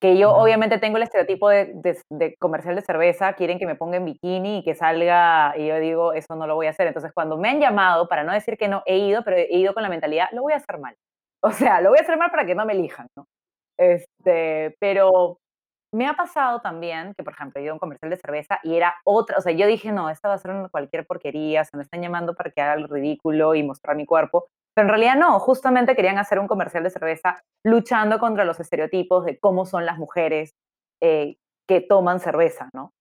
Que 0.00 0.16
yo 0.16 0.32
obviamente 0.32 0.78
tengo 0.78 0.96
el 0.96 1.02
estereotipo 1.02 1.48
de, 1.48 1.72
de, 2.10 2.36
comercial 2.38 2.76
de 2.76 2.82
cerveza, 2.82 3.32
quieren 3.32 3.58
que 3.58 3.66
me 3.66 3.74
ponga 3.74 3.96
en 3.96 4.04
bikini 4.04 4.58
y 4.58 4.64
que 4.64 4.74
salga, 4.74 5.54
y 5.56 5.66
yo 5.66 5.80
digo, 5.80 6.12
eso 6.12 6.36
no 6.36 6.46
lo 6.46 6.54
voy 6.54 6.68
a 6.68 6.70
hacer. 6.70 6.86
Entonces, 6.86 7.12
cuando 7.12 7.36
me 7.36 7.48
han 7.48 7.60
llamado, 7.60 8.08
para 8.08 8.22
no 8.22 8.32
decir 8.32 8.56
que 8.56 8.68
no, 8.68 8.82
he 8.86 8.98
ido, 8.98 9.24
pero 9.24 9.36
he 9.36 9.56
ido 9.56 9.74
con 9.74 9.82
la 9.82 9.88
mentalidad, 9.88 10.28
lo 10.32 10.42
voy 10.42 10.52
a 10.52 10.56
hacer 10.56 10.78
mal. 10.78 10.94
O 11.40 11.52
sea, 11.52 11.80
lo 11.80 11.90
voy 11.90 11.98
a 12.00 12.02
hacer 12.02 12.18
mal 12.18 12.32
para 12.32 12.44
que 12.46 12.56
no 12.56 12.66
me 12.66 12.72
elijan, 12.72 13.06
¿no? 13.16 13.24
Este, 13.78 14.76
pero 14.80 15.38
me 15.92 16.06
ha 16.06 16.14
pasado 16.14 16.60
también 16.60 17.14
que, 17.16 17.24
por 17.24 17.32
ejemplo, 17.32 17.60
he 17.60 17.64
ido 17.64 17.72
a 17.72 17.74
un 17.74 17.78
comercial 17.78 18.10
de 18.10 18.16
cerveza 18.16 18.58
y 18.62 18.76
era 18.76 18.94
otra, 19.04 19.38
o 19.38 19.40
sea, 19.40 19.52
yo 19.52 19.66
dije, 19.66 19.92
no, 19.92 20.10
esta 20.10 20.28
va 20.28 20.34
a 20.34 20.38
ser 20.38 20.52
cualquier 20.70 21.06
porquería, 21.06 21.64
se 21.64 21.76
me 21.76 21.82
están 21.82 22.02
llamando 22.02 22.34
para 22.34 22.50
que 22.50 22.60
haga 22.60 22.74
el 22.74 22.88
ridículo 22.88 23.54
y 23.54 23.62
mostrar 23.62 23.96
mi 23.96 24.04
cuerpo, 24.04 24.48
pero 24.78 24.86
en 24.86 24.90
realidad 24.90 25.16
no, 25.16 25.40
justamente 25.40 25.96
querían 25.96 26.18
hacer 26.18 26.38
un 26.38 26.46
comercial 26.46 26.84
de 26.84 26.90
cerveza 26.90 27.42
luchando 27.64 28.20
contra 28.20 28.44
los 28.44 28.60
estereotipos 28.60 29.24
de 29.24 29.36
cómo 29.36 29.66
son 29.66 29.84
las 29.84 29.98
mujeres 29.98 30.54
eh, 31.02 31.34
que 31.66 31.80
toman 31.80 32.20
cerveza, 32.20 32.70
¿no? 32.72 32.92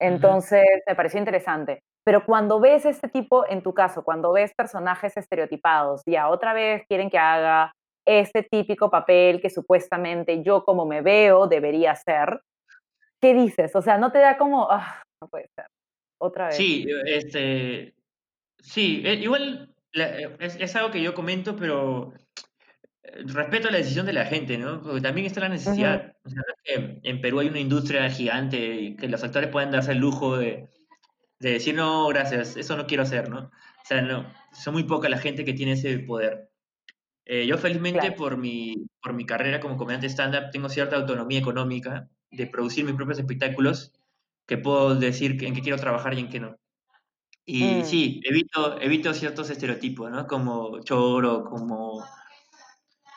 Entonces, 0.00 0.64
me 0.86 0.94
pareció 0.94 1.18
interesante. 1.18 1.82
Pero 2.02 2.24
cuando 2.24 2.60
ves 2.60 2.86
este 2.86 3.08
tipo, 3.08 3.46
en 3.46 3.62
tu 3.62 3.74
caso, 3.74 4.04
cuando 4.04 4.32
ves 4.32 4.54
personajes 4.56 5.14
estereotipados, 5.18 6.00
ya 6.06 6.30
otra 6.30 6.54
vez 6.54 6.82
quieren 6.88 7.10
que 7.10 7.18
haga 7.18 7.72
este 8.06 8.42
típico 8.42 8.90
papel 8.90 9.42
que 9.42 9.50
supuestamente 9.50 10.42
yo 10.42 10.64
como 10.64 10.86
me 10.86 11.02
veo 11.02 11.46
debería 11.46 11.94
ser, 11.94 12.40
¿qué 13.20 13.34
dices? 13.34 13.76
O 13.76 13.82
sea, 13.82 13.98
no 13.98 14.12
te 14.12 14.18
da 14.20 14.38
como, 14.38 14.66
ah, 14.70 15.02
no 15.20 15.28
puede 15.28 15.48
ser, 15.54 15.66
otra 16.18 16.46
vez. 16.46 16.56
Sí, 16.56 16.86
este, 17.04 17.92
sí, 18.62 19.02
eh, 19.04 19.16
igual 19.16 19.71
eh, 19.94 20.36
es, 20.40 20.76
algo 20.76 20.90
que 20.90 21.02
yo 21.02 21.14
comento, 21.14 21.56
pero 21.56 22.12
eh, 23.02 23.22
respeto 23.26 23.70
la 23.70 23.78
decisión 23.78 24.06
de 24.06 24.12
la 24.12 24.26
gente, 24.26 24.58
¿no? 24.58 24.82
Porque 24.82 25.00
también 25.00 25.26
está 25.26 25.40
la 25.40 25.48
necesidad. 25.48 26.14
o 26.24 26.28
sea, 26.28 26.42
que 26.64 27.00
en 27.02 27.20
Perú 27.20 27.40
hay 27.40 27.48
una 27.48 27.60
industria 27.60 28.08
gigante 28.10 28.58
y 28.58 28.96
que 28.96 29.08
los 29.08 29.22
actores 29.22 29.50
pueden 29.50 29.70
darse 29.70 29.92
el 29.92 29.98
lujo 29.98 30.36
de, 30.36 30.68
de 31.40 31.52
decir, 31.52 31.74
no, 31.74 32.06
gracias, 32.08 32.56
eso 32.56 32.76
no 32.76 32.86
quiero 32.86 33.02
hacer, 33.02 33.28
¿no? 33.28 33.40
O 33.40 33.84
sea, 33.84 34.00
no, 34.00 34.32
son 34.52 34.74
muy 34.74 34.84
poca 34.84 35.08
la 35.08 35.18
gente 35.18 35.44
que 35.44 35.54
tiene 35.54 35.72
ese 35.72 35.98
poder. 35.98 36.48
Eh, 37.24 37.46
yo 37.46 37.58
felizmente 37.58 38.12
por, 38.12 38.36
mi, 38.36 38.86
por 39.02 39.12
mi 39.12 39.26
carrera 39.26 39.60
como 39.60 39.76
comediante 39.76 40.08
stand-up 40.08 40.50
tengo 40.50 40.68
cierta 40.68 40.96
autonomía 40.96 41.38
económica 41.38 42.08
de 42.30 42.46
producir 42.46 42.84
mis 42.84 42.94
propios 42.94 43.18
espectáculos 43.18 43.92
que 44.46 44.58
puedo 44.58 44.94
decir 44.96 45.42
en 45.44 45.54
qué 45.54 45.62
quiero 45.62 45.78
trabajar 45.78 46.14
y 46.14 46.20
en 46.20 46.28
qué 46.28 46.40
no. 46.40 46.56
Y 47.44 47.64
mm. 47.64 47.84
sí, 47.84 48.20
evito, 48.24 48.80
evito 48.80 49.12
ciertos 49.14 49.50
estereotipos, 49.50 50.10
¿no? 50.10 50.26
Como 50.26 50.80
choro, 50.82 51.44
como... 51.44 52.04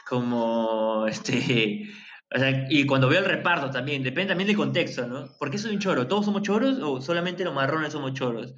como 0.08 1.08
este... 1.10 1.90
O 2.34 2.40
sea, 2.40 2.66
y 2.70 2.86
cuando 2.86 3.08
veo 3.08 3.20
el 3.20 3.26
reparto 3.26 3.70
también, 3.70 4.04
depende 4.04 4.30
también 4.30 4.48
del 4.48 4.58
contexto, 4.58 5.08
¿no? 5.08 5.28
¿Por 5.38 5.52
qué 5.52 5.58
soy 5.58 5.74
un 5.76 5.80
choro? 5.80 6.08
¿Todos 6.08 6.26
somos 6.26 6.42
choros 6.42 6.80
o 6.82 7.00
solamente 7.00 7.46
los 7.46 7.54
marrones 7.54 7.94
somos 7.94 8.14
choros? 8.14 8.56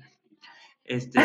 Este, 0.87 1.19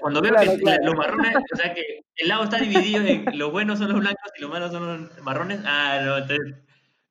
cuando 0.00 0.20
veo 0.20 0.34
que 0.34 0.78
los 0.82 0.94
marrones, 0.96 1.36
o 1.36 1.56
sea, 1.56 1.72
que 1.72 2.00
el 2.16 2.28
lado 2.28 2.44
está 2.44 2.58
dividido 2.58 3.06
en 3.06 3.38
los 3.38 3.52
buenos 3.52 3.78
son 3.78 3.92
los 3.92 4.00
blancos 4.00 4.32
y 4.36 4.40
los 4.42 4.50
malos 4.50 4.72
son 4.72 5.04
los 5.04 5.22
marrones, 5.22 5.60
ah, 5.64 6.00
no, 6.04 6.18
entonces, 6.18 6.56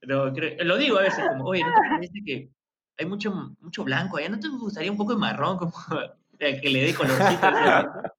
lo 0.02 0.78
digo 0.78 0.98
a 0.98 1.04
veces 1.04 1.26
como, 1.30 1.46
oye, 1.46 1.64
¿no 1.64 1.70
te 1.70 1.90
parece 1.90 2.24
que 2.26 2.50
hay 2.98 3.06
mucho, 3.06 3.32
mucho 3.60 3.84
blanco 3.84 4.18
allá? 4.18 4.30
¿No 4.30 4.40
te 4.40 4.48
gustaría 4.48 4.92
un 4.92 4.98
poco 4.98 5.14
de 5.14 5.20
marrón 5.20 5.58
como 5.58 5.72
que 6.40 6.70
le 6.70 6.86
dé 6.86 6.94
colorcito? 6.94 7.48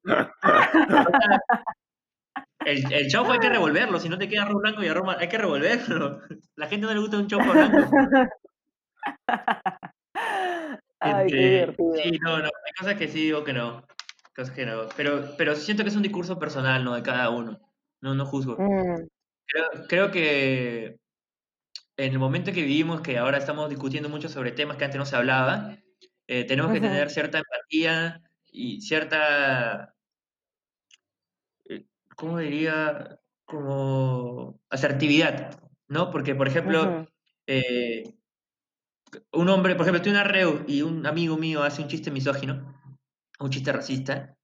el, 2.65 2.93
el 2.93 3.09
chaufa 3.09 3.35
hay 3.35 3.39
que 3.39 3.49
revolverlo, 3.49 3.99
si 3.99 4.09
no 4.09 4.19
te 4.19 4.29
queda 4.29 4.43
arroz 4.43 4.63
blanco 4.63 4.83
y 4.83 4.89
arroz 4.89 5.17
hay 5.19 5.29
que 5.29 5.39
revolverlo. 5.39 6.21
La 6.57 6.69
gente 6.69 6.87
no 6.87 6.95
le 6.95 7.01
gusta 7.01 7.19
un 7.19 7.29
chaufa 7.29 7.53
blanco. 7.53 7.91
Ay, 11.01 11.27
qué 11.29 11.63
este, 11.63 11.77
sí, 12.03 12.19
no, 12.23 12.39
no, 12.39 12.45
hay 12.45 12.73
cosas 12.79 12.97
que 12.97 13.09
sí 13.09 13.25
digo 13.25 13.45
que 13.45 13.53
no. 13.53 13.85
Cosas 14.35 14.55
que 14.55 14.67
no. 14.67 14.89
Pero, 14.97 15.35
pero 15.37 15.55
siento 15.55 15.83
que 15.83 15.91
es 15.91 15.97
un 15.97 16.03
discurso 16.03 16.39
personal, 16.39 16.85
¿no? 16.85 16.95
De 16.95 17.03
cada 17.03 17.31
uno. 17.31 17.61
No, 18.01 18.15
no 18.15 18.27
juzgo. 18.27 18.57
Mm. 18.59 19.07
Creo, 19.47 19.87
creo 19.89 20.11
que 20.11 20.99
en 21.99 22.13
el 22.13 22.19
momento 22.19 22.53
que 22.53 22.63
vivimos, 22.63 23.03
que 23.03 23.19
ahora 23.19 23.37
estamos 23.37 23.69
discutiendo 23.69 24.09
mucho 24.09 24.31
sobre 24.31 24.53
temas 24.53 24.79
que 24.79 24.85
antes 24.87 24.99
no 24.99 25.05
se 25.05 25.17
hablaba, 25.17 25.77
eh, 26.27 26.45
tenemos 26.45 26.73
que 26.73 26.81
tener 26.81 27.11
cierta 27.11 27.39
empatía 27.39 28.23
y 28.47 28.81
cierta, 28.81 29.95
eh, 31.69 31.85
¿cómo 32.17 32.39
diría? 32.39 33.21
Como 33.45 34.61
asertividad, 34.71 35.61
¿no? 35.89 36.11
Porque, 36.11 36.35
por 36.35 36.49
ejemplo, 36.49 37.07
un 39.33 39.49
hombre, 39.49 39.75
por 39.75 39.83
ejemplo, 39.83 39.97
estoy 39.99 40.13
en 40.13 40.19
arreo 40.19 40.65
y 40.67 40.83
un 40.83 41.07
amigo 41.07 41.37
mío 41.37 41.63
hace 41.63 41.83
un 41.83 41.89
chiste 41.89 42.11
misógino, 42.11 42.75
un 43.41 43.51
chiste 43.51 43.73
racista, 43.73 44.39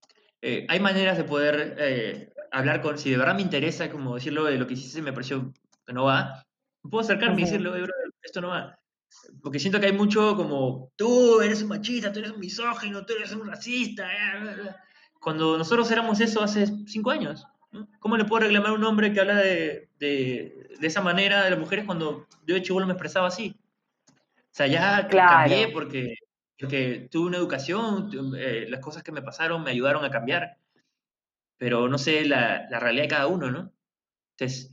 eh, 0.46 0.66
hay 0.68 0.78
maneras 0.78 1.16
de 1.16 1.24
poder 1.24 1.74
eh, 1.78 2.30
hablar 2.52 2.82
con, 2.82 2.98
si 2.98 3.10
de 3.10 3.16
verdad 3.16 3.34
me 3.34 3.40
interesa, 3.40 3.90
como 3.90 4.14
decirlo 4.14 4.44
de 4.44 4.58
lo 4.58 4.66
que 4.66 4.74
hiciste 4.74 5.00
me 5.00 5.14
pareció 5.14 5.54
que 5.86 5.92
no 5.94 6.04
va, 6.04 6.44
puedo 6.88 7.02
acercarme 7.02 7.40
y 7.40 7.44
decirle, 7.44 7.70
esto 8.22 8.40
no 8.40 8.48
va. 8.48 8.78
Porque 9.42 9.58
siento 9.58 9.78
que 9.78 9.86
hay 9.86 9.92
mucho 9.92 10.36
como, 10.36 10.92
tú 10.96 11.40
eres 11.40 11.62
un 11.62 11.68
machista, 11.68 12.12
tú 12.12 12.18
eres 12.18 12.32
un 12.32 12.40
misógino, 12.40 13.06
tú 13.06 13.14
eres 13.14 13.32
un 13.32 13.46
racista. 13.46 14.10
Eh, 14.12 14.74
Cuando 15.20 15.56
nosotros 15.56 15.90
éramos 15.90 16.20
eso 16.20 16.42
hace 16.42 16.66
cinco 16.86 17.10
años. 17.10 17.46
¿Cómo 17.98 18.16
le 18.16 18.24
puedo 18.24 18.44
reclamar 18.44 18.70
a 18.70 18.74
un 18.74 18.84
hombre 18.84 19.12
que 19.12 19.20
habla 19.20 19.36
de, 19.36 19.88
de, 19.98 20.76
de 20.78 20.86
esa 20.86 21.00
manera 21.00 21.42
de 21.42 21.50
las 21.50 21.58
mujeres 21.58 21.84
cuando 21.84 22.26
yo 22.46 22.54
de 22.54 22.62
chivolo 22.62 22.86
me 22.86 22.92
expresaba 22.92 23.28
así? 23.28 23.56
O 24.08 24.56
sea, 24.56 24.66
ya 24.68 25.08
cambié 25.08 25.68
porque, 25.72 26.14
porque 26.58 27.08
tuve 27.10 27.26
una 27.26 27.38
educación, 27.38 28.10
eh, 28.38 28.66
las 28.68 28.80
cosas 28.80 29.02
que 29.02 29.10
me 29.10 29.22
pasaron 29.22 29.64
me 29.64 29.72
ayudaron 29.72 30.04
a 30.04 30.10
cambiar. 30.10 30.58
Pero 31.56 31.88
no 31.88 31.98
sé 31.98 32.24
la, 32.24 32.68
la 32.70 32.78
realidad 32.78 33.04
de 33.04 33.08
cada 33.08 33.26
uno, 33.26 33.50
¿no? 33.50 33.72
Entonces, 34.36 34.72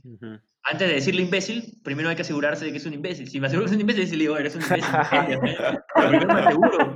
antes 0.64 0.88
de 0.88 0.94
decirle 0.94 1.22
imbécil, 1.22 1.80
primero 1.82 2.08
hay 2.08 2.16
que 2.16 2.22
asegurarse 2.22 2.64
de 2.64 2.72
que 2.72 2.78
es 2.78 2.86
un 2.86 2.94
imbécil. 2.94 3.28
Si 3.28 3.40
me 3.40 3.46
aseguro 3.46 3.66
que 3.66 3.70
es 3.70 3.74
un 3.74 3.80
imbécil, 3.80 4.10
le 4.10 4.24
digo, 4.24 4.36
eres 4.36 4.54
un 4.54 4.62
imbécil. 4.62 4.84
Pero 5.94 6.08
primero 6.08 6.34
me 6.34 6.40
aseguro. 6.40 6.92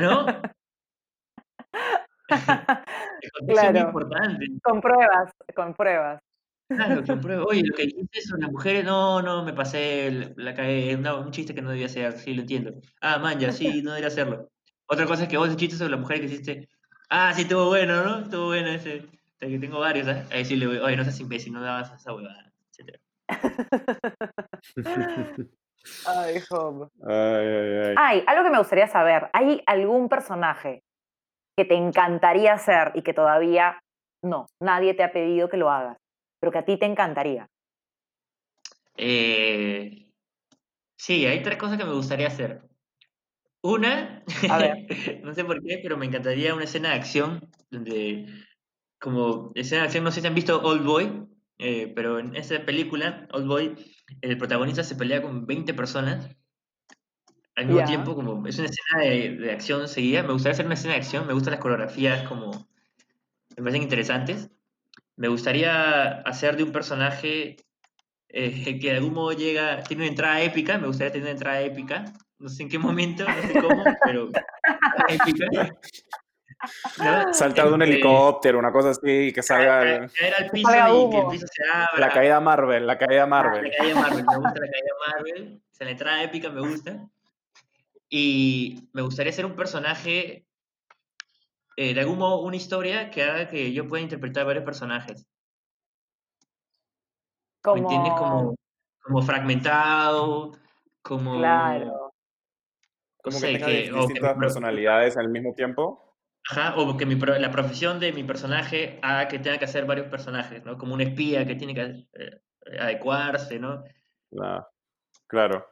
¿No? 0.00 0.26
claro. 3.48 3.78
Es 3.78 3.84
importante. 3.84 4.46
Con 4.62 4.80
pruebas, 4.80 5.32
con 5.54 5.74
pruebas. 5.74 6.20
Claro, 6.68 7.02
que 7.02 7.16
prueba. 7.16 7.44
Oye, 7.44 7.62
lo 7.64 7.74
que 7.74 7.86
dijiste 7.86 8.22
son 8.22 8.40
las 8.40 8.50
mujeres, 8.50 8.84
no, 8.84 9.20
no, 9.22 9.44
me 9.44 9.52
pasé, 9.52 10.32
la 10.36 10.54
cagué, 10.54 10.94
un 10.96 11.30
chiste 11.32 11.54
que 11.54 11.62
no 11.62 11.70
debía 11.70 11.86
hacer, 11.86 12.18
sí, 12.18 12.34
lo 12.34 12.42
entiendo. 12.42 12.74
Ah, 13.00 13.18
man, 13.18 13.38
ya, 13.38 13.52
sí, 13.52 13.82
no 13.82 13.90
debería 13.90 14.08
hacerlo. 14.08 14.50
Otra 14.86 15.06
cosa 15.06 15.24
es 15.24 15.28
que 15.28 15.36
vos 15.36 15.48
ese 15.48 15.56
chiste 15.56 15.76
sobre 15.76 15.90
las 15.90 16.00
mujeres 16.00 16.20
que 16.20 16.34
hiciste, 16.34 16.68
ah, 17.10 17.32
sí, 17.34 17.42
estuvo 17.42 17.66
bueno, 17.66 18.04
¿no? 18.04 18.18
Estuvo 18.20 18.46
bueno 18.46 18.68
ese, 18.68 19.08
que 19.48 19.58
tengo 19.58 19.80
varios, 19.80 20.06
¿eh? 20.08 20.24
A 20.30 20.36
decirle, 20.36 20.66
oye, 20.66 20.96
no 20.96 21.04
seas 21.04 21.20
imbécil, 21.20 21.52
no 21.52 21.62
dabas 21.62 21.92
esa 21.92 22.14
huevada, 22.14 22.52
etc. 22.76 22.98
Ay, 26.06 26.40
Job. 26.48 26.90
Ay, 27.08 27.46
ay, 27.46 27.78
ay. 27.86 27.94
Ay, 27.96 28.24
algo 28.26 28.44
que 28.44 28.50
me 28.50 28.58
gustaría 28.58 28.86
saber, 28.86 29.30
¿hay 29.32 29.62
algún 29.64 30.10
personaje 30.10 30.82
que 31.56 31.64
te 31.64 31.74
encantaría 31.74 32.52
hacer 32.52 32.92
y 32.94 33.02
que 33.02 33.14
todavía 33.14 33.80
no, 34.22 34.46
nadie 34.60 34.92
te 34.92 35.02
ha 35.02 35.12
pedido 35.12 35.48
que 35.48 35.56
lo 35.56 35.70
hagas? 35.70 35.96
pero 36.40 36.50
que 36.50 36.58
a 36.58 36.64
ti 36.64 36.78
te 36.78 36.86
encantaría? 36.86 37.48
Eh, 38.96 40.10
sí, 40.96 41.26
hay 41.26 41.42
tres 41.42 41.58
cosas 41.58 41.78
que 41.78 41.84
me 41.84 41.92
gustaría 41.92 42.28
hacer. 42.28 42.62
Una, 43.62 44.24
no 45.22 45.34
sé 45.34 45.44
por 45.44 45.62
qué, 45.62 45.80
pero 45.82 45.98
me 45.98 46.06
encantaría 46.06 46.54
una 46.54 46.64
escena 46.64 46.90
de 46.90 46.96
acción 46.96 47.50
donde, 47.70 48.26
como 49.00 49.52
escena 49.54 49.82
de 49.82 49.86
acción, 49.86 50.04
no 50.04 50.10
sé 50.10 50.20
si 50.20 50.26
han 50.26 50.34
visto 50.34 50.60
Old 50.62 50.84
Boy, 50.84 51.26
eh, 51.58 51.92
pero 51.94 52.18
en 52.18 52.36
esa 52.36 52.58
película, 52.64 53.26
Old 53.32 53.46
Boy, 53.46 53.74
el 54.20 54.38
protagonista 54.38 54.84
se 54.84 54.94
pelea 54.94 55.22
con 55.22 55.46
20 55.46 55.74
personas 55.74 56.28
al 57.56 57.66
mismo 57.66 57.84
tiempo, 57.84 58.14
como 58.14 58.46
es 58.46 58.58
una 58.58 58.68
escena 58.68 59.02
de, 59.02 59.36
de, 59.36 59.52
acción 59.52 59.88
seguida. 59.88 60.22
Me 60.22 60.32
gustaría 60.32 60.52
hacer 60.52 60.66
una 60.66 60.74
escena 60.74 60.94
de 60.94 61.00
acción, 61.00 61.26
me 61.26 61.34
gustan 61.34 61.52
las 61.52 61.60
coreografías, 61.60 62.26
como 62.28 62.70
me 63.56 63.62
parecen 63.62 63.82
interesantes. 63.82 64.50
me 65.16 65.28
gustaría 65.28 66.20
hacer 66.22 66.56
de 66.56 66.62
un 66.62 66.72
personaje 66.72 67.56
eh, 68.28 68.78
que 68.78 68.90
de 68.90 68.96
algún 68.96 69.14
modo 69.14 69.32
llega, 69.32 69.82
tiene 69.82 70.04
una 70.04 70.10
entrada 70.10 70.40
épica, 70.40 70.78
me 70.78 70.86
gustaría 70.86 71.12
tener 71.12 71.26
una 71.26 71.32
entrada 71.32 71.60
épica, 71.60 72.04
no 72.38 72.48
sé 72.48 72.62
en 72.62 72.68
qué 72.68 72.78
momento, 72.78 73.24
no 73.24 73.42
sé 73.42 73.60
cómo, 73.60 73.84
pero 74.04 74.28
épica. 75.08 75.46
Saltar 77.32 77.68
de 77.68 77.74
un 77.74 77.82
este, 77.82 77.94
helicóptero, 77.94 78.58
una 78.58 78.72
cosa 78.72 78.90
así, 78.90 79.32
que 79.32 79.42
salga. 79.42 80.08
Caer, 80.08 80.34
al 80.38 80.50
piso 80.50 80.70
y 80.70 81.10
que 81.10 81.18
el 81.18 81.26
piso 81.28 81.46
se 81.50 81.62
abra. 81.70 81.98
La 81.98 82.12
caída 82.12 82.40
Marvel, 82.40 82.86
la 82.86 82.98
caída 82.98 83.26
Marvel. 83.26 83.64
La 83.64 83.76
caída 83.76 83.94
Marvel, 83.94 84.24
me 84.24 84.36
gusta 84.36 84.60
la 84.60 84.70
caída 84.70 84.94
Marvel. 85.08 85.62
O 85.62 85.74
sea, 85.74 85.84
la 85.86 85.90
entrada 85.90 86.22
épica 86.22 86.50
me 86.50 86.60
gusta. 86.60 87.08
Y 88.08 88.88
me 88.92 89.02
gustaría 89.02 89.32
ser 89.32 89.46
un 89.46 89.54
personaje, 89.54 90.46
eh, 91.76 91.94
de 91.94 92.00
algún 92.00 92.18
modo, 92.18 92.40
una 92.42 92.56
historia 92.56 93.10
que 93.10 93.22
haga 93.22 93.48
que 93.48 93.72
yo 93.72 93.86
pueda 93.88 94.02
interpretar 94.02 94.44
varios 94.44 94.64
personajes. 94.64 95.26
Como... 97.62 97.76
¿Me 97.76 97.80
entiendes? 97.82 98.12
Como, 98.14 98.56
como 99.00 99.22
fragmentado, 99.22 100.52
como... 101.02 101.38
Claro. 101.38 102.12
Como 103.22 103.38
que 103.38 103.58
tenga 103.58 103.66
distintas 103.66 104.38
personalidades 104.38 105.16
al 105.16 105.28
mismo 105.28 105.52
tiempo. 105.54 106.09
Ajá, 106.48 106.74
o 106.76 106.96
que 106.96 107.06
mi, 107.06 107.16
la 107.16 107.50
profesión 107.50 108.00
de 108.00 108.12
mi 108.12 108.24
personaje 108.24 108.98
haga 109.02 109.28
que 109.28 109.38
tenga 109.38 109.58
que 109.58 109.66
hacer 109.66 109.84
varios 109.84 110.08
personajes, 110.08 110.64
¿no? 110.64 110.78
Como 110.78 110.94
un 110.94 111.00
espía 111.00 111.46
que 111.46 111.54
tiene 111.54 111.74
que 111.74 112.08
eh, 112.14 112.40
adecuarse, 112.78 113.58
¿no? 113.58 113.84
claro. 115.26 115.66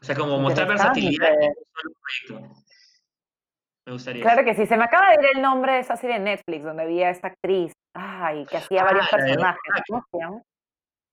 O 0.00 0.04
sea, 0.04 0.14
como 0.14 0.38
mostrar 0.38 0.68
versatilidad 0.68 1.32
en 1.32 1.50
un 1.50 1.94
proyecto. 2.28 2.62
Me 3.86 3.92
gustaría. 3.92 4.22
Claro 4.22 4.44
que 4.44 4.54
sí, 4.54 4.66
se 4.66 4.76
me 4.76 4.84
acaba 4.84 5.08
de 5.08 5.14
ir 5.14 5.36
el 5.36 5.42
nombre 5.42 5.72
de 5.72 5.78
esa 5.80 5.96
serie 5.96 6.18
de 6.18 6.24
Netflix 6.24 6.62
donde 6.62 6.82
había 6.82 7.10
esta 7.10 7.28
actriz, 7.28 7.72
ay, 7.94 8.46
que 8.46 8.58
hacía 8.58 8.84
varios 8.84 9.06
ah, 9.06 9.16
personajes. 9.16 9.60
¿Cómo 9.88 10.04
se 10.10 10.18
llama? 10.18 10.42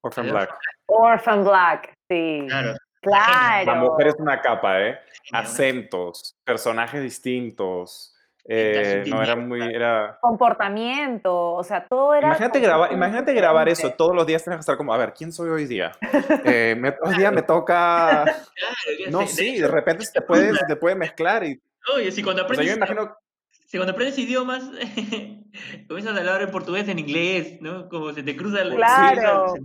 Orphan 0.01 0.29
Black. 0.29 0.59
Orphan 0.87 1.43
Black, 1.43 1.93
sí. 2.09 2.45
Claro. 2.47 2.75
Claro. 3.01 3.71
La 3.71 3.75
mujer 3.75 4.07
es 4.07 4.15
una 4.17 4.41
capa, 4.41 4.81
¿eh? 4.81 4.99
Acentos, 5.31 6.35
personajes 6.43 7.01
distintos. 7.03 8.14
Eh, 8.47 9.03
no 9.07 9.23
era 9.23 9.35
muy, 9.35 9.59
era... 9.59 10.19
Comportamiento, 10.21 11.53
o 11.53 11.63
sea, 11.63 11.85
todo 11.87 12.13
era... 12.13 12.27
Imagínate, 12.27 12.59
grabar, 12.59 12.93
imagínate 12.93 13.33
grabar 13.33 13.69
eso, 13.69 13.91
todos 13.93 14.15
los 14.15 14.27
días 14.27 14.43
tienes 14.43 14.57
que 14.57 14.61
estar 14.61 14.77
como, 14.77 14.93
a 14.93 14.97
ver, 14.97 15.13
¿quién 15.13 15.31
soy 15.31 15.49
hoy 15.49 15.65
día? 15.65 15.91
Eh, 16.45 16.79
hoy 17.01 17.17
día 17.17 17.31
me 17.31 17.41
toca... 17.41 18.23
no, 19.09 19.25
sí, 19.25 19.57
de 19.57 19.67
repente 19.67 20.05
se 20.05 20.13
te 20.13 20.21
puede, 20.21 20.53
te 20.67 20.75
puede 20.75 20.95
mezclar 20.95 21.43
y... 21.43 21.59
Oye, 21.95 22.11
si 22.11 22.21
cuando 22.21 22.43
aprendes... 22.43 22.67
yo 22.67 22.75
imagino... 22.75 23.17
Si 23.49 23.77
cuando 23.77 23.93
aprendes 23.93 24.17
idiomas, 24.19 24.63
comienzas 25.87 26.15
a 26.15 26.19
hablar 26.19 26.41
en 26.41 26.51
portugués, 26.51 26.87
en 26.87 26.99
inglés, 26.99 27.59
¿no? 27.61 27.89
Como 27.89 28.13
se 28.13 28.21
te 28.21 28.35
cruza... 28.35 28.61
el 28.61 28.75
Claro. 28.75 29.55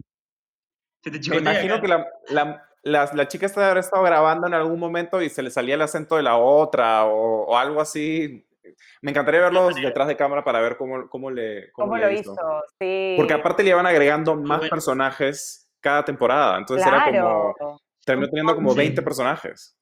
se, 1.03 1.11
te 1.11 1.31
Me 1.31 1.37
imagino 1.37 1.81
que 1.83 1.89
la, 1.89 2.07
la, 2.29 2.65
la, 2.83 3.11
la, 3.13 3.29
chica 3.29 3.45
estaba 3.45 3.79
estado 3.79 4.03
grabando 4.03 4.47
en 4.47 4.55
algún 4.55 4.79
momento 4.81 5.21
y 5.21 5.29
se 5.29 5.43
le 5.43 5.51
salía 5.51 5.75
el 5.75 5.83
acento 5.83 6.17
de 6.17 6.23
la 6.23 6.39
otra 6.39 7.05
o, 7.05 7.45
o 7.45 7.59
algo 7.59 7.81
así 7.81 8.47
me 9.03 9.11
encantaría 9.11 9.41
verlos 9.41 9.75
detrás 9.77 10.09
de 10.09 10.17
cámara 10.17 10.45
para 10.45 10.61
ver 10.61 10.77
cómo, 10.77 11.09
cómo 11.09 11.31
le 11.31 11.71
cómo, 11.73 11.97
lo 11.97 12.11
hizo. 12.11 12.35
Sí. 12.79 13.15
Porque 13.17 13.35
aparte 13.35 13.63
le 13.63 13.71
iban 13.71 13.87
agregando 13.87 14.37
más 14.37 14.69
personajes 14.69 15.71
cada 15.81 16.05
temporada. 16.05 16.59
Entonces 16.59 16.87
era 16.87 17.05
como. 17.05 17.81
Terminó 18.05 18.29
teniendo 18.29 18.55
como 18.55 18.75
20 18.75 19.03
personajes. 19.03 19.77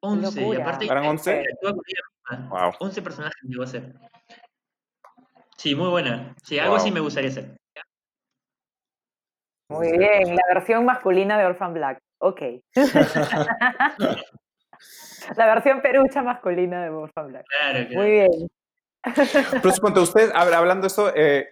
11, 0.00 0.40
y 0.40 0.56
aparte. 0.56 0.86
¿Eran 0.86 1.06
11? 1.06 1.44
Wow. 2.48 2.72
11 2.80 3.02
personajes 3.02 3.42
llegó 3.42 3.62
a 3.62 3.66
ser. 3.66 3.94
Sí, 5.56 5.74
muy 5.74 5.88
buena. 5.88 6.34
Sí, 6.42 6.58
algo 6.58 6.76
así 6.76 6.90
me 6.90 7.00
gustaría 7.00 7.30
hacer. 7.30 7.56
Muy 9.68 9.98
bien, 9.98 10.36
la 10.36 10.42
versión 10.54 10.84
masculina 10.84 11.38
de 11.38 11.46
Orphan 11.46 11.74
Black. 11.74 11.98
Ok. 12.18 12.40
La 15.36 15.46
versión 15.46 15.80
perucha 15.80 16.22
masculina 16.22 16.84
de 16.84 16.90
Bob 16.90 17.10
Black. 17.14 17.44
Claro, 17.48 17.88
Muy 17.90 18.10
bien. 18.10 18.48
Pero 19.62 19.74
cuando 19.80 20.02
usted, 20.02 20.30
hablando 20.34 20.82
de 20.82 20.86
eso, 20.88 21.12
eh, 21.14 21.48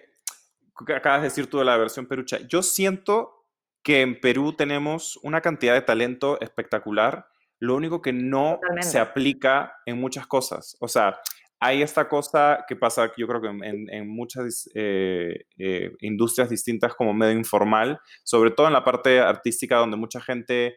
acabas 0.94 1.22
de 1.22 1.28
decir 1.28 1.48
tú 1.48 1.58
de 1.58 1.64
la 1.64 1.76
versión 1.76 2.06
perucha, 2.06 2.38
yo 2.48 2.62
siento 2.62 3.46
que 3.82 4.00
en 4.00 4.20
Perú 4.20 4.54
tenemos 4.54 5.18
una 5.22 5.40
cantidad 5.40 5.74
de 5.74 5.82
talento 5.82 6.40
espectacular, 6.40 7.26
lo 7.60 7.76
único 7.76 8.02
que 8.02 8.12
no 8.12 8.58
se 8.80 8.98
aplica 8.98 9.76
en 9.86 10.00
muchas 10.00 10.26
cosas. 10.26 10.76
O 10.80 10.88
sea, 10.88 11.20
hay 11.60 11.82
esta 11.82 12.08
cosa 12.08 12.64
que 12.66 12.76
pasa, 12.76 13.12
yo 13.16 13.26
creo 13.28 13.40
que 13.40 13.48
en, 13.48 14.08
muchas 14.08 14.68
eh, 14.74 15.46
eh, 15.58 15.92
industrias 16.00 16.50
distintas 16.50 16.94
como 16.94 17.14
medio 17.14 17.38
informal, 17.38 18.00
sobre 18.22 18.50
todo 18.50 18.66
en 18.66 18.72
la 18.72 18.84
parte 18.84 19.20
artística 19.20 19.76
donde 19.76 19.96
mucha 19.96 20.20
gente 20.20 20.76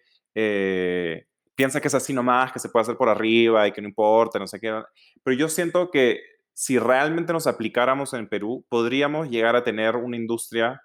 piensa 1.57 1.81
que 1.81 1.87
es 1.87 1.95
así 1.95 2.13
nomás, 2.13 2.53
que 2.53 2.59
se 2.59 2.69
puede 2.69 2.83
hacer 2.83 2.95
por 2.95 3.09
arriba 3.09 3.67
y 3.67 3.71
que 3.71 3.81
no 3.81 3.87
importa, 3.87 4.37
no 4.37 4.47
sé 4.47 4.59
qué. 4.59 4.71
Pero 5.23 5.35
yo 5.35 5.49
siento 5.49 5.89
que 5.89 6.21
si 6.53 6.77
realmente 6.77 7.33
nos 7.33 7.47
aplicáramos 7.47 8.13
en 8.13 8.29
Perú, 8.29 8.63
podríamos 8.69 9.29
llegar 9.29 9.55
a 9.55 9.63
tener 9.63 9.95
una 9.95 10.15
industria, 10.15 10.79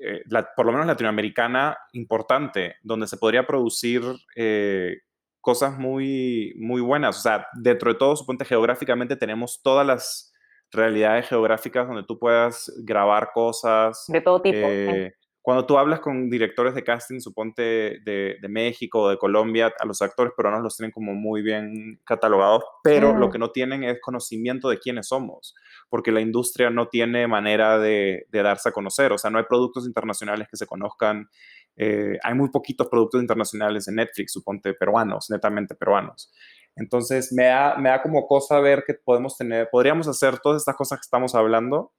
eh, 0.00 0.22
por 0.56 0.66
lo 0.66 0.72
menos 0.72 0.86
latinoamericana, 0.86 1.76
importante, 1.92 2.76
donde 2.82 3.08
se 3.08 3.16
podría 3.16 3.44
producir 3.44 4.02
eh, 4.36 4.98
cosas 5.40 5.76
muy, 5.76 6.54
muy 6.56 6.80
buenas. 6.80 7.18
O 7.18 7.20
sea, 7.20 7.48
dentro 7.54 7.92
de 7.92 7.98
todo, 7.98 8.14
suponte 8.14 8.44
geográficamente 8.44 9.16
tenemos 9.16 9.60
todas 9.62 9.84
las 9.84 10.32
realidades 10.70 11.28
geográficas 11.28 11.88
donde 11.88 12.04
tú 12.04 12.20
puedas 12.20 12.72
grabar 12.84 13.30
cosas. 13.34 14.04
De 14.06 14.20
todo 14.20 14.40
tipo. 14.40 14.58
Eh, 14.60 15.12
cuando 15.42 15.66
tú 15.66 15.78
hablas 15.78 16.00
con 16.00 16.28
directores 16.28 16.74
de 16.74 16.84
casting, 16.84 17.20
suponte 17.20 17.62
de, 18.04 18.36
de 18.40 18.48
México 18.48 19.02
o 19.02 19.08
de 19.08 19.16
Colombia, 19.16 19.72
a 19.78 19.86
los 19.86 20.02
actores 20.02 20.32
peruanos 20.36 20.62
los 20.62 20.76
tienen 20.76 20.92
como 20.92 21.14
muy 21.14 21.42
bien 21.42 22.00
catalogados, 22.04 22.64
pero 22.82 23.16
lo 23.16 23.30
que 23.30 23.38
no 23.38 23.50
tienen 23.50 23.84
es 23.84 24.00
conocimiento 24.00 24.68
de 24.68 24.78
quiénes 24.78 25.08
somos, 25.08 25.54
porque 25.88 26.12
la 26.12 26.20
industria 26.20 26.70
no 26.70 26.88
tiene 26.88 27.26
manera 27.28 27.78
de, 27.78 28.26
de 28.30 28.42
darse 28.42 28.68
a 28.68 28.72
conocer, 28.72 29.12
o 29.12 29.18
sea, 29.18 29.30
no 29.30 29.38
hay 29.38 29.44
productos 29.48 29.86
internacionales 29.86 30.48
que 30.50 30.56
se 30.56 30.66
conozcan, 30.66 31.28
eh, 31.76 32.18
hay 32.22 32.34
muy 32.34 32.50
poquitos 32.50 32.88
productos 32.88 33.20
internacionales 33.22 33.86
en 33.86 33.94
Netflix, 33.94 34.32
suponte 34.32 34.74
peruanos, 34.74 35.30
netamente 35.30 35.76
peruanos. 35.76 36.30
Entonces, 36.74 37.32
me 37.32 37.44
da, 37.44 37.76
me 37.76 37.88
da 37.88 38.02
como 38.02 38.26
cosa 38.26 38.60
ver 38.60 38.84
que 38.86 38.94
podemos 38.94 39.36
tener, 39.36 39.68
podríamos 39.70 40.08
hacer 40.08 40.38
todas 40.40 40.60
estas 40.60 40.76
cosas 40.76 40.98
que 40.98 41.04
estamos 41.04 41.34
hablando, 41.34 41.92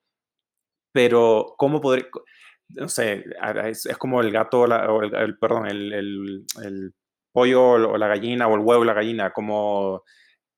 pero 0.92 1.56
¿cómo 1.58 1.80
podría 1.80 2.06
no 2.70 2.88
sé, 2.88 3.26
es, 3.66 3.88
como 3.98 4.22
el 4.22 4.32
gato, 4.32 4.62
o 4.62 5.02
el, 5.04 5.38
perdón, 5.38 5.68
el, 5.68 6.94
pollo 7.32 7.72
o 7.72 7.98
la 7.98 8.08
gallina 8.08 8.48
o 8.48 8.56
el 8.56 8.62
huevo 8.62 8.82
o 8.82 8.86
la 8.86 8.94
gallina, 8.94 9.32
como 9.32 10.04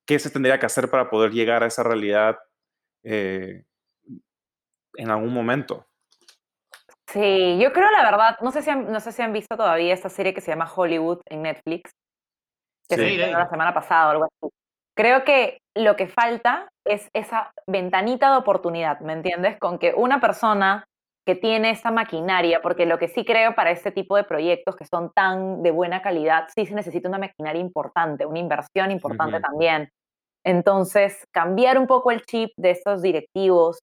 qué 0.05 0.19
se 0.19 0.29
tendría 0.29 0.59
que 0.59 0.65
hacer 0.65 0.89
para 0.89 1.09
poder 1.09 1.31
llegar 1.31 1.63
a 1.63 1.67
esa 1.67 1.83
realidad 1.83 2.37
eh, 3.03 3.65
en 4.95 5.09
algún 5.09 5.33
momento. 5.33 5.85
Sí, 7.07 7.59
yo 7.59 7.73
creo 7.73 7.91
la 7.91 8.03
verdad, 8.03 8.37
no 8.41 8.51
sé, 8.51 8.61
si 8.61 8.69
han, 8.69 8.89
no 8.89 9.01
sé 9.01 9.11
si 9.11 9.21
han 9.21 9.33
visto 9.33 9.57
todavía 9.57 9.93
esta 9.93 10.09
serie 10.09 10.33
que 10.33 10.39
se 10.39 10.51
llama 10.51 10.71
Hollywood 10.73 11.19
en 11.25 11.41
Netflix, 11.41 11.91
que 12.87 12.95
se 12.95 13.09
estrenó 13.09 13.37
la 13.37 13.49
semana 13.49 13.73
pasada 13.73 14.07
o 14.07 14.11
algo 14.11 14.25
así. 14.25 14.53
Creo 14.95 15.23
que 15.23 15.59
lo 15.75 15.95
que 15.95 16.07
falta 16.07 16.69
es 16.85 17.09
esa 17.13 17.51
ventanita 17.67 18.31
de 18.31 18.37
oportunidad, 18.37 18.99
¿me 19.01 19.13
entiendes? 19.13 19.57
Con 19.59 19.77
que 19.77 19.93
una 19.93 20.21
persona 20.21 20.85
que 21.25 21.35
tiene 21.35 21.69
esta 21.69 21.91
maquinaria, 21.91 22.61
porque 22.61 22.85
lo 22.85 22.97
que 22.97 23.07
sí 23.07 23.23
creo 23.25 23.53
para 23.53 23.71
este 23.71 23.91
tipo 23.91 24.15
de 24.15 24.23
proyectos 24.23 24.75
que 24.75 24.85
son 24.85 25.11
tan 25.13 25.61
de 25.61 25.71
buena 25.71 26.01
calidad, 26.01 26.47
sí 26.55 26.65
se 26.65 26.73
necesita 26.73 27.09
una 27.09 27.19
maquinaria 27.19 27.61
importante, 27.61 28.25
una 28.25 28.39
inversión 28.39 28.91
importante 28.91 29.39
también. 29.39 29.89
Entonces, 30.43 31.25
cambiar 31.31 31.77
un 31.77 31.87
poco 31.87 32.11
el 32.11 32.23
chip 32.23 32.49
de 32.57 32.71
estos 32.71 33.01
directivos 33.03 33.79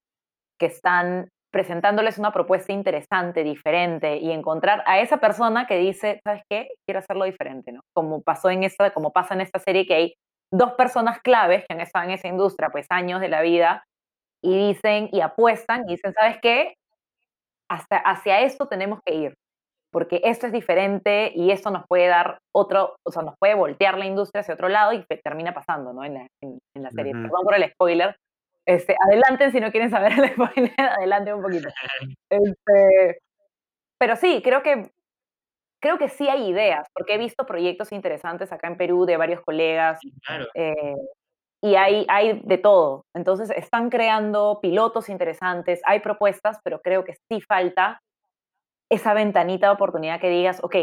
que 0.58 0.66
están 0.66 1.28
presentándoles 1.52 2.18
una 2.18 2.32
propuesta 2.32 2.72
interesante, 2.72 3.44
diferente, 3.44 4.16
y 4.18 4.32
encontrar 4.32 4.82
a 4.86 5.00
esa 5.00 5.18
persona 5.18 5.66
que 5.66 5.78
dice, 5.78 6.20
¿sabes 6.24 6.42
qué? 6.50 6.68
Quiero 6.86 6.98
hacerlo 6.98 7.24
diferente, 7.24 7.72
¿no? 7.72 7.80
Como 7.94 8.22
pasó 8.22 8.50
en 8.50 8.64
esta, 8.64 8.90
como 8.92 9.12
pasa 9.12 9.34
en 9.34 9.40
esta 9.42 9.58
serie 9.60 9.86
que 9.86 9.94
hay 9.94 10.14
dos 10.52 10.72
personas 10.72 11.20
claves 11.20 11.64
que 11.66 11.74
han 11.74 11.80
estado 11.80 12.06
en 12.06 12.12
esa 12.12 12.28
industria, 12.28 12.70
pues 12.70 12.86
años 12.90 13.20
de 13.20 13.28
la 13.28 13.42
vida, 13.42 13.84
y 14.42 14.68
dicen 14.68 15.08
y 15.12 15.20
apuestan 15.20 15.84
y 15.88 15.92
dicen, 15.92 16.12
¿sabes 16.12 16.38
qué? 16.42 16.74
Hasta 17.70 17.98
hacia 17.98 18.40
esto 18.40 18.66
tenemos 18.66 19.00
que 19.04 19.14
ir, 19.14 19.34
porque 19.92 20.20
esto 20.24 20.46
es 20.46 20.52
diferente 20.52 21.32
y 21.34 21.50
esto 21.50 21.70
nos 21.70 21.84
puede 21.86 22.06
dar 22.06 22.38
otro, 22.54 22.96
o 23.04 23.12
sea, 23.12 23.22
nos 23.22 23.34
puede 23.38 23.54
voltear 23.54 23.98
la 23.98 24.06
industria 24.06 24.40
hacia 24.40 24.54
otro 24.54 24.68
lado 24.68 24.92
y 24.92 25.04
termina 25.22 25.52
pasando, 25.52 25.92
¿no? 25.92 26.04
En 26.04 26.14
la, 26.14 26.26
en, 26.42 26.58
la 26.74 26.90
serie. 26.90 27.12
Perdón 27.12 27.44
por 27.44 27.54
el 27.54 27.70
spoiler. 27.72 28.16
Este, 28.66 28.96
adelanten 29.06 29.50
si 29.50 29.60
no 29.60 29.70
quieren 29.70 29.90
saber 29.90 30.12
el 30.12 30.30
spoiler, 30.30 30.72
adelante 31.00 31.32
un 31.32 31.42
poquito. 31.42 31.68
Este, 32.28 33.18
pero 33.98 34.16
sí, 34.16 34.42
creo 34.42 34.62
que 34.62 34.90
creo 35.80 35.98
que 35.98 36.08
sí 36.08 36.28
hay 36.28 36.48
ideas, 36.48 36.86
porque 36.92 37.14
he 37.14 37.18
visto 37.18 37.46
proyectos 37.46 37.92
interesantes 37.92 38.52
acá 38.52 38.66
en 38.66 38.76
Perú 38.76 39.06
de 39.06 39.16
varios 39.16 39.40
colegas. 39.42 39.98
Sí, 40.00 40.12
claro. 40.24 40.46
Eh, 40.54 40.94
y 41.62 41.74
hay, 41.74 42.06
hay 42.08 42.40
de 42.44 42.58
todo. 42.58 43.04
Entonces 43.14 43.50
están 43.50 43.90
creando 43.90 44.60
pilotos 44.62 45.08
interesantes, 45.08 45.80
hay 45.84 46.00
propuestas, 46.00 46.58
pero 46.64 46.80
creo 46.80 47.04
que 47.04 47.16
sí 47.30 47.40
falta 47.40 48.00
esa 48.90 49.14
ventanita 49.14 49.68
de 49.68 49.74
oportunidad 49.74 50.20
que 50.20 50.30
digas, 50.30 50.60
ok, 50.62 50.76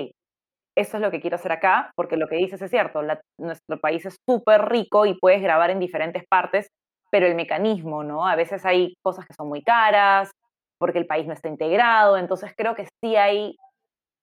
esto 0.78 0.98
es 0.98 1.02
lo 1.02 1.12
que 1.12 1.22
quiero 1.22 1.36
hacer 1.36 1.52
acá, 1.52 1.92
porque 1.96 2.18
lo 2.18 2.28
que 2.28 2.36
dices 2.36 2.62
es 2.62 2.70
cierto, 2.70 3.02
nuestro 3.40 3.80
país 3.80 4.06
es 4.06 4.18
súper 4.30 4.66
rico 4.70 5.06
y 5.06 5.18
puedes 5.18 5.42
grabar 5.42 5.70
en 5.70 5.80
diferentes 5.80 6.24
partes, 6.30 6.68
pero 7.12 7.26
el 7.28 7.36
mecanismo, 7.36 8.04
¿no? 8.04 8.28
A 8.28 8.36
veces 8.36 8.66
hay 8.66 8.96
cosas 9.02 9.26
que 9.26 9.34
son 9.34 9.48
muy 9.48 9.64
caras, 9.64 10.32
porque 10.78 11.00
el 11.00 11.08
país 11.08 11.26
no 11.26 11.34
está 11.34 11.48
integrado, 11.48 12.18
entonces 12.18 12.54
creo 12.58 12.76
que 12.76 12.88
sí 13.02 13.16
hay 13.16 13.56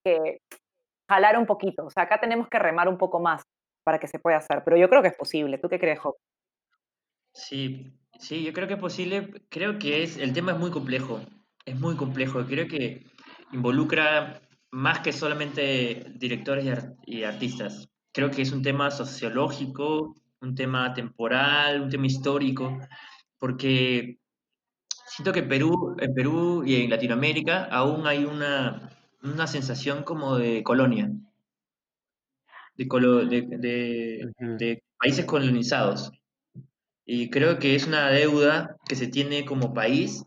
que 0.05 0.39
jalar 1.11 1.39
un 1.39 1.47
poquito, 1.47 1.87
o 1.87 1.91
sea, 1.91 2.05
acá 2.05 2.21
tenemos 2.21 2.49
que 2.49 2.59
remar 2.59 2.89
un 2.89 2.99
poco 2.99 3.21
más 3.21 3.43
para 3.85 3.99
que 3.99 4.09
se 4.09 4.19
pueda 4.19 4.39
hacer, 4.39 4.63
pero 4.65 4.77
yo 4.77 4.89
creo 4.89 5.03
que 5.03 5.09
es 5.09 5.17
posible. 5.17 5.59
¿Tú 5.59 5.69
qué 5.69 5.79
crees, 5.79 5.99
Job? 6.01 6.15
Sí, 7.33 7.93
sí, 8.19 8.43
yo 8.45 8.53
creo 8.53 8.69
que 8.69 8.75
es 8.75 8.81
posible. 8.81 9.31
Creo 9.49 9.79
que 9.79 10.03
es, 10.03 10.17
el 10.19 10.33
tema 10.33 10.53
es 10.53 10.59
muy 10.59 10.71
complejo. 10.71 11.21
Es 11.65 11.79
muy 11.79 11.97
complejo. 11.97 12.45
Creo 12.47 12.69
que 12.69 13.07
involucra 13.53 14.41
más 14.71 15.01
que 15.01 15.13
solamente 15.13 16.07
directores 16.17 16.67
y, 17.07 17.23
artistas. 17.25 17.89
Creo 18.13 18.31
que 18.31 18.43
es 18.43 18.53
un 18.53 18.63
tema 18.63 18.91
sociológico, 18.91 20.15
un 20.41 20.55
tema 20.55 20.93
temporal, 20.95 21.83
un 21.83 21.91
tema 21.91 22.07
histórico, 22.07 22.79
porque 23.39 24.19
siento 25.07 25.33
que 25.33 25.43
Perú, 25.43 25.97
en 25.99 26.15
Perú 26.15 26.65
y 26.67 26.83
en 26.83 26.91
Latinoamérica 26.91 27.65
aún 27.65 28.07
hay 28.07 28.25
una, 28.25 28.91
una 29.23 29.47
sensación 29.47 30.05
como 30.05 30.37
de 30.37 30.63
colonia, 30.63 31.11
de, 32.77 32.87
de, 33.59 34.33
de 34.39 34.83
países 34.99 35.25
colonizados. 35.27 36.13
Y 37.05 37.31
creo 37.31 37.59
que 37.59 37.75
es 37.75 37.87
una 37.87 38.11
deuda 38.11 38.77
que 38.87 38.97
se 38.97 39.09
tiene 39.09 39.45
como 39.45 39.75
país 39.75 40.25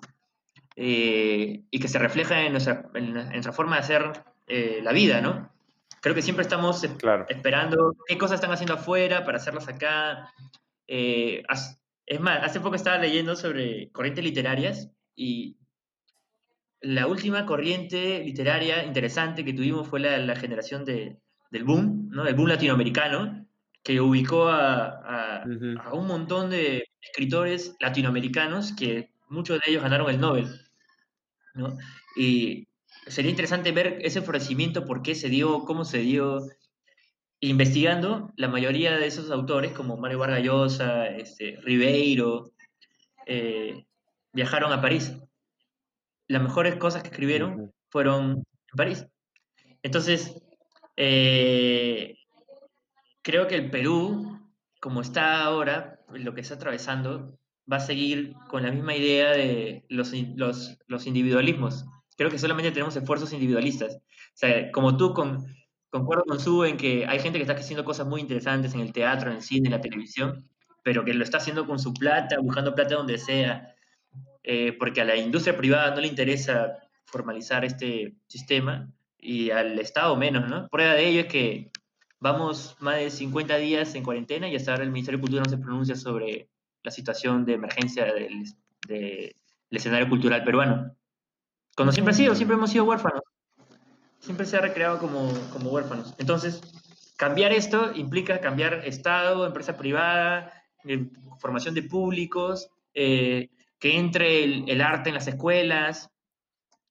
eh, 0.76 1.64
y 1.72 1.80
que 1.80 1.88
se 1.88 1.99
refleja 1.99 2.41
en 2.41 2.52
nuestra, 2.52 2.89
en 2.93 3.14
nuestra 3.14 3.53
forma 3.53 3.77
de 3.77 3.81
hacer 3.81 4.23
eh, 4.47 4.80
la 4.84 4.91
vida, 4.91 5.22
¿no? 5.22 5.52
Creo 6.02 6.14
que 6.14 6.22
siempre 6.22 6.43
estamos 6.43 6.84
esperando 7.30 7.95
qué 8.07 8.18
cosas 8.18 8.35
están 8.35 8.52
haciendo 8.52 8.76
afuera 8.76 9.26
para 9.26 9.38
hacerlas 9.38 9.68
acá. 9.68 10.31
Eh, 10.88 11.43
es 12.06 12.19
más, 12.19 12.43
hace 12.43 12.60
poco 12.60 12.76
estaba 12.76 12.97
leyendo 12.97 13.35
sobre 13.35 13.89
corrientes 13.91 14.23
literarias 14.23 14.91
y 15.15 15.57
la 16.81 17.07
última 17.07 17.45
corriente 17.45 18.23
literaria 18.23 18.84
interesante 18.84 19.43
que 19.43 19.53
tuvimos 19.53 19.88
fue 19.88 19.99
la, 19.99 20.18
la 20.19 20.35
generación 20.35 20.85
de, 20.85 21.18
del 21.49 21.64
boom, 21.64 22.10
¿no? 22.11 22.23
Del 22.23 22.35
boom 22.35 22.49
latinoamericano, 22.49 23.44
que 23.86 24.02
ubicó 24.02 24.49
a, 24.49 25.44
un 25.94 26.07
montón 26.07 26.49
de 26.49 26.90
escritores 26.99 27.76
latinoamericanos 27.80 28.74
que 28.74 29.12
muchos 29.30 29.60
de 29.60 29.72
ellos 29.72 29.84
ganaron 29.84 30.10
el 30.10 30.20
Nobel. 30.20 30.48
Y 32.18 32.68
sería 33.06 33.30
interesante 33.30 33.72
ver 33.72 33.99
ese 34.02 34.24
florecimiento, 34.24 34.88
por 34.88 35.03
qué 35.03 35.14
se 35.14 35.30
dio, 35.30 35.66
cómo 35.66 35.86
se 35.86 35.99
dio. 35.99 36.41
Investigando, 37.41 38.34
la 38.38 38.48
mayoría 38.48 38.98
de 38.98 39.06
esos 39.06 39.30
autores, 39.30 39.72
como 39.74 39.98
Mario 39.98 40.18
Vargas 40.18 40.41
Llosa, 40.41 41.06
este, 41.07 41.60
Ribeiro, 41.62 42.53
eh, 43.28 43.86
viajaron 44.34 44.74
a 44.74 44.82
París. 44.82 45.16
Las 46.28 46.41
mejores 46.41 46.76
cosas 46.78 47.03
que 47.03 47.10
escribieron 47.10 47.72
fueron 47.90 48.32
en 48.32 48.76
París. 48.76 49.06
Entonces, 49.84 50.41
eh, 50.98 52.15
creo 53.26 53.47
que 53.47 53.56
el 53.56 53.72
Perú, 53.72 54.39
como 54.80 55.02
está 55.02 55.43
ahora, 55.43 55.99
lo 56.14 56.35
que 56.35 56.41
está 56.41 56.53
atravesando, 56.53 57.39
va 57.69 57.77
a 57.77 57.80
seguir 57.80 58.35
con 58.49 58.61
la 58.61 58.72
misma 58.72 58.95
idea 58.95 59.31
de 59.31 59.84
los, 59.89 60.14
los, 60.35 60.77
los 60.85 61.07
individualismos. 61.07 61.85
Creo 62.18 62.30
que 62.30 62.38
solamente 62.38 62.72
tenemos 62.72 62.95
esfuerzos 62.95 63.34
individualistas. 63.34 63.97
Como 64.72 64.95
tú, 64.95 65.15
con, 65.15 65.43
concuerdo 65.89 66.23
con 66.26 66.39
Su 66.39 66.65
en 66.65 66.77
que 66.77 67.07
hay 67.07 67.19
gente 67.19 67.39
que 67.39 67.43
está 67.43 67.56
haciendo 67.56 67.84
cosas 67.84 68.06
muy 68.06 68.22
interesantes 68.22 68.76
en 68.76 68.81
el 68.81 68.93
teatro, 68.93 69.31
en 69.31 69.38
el 69.38 69.41
cine, 69.41 69.69
en 69.69 69.73
la 69.73 69.81
televisión, 69.81 70.47
pero 70.84 71.03
que 71.03 71.15
lo 71.15 71.23
está 71.23 71.38
haciendo 71.38 71.65
con 71.65 71.80
su 71.80 71.95
plata, 71.95 72.38
buscando 72.39 72.76
plata 72.76 72.93
donde 72.93 73.18
sea, 73.18 73.73
eh, 74.43 74.73
porque 74.77 75.02
a 75.02 75.06
la 75.06 75.15
industria 75.15 75.57
privada 75.57 75.95
no 75.95 76.02
le 76.02 76.07
interesa 76.07 76.77
formalizar 77.06 77.65
este 77.65 78.18
sistema 78.27 78.88
y 79.18 79.49
al 79.49 79.80
Estado 79.80 80.15
menos, 80.15 80.47
¿no? 80.47 80.68
Prueba 80.69 80.93
de 80.93 81.07
ello 81.07 81.22
es 81.22 81.27
que 81.27 81.72
Vamos 82.20 82.76
más 82.80 82.98
de 82.98 83.10
50 83.10 83.58
días 83.58 83.94
en 83.96 84.04
cuarentena 84.04 84.48
y 84.48 84.56
hasta 84.56 84.72
ahora 84.72 84.84
el 84.84 84.92
Ministerio 84.92 85.18
de 85.18 85.22
Cultura 85.22 85.44
no 85.44 85.50
se 85.50 85.58
pronuncia 85.58 85.96
sobre 85.96 86.50
la 86.84 86.92
situación 86.92 87.46
de 87.46 87.54
emergencia 87.54 88.06
del, 88.06 88.46
escenario 89.70 90.08
cultural 90.08 90.44
peruano. 90.44 90.96
Cuando 91.76 91.92
siempre 91.92 92.14
ha 92.14 92.18
sido, 92.18 92.36
siempre 92.36 92.56
hemos 92.56 92.70
sido 92.70 92.86
huérfanos. 92.86 93.22
Siempre 94.20 94.46
se 94.46 94.56
ha 94.56 94.62
recreado 94.62 95.00
como, 95.00 95.34
como 95.52 95.72
huérfanos. 95.72 96.16
Entonces, 96.18 96.62
cambiar 97.18 97.52
esto 97.52 97.92
implica 97.94 98.40
cambiar 98.40 98.86
Estado, 98.86 99.46
empresa 99.46 99.78
privada, 99.78 100.54
eh, 100.86 101.10
formación 101.40 101.76
de 101.76 101.84
públicos, 101.84 102.70
eh, 102.94 103.50
que 103.80 103.98
entre 103.98 104.44
el, 104.44 104.82
arte 104.82 105.10
en 105.10 105.16
las 105.16 105.28
escuelas. 105.28 106.10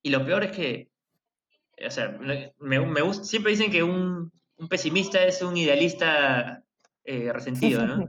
Y 0.02 0.10
lo 0.10 0.24
peor 0.24 0.44
es 0.44 0.52
que, 0.52 0.90
o 1.84 1.90
sea, 1.90 2.18
me, 2.20 2.52
me, 2.60 3.14
siempre 3.14 3.52
dicen 3.52 3.70
que 3.70 3.82
un, 3.82 4.30
un 4.56 4.68
pesimista 4.68 5.24
es 5.24 5.42
un 5.42 5.56
idealista 5.56 6.62
eh, 7.04 7.32
resentido, 7.32 7.86
¿no? 7.86 8.08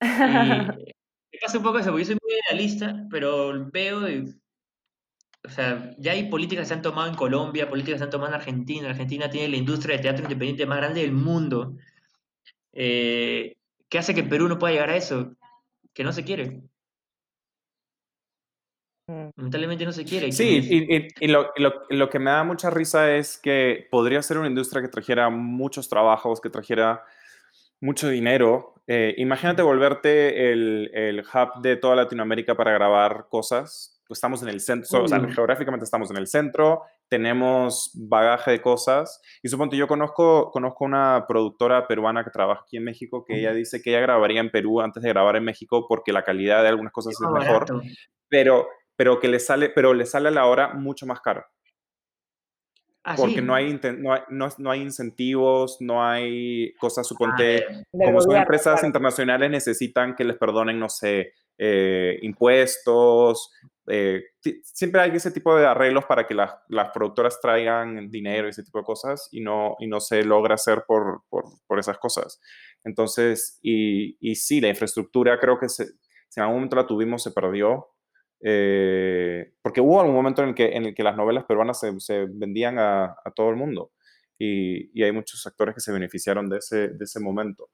Y 1.30 1.36
me 1.36 1.40
pasa 1.42 1.58
un 1.58 1.64
poco 1.64 1.78
eso, 1.78 1.90
porque 1.90 2.04
yo 2.04 2.12
soy 2.12 2.18
muy 2.22 2.34
idealista, 2.48 3.06
pero 3.10 3.70
veo, 3.70 4.00
o 5.44 5.48
sea, 5.50 5.94
ya 5.98 6.12
hay 6.12 6.30
políticas 6.30 6.62
que 6.64 6.68
se 6.68 6.74
han 6.74 6.82
tomado 6.82 7.08
en 7.08 7.14
Colombia, 7.14 7.68
políticas 7.68 7.94
que 7.94 7.98
se 7.98 8.04
han 8.04 8.10
tomado 8.10 8.30
en 8.30 8.40
Argentina. 8.40 8.88
Argentina 8.88 9.28
tiene 9.28 9.48
la 9.48 9.56
industria 9.56 9.96
de 9.96 10.02
teatro 10.02 10.24
independiente 10.24 10.66
más 10.66 10.78
grande 10.78 11.02
del 11.02 11.12
mundo. 11.12 11.76
Eh, 12.72 13.56
¿Qué 13.88 13.98
hace 13.98 14.14
que 14.14 14.24
Perú 14.24 14.48
no 14.48 14.58
pueda 14.58 14.72
llegar 14.72 14.90
a 14.90 14.96
eso? 14.96 15.36
Que 15.92 16.02
no 16.02 16.12
se 16.12 16.24
quiere. 16.24 16.62
Lamentablemente 19.08 19.86
no 19.86 19.92
se 19.92 20.04
quiere. 20.04 20.30
Sí, 20.32 21.08
y, 21.18 21.28
lo, 21.28 22.10
que 22.10 22.18
me 22.18 22.30
da 22.30 22.44
mucha 22.44 22.68
risa 22.68 23.16
es 23.16 23.38
que 23.38 23.88
podría 23.90 24.20
ser 24.20 24.36
una 24.36 24.48
industria 24.48 24.82
que 24.82 24.88
trajera 24.88 25.30
muchos 25.30 25.88
trabajos, 25.88 26.42
que 26.42 26.50
trajera 26.50 27.02
mucho 27.80 28.08
dinero. 28.08 28.74
Eh, 28.86 29.14
imagínate 29.16 29.62
volverte 29.62 30.52
el, 30.52 31.22
hub 31.22 31.62
de 31.62 31.76
toda 31.76 31.96
Latinoamérica 31.96 32.54
para 32.54 32.72
grabar 32.72 33.28
cosas. 33.30 34.02
Pues 34.06 34.18
estamos 34.18 34.42
en 34.42 34.48
el 34.48 34.60
centro, 34.60 35.04
o 35.04 35.08
sea, 35.08 35.20
geográficamente 35.20 35.84
estamos 35.84 36.10
en 36.10 36.16
el 36.16 36.26
centro, 36.26 36.82
tenemos 37.08 37.90
bagaje 37.94 38.52
de 38.52 38.60
cosas. 38.62 39.20
Y 39.42 39.48
supongo 39.48 39.74
yo 39.74 39.86
conozco, 39.86 40.50
conozco 40.50 40.84
una 40.84 41.24
productora 41.26 41.86
peruana 41.86 42.24
que 42.24 42.30
trabaja 42.30 42.62
aquí 42.62 42.78
en 42.78 42.84
México 42.84 43.24
que 43.26 43.38
ella 43.38 43.52
dice 43.52 43.82
que 43.82 43.90
ella 43.90 44.00
grabaría 44.00 44.40
en 44.40 44.50
Perú 44.50 44.80
antes 44.80 45.02
de 45.02 45.10
grabar 45.10 45.36
en 45.36 45.44
México 45.44 45.86
porque 45.88 46.12
la 46.12 46.24
calidad 46.24 46.62
de 46.62 46.68
algunas 46.68 46.92
cosas 46.92 47.14
es 47.14 47.30
mejor. 47.30 47.66
Pero 48.30 48.66
pero 48.98 49.20
que 49.20 49.28
le 49.28 49.38
sale, 49.38 49.70
pero 49.70 49.94
le 49.94 50.06
sale 50.06 50.26
a 50.26 50.32
la 50.32 50.46
hora 50.46 50.74
mucho 50.74 51.06
más 51.06 51.20
caro. 51.20 51.46
Ah, 53.04 53.14
porque 53.16 53.40
no, 53.40 53.54
hay, 53.54 53.80
no, 54.28 54.70
hay, 54.70 54.82
incentivos, 54.82 55.76
no 55.80 56.04
hay 56.04 56.74
cosas, 56.74 57.06
ah, 57.06 57.08
suponte, 57.08 57.64
como 57.92 58.20
son 58.20 58.36
empresas 58.36 58.82
internacionales, 58.82 59.50
necesitan 59.50 60.16
que 60.16 60.24
les 60.24 60.36
perdonen, 60.36 60.80
no 60.80 60.88
sé, 60.88 61.32
eh, 61.56 62.18
impuestos. 62.22 63.52
Eh, 63.86 64.24
siempre 64.64 65.00
hay 65.00 65.12
ese 65.12 65.30
tipo 65.30 65.56
de 65.56 65.64
arreglos 65.64 66.04
para 66.04 66.26
que 66.26 66.34
las, 66.34 66.56
las, 66.68 66.90
productoras 66.90 67.40
traigan 67.40 68.10
dinero 68.10 68.48
y 68.48 68.50
ese 68.50 68.64
tipo 68.64 68.78
de 68.78 68.84
cosas 68.84 69.28
y 69.30 69.40
no, 69.40 69.76
y 69.78 69.86
no 69.86 70.00
se 70.00 70.24
logra 70.24 70.56
hacer 70.56 70.82
por, 70.86 71.22
por, 71.30 71.44
por 71.68 71.78
esas 71.78 71.98
cosas. 71.98 72.40
Entonces, 72.82 73.60
y, 73.62 74.18
y, 74.20 74.34
sí, 74.34 74.60
la 74.60 74.68
infraestructura 74.68 75.38
creo 75.38 75.58
que 75.58 75.68
se, 75.68 75.86
si 75.86 76.40
en 76.40 76.42
algún 76.42 76.56
momento 76.56 76.76
la 76.76 76.86
tuvimos, 76.86 77.22
se 77.22 77.30
perdió. 77.30 77.86
Eh, 78.40 79.52
porque 79.62 79.80
hubo 79.80 80.00
algún 80.00 80.14
momento 80.14 80.42
en 80.42 80.50
el 80.50 80.54
que, 80.54 80.68
en 80.76 80.86
el 80.86 80.94
que 80.94 81.02
las 81.02 81.16
novelas 81.16 81.44
peruanas 81.44 81.80
se, 81.80 82.26
vendían 82.26 82.78
a, 82.78 83.16
todo 83.34 83.50
el 83.50 83.56
mundo 83.56 83.92
y, 84.38 85.02
hay 85.02 85.10
muchos 85.10 85.44
actores 85.46 85.74
que 85.74 85.80
se 85.80 85.92
beneficiaron 85.92 86.48
de 86.48 86.58
ese, 86.58 86.88
de 86.88 87.04
ese 87.04 87.20
momento. 87.20 87.70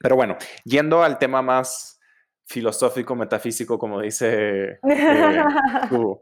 Pero 0.00 0.16
bueno, 0.16 0.36
yendo 0.64 1.02
al 1.02 1.18
tema 1.18 1.42
más 1.42 2.00
filosófico, 2.46 3.14
metafísico, 3.14 3.78
como 3.78 4.00
dice 4.00 4.72
eh, 4.72 4.78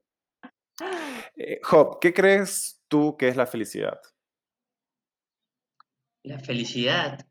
eh, 1.36 1.61
Job, 1.62 1.98
¿qué 2.01 2.12
crees 2.12 2.82
tú 2.89 3.16
que 3.16 3.28
es 3.28 3.36
la 3.36 3.47
felicidad? 3.47 3.98
La 6.23 6.39
felicidad. 6.39 7.27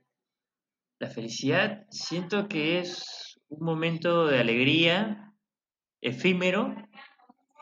La 0.99 1.09
felicidad 1.09 1.85
siento 1.91 2.47
que 2.47 2.79
es 2.79 3.39
un 3.49 3.63
momento 3.63 4.25
de 4.27 4.39
alegría 4.39 5.28
efímero 6.01 6.75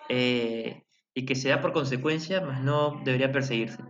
eh, 0.10 0.84
y 1.14 1.26
que 1.26 1.36
se 1.36 1.50
da 1.50 1.62
por 1.62 1.74
consecuencia, 1.74 2.42
mas 2.42 2.62
no 2.62 3.02
debería 3.04 3.32
perseguirse. 3.32 3.84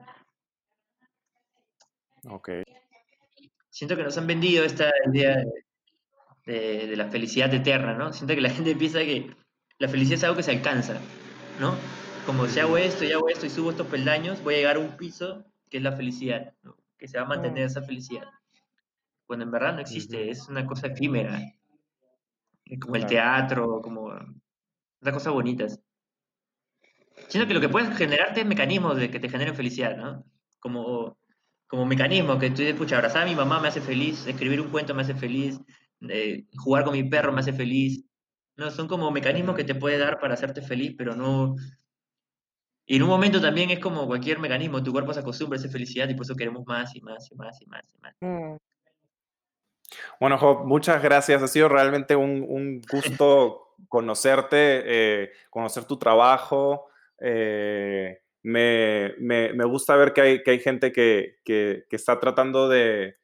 Ok. 2.30 2.50
Siento 3.70 3.96
que 3.96 4.04
nos 4.04 4.18
han 4.18 4.28
vendido 4.28 4.64
esta 4.64 4.92
idea 5.12 5.44
de, 6.46 6.96
la 6.96 7.10
felicidad 7.10 7.54
eterna, 7.54 7.94
¿no? 7.94 8.14
Siento 8.14 8.34
que 8.34 8.42
la 8.42 8.50
gente 8.50 8.76
piensa 8.76 9.00
que 9.00 9.36
la 9.78 9.88
felicidad 9.88 10.18
es 10.18 10.24
algo 10.24 10.38
que 10.38 10.44
se 10.44 10.52
alcanza, 10.52 11.00
¿no? 11.60 11.76
Como 12.26 12.48
si 12.48 12.60
hago 12.60 12.78
esto 12.78 13.06
y 13.06 13.12
hago 13.12 13.30
esto 13.30 13.46
y 13.46 13.50
subo 13.50 13.72
estos 13.72 13.88
peldaños, 13.88 14.44
voy 14.44 14.56
a 14.56 14.58
llegar 14.58 14.76
a 14.78 14.80
un 14.80 14.98
piso 14.98 15.46
que 15.70 15.78
es 15.78 15.84
la 15.84 15.92
felicidad, 15.92 16.54
¿no? 16.64 16.78
que 16.98 17.08
se 17.08 17.18
va 17.18 17.26
a 17.26 17.28
mantener 17.28 17.66
esa 17.66 17.82
felicidad. 17.82 18.28
Cuando 19.26 19.46
en 19.46 19.52
verdad 19.52 19.76
no 19.76 19.82
existe, 19.82 20.30
es 20.30 20.48
una 20.48 20.66
cosa 20.66 20.88
efímera, 20.88 21.40
como 22.80 22.96
el 22.96 23.06
teatro, 23.06 23.82
como 23.82 24.06
una 25.02 25.12
cosas 25.12 25.34
bonitas. 25.34 25.80
Siento 27.28 27.48
que 27.48 27.54
lo 27.54 27.62
que 27.62 27.70
puedes 27.70 27.96
generarte 27.98 28.42
es 28.42 28.46
mecanismos 28.46 28.98
de 28.98 29.10
que 29.12 29.20
te 29.20 29.30
generen 29.30 29.56
felicidad, 29.56 29.98
¿no? 29.98 30.24
Como, 30.60 31.18
como 31.68 31.86
mecanismo 31.86 32.40
que 32.40 32.50
tú 32.50 32.62
dices, 32.62 32.94
abrazar 32.94 33.24
a 33.24 33.26
mi 33.26 33.36
mamá 33.36 33.60
me 33.60 33.68
hace 33.68 33.82
feliz, 33.82 34.26
escribir 34.28 34.62
un 34.62 34.70
cuento 34.70 34.94
me 34.94 35.02
hace 35.02 35.16
feliz, 35.16 35.60
eh, 36.10 36.46
jugar 36.58 36.84
con 36.84 36.94
mi 36.94 37.04
perro 37.04 37.32
me 37.32 37.42
hace 37.42 37.54
feliz. 37.54 38.04
No, 38.56 38.72
son 38.72 38.88
como 38.88 39.12
mecanismos 39.12 39.56
que 39.56 39.64
te 39.64 39.76
puede 39.76 39.98
dar 39.98 40.20
para 40.20 40.34
hacerte 40.34 40.62
feliz, 40.62 40.96
pero 40.98 41.16
no... 41.16 41.56
Y 42.90 42.96
en 42.96 43.04
un 43.04 43.10
momento 43.10 43.42
también 43.42 43.70
es 43.70 43.80
como 43.80 44.08
cualquier 44.08 44.40
mecanismo, 44.40 44.82
tu 44.82 44.94
cuerpo 44.94 45.14
se 45.14 45.20
acostumbra 45.20 45.58
a 45.58 45.60
esa 45.60 45.70
felicidad 45.70 46.08
y 46.08 46.16
por 46.16 46.26
eso 46.26 46.36
queremos 46.36 46.66
más 46.66 46.96
y 46.96 47.02
más 47.02 47.30
y 47.30 47.36
más 47.36 47.62
y 47.62 47.66
más 47.68 47.94
y 47.94 48.00
más. 48.00 48.16
Mm. 48.22 48.56
Bueno, 50.20 50.38
Job, 50.38 50.66
muchas 50.66 51.02
gracias. 51.02 51.42
Ha 51.42 51.48
sido 51.48 51.70
realmente 51.70 52.16
un, 52.16 52.82
gusto 52.82 53.76
conocerte, 53.88 54.84
eh, 54.86 55.32
conocer 55.50 55.86
tu 55.86 55.98
trabajo. 55.98 56.88
Eh, 57.20 58.20
me, 58.44 59.64
gusta 59.66 59.96
ver 59.96 60.14
que 60.14 60.22
hay, 60.22 60.44
que 60.44 60.52
hay 60.52 60.60
gente 60.60 60.92
que, 60.92 61.38
está 61.92 62.20
tratando 62.20 62.70
de, 62.70 63.18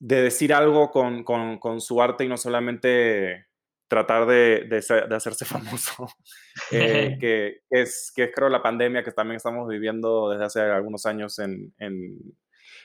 de 0.00 0.22
decir 0.22 0.52
algo 0.52 0.90
con, 0.90 1.80
su 1.80 2.00
arte 2.00 2.24
y 2.24 2.28
no 2.28 2.36
solamente 2.36 3.46
tratar 3.88 4.26
de, 4.26 4.68
hacerse 5.10 5.44
famoso, 5.44 6.08
eh, 6.70 7.16
que, 7.20 7.60
es, 7.70 8.12
que 8.14 8.24
es 8.24 8.30
creo 8.34 8.48
la 8.48 8.62
pandemia 8.62 9.02
que 9.02 9.12
también 9.12 9.36
estamos 9.36 9.68
viviendo 9.68 10.30
desde 10.30 10.44
hace 10.44 10.60
algunos 10.60 11.06
años 11.06 11.38
en, 11.38 11.72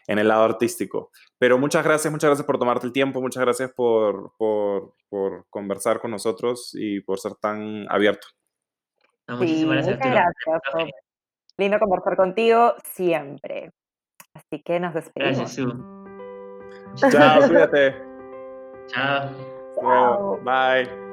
el 0.07 0.27
lado 0.27 0.43
artístico. 0.43 1.11
Pero 1.37 1.57
muchas 1.57 1.83
gracias, 1.83 2.11
muchas 2.11 2.29
gracias 2.29 2.45
por 2.45 2.59
tomarte 2.59 2.87
el 2.87 2.93
tiempo, 2.93 3.21
muchas 3.21 3.43
gracias 3.43 3.71
por, 3.71 4.33
por, 4.37 4.93
por 5.09 5.45
conversar 5.49 5.99
con 5.99 6.11
nosotros 6.11 6.71
y 6.73 7.01
por 7.01 7.19
ser 7.19 7.35
tan 7.35 7.85
abierto 7.89 8.27
muchísimas 9.27 9.85
gracias. 9.85 10.33
Lindo 11.57 11.79
conversar 11.79 12.15
contigo 12.15 12.75
siempre. 12.83 13.71
Así 14.33 14.61
que 14.63 14.79
nos 14.79 14.93
despedimos. 14.93 15.37
Gracias, 15.37 15.55
Su. 16.95 17.09
Chao, 17.09 17.47
cuídate. 17.47 17.95
Chao. 18.87 19.29
Chao. 19.79 20.39
Bye. 20.43 21.12